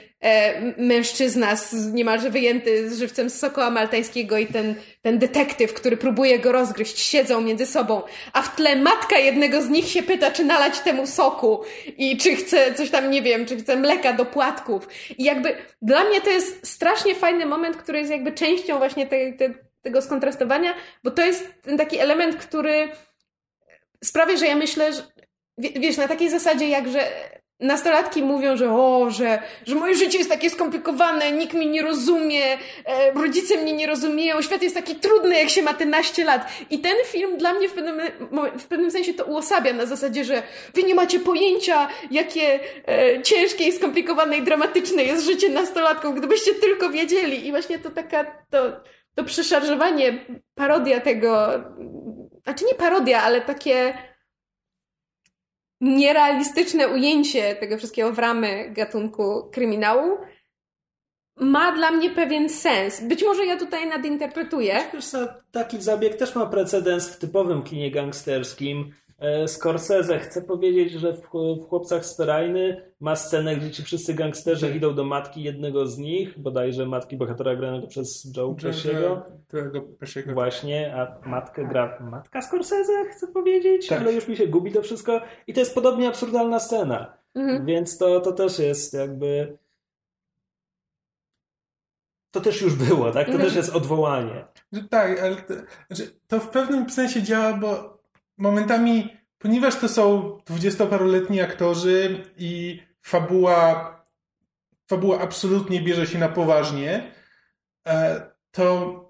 mężczyzna 0.76 1.56
z, 1.56 1.92
niemalże 1.92 2.30
wyjęty 2.30 2.90
z 2.90 2.98
żywcem 2.98 3.30
z 3.30 3.38
sokoła 3.38 3.70
maltańskiego 3.70 4.38
i 4.38 4.46
ten, 4.46 4.74
ten 5.02 5.18
detektyw, 5.18 5.74
który 5.74 5.96
próbuje 5.96 6.38
go 6.38 6.52
rozgryźć, 6.52 6.98
siedzą 6.98 7.40
między 7.40 7.66
sobą, 7.66 8.02
a 8.32 8.42
w 8.42 8.56
tle 8.56 8.76
matka 8.76 9.18
jednego 9.18 9.62
z 9.62 9.68
nich 9.68 9.88
się 9.88 10.02
pyta, 10.02 10.30
czy 10.30 10.44
nalać 10.44 10.80
temu 10.80 11.06
soku 11.06 11.62
i 11.96 12.16
czy 12.16 12.36
chce 12.36 12.74
coś 12.74 12.90
tam, 12.90 13.10
nie 13.10 13.22
wiem, 13.22 13.46
czy 13.46 13.56
chce 13.56 13.76
mleka 13.76 14.12
do 14.12 14.24
płatków. 14.24 14.88
I 15.18 15.24
jakby 15.24 15.56
dla 15.82 16.04
mnie 16.04 16.20
to 16.20 16.30
jest 16.30 16.66
strasznie 16.66 17.14
fajny 17.14 17.46
moment, 17.46 17.76
który 17.76 17.98
jest 17.98 18.10
jakby 18.10 18.32
częścią 18.32 18.78
właśnie 18.78 19.06
te, 19.06 19.32
te, 19.32 19.54
tego 19.82 20.02
skontrastowania, 20.02 20.74
bo 21.04 21.10
to 21.10 21.22
jest 21.24 21.62
ten 21.62 21.78
taki 21.78 21.98
element, 21.98 22.36
który 22.36 22.88
sprawia, 24.04 24.36
że 24.36 24.46
ja 24.46 24.56
myślę, 24.56 24.92
że 24.92 25.02
wie- 25.58 25.80
wiesz, 25.80 25.96
na 25.96 26.08
takiej 26.08 26.30
zasadzie 26.30 26.68
jak, 26.68 26.88
że 26.88 27.06
nastolatki 27.60 28.22
mówią, 28.22 28.56
że 28.56 28.72
o, 28.72 29.10
że, 29.10 29.42
że 29.66 29.74
moje 29.74 29.94
życie 29.94 30.18
jest 30.18 30.30
takie 30.30 30.50
skomplikowane, 30.50 31.32
nikt 31.32 31.54
mnie 31.54 31.66
nie 31.66 31.82
rozumie, 31.82 32.44
e, 32.84 33.12
rodzice 33.12 33.56
mnie 33.56 33.72
nie 33.72 33.86
rozumieją, 33.86 34.42
świat 34.42 34.62
jest 34.62 34.76
taki 34.76 34.94
trudny, 34.94 35.38
jak 35.38 35.48
się 35.48 35.62
ma 35.62 35.74
te 35.74 35.86
naście 35.86 36.24
lat. 36.24 36.48
I 36.70 36.78
ten 36.78 36.96
film 37.04 37.36
dla 37.36 37.54
mnie 37.54 37.68
w 37.68 37.72
pewnym, 37.72 38.00
w 38.58 38.64
pewnym 38.64 38.90
sensie 38.90 39.14
to 39.14 39.24
uosabia 39.24 39.72
na 39.72 39.86
zasadzie, 39.86 40.24
że 40.24 40.42
wy 40.74 40.82
nie 40.82 40.94
macie 40.94 41.20
pojęcia, 41.20 41.88
jakie 42.10 42.60
e, 42.88 43.22
ciężkie 43.22 43.64
i 43.64 43.72
skomplikowane 43.72 44.36
i 44.36 44.42
dramatyczne 44.42 45.02
jest 45.02 45.24
życie 45.24 45.48
nastolatków, 45.48 46.14
gdybyście 46.14 46.54
tylko 46.54 46.90
wiedzieli. 46.90 47.46
I 47.46 47.50
właśnie 47.50 47.78
to 47.78 47.90
taka, 47.90 48.24
to, 48.50 48.58
to 49.14 49.24
przeszarżowanie, 49.24 50.24
parodia 50.54 51.00
tego, 51.00 51.48
znaczy 52.44 52.64
nie 52.64 52.74
parodia, 52.74 53.22
ale 53.22 53.40
takie 53.40 53.94
nierealistyczne 55.80 56.88
ujęcie 56.88 57.54
tego 57.54 57.78
wszystkiego 57.78 58.12
w 58.12 58.18
ramy 58.18 58.70
gatunku 58.70 59.50
kryminału 59.52 60.18
ma 61.40 61.72
dla 61.72 61.90
mnie 61.90 62.10
pewien 62.10 62.48
sens. 62.48 63.00
Być 63.00 63.24
może 63.24 63.46
ja 63.46 63.56
tutaj 63.56 63.88
nadinterpretuję. 63.88 64.80
Wiesz 64.94 65.04
taki 65.52 65.82
zabieg 65.82 66.16
też 66.16 66.34
ma 66.34 66.46
precedens 66.46 67.08
w 67.08 67.18
typowym 67.18 67.62
kinie 67.62 67.90
gangsterskim. 67.90 68.94
E, 69.18 69.48
Scorsese 69.48 70.18
chce 70.18 70.42
powiedzieć, 70.42 70.92
że 70.92 71.12
w, 71.12 71.26
Chłopcach 71.68 72.06
z 72.06 72.16
Ferajny 72.16 72.90
ma 73.00 73.16
scenę, 73.16 73.56
gdzie 73.56 73.70
ci 73.70 73.82
wszyscy 73.82 74.14
gangsterzy 74.14 74.76
idą 74.76 74.94
do 74.94 75.04
matki 75.04 75.42
jednego 75.42 75.86
z 75.86 75.98
nich, 75.98 76.38
bodajże 76.38 76.86
matki 76.86 77.16
bohatera 77.16 77.56
granego 77.56 77.86
przez 77.86 78.32
Joe 78.36 78.54
Pesciego. 78.62 80.34
Właśnie, 80.34 80.94
a 80.96 81.28
matkę 81.28 81.64
gra 81.68 81.98
matka 82.00 82.42
Scorsese, 82.42 83.04
chcę 83.10 83.26
powiedzieć, 83.28 83.86
Tak. 83.86 84.00
ale 84.00 84.12
już 84.12 84.28
mi 84.28 84.36
się 84.36 84.46
gubi 84.46 84.72
to 84.72 84.82
wszystko. 84.82 85.20
I 85.46 85.52
to 85.54 85.60
jest 85.60 85.74
podobnie 85.74 86.08
absurdalna 86.08 86.60
scena. 86.60 87.16
Mhm. 87.34 87.66
Więc 87.66 87.98
to, 87.98 88.20
to 88.20 88.32
też 88.32 88.58
jest 88.58 88.94
jakby. 88.94 89.58
To 92.30 92.40
też 92.40 92.62
już 92.62 92.74
było, 92.74 93.04
tak? 93.12 93.26
To 93.26 93.32
Mhm. 93.32 93.40
też 93.48 93.56
jest 93.56 93.74
odwołanie. 93.74 94.44
Że 94.72 94.82
Tak, 94.82 95.20
ale 95.22 95.36
to, 95.36 95.54
znaczy, 95.86 96.12
to 96.28 96.40
w 96.40 96.48
pewnym 96.48 96.90
sensie 96.90 97.22
działa, 97.22 97.52
bo 97.52 97.95
momentami, 98.38 99.16
ponieważ 99.38 99.76
to 99.76 99.88
są 99.88 100.38
dwudziestoparoletni 100.46 101.40
aktorzy 101.40 102.24
i 102.36 102.82
fabuła, 103.02 103.92
fabuła 104.88 105.20
absolutnie 105.20 105.80
bierze 105.80 106.06
się 106.06 106.18
na 106.18 106.28
poważnie, 106.28 107.12
e, 107.86 108.20
to 108.50 109.06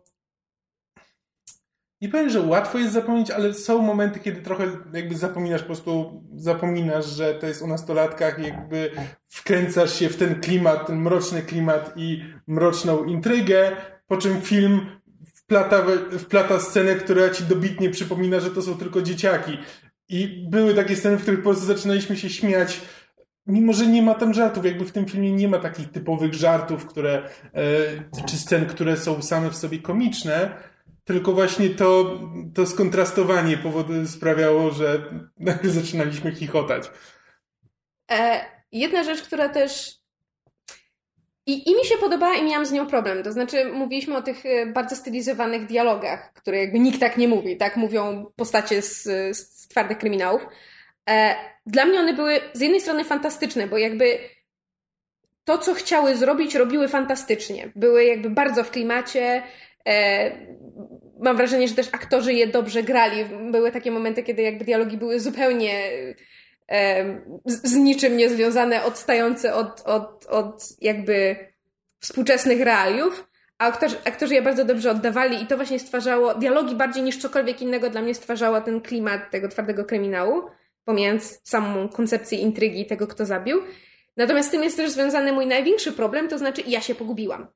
nie 2.01 2.09
powiem, 2.09 2.31
że 2.31 2.41
łatwo 2.41 2.79
jest 2.79 2.93
zapomnieć, 2.93 3.31
ale 3.31 3.55
są 3.55 3.83
momenty, 3.83 4.21
kiedy 4.21 4.43
trochę 4.43 4.65
jakby 4.93 5.15
zapominasz, 5.15 5.61
po 5.61 5.67
prostu 5.67 6.23
zapominasz, 6.35 7.07
że 7.07 7.35
to 7.35 7.47
jest 7.47 7.63
o 7.63 7.67
nastolatkach, 7.67 8.39
jakby 8.39 8.91
wkręcasz 9.29 9.99
się 9.99 10.09
w 10.09 10.17
ten 10.17 10.41
klimat, 10.41 10.87
ten 10.87 10.97
mroczny 10.97 11.43
klimat 11.43 11.93
i 11.97 12.25
mroczną 12.47 13.05
intrygę, 13.05 13.77
po 14.07 14.17
czym 14.17 14.41
film 14.41 14.96
wplata, 15.47 15.87
wplata 16.19 16.61
scenę, 16.61 16.95
która 16.95 17.31
ci 17.31 17.45
dobitnie 17.45 17.91
przypomina, 17.91 18.41
że 18.41 18.51
to 18.51 18.63
są 18.63 18.79
tylko 18.79 19.03
dzieciaki. 19.03 19.59
I 20.09 20.47
były 20.51 20.75
takie 20.75 20.97
sceny, 20.97 21.17
w 21.17 21.23
których 21.23 21.41
po 21.41 21.51
prostu 21.51 21.67
zaczynaliśmy 21.67 22.17
się 22.17 22.31
śmiać, 22.31 22.81
mimo 23.47 23.73
że 23.73 23.87
nie 23.87 24.03
ma 24.03 24.15
tam 24.15 24.35
żartów, 24.35 24.65
jakby 24.65 24.85
w 24.85 24.93
tym 24.93 25.07
filmie 25.07 25.33
nie 25.33 25.49
ma 25.49 25.59
takich 25.59 25.91
typowych 25.91 26.35
żartów, 26.35 26.87
które, 26.87 27.29
e, 27.55 28.25
czy 28.27 28.37
scen, 28.37 28.67
które 28.67 28.97
są 28.97 29.23
same 29.23 29.51
w 29.51 29.57
sobie 29.57 29.79
komiczne, 29.79 30.57
tylko 31.05 31.33
właśnie 31.33 31.71
to, 31.71 32.21
to 32.55 32.67
skontrastowanie 32.67 33.57
powody 33.57 34.09
sprawiało, 34.09 34.71
że 34.71 35.03
nagle 35.39 35.71
zaczynaliśmy 35.71 36.35
chichotać. 36.35 36.91
E, 38.11 38.45
jedna 38.73 39.05
rzecz, 39.05 39.23
która 39.23 39.49
też 39.49 39.96
i, 41.47 41.71
I 41.71 41.77
mi 41.77 41.85
się 41.85 41.97
podobała 41.97 42.35
i 42.35 42.45
miałam 42.45 42.67
z 42.67 42.73
nią 42.73 42.87
problem. 42.87 43.23
To 43.23 43.33
znaczy, 43.33 43.65
mówiliśmy 43.65 44.17
o 44.17 44.23
tych 44.23 44.47
e, 44.47 44.67
bardzo 44.67 44.97
stylizowanych 44.97 45.67
dialogach, 45.67 46.33
które 46.33 46.59
jakby 46.59 46.79
nikt 46.79 47.01
tak 47.01 47.17
nie 47.17 47.29
mówi, 47.29 47.57
tak 47.57 47.77
mówią 47.77 48.33
postacie 48.37 48.83
z, 48.83 49.03
z 49.37 49.69
twardych 49.69 49.99
kryminałów. 49.99 50.47
E, 51.09 51.35
dla 51.67 51.85
mnie 51.85 52.01
one 52.01 52.15
były 52.15 52.41
z 52.53 52.61
jednej 52.61 52.81
strony 52.81 53.05
fantastyczne, 53.05 53.67
bo 53.67 53.79
jakby 53.79 54.19
to, 55.45 55.59
co 55.59 55.75
chciały 55.75 56.17
zrobić, 56.17 56.55
robiły 56.55 56.89
fantastycznie. 56.89 57.73
Były 57.77 58.05
jakby 58.05 58.31
bardzo 58.31 58.65
w 58.65 58.71
klimacie. 58.71 59.43
E, 59.89 60.31
mam 61.21 61.37
wrażenie, 61.37 61.69
że 61.69 61.75
też 61.75 61.89
aktorzy 61.93 62.33
je 62.33 62.47
dobrze 62.47 62.83
grali. 62.83 63.25
Były 63.51 63.73
takie 63.73 63.91
momenty, 63.91 64.23
kiedy 64.23 64.43
jakby 64.43 64.65
dialogi 64.65 64.97
były 64.97 65.21
zupełnie 65.21 65.91
z, 67.45 67.75
niczym 67.75 68.17
niezwiązane, 68.17 68.85
odstające 68.85 69.55
od, 69.55 69.81
od, 69.81 70.27
od 70.27 70.63
jakby 70.81 71.37
współczesnych 72.01 72.61
realiów. 72.61 73.29
A 73.59 73.67
aktorzy, 73.67 73.97
aktorzy 74.05 74.35
je 74.35 74.43
bardzo 74.43 74.65
dobrze 74.65 74.91
oddawali 74.91 75.43
i 75.43 75.47
to 75.47 75.57
właśnie 75.57 75.79
stwarzało, 75.79 76.35
dialogi 76.35 76.75
bardziej 76.75 77.03
niż 77.03 77.17
cokolwiek 77.17 77.63
innego 77.63 77.91
dla 77.91 78.03
mnie 78.03 78.15
stwarzało 78.15 78.61
ten 78.61 78.81
klimat 78.81 79.31
tego 79.31 79.49
twardego 79.49 79.85
kryminału, 79.85 80.43
pomijając 80.85 81.41
samą 81.45 81.89
koncepcję 81.89 82.39
intrygi 82.39 82.87
tego, 82.87 83.07
kto 83.07 83.27
zabił. 83.27 83.63
Natomiast 84.17 84.49
z 84.49 84.53
tym 84.53 84.63
jest 84.63 84.77
też 84.77 84.91
związany 84.91 85.33
mój 85.33 85.47
największy 85.47 85.93
problem, 85.93 86.29
to 86.29 86.39
znaczy 86.39 86.63
ja 86.67 86.81
się 86.81 86.95
pogubiłam. 86.95 87.47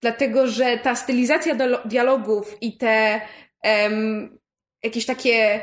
Dlatego, 0.00 0.46
że 0.46 0.78
ta 0.78 0.94
stylizacja 0.94 1.56
dialogów 1.84 2.56
i 2.60 2.76
te 2.76 3.20
jakieś 4.82 5.06
takie 5.06 5.60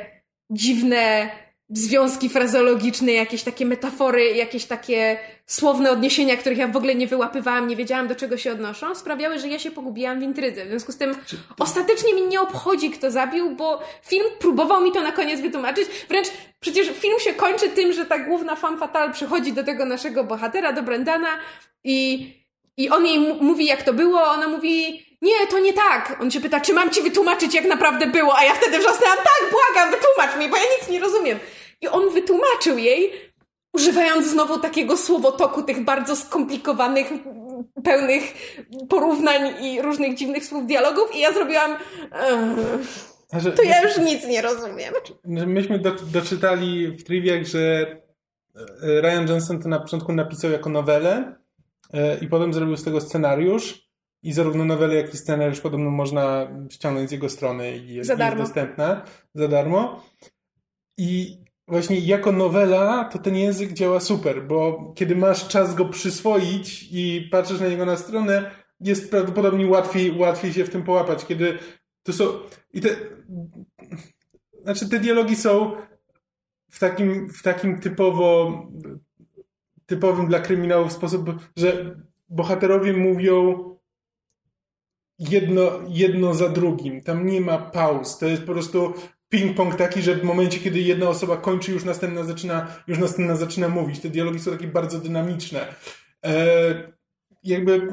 dziwne 0.49 1.29
związki 1.69 2.29
frazologiczne, 2.29 3.11
jakieś 3.11 3.43
takie 3.43 3.65
metafory, 3.65 4.33
jakieś 4.33 4.65
takie 4.65 5.19
słowne 5.45 5.91
odniesienia, 5.91 6.37
których 6.37 6.57
ja 6.57 6.67
w 6.67 6.77
ogóle 6.77 6.95
nie 6.95 7.07
wyłapywałam, 7.07 7.67
nie 7.67 7.75
wiedziałam 7.75 8.07
do 8.07 8.15
czego 8.15 8.37
się 8.37 8.51
odnoszą, 8.51 8.95
sprawiały, 8.95 9.39
że 9.39 9.47
ja 9.47 9.59
się 9.59 9.71
pogubiłam 9.71 10.19
w 10.19 10.23
intrydze. 10.23 10.65
W 10.65 10.69
związku 10.69 10.91
z 10.91 10.97
tym 10.97 11.15
ostatecznie 11.59 12.13
mi 12.13 12.21
nie 12.21 12.41
obchodzi, 12.41 12.89
kto 12.89 13.11
zabił, 13.11 13.55
bo 13.55 13.79
film 14.03 14.25
próbował 14.39 14.81
mi 14.81 14.91
to 14.91 15.03
na 15.03 15.11
koniec 15.11 15.41
wytłumaczyć. 15.41 15.87
Wręcz 16.09 16.27
przecież 16.59 16.87
film 16.87 17.19
się 17.19 17.33
kończy 17.33 17.69
tym, 17.69 17.93
że 17.93 18.05
ta 18.05 18.19
główna 18.19 18.55
femme 18.55 18.77
fatale 18.77 19.13
przychodzi 19.13 19.53
do 19.53 19.63
tego 19.63 19.85
naszego 19.85 20.23
bohatera, 20.23 20.73
do 20.73 20.83
Brendana 20.83 21.29
i, 21.83 22.29
i 22.77 22.89
on 22.89 23.05
jej 23.05 23.19
mówi, 23.19 23.65
jak 23.65 23.83
to 23.83 23.93
było, 23.93 24.23
ona 24.23 24.47
mówi, 24.47 25.06
nie, 25.27 25.47
to 25.47 25.59
nie 25.59 25.73
tak. 25.73 26.17
On 26.21 26.31
się 26.31 26.41
pyta, 26.41 26.59
czy 26.59 26.73
mam 26.73 26.89
ci 26.89 27.01
wytłumaczyć, 27.01 27.53
jak 27.53 27.65
naprawdę 27.65 28.07
było, 28.07 28.37
a 28.37 28.43
ja 28.43 28.53
wtedy 28.53 28.79
wrzasnęłam, 28.79 29.17
tak, 29.17 29.51
błagam, 29.51 29.91
wytłumacz 29.91 30.39
mi, 30.39 30.49
bo 30.49 30.57
ja 30.57 30.63
nic 30.79 30.89
nie 30.89 30.99
rozumiem. 30.99 31.39
I 31.81 31.87
on 31.87 32.09
wytłumaczył 32.09 32.77
jej, 32.77 33.11
używając 33.73 34.27
znowu 34.27 34.59
takiego 34.59 34.97
słowotoku, 34.97 35.63
tych 35.63 35.83
bardzo 35.83 36.15
skomplikowanych, 36.15 37.07
pełnych 37.83 38.23
porównań 38.89 39.65
i 39.65 39.81
różnych 39.81 40.15
dziwnych 40.15 40.45
słów 40.45 40.67
dialogów 40.67 41.15
i 41.15 41.19
ja 41.19 41.33
zrobiłam 41.33 41.77
to 43.55 43.63
ja 43.63 43.81
już 43.81 43.97
nic 43.97 44.27
nie 44.27 44.41
rozumiem. 44.41 44.93
Myśmy 45.25 45.79
do, 45.79 45.91
doczytali 45.91 46.87
w 46.87 47.03
triviach, 47.03 47.45
że 47.45 47.85
e, 48.83 49.01
Ryan 49.01 49.27
Johnson 49.27 49.61
to 49.61 49.69
na 49.69 49.79
początku 49.79 50.13
napisał 50.13 50.51
jako 50.51 50.69
nowelę 50.69 51.35
e, 51.93 52.17
i 52.17 52.27
potem 52.27 52.53
zrobił 52.53 52.77
z 52.77 52.83
tego 52.83 53.01
scenariusz 53.01 53.86
i 54.23 54.33
zarówno 54.33 54.65
nowelę, 54.65 54.95
jak 54.95 55.13
i 55.13 55.17
scenariusz 55.17 55.61
podobno 55.61 55.89
można 55.89 56.47
ściągnąć 56.69 57.09
z 57.09 57.11
jego 57.11 57.29
strony 57.29 57.77
i 57.77 57.93
jest, 57.93 58.09
jest 58.19 58.37
dostępna 58.37 59.01
za 59.33 59.47
darmo. 59.47 60.03
I 60.97 61.37
właśnie 61.67 61.99
jako 61.99 62.31
nowela 62.31 63.03
to 63.05 63.19
ten 63.19 63.35
język 63.35 63.73
działa 63.73 63.99
super, 63.99 64.47
bo 64.47 64.91
kiedy 64.95 65.15
masz 65.15 65.47
czas 65.47 65.75
go 65.75 65.85
przyswoić 65.85 66.87
i 66.91 67.29
patrzysz 67.31 67.59
na 67.59 67.67
niego 67.67 67.85
na 67.85 67.97
stronę, 67.97 68.51
jest 68.79 69.11
prawdopodobnie 69.11 69.67
łatwiej, 69.67 70.17
łatwiej 70.17 70.53
się 70.53 70.65
w 70.65 70.69
tym 70.69 70.83
połapać, 70.83 71.25
kiedy 71.25 71.59
to 72.03 72.13
są 72.13 72.25
i 72.73 72.81
te 72.81 72.89
znaczy 74.63 74.89
te 74.89 74.99
dialogi 74.99 75.35
są 75.35 75.71
w 76.69 76.79
takim, 76.79 77.29
w 77.29 77.43
takim 77.43 77.79
typowo 77.79 78.61
typowym 79.85 80.27
dla 80.27 80.39
kryminałów 80.39 80.91
sposób, 80.91 81.29
że 81.55 81.95
bohaterowie 82.29 82.93
mówią 82.93 83.76
jedno, 85.19 85.71
jedno 85.87 86.33
za 86.33 86.49
drugim. 86.49 87.01
Tam 87.01 87.25
nie 87.25 87.41
ma 87.41 87.57
pauz. 87.57 88.17
To 88.17 88.25
jest 88.25 88.43
po 88.43 88.51
prostu 88.51 88.93
ping-pong 89.33 89.75
taki, 89.75 90.01
że 90.01 90.15
w 90.15 90.23
momencie, 90.23 90.59
kiedy 90.59 90.79
jedna 90.79 91.09
osoba 91.09 91.37
kończy, 91.37 91.71
już 91.71 91.83
następna 91.83 92.23
zaczyna, 92.23 92.67
już 92.87 92.97
następna 92.97 93.35
zaczyna 93.35 93.69
mówić. 93.69 93.99
Te 93.99 94.09
dialogi 94.09 94.39
są 94.39 94.51
takie 94.51 94.67
bardzo 94.67 94.99
dynamiczne. 94.99 95.75
E, 96.25 96.93
jakby, 97.43 97.87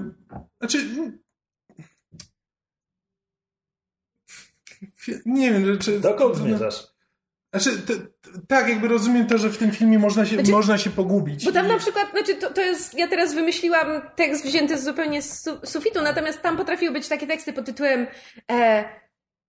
znaczy, 0.58 0.78
nie 5.26 5.52
wiem, 5.52 5.78
czy... 5.78 6.00
Dokąd 6.00 6.36
zmierzasz? 6.36 6.93
Znaczy, 7.54 7.82
tak, 8.48 8.68
jakby 8.68 8.88
rozumiem 8.88 9.26
to, 9.26 9.38
że 9.38 9.50
w 9.50 9.58
tym 9.58 9.72
filmie 9.72 9.98
można 9.98 10.26
się, 10.26 10.34
znaczy, 10.34 10.50
można 10.50 10.78
się 10.78 10.90
pogubić. 10.90 11.44
Bo 11.44 11.52
tam 11.52 11.68
na 11.68 11.78
przykład, 11.78 12.10
znaczy 12.10 12.34
to, 12.34 12.50
to 12.50 12.60
jest, 12.60 12.98
ja 12.98 13.08
teraz 13.08 13.34
wymyśliłam 13.34 13.86
tekst 14.16 14.44
wzięty 14.44 14.78
zupełnie 14.78 15.22
z 15.22 15.42
su 15.42 15.50
sufitu, 15.64 16.02
natomiast 16.02 16.42
tam 16.42 16.56
potrafiły 16.56 16.92
być 16.92 17.08
takie 17.08 17.26
teksty 17.26 17.52
pod 17.52 17.64
tytułem 17.64 18.06
e, 18.52 18.84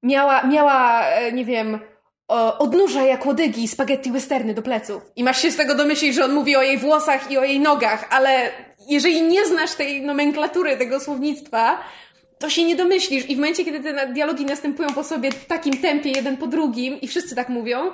miała, 0.03 0.43
miała, 0.43 1.05
e, 1.05 1.31
nie 1.31 1.45
wiem, 1.45 1.79
o, 2.27 2.57
odnóża 2.57 3.03
jak 3.03 3.25
łodygi 3.25 3.67
spaghetti 3.67 4.11
westerny 4.11 4.53
do 4.53 4.61
pleców. 4.61 5.11
I 5.15 5.23
masz 5.23 5.41
się 5.41 5.51
z 5.51 5.55
tego 5.55 5.75
domyślić, 5.75 6.15
że 6.15 6.25
on 6.25 6.33
mówi 6.33 6.55
o 6.55 6.61
jej 6.61 6.77
włosach 6.77 7.31
i 7.31 7.37
o 7.37 7.43
jej 7.43 7.59
nogach, 7.59 8.07
ale 8.09 8.51
jeżeli 8.89 9.21
nie 9.21 9.45
znasz 9.45 9.75
tej 9.75 10.01
nomenklatury, 10.01 10.77
tego 10.77 10.99
słownictwa, 10.99 11.79
to 12.39 12.49
się 12.49 12.63
nie 12.63 12.75
domyślisz. 12.75 13.29
I 13.29 13.35
w 13.35 13.37
momencie, 13.37 13.65
kiedy 13.65 13.79
te 13.79 14.13
dialogi 14.13 14.45
następują 14.45 14.93
po 14.93 15.03
sobie 15.03 15.31
w 15.31 15.45
takim 15.45 15.77
tempie, 15.77 16.11
jeden 16.11 16.37
po 16.37 16.47
drugim, 16.47 17.01
i 17.01 17.07
wszyscy 17.07 17.35
tak 17.35 17.49
mówią, 17.49 17.91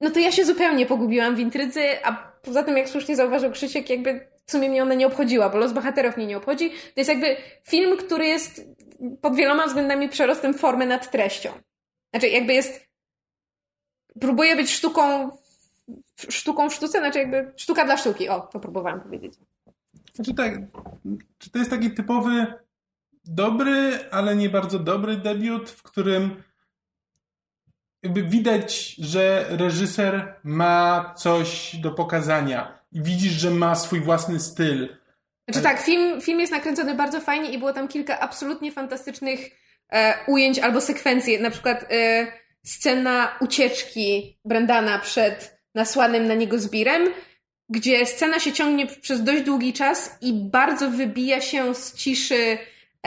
no 0.00 0.10
to 0.10 0.18
ja 0.18 0.32
się 0.32 0.44
zupełnie 0.44 0.86
pogubiłam 0.86 1.36
w 1.36 1.38
intrydze, 1.38 2.06
a 2.06 2.32
poza 2.42 2.62
tym, 2.62 2.76
jak 2.76 2.88
słusznie 2.88 3.16
zauważył 3.16 3.50
Krzysiek, 3.50 3.90
jakby 3.90 4.32
w 4.46 4.50
sumie 4.50 4.68
mnie 4.68 4.82
ona 4.82 4.94
nie 4.94 5.06
obchodziła, 5.06 5.48
bo 5.48 5.58
los 5.58 5.72
bohaterów 5.72 6.16
mnie 6.16 6.26
nie 6.26 6.36
obchodzi. 6.36 6.70
To 6.70 6.76
jest 6.96 7.10
jakby 7.10 7.36
film, 7.64 7.96
który 7.96 8.26
jest 8.26 8.64
pod 9.20 9.36
wieloma 9.36 9.66
względami 9.66 10.08
przerostem 10.08 10.54
formy 10.54 10.86
nad 10.86 11.10
treścią. 11.10 11.50
Znaczy, 12.10 12.28
jakby 12.28 12.52
jest. 12.52 12.86
Próbuje 14.20 14.56
być 14.56 14.70
sztuką. 14.70 15.30
Sztuką 16.28 16.70
w 16.70 16.74
sztuce, 16.74 16.98
znaczy 16.98 17.18
jakby 17.18 17.52
sztuka 17.56 17.84
dla 17.84 17.96
sztuki. 17.96 18.28
O, 18.28 18.40
to 18.40 18.60
próbowałam 18.60 19.00
powiedzieć. 19.00 19.34
Znaczy 20.14 20.34
tak, 20.34 20.52
czy 21.38 21.50
to 21.50 21.58
jest 21.58 21.70
taki 21.70 21.90
typowy 21.90 22.46
dobry, 23.24 23.98
ale 24.10 24.36
nie 24.36 24.48
bardzo 24.48 24.78
dobry 24.78 25.16
debiut, 25.16 25.70
w 25.70 25.82
którym 25.82 26.42
widać, 28.04 28.88
że 28.88 29.46
reżyser 29.48 30.34
ma 30.44 31.14
coś 31.16 31.76
do 31.76 31.90
pokazania 31.90 32.78
i 32.92 33.02
widzisz, 33.02 33.32
że 33.32 33.50
ma 33.50 33.74
swój 33.74 34.00
własny 34.00 34.40
styl. 34.40 34.96
Znaczy 35.48 35.62
tak, 35.62 35.80
film, 35.80 36.20
film 36.20 36.40
jest 36.40 36.52
nakręcony 36.52 36.94
bardzo 36.94 37.20
fajnie 37.20 37.50
i 37.50 37.58
było 37.58 37.72
tam 37.72 37.88
kilka 37.88 38.20
absolutnie 38.20 38.72
fantastycznych 38.72 39.50
e, 39.92 40.14
ujęć 40.26 40.58
albo 40.58 40.80
sekwencji. 40.80 41.40
Na 41.40 41.50
przykład 41.50 41.86
e, 41.90 42.26
scena 42.64 43.36
ucieczki 43.40 44.38
Brandana 44.44 44.98
przed 44.98 45.62
nasłanym 45.74 46.26
na 46.26 46.34
niego 46.34 46.58
zbirem, 46.58 47.08
gdzie 47.68 48.06
scena 48.06 48.40
się 48.40 48.52
ciągnie 48.52 48.86
przez 48.86 49.22
dość 49.22 49.42
długi 49.42 49.72
czas 49.72 50.18
i 50.20 50.32
bardzo 50.32 50.90
wybija 50.90 51.40
się 51.40 51.74
z 51.74 51.94
ciszy 51.94 52.58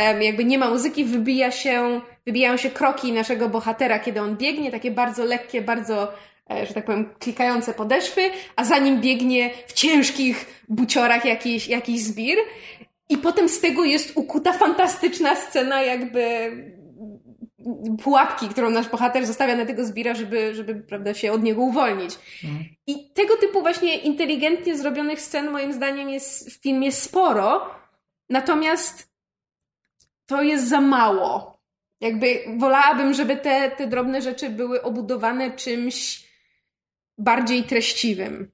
jakby 0.04 0.46
nie 0.46 0.58
ma 0.58 0.70
muzyki, 0.70 1.06
wybija 1.06 1.52
się, 1.52 2.02
wybijają 2.26 2.58
się 2.58 2.70
kroki 2.70 3.14
naszego 3.14 3.50
bohatera, 3.50 4.00
kiedy 4.00 4.22
on 4.22 4.38
biegnie, 4.38 4.72
takie 4.72 4.92
bardzo 4.92 5.26
lekkie, 5.26 5.62
bardzo, 5.62 6.14
e, 6.52 6.66
że 6.66 6.74
tak 6.74 6.86
powiem, 6.86 7.10
klikające 7.20 7.74
podeszwy, 7.74 8.22
a 8.56 8.64
za 8.64 8.78
nim 8.78 9.02
biegnie 9.02 9.50
w 9.68 9.74
ciężkich 9.74 10.64
buciorach 10.70 11.26
jakiś, 11.26 11.68
jakiś 11.68 12.02
zbir. 12.02 12.38
I 13.10 13.18
potem 13.18 13.50
z 13.50 13.60
tego 13.60 13.84
jest 13.84 14.12
ukuta 14.16 14.54
fantastyczna 14.54 15.36
scena, 15.36 15.82
jakby 15.82 16.52
pułapki, 18.04 18.50
którą 18.50 18.70
nasz 18.70 18.90
bohater 18.90 19.26
zostawia 19.26 19.56
na 19.56 19.66
tego 19.66 19.86
zbira, 19.86 20.16
żeby, 20.16 20.56
żeby 20.56 20.76
prawda, 20.76 21.14
się 21.14 21.32
od 21.32 21.44
niego 21.44 21.62
uwolnić. 21.62 22.18
Mhm. 22.44 22.66
I 22.88 23.10
tego 23.14 23.38
typu 23.38 23.62
właśnie 23.62 23.98
inteligentnie 23.98 24.78
zrobionych 24.78 25.22
scen 25.22 25.52
moim 25.52 25.74
zdaniem 25.74 26.10
jest 26.10 26.50
w 26.52 26.62
filmie 26.62 26.92
sporo, 26.92 27.70
natomiast 28.30 29.15
to 30.26 30.42
jest 30.42 30.70
za 30.70 30.82
mało. 30.82 31.60
Jakby 32.02 32.28
wolałabym, 32.58 33.14
żeby 33.14 33.38
te, 33.38 33.72
te 33.72 33.88
drobne 33.88 34.22
rzeczy 34.22 34.50
były 34.50 34.82
obudowane 34.82 35.52
czymś 35.52 36.28
bardziej 37.18 37.64
treściwym. 37.64 38.52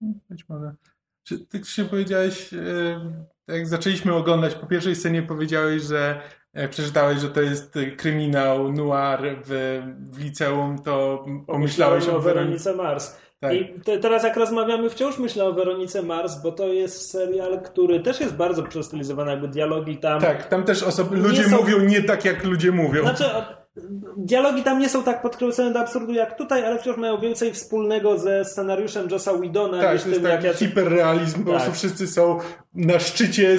Być 0.00 0.48
może. 0.48 0.74
Czy 1.22 1.38
ty 1.38 1.64
się 1.64 1.84
powiedziałeś, 1.84 2.54
e, 2.54 3.24
jak 3.48 3.66
zaczęliśmy 3.66 4.14
oglądać, 4.14 4.54
po 4.54 4.66
pierwszej 4.66 4.96
scenie 4.96 5.22
powiedziałeś, 5.22 5.82
że 5.82 6.22
jak 6.54 6.70
przeczytałeś, 6.70 7.18
że 7.18 7.28
to 7.28 7.42
jest 7.42 7.74
kryminał 7.96 8.72
noir 8.72 9.36
w, 9.44 9.82
w 10.10 10.18
liceum, 10.18 10.78
to 10.78 11.24
pomyślałeś 11.46 12.08
o, 12.08 12.16
o 12.16 12.20
Weronice 12.20 12.76
Mars. 12.76 13.16
Tak. 13.42 13.52
I 13.54 13.80
te, 13.84 13.98
teraz 13.98 14.24
jak 14.24 14.36
rozmawiamy, 14.36 14.90
wciąż 14.90 15.18
myślę 15.18 15.44
o 15.44 15.52
Weronice 15.52 16.02
Mars, 16.02 16.42
bo 16.42 16.52
to 16.52 16.68
jest 16.68 17.10
serial, 17.10 17.62
który 17.62 18.00
też 18.00 18.20
jest 18.20 18.34
bardzo 18.34 18.62
przestylizowany, 18.62 19.30
jakby 19.30 19.48
dialogi 19.48 19.96
tam... 19.96 20.20
Tak, 20.20 20.48
tam 20.48 20.64
też 20.64 20.82
osoby, 20.82 21.16
ludzie 21.16 21.44
są... 21.44 21.56
mówią 21.56 21.80
nie 21.80 22.02
tak, 22.02 22.24
jak 22.24 22.44
ludzie 22.44 22.72
mówią. 22.72 23.02
Znaczy, 23.02 23.24
dialogi 24.16 24.62
tam 24.62 24.78
nie 24.78 24.88
są 24.88 25.02
tak 25.02 25.22
podkręcone 25.22 25.72
do 25.72 25.80
absurdu 25.80 26.12
jak 26.12 26.38
tutaj, 26.38 26.64
ale 26.64 26.78
wciąż 26.78 26.96
mają 26.96 27.20
więcej 27.20 27.52
wspólnego 27.52 28.18
ze 28.18 28.44
scenariuszem 28.44 29.08
Josa 29.10 29.38
Widona. 29.38 29.80
Tak, 29.80 30.02
to 30.02 30.08
jest 30.08 30.22
tak 30.22 30.44
jak 30.44 30.56
hiperrealizm, 30.56 31.34
tak. 31.34 31.44
po 31.44 31.50
prostu 31.50 31.68
tak. 31.68 31.78
wszyscy 31.78 32.06
są 32.06 32.38
na 32.74 32.98
szczycie 32.98 33.52
e, 33.52 33.58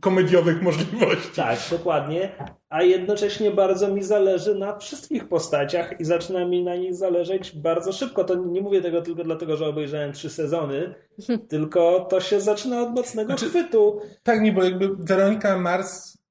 komediowych 0.00 0.62
możliwości. 0.62 1.36
Tak, 1.36 1.58
dokładnie. 1.70 2.32
A 2.68 2.82
jednocześnie 2.82 3.50
bardzo 3.50 3.88
mi 3.88 4.02
zależy 4.02 4.54
na 4.54 4.78
wszystkich 4.78 5.28
postaciach 5.28 6.00
i 6.00 6.04
zaczyna 6.04 6.44
mi 6.44 6.64
na 6.64 6.76
nich 6.76 6.94
zależeć 6.94 7.56
bardzo 7.56 7.92
szybko. 7.92 8.24
To 8.24 8.34
nie 8.34 8.60
mówię 8.60 8.82
tego 8.82 9.02
tylko 9.02 9.24
dlatego, 9.24 9.56
że 9.56 9.66
obejrzałem 9.66 10.12
trzy 10.12 10.30
sezony, 10.30 10.94
tylko 11.48 12.06
to 12.10 12.20
się 12.20 12.40
zaczyna 12.40 12.82
od 12.82 12.94
mocnego 12.94 13.26
znaczy, 13.26 13.48
chwytu. 13.48 14.00
Tak, 14.22 14.40
nie, 14.40 14.52
bo 14.52 14.64
jakby 14.64 14.88
Weronika 14.96 15.58
Mars 15.58 16.23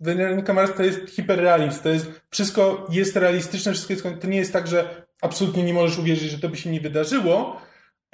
Weronika 0.00 0.52
Mars 0.52 0.74
to 0.76 0.82
jest 0.82 1.10
hiperrealizm, 1.10 1.82
to 1.82 1.88
jest 1.88 2.20
wszystko 2.30 2.86
jest 2.90 3.16
realistyczne, 3.16 3.72
wszystko 3.72 3.92
jest, 3.92 4.04
to 4.20 4.26
nie 4.26 4.36
jest 4.36 4.52
tak, 4.52 4.66
że 4.66 5.06
absolutnie 5.22 5.62
nie 5.62 5.74
możesz 5.74 5.98
uwierzyć, 5.98 6.30
że 6.30 6.38
to 6.38 6.48
by 6.48 6.56
się 6.56 6.70
nie 6.70 6.80
wydarzyło, 6.80 7.60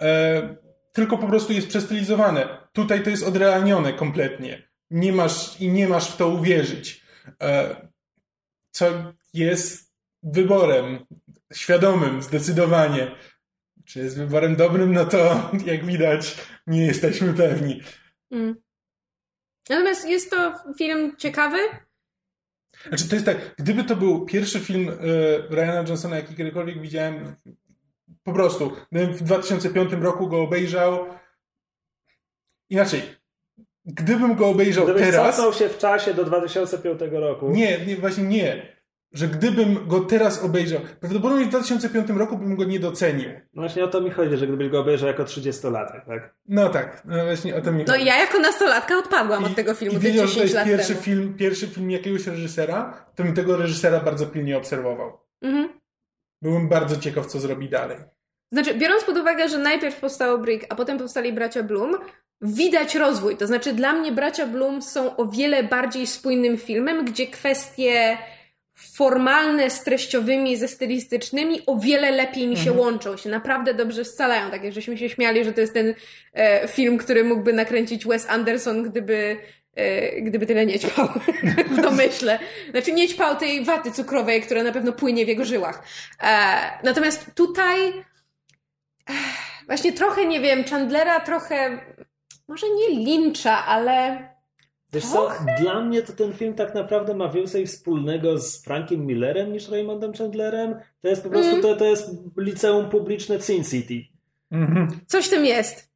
e, 0.00 0.56
tylko 0.92 1.18
po 1.18 1.26
prostu 1.26 1.52
jest 1.52 1.68
przestylizowane. 1.68 2.68
Tutaj 2.72 3.02
to 3.02 3.10
jest 3.10 3.22
odrealnione 3.22 3.92
kompletnie. 3.92 4.68
Nie 4.90 5.12
masz 5.12 5.60
i 5.60 5.68
nie 5.68 5.88
masz 5.88 6.10
w 6.10 6.16
to 6.16 6.28
uwierzyć. 6.28 7.04
E, 7.42 7.76
co 8.70 8.86
jest 9.34 9.92
wyborem 10.22 11.06
świadomym, 11.52 12.22
zdecydowanie. 12.22 13.10
Czy 13.84 13.98
jest 13.98 14.18
wyborem 14.18 14.56
dobrym, 14.56 14.92
no 14.92 15.04
to 15.04 15.18
jak 15.66 15.86
widać 15.86 16.36
nie 16.66 16.86
jesteśmy 16.86 17.34
pewni. 17.34 17.80
Mm. 18.30 18.54
Natomiast 19.70 20.08
jest 20.08 20.30
to 20.30 20.54
film 20.78 21.16
ciekawy. 21.16 21.58
Znaczy 22.88 23.08
to 23.08 23.14
jest 23.14 23.26
tak, 23.26 23.54
gdyby 23.58 23.84
to 23.84 23.96
był 23.96 24.26
pierwszy 24.26 24.60
film 24.60 24.88
y, 24.88 24.94
Ryana 25.50 25.88
Johnsona, 25.88 26.16
jaki 26.16 26.34
kiedykolwiek 26.34 26.80
widziałem, 26.80 27.34
po 28.22 28.32
prostu, 28.32 28.76
gdybym 28.92 29.14
w 29.14 29.22
2005 29.22 29.92
roku 29.92 30.28
go 30.28 30.42
obejrzał, 30.42 31.06
inaczej, 32.70 33.02
gdybym 33.84 34.34
go 34.34 34.48
obejrzał 34.48 34.84
Gdybyś 34.84 35.02
teraz... 35.02 35.38
Gdybyś 35.38 35.58
się 35.58 35.68
w 35.68 35.78
czasie 35.78 36.14
do 36.14 36.24
2005 36.24 37.00
roku. 37.10 37.50
Nie, 37.50 37.86
nie, 37.86 37.96
właśnie 37.96 38.24
nie 38.24 38.71
że 39.12 39.28
gdybym 39.28 39.88
go 39.88 40.00
teraz 40.00 40.42
obejrzał, 40.42 40.80
prawdopodobnie 41.00 41.44
w 41.44 41.48
2005 41.48 42.08
roku 42.08 42.38
bym 42.38 42.56
go 42.56 42.64
nie 42.64 42.80
docenił. 42.80 43.30
No 43.54 43.62
właśnie 43.62 43.84
o 43.84 43.88
to 43.88 44.00
mi 44.00 44.10
chodzi, 44.10 44.36
że 44.36 44.46
gdybyś 44.46 44.68
go 44.68 44.80
obejrzał 44.80 45.08
jako 45.08 45.24
30-latek, 45.24 46.06
tak? 46.06 46.34
No 46.48 46.68
tak, 46.68 47.02
no 47.04 47.24
właśnie 47.24 47.56
o 47.56 47.60
to 47.60 47.72
mi 47.72 47.84
no 47.84 47.92
chodzi. 47.92 48.04
No 48.04 48.06
ja 48.06 48.18
jako 48.18 48.38
nastolatka 48.38 48.98
odpadłam 48.98 49.42
I, 49.42 49.46
od 49.46 49.54
tego 49.54 49.74
filmu 49.74 49.96
i 49.96 50.00
wiedział, 50.00 50.26
że 50.26 50.34
to 50.34 50.42
jest 50.42 50.64
pierwszy 50.64 50.94
film, 50.94 51.34
pierwszy 51.34 51.66
film 51.66 51.90
jakiegoś 51.90 52.26
reżysera, 52.26 53.06
to 53.14 53.22
bym 53.22 53.34
tego 53.34 53.56
reżysera 53.56 54.00
bardzo 54.00 54.26
pilnie 54.26 54.56
obserwował. 54.56 55.18
Mhm. 55.42 55.68
Byłem 56.42 56.68
bardzo 56.68 56.96
ciekaw, 56.96 57.26
co 57.26 57.40
zrobi 57.40 57.68
dalej. 57.68 57.98
Znaczy, 58.52 58.74
biorąc 58.74 59.04
pod 59.04 59.16
uwagę, 59.18 59.48
że 59.48 59.58
najpierw 59.58 60.00
powstało 60.00 60.38
Brick, 60.38 60.66
a 60.68 60.74
potem 60.74 60.98
powstali 60.98 61.32
bracia 61.32 61.62
Bloom, 61.62 61.96
widać 62.40 62.94
rozwój. 62.94 63.36
To 63.36 63.46
znaczy, 63.46 63.72
dla 63.72 63.92
mnie 63.92 64.12
bracia 64.12 64.46
Bloom 64.46 64.82
są 64.82 65.16
o 65.16 65.26
wiele 65.26 65.62
bardziej 65.62 66.06
spójnym 66.06 66.58
filmem, 66.58 67.04
gdzie 67.04 67.26
kwestie 67.26 68.18
formalne 68.90 69.70
z 69.70 69.84
treściowymi, 69.84 70.56
ze 70.56 70.68
stylistycznymi 70.68 71.60
o 71.66 71.78
wiele 71.78 72.10
lepiej 72.10 72.46
mi 72.46 72.56
się 72.56 72.70
mhm. 72.70 72.78
łączą, 72.78 73.16
się 73.16 73.30
naprawdę 73.30 73.74
dobrze 73.74 74.04
scalają. 74.04 74.50
Tak 74.50 74.64
jak 74.64 74.72
żeśmy 74.72 74.98
się 74.98 75.08
śmiali, 75.08 75.44
że 75.44 75.52
to 75.52 75.60
jest 75.60 75.74
ten 75.74 75.94
e, 76.32 76.68
film, 76.68 76.98
który 76.98 77.24
mógłby 77.24 77.52
nakręcić 77.52 78.06
Wes 78.06 78.30
Anderson, 78.30 78.82
gdyby 78.82 79.36
e, 79.74 80.20
gdyby 80.20 80.46
tyle 80.46 80.66
nie 80.66 80.78
ćpał 80.78 81.08
w 81.76 81.80
domyśle. 81.80 82.38
Znaczy 82.70 82.92
nie 82.92 83.08
ćpał 83.08 83.36
tej 83.36 83.64
waty 83.64 83.92
cukrowej, 83.92 84.42
która 84.42 84.62
na 84.62 84.72
pewno 84.72 84.92
płynie 84.92 85.24
w 85.24 85.28
jego 85.28 85.44
żyłach. 85.44 85.82
E, 86.22 86.60
natomiast 86.84 87.34
tutaj 87.34 87.88
e, 87.88 88.02
właśnie 89.66 89.92
trochę, 89.92 90.26
nie 90.26 90.40
wiem, 90.40 90.64
Chandlera 90.64 91.20
trochę 91.20 91.78
może 92.48 92.66
nie 92.70 93.04
lincza, 93.04 93.66
ale 93.66 94.28
Wiesz 94.92 95.06
co, 95.06 95.30
dla 95.60 95.80
mnie 95.80 96.02
to 96.02 96.12
ten 96.12 96.32
film 96.32 96.54
tak 96.54 96.74
naprawdę 96.74 97.14
ma 97.14 97.28
więcej 97.28 97.66
wspólnego 97.66 98.38
z 98.38 98.64
Frankiem 98.64 99.06
Millerem 99.06 99.52
niż 99.52 99.68
Raymondem 99.68 100.12
Chandlerem. 100.12 100.74
To 101.02 101.08
jest 101.08 101.22
po 101.22 101.28
prostu, 101.28 101.50
mm. 101.50 101.62
to, 101.62 101.76
to 101.76 101.84
jest 101.84 102.10
liceum 102.36 102.90
publiczne 102.90 103.38
w 103.38 103.44
Sin 103.44 103.64
City. 103.64 103.94
Mm 104.50 104.74
-hmm. 104.74 104.96
Coś 105.06 105.26
w 105.26 105.30
tym 105.30 105.44
jest. 105.44 105.92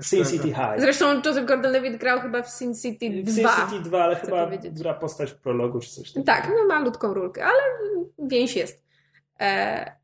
Sin 0.00 0.24
City 0.24 0.48
High. 0.48 0.78
Zresztą 0.80 1.22
Joseph 1.24 1.46
Gordon-Levitt 1.46 1.98
grał 1.98 2.20
chyba 2.20 2.42
w 2.42 2.50
Sin 2.50 2.74
City 2.74 3.10
2. 3.10 3.32
W 3.32 3.34
Sin 3.34 3.48
City 3.48 3.88
2, 3.88 4.04
ale 4.04 4.16
chyba 4.16 4.44
powiedzieć. 4.44 4.78
gra 4.78 4.94
postać 4.94 5.30
w 5.30 5.36
prologu 5.36 5.80
czy 5.80 5.90
coś 5.90 6.08
takiego. 6.08 6.26
Tak, 6.26 6.48
no 6.48 6.66
malutką 6.68 7.14
rulkę, 7.14 7.44
ale 7.44 7.58
więź 8.18 8.56
jest. 8.56 8.82
E... 9.40 10.02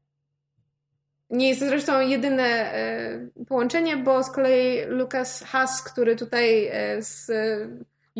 Nie 1.30 1.48
jest 1.48 1.60
to 1.60 1.66
zresztą 1.66 2.00
jedyne 2.00 2.44
e... 2.44 3.44
połączenie, 3.48 3.96
bo 3.96 4.22
z 4.22 4.30
kolei 4.30 4.86
Lucas 4.86 5.42
Haas, 5.42 5.82
który 5.82 6.16
tutaj 6.16 6.66
e... 6.66 7.02
z 7.02 7.30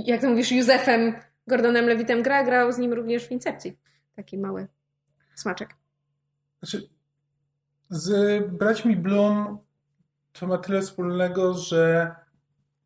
jak 0.06 0.20
to 0.20 0.30
mówisz, 0.30 0.52
Józefem 0.52 1.14
Gordonem 1.46 1.86
Lewitem 1.86 2.22
gra, 2.22 2.44
grał 2.44 2.72
z 2.72 2.78
nim 2.78 2.92
również 2.92 3.26
w 3.26 3.32
Incepcji. 3.32 3.78
Taki 4.16 4.38
mały 4.38 4.66
smaczek. 5.34 5.74
Znaczy, 6.62 6.88
z 7.90 8.42
braćmi 8.52 8.96
Bloom 8.96 9.58
to 10.32 10.46
ma 10.46 10.58
tyle 10.58 10.80
wspólnego, 10.80 11.54
że 11.54 12.14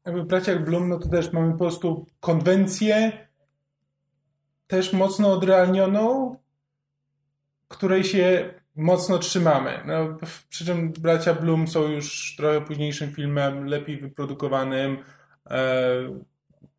jakby 0.04 0.24
braciach 0.24 0.64
Bloom, 0.64 0.88
no 0.88 0.98
to 0.98 1.08
też 1.08 1.32
mamy 1.32 1.52
po 1.52 1.58
prostu 1.58 2.06
konwencję 2.20 3.12
też 4.66 4.92
mocno 4.92 5.32
odrealnioną, 5.32 6.36
której 7.68 8.04
się 8.04 8.54
mocno 8.76 9.18
trzymamy. 9.18 9.80
No, 9.86 10.18
przy 10.48 10.64
czym 10.64 10.92
bracia 10.92 11.34
Bloom 11.34 11.68
są 11.68 11.88
już 11.88 12.36
trochę 12.36 12.60
późniejszym 12.60 13.12
filmem, 13.12 13.66
lepiej 13.66 14.00
wyprodukowanym, 14.00 14.98
e, 15.50 15.62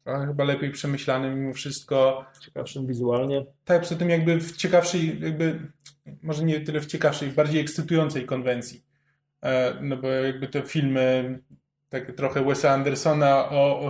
trochę 0.04 0.28
chyba 0.28 0.44
lepiej 0.44 0.72
przemyślany 0.72 1.36
mimo 1.36 1.54
wszystko. 1.54 2.26
Ciekawszym 2.40 2.88
wizualnie. 2.88 3.46
Tak, 3.66 3.82
przy 3.82 3.96
tym 3.96 4.10
jakby 4.10 4.40
w 4.40 4.58
ciekawszej, 4.58 5.20
jakby, 5.22 5.60
może 6.24 6.44
nie 6.44 6.62
tyle 6.62 6.82
w 6.82 6.86
ciekawszej, 6.86 7.30
w 7.30 7.36
bardziej 7.36 7.62
ekscytującej 7.62 8.26
konwencji. 8.26 8.84
E, 9.44 9.74
no 9.82 9.98
bo 9.98 10.08
jakby 10.08 10.48
te 10.48 10.62
filmy 10.62 11.40
takie 11.90 12.14
trochę 12.14 12.46
Wesa 12.46 12.72
Andersona 12.72 13.50
o, 13.50 13.80
o, 13.80 13.90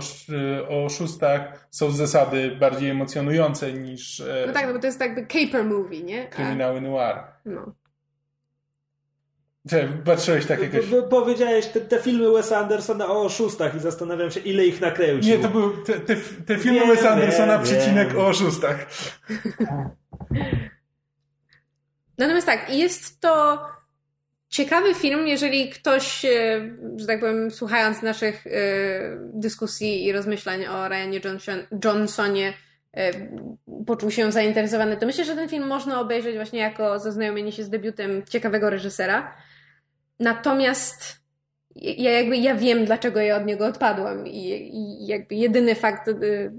o 0.68 0.84
oszustach 0.84 1.66
są 1.70 1.90
z 1.90 1.96
zasady 1.96 2.56
bardziej 2.60 2.90
emocjonujące 2.90 3.72
niż... 3.72 4.20
E, 4.20 4.44
no 4.46 4.52
tak, 4.52 4.66
no 4.66 4.72
bo 4.72 4.78
to 4.78 4.86
jest 4.86 5.00
jakby 5.00 5.26
caper 5.26 5.64
movie, 5.64 6.02
nie? 6.02 6.28
Kryminały 6.28 6.80
noir. 6.80 7.16
No. 7.44 7.72
Patrzyłeś 10.04 10.46
tak 10.46 10.62
jakoś... 10.62 10.84
Powiedziałeś 11.10 11.66
te, 11.66 11.80
te, 11.80 11.98
filmy 11.98 12.30
Wesa 12.32 12.58
Andersona 12.58 13.06
o 13.06 13.22
oszustach 13.22 13.76
i 13.76 13.80
zastanawiam 13.80 14.30
się, 14.30 14.40
ile 14.40 14.66
ich 14.66 14.80
nakręcił. 14.80 15.36
Nie, 15.36 15.42
to 15.42 15.48
były 15.48 15.84
te, 15.84 15.92
te, 15.92 16.16
te 16.46 16.58
filmy 16.58 16.80
nie, 16.80 16.86
Wesa 16.86 17.10
Andersona, 17.10 17.56
nie, 17.56 17.62
przecinek 17.62 18.12
nie. 18.12 18.18
o 18.18 18.26
oszustach. 18.26 18.86
Natomiast 22.18 22.46
tak, 22.46 22.74
jest 22.74 23.20
to 23.20 23.58
ciekawy 24.48 24.94
film, 24.94 25.28
jeżeli 25.28 25.70
ktoś, 25.70 26.24
e, 26.24 26.30
że 26.96 27.06
tak 27.06 27.20
powiem, 27.20 27.50
słuchając 27.50 28.02
naszych 28.02 28.46
e, 28.46 28.50
dyskusji 29.32 30.04
i 30.04 30.12
rozmyślań 30.12 30.66
o 30.66 30.88
Ryanie 30.88 31.20
Johnson, 31.24 31.58
Johnsonie, 31.84 32.52
e, 32.96 33.10
poczuł 33.86 34.10
się 34.10 34.32
zainteresowany, 34.32 34.96
to 34.96 35.06
myślę, 35.06 35.24
że 35.24 35.34
ten 35.34 35.48
film 35.48 35.66
można 35.66 36.00
obejrzeć 36.00 36.36
właśnie 36.36 36.58
jako 36.58 36.98
zaznajomienie 36.98 37.52
się 37.52 37.64
z 37.64 37.70
debiutem 37.70 38.22
ciekawego 38.28 38.70
reżysera. 38.70 39.34
Natomiast 40.20 41.24
ja 41.76 42.10
jakby 42.10 42.36
ja 42.36 42.54
wiem, 42.54 42.84
dlaczego 42.84 43.20
ja 43.20 43.36
od 43.36 43.46
niego 43.46 43.66
odpadłam 43.66 44.26
i, 44.26 44.48
i 44.74 45.06
jakby 45.06 45.34
jedyny 45.34 45.74
fakt, 45.74 46.08
y, 46.08 46.52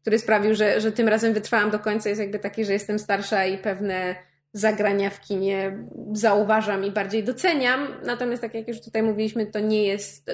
który 0.00 0.18
sprawił, 0.18 0.54
że, 0.54 0.80
że 0.80 0.92
tym 0.92 1.08
razem 1.08 1.34
wytrwałam 1.34 1.70
do 1.70 1.78
końca, 1.78 2.08
jest 2.08 2.20
jakby 2.20 2.38
taki, 2.38 2.64
że 2.64 2.72
jestem 2.72 2.98
starsza 2.98 3.46
i 3.46 3.58
pewne 3.58 4.14
zagrania 4.52 5.10
w 5.10 5.20
kinie 5.20 5.78
zauważam 6.12 6.84
i 6.84 6.90
bardziej 6.90 7.24
doceniam. 7.24 7.88
Natomiast 8.04 8.42
tak 8.42 8.54
jak 8.54 8.68
już 8.68 8.80
tutaj 8.80 9.02
mówiliśmy, 9.02 9.46
to 9.46 9.60
nie 9.60 9.84
jest, 9.84 10.30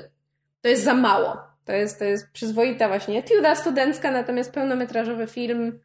to 0.60 0.68
jest 0.68 0.84
za 0.84 0.94
mało. 0.94 1.36
To 1.64 1.72
jest, 1.72 1.98
to 1.98 2.04
jest 2.04 2.30
przyzwoita 2.32 2.88
właśnie 2.88 3.18
etiuda 3.18 3.54
studencka, 3.54 4.10
natomiast 4.10 4.52
pełnometrażowy 4.52 5.26
film 5.26 5.78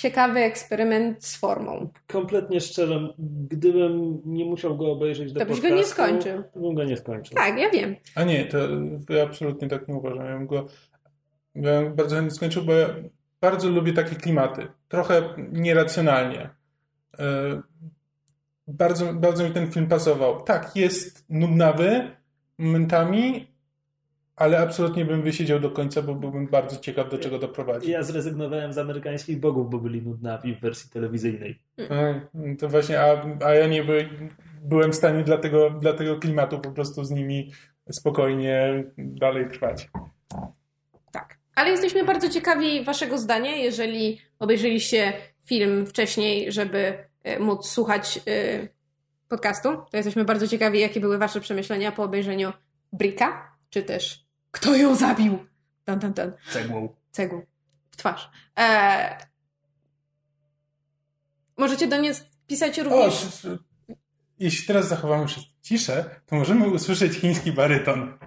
ciekawy 0.00 0.40
eksperyment 0.40 1.24
z 1.24 1.36
formą. 1.36 1.88
Kompletnie 2.06 2.60
szczerze, 2.60 3.14
gdybym 3.50 4.22
nie 4.24 4.44
musiał 4.44 4.76
go 4.76 4.92
obejrzeć 4.92 5.32
do 5.32 5.40
To 5.40 5.46
byś 5.46 5.60
go 5.60 5.68
nie 5.68 5.84
skończył. 5.84 6.42
to 6.54 6.60
bym 6.60 6.74
go 6.74 6.84
nie 6.84 6.96
skończył. 6.96 7.36
Tak, 7.36 7.58
ja 7.58 7.70
wiem. 7.70 7.96
A 8.14 8.24
nie, 8.24 8.44
to 8.44 8.58
ja 9.08 9.22
absolutnie 9.22 9.68
tak 9.68 9.88
nie 9.88 9.94
uważam. 9.94 10.26
Ja 10.26 10.32
bym 10.38 10.46
go 10.46 10.66
ja 11.54 11.82
bym 11.82 11.94
bardzo 11.94 12.16
chętnie 12.16 12.30
skończył, 12.36 12.62
bo 12.64 12.72
ja 12.72 12.88
bardzo 13.40 13.68
lubię 13.68 13.92
takie 13.92 14.16
klimaty. 14.16 14.66
Trochę 14.88 15.22
nieracjonalnie. 15.52 16.50
E, 17.18 17.60
Bardzo, 18.68 19.14
bardzo 19.14 19.44
mi 19.44 19.50
ten 19.50 19.72
film 19.72 19.86
pasował. 19.86 20.42
Tak, 20.42 20.76
jest 20.76 21.24
nudnawy 21.28 22.10
momentami, 22.58 23.49
ale 24.40 24.58
absolutnie 24.58 25.04
bym 25.04 25.22
wysiedział 25.22 25.60
do 25.60 25.70
końca, 25.70 26.02
bo 26.02 26.14
byłbym 26.14 26.46
bardzo 26.46 26.76
ciekaw, 26.76 27.10
do 27.10 27.18
czego 27.18 27.38
doprowadzi. 27.38 27.90
Ja 27.90 28.02
zrezygnowałem 28.02 28.72
z 28.72 28.78
amerykańskich 28.78 29.40
bogów, 29.40 29.70
bo 29.70 29.78
byli 29.78 30.02
nudnawi 30.02 30.54
w 30.54 30.60
wersji 30.60 30.90
telewizyjnej. 30.90 31.62
To 32.58 32.68
właśnie, 32.68 33.00
a, 33.00 33.26
a 33.44 33.54
ja 33.54 33.66
nie 33.66 33.84
by, 33.84 34.08
byłem 34.62 34.92
w 34.92 34.94
stanie 34.94 35.24
dla 35.24 35.38
tego, 35.38 35.70
dla 35.70 35.92
tego 35.92 36.18
klimatu 36.18 36.58
po 36.58 36.70
prostu 36.70 37.04
z 37.04 37.10
nimi 37.10 37.52
spokojnie 37.90 38.84
dalej 38.98 39.48
trwać. 39.48 39.88
Tak. 41.12 41.38
Ale 41.54 41.70
jesteśmy 41.70 42.04
bardzo 42.04 42.28
ciekawi 42.28 42.84
Waszego 42.84 43.18
zdania, 43.18 43.56
jeżeli 43.56 44.20
obejrzeliście 44.38 45.12
film 45.44 45.86
wcześniej, 45.86 46.52
żeby 46.52 46.94
e, 47.24 47.38
móc 47.38 47.68
słuchać 47.68 48.20
e, 48.26 48.68
podcastu. 49.28 49.68
To 49.90 49.96
jesteśmy 49.96 50.24
bardzo 50.24 50.48
ciekawi, 50.48 50.80
jakie 50.80 51.00
były 51.00 51.18
Wasze 51.18 51.40
przemyślenia 51.40 51.92
po 51.92 52.02
obejrzeniu 52.02 52.52
Brika, 52.92 53.56
czy 53.70 53.82
też 53.82 54.29
kto 54.50 54.76
ją 54.76 54.94
zabił? 54.94 55.46
Tan, 55.84 56.00
tan, 56.00 56.14
tan. 56.14 56.32
Cegłą. 56.50 56.94
Cegłą 57.10 57.42
w 57.90 57.96
twarz. 57.96 58.30
E... 58.58 59.16
Możecie 61.56 61.86
do 61.88 61.98
mnie 61.98 62.12
pisać 62.46 62.78
O, 62.80 62.82
również. 62.84 63.14
s- 63.24 63.46
jeśli 64.38 64.66
teraz 64.66 64.88
zachowamy 64.88 65.26
ciszę, 65.62 66.20
to 66.26 66.36
możemy 66.36 66.68
usłyszeć 66.68 67.12
chiński 67.12 67.52
baryton. 67.52 68.18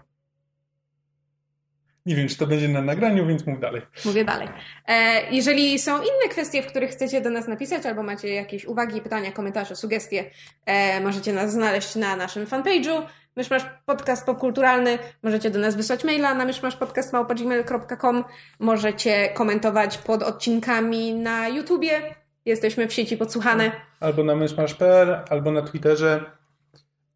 Nie 2.05 2.15
wiem, 2.15 2.27
czy 2.27 2.37
to 2.37 2.47
będzie 2.47 2.67
na 2.67 2.81
nagraniu, 2.81 3.27
więc 3.27 3.45
mów 3.47 3.59
dalej. 3.59 3.81
Mówię 4.05 4.25
dalej. 4.25 4.47
E, 4.87 5.21
jeżeli 5.31 5.79
są 5.79 5.97
inne 5.97 6.29
kwestie, 6.29 6.63
w 6.63 6.67
których 6.67 6.91
chcecie 6.91 7.21
do 7.21 7.29
nas 7.29 7.47
napisać, 7.47 7.85
albo 7.85 8.03
macie 8.03 8.29
jakieś 8.33 8.65
uwagi, 8.65 9.01
pytania, 9.01 9.31
komentarze, 9.31 9.75
sugestie, 9.75 10.31
e, 10.65 11.01
możecie 11.01 11.33
nas 11.33 11.51
znaleźć 11.51 11.95
na 11.95 12.15
naszym 12.15 12.45
fanpage'u. 12.45 13.01
Myszmasz 13.35 13.63
Podcast 13.85 14.25
Popkulturalny. 14.25 14.99
Możecie 15.23 15.49
do 15.49 15.59
nas 15.59 15.75
wysłać 15.75 16.03
maila 16.03 16.33
na 16.33 16.45
myszmaszpodcast.gmail.com 16.45 18.23
Możecie 18.59 19.29
komentować 19.29 19.97
pod 19.97 20.23
odcinkami 20.23 21.13
na 21.13 21.47
YouTubie. 21.47 22.01
Jesteśmy 22.45 22.87
w 22.87 22.93
sieci 22.93 23.17
podsłuchane. 23.17 23.71
Albo 23.99 24.23
na 24.23 24.35
myszmasz.pl, 24.35 25.19
albo 25.29 25.51
na 25.51 25.61
Twitterze. 25.61 26.42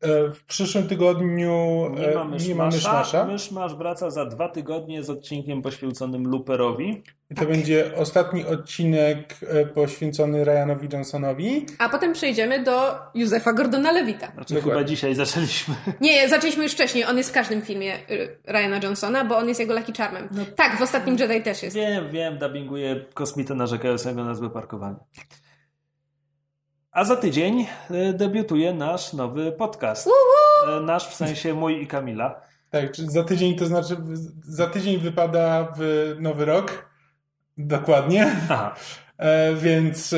E, 0.02 0.30
W 0.32 0.44
przyszłym 0.46 0.88
tygodniu 0.88 1.90
Nie 2.00 2.08
e, 2.12 2.16
ma 2.16 2.24
nie 2.24 2.56
ma 2.56 2.66
myszmasza. 2.66 2.68
myszmasza. 2.70 3.26
Myszmasz 3.26 3.76
wraca 3.76 4.10
za 4.10 4.26
dwa 4.26 4.50
tygodnie 4.50 5.04
z 5.04 5.10
odcinkiem 5.10 5.62
poświęconym 5.62 6.28
Looperowi. 6.28 7.04
I 7.32 7.36
to 7.36 7.46
będzie 7.46 7.92
ostatni 7.96 8.46
odcinek 8.46 9.36
e, 9.48 9.66
poświęcony 9.66 10.46
Ryanowi 10.46 10.88
Johnsonowi. 10.94 11.66
A 11.80 11.90
potem 11.90 12.14
przejdziemy 12.14 12.64
do 12.64 12.96
Józefa 13.16 13.54
Gordona 13.54 13.92
Lewita. 13.92 14.32
Znaczy 14.34 14.54
Dokładnie. 14.54 14.72
chyba 14.80 14.84
dzisiaj 14.84 15.16
zaczęliśmy. 15.16 15.76
Nie, 16.02 16.30
zaczęliśmy 16.30 16.64
już 16.64 16.74
wcześniej. 16.74 17.06
On 17.06 17.18
jest 17.18 17.30
w 17.30 17.34
każdym 17.34 17.62
filmie 17.62 17.96
y, 18.12 18.38
Ryana 18.46 18.80
Johnsona, 18.84 19.26
bo 19.26 19.38
on 19.38 19.48
jest 19.48 19.60
jego 19.60 19.74
Lucky 19.74 19.94
Charmem. 19.98 20.30
tak, 20.56 20.78
w 20.78 20.82
ostatnim 20.82 21.18
Jedi 21.20 21.42
też 21.42 21.64
jest. 21.64 21.76
Wiem, 21.76 22.10
wiem, 22.12 22.38
dubbinguję 22.38 23.06
kosmitę 23.14 23.56
narzekającego 23.56 24.24
na 24.24 24.36
złe 24.36 24.50
parkowanie. 24.50 24.96
A 26.92 27.04
za 27.04 27.16
tydzień 27.16 27.68
e, 27.90 28.14
debiutuje 28.14 28.74
nasz 28.74 29.14
nowy 29.14 29.52
podcast. 29.52 30.10
E, 30.68 30.82
Nasz 30.82 31.10
w 31.10 31.14
sensie 31.14 31.54
mój 31.54 31.84
i 31.84 31.88
Kamila. 31.88 32.42
Tak, 32.70 32.92
czy 32.92 33.06
za 33.06 33.24
tydzień 33.24 33.56
to 33.56 33.66
znaczy, 33.66 33.98
za 34.44 34.68
tydzień 34.68 34.98
wypada 34.98 35.74
w 35.78 36.16
nowy 36.20 36.46
rok. 36.46 36.90
Dokładnie. 37.58 38.32
Aha. 38.50 38.76
E, 39.18 39.56
więc 39.56 40.14
e, 40.14 40.18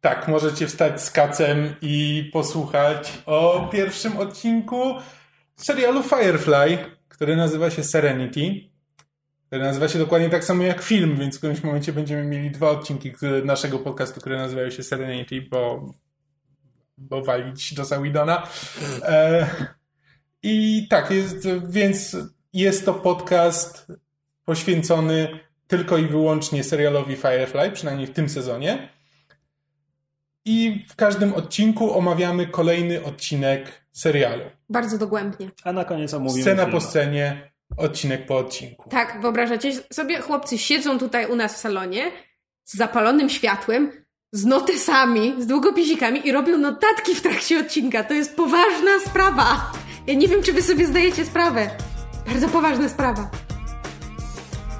tak, 0.00 0.28
możecie 0.28 0.66
wstać 0.66 1.02
z 1.02 1.10
kacem 1.10 1.74
i 1.82 2.30
posłuchać 2.32 3.22
o 3.26 3.68
pierwszym 3.72 4.16
odcinku 4.16 4.94
serialu 5.56 6.02
Firefly, 6.02 6.78
który 7.08 7.36
nazywa 7.36 7.70
się 7.70 7.84
Serenity. 7.84 8.40
Który 9.46 9.62
nazywa 9.62 9.88
się 9.88 9.98
dokładnie 9.98 10.30
tak 10.30 10.44
samo 10.44 10.62
jak 10.62 10.82
film, 10.82 11.16
więc 11.16 11.34
w 11.34 11.38
którymś 11.38 11.62
momencie 11.62 11.92
będziemy 11.92 12.24
mieli 12.24 12.50
dwa 12.50 12.70
odcinki 12.70 13.12
które, 13.12 13.42
naszego 13.42 13.78
podcastu, 13.78 14.20
które 14.20 14.36
nazywają 14.36 14.70
się 14.70 14.82
Serenity, 14.82 15.42
bo, 15.50 15.92
bo 16.96 17.22
walić 17.22 17.78
Josa 17.78 18.00
Widona. 18.00 18.48
E, 19.02 19.46
I 20.42 20.86
tak, 20.90 21.10
jest, 21.10 21.48
więc 21.68 22.16
jest 22.52 22.84
to 22.84 22.94
podcast 22.94 23.86
poświęcony 24.44 25.40
tylko 25.66 25.98
i 25.98 26.06
wyłącznie 26.06 26.64
serialowi 26.64 27.16
Firefly, 27.16 27.70
przynajmniej 27.70 28.06
w 28.06 28.12
tym 28.12 28.28
sezonie. 28.28 28.88
I 30.44 30.84
w 30.88 30.96
każdym 30.96 31.34
odcinku 31.34 31.98
omawiamy 31.98 32.46
kolejny 32.46 33.04
odcinek 33.04 33.84
serialu. 33.92 34.44
Bardzo 34.68 34.98
dogłębnie. 34.98 35.50
A 35.64 35.72
na 35.72 35.84
koniec 35.84 36.14
omówimy 36.14 36.42
Scena 36.42 36.66
po 36.66 36.80
scenie, 36.80 37.52
odcinek 37.76 38.26
po 38.26 38.38
odcinku. 38.38 38.90
Tak, 38.90 39.20
wyobrażacie 39.22 39.72
sobie, 39.72 40.20
chłopcy 40.20 40.58
siedzą 40.58 40.98
tutaj 40.98 41.26
u 41.26 41.36
nas 41.36 41.54
w 41.54 41.56
salonie 41.56 42.10
z 42.64 42.76
zapalonym 42.76 43.30
światłem, 43.30 44.03
z 44.34 44.44
notesami, 44.44 45.34
z 45.42 45.46
długopisikami 45.46 46.28
i 46.28 46.32
robią 46.32 46.58
notatki 46.58 47.14
w 47.14 47.22
trakcie 47.22 47.60
odcinka. 47.60 48.04
To 48.04 48.14
jest 48.14 48.36
poważna 48.36 48.90
sprawa. 49.06 49.72
Ja 50.06 50.14
nie 50.14 50.28
wiem, 50.28 50.42
czy 50.42 50.52
wy 50.52 50.62
sobie 50.62 50.86
zdajecie 50.86 51.24
sprawę. 51.24 51.70
Bardzo 52.26 52.48
poważna 52.48 52.88
sprawa. 52.88 53.30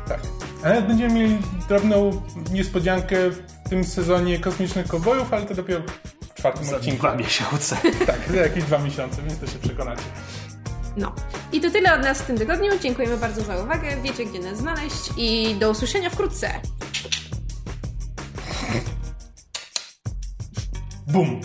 Tak. 0.08 0.20
Ale 0.64 0.82
będziemy 0.82 1.14
mieli 1.14 1.38
drobną 1.68 2.22
niespodziankę 2.52 3.30
w 3.30 3.68
tym 3.70 3.84
sezonie 3.84 4.38
Kosmicznych 4.38 4.86
Kowbojów, 4.86 5.32
ale 5.32 5.46
to 5.46 5.54
dopiero 5.54 5.80
w 6.30 6.34
czwartym 6.34 6.64
Za 6.64 6.76
odcinku. 6.76 6.98
dwa 6.98 7.14
miesiące. 7.16 7.76
Tak, 8.06 8.18
za 8.30 8.36
jakieś 8.40 8.64
dwa 8.64 8.78
miesiące, 8.78 9.22
więc 9.22 9.38
to 9.38 9.46
się 9.46 9.58
przekonacie. 9.58 10.02
No. 10.96 11.12
I 11.52 11.60
to 11.60 11.70
tyle 11.70 11.94
od 11.94 12.02
nas 12.02 12.22
w 12.22 12.26
tym 12.26 12.38
tygodniu. 12.38 12.72
Dziękujemy 12.82 13.16
bardzo 13.16 13.40
za 13.42 13.62
uwagę. 13.62 13.88
Wiecie, 14.02 14.24
gdzie 14.26 14.38
nas 14.40 14.58
znaleźć 14.58 15.10
i 15.16 15.54
do 15.54 15.70
usłyszenia 15.70 16.10
wkrótce. 16.10 16.50
Boom! 21.06 21.40